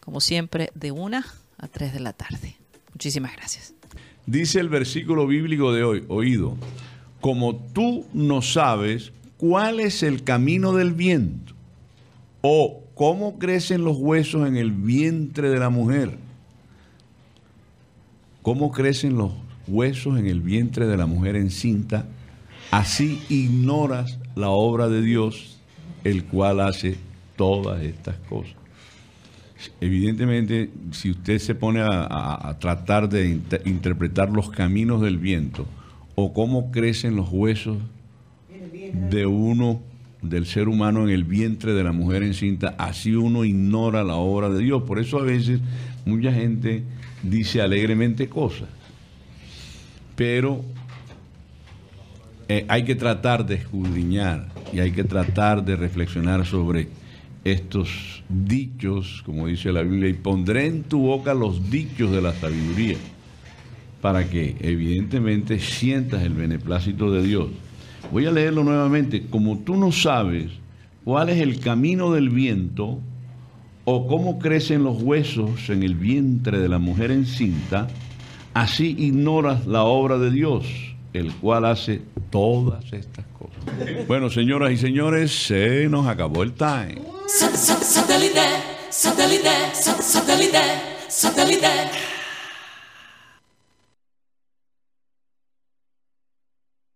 como 0.00 0.20
siempre, 0.20 0.70
de 0.74 0.90
una 0.90 1.26
a 1.56 1.66
3 1.66 1.94
de 1.94 2.00
la 2.00 2.12
tarde. 2.12 2.56
Muchísimas 2.92 3.34
gracias. 3.34 3.72
Dice 4.26 4.60
el 4.60 4.68
versículo 4.68 5.26
bíblico 5.26 5.72
de 5.72 5.84
hoy, 5.84 6.04
oído, 6.08 6.56
como 7.20 7.56
tú 7.56 8.06
no 8.12 8.42
sabes 8.42 9.12
cuál 9.38 9.80
es 9.80 10.02
el 10.02 10.22
camino 10.22 10.72
del 10.72 10.92
viento 10.92 11.54
o 12.42 12.83
cómo 12.94 13.38
crecen 13.38 13.84
los 13.84 13.96
huesos 13.98 14.46
en 14.46 14.56
el 14.56 14.70
vientre 14.72 15.50
de 15.50 15.58
la 15.58 15.70
mujer, 15.70 16.16
cómo 18.42 18.70
crecen 18.72 19.16
los 19.16 19.32
huesos 19.66 20.18
en 20.18 20.26
el 20.26 20.40
vientre 20.40 20.86
de 20.86 20.96
la 20.96 21.06
mujer 21.06 21.36
encinta, 21.36 22.06
así 22.70 23.20
ignoras 23.28 24.18
la 24.36 24.50
obra 24.50 24.88
de 24.88 25.02
Dios, 25.02 25.58
el 26.04 26.24
cual 26.24 26.60
hace 26.60 26.96
todas 27.36 27.82
estas 27.82 28.16
cosas. 28.28 28.54
Evidentemente, 29.80 30.70
si 30.90 31.10
usted 31.10 31.38
se 31.38 31.54
pone 31.54 31.80
a, 31.80 31.88
a- 32.02 32.50
a 32.50 32.58
tratar 32.58 33.08
de 33.08 33.30
inter- 33.30 33.62
interpretar 33.64 34.28
los 34.30 34.50
caminos 34.50 35.00
del 35.00 35.16
viento 35.16 35.64
o 36.14 36.34
cómo 36.34 36.70
crecen 36.70 37.16
los 37.16 37.30
huesos 37.30 37.78
de 39.10 39.24
uno, 39.26 39.80
del 40.24 40.46
ser 40.46 40.68
humano 40.68 41.04
en 41.04 41.10
el 41.10 41.24
vientre 41.24 41.74
de 41.74 41.84
la 41.84 41.92
mujer 41.92 42.22
encinta, 42.22 42.74
así 42.78 43.14
uno 43.14 43.44
ignora 43.44 44.02
la 44.04 44.14
obra 44.14 44.48
de 44.48 44.62
Dios. 44.62 44.82
Por 44.82 44.98
eso 44.98 45.18
a 45.18 45.22
veces 45.22 45.60
mucha 46.04 46.32
gente 46.32 46.82
dice 47.22 47.60
alegremente 47.60 48.28
cosas, 48.28 48.68
pero 50.16 50.64
eh, 52.48 52.64
hay 52.68 52.84
que 52.84 52.94
tratar 52.94 53.46
de 53.46 53.56
escudriñar 53.56 54.48
y 54.72 54.80
hay 54.80 54.92
que 54.92 55.04
tratar 55.04 55.64
de 55.64 55.76
reflexionar 55.76 56.44
sobre 56.44 56.88
estos 57.44 58.22
dichos, 58.28 59.22
como 59.24 59.46
dice 59.46 59.72
la 59.72 59.82
Biblia, 59.82 60.08
y 60.08 60.14
pondré 60.14 60.66
en 60.66 60.82
tu 60.82 61.00
boca 61.00 61.34
los 61.34 61.70
dichos 61.70 62.10
de 62.10 62.22
la 62.22 62.32
sabiduría, 62.32 62.96
para 64.00 64.28
que 64.28 64.56
evidentemente 64.60 65.58
sientas 65.58 66.22
el 66.22 66.34
beneplácito 66.34 67.10
de 67.10 67.22
Dios. 67.22 67.48
Voy 68.12 68.26
a 68.26 68.30
leerlo 68.30 68.64
nuevamente. 68.64 69.26
Como 69.28 69.58
tú 69.58 69.76
no 69.76 69.92
sabes 69.92 70.50
cuál 71.04 71.28
es 71.30 71.40
el 71.40 71.60
camino 71.60 72.12
del 72.12 72.30
viento 72.30 73.00
o 73.84 74.06
cómo 74.06 74.38
crecen 74.38 74.84
los 74.84 75.02
huesos 75.02 75.68
en 75.68 75.82
el 75.82 75.94
vientre 75.94 76.58
de 76.58 76.68
la 76.68 76.78
mujer 76.78 77.10
encinta, 77.10 77.88
así 78.54 78.94
ignoras 78.98 79.66
la 79.66 79.84
obra 79.84 80.18
de 80.18 80.30
Dios, 80.30 80.64
el 81.12 81.32
cual 81.34 81.66
hace 81.66 82.02
todas 82.30 82.92
estas 82.92 83.26
cosas. 83.38 84.06
Bueno, 84.06 84.30
señoras 84.30 84.72
y 84.72 84.76
señores, 84.76 85.32
se 85.32 85.88
nos 85.88 86.06
acabó 86.06 86.42
el 86.42 86.52
time. 86.52 87.02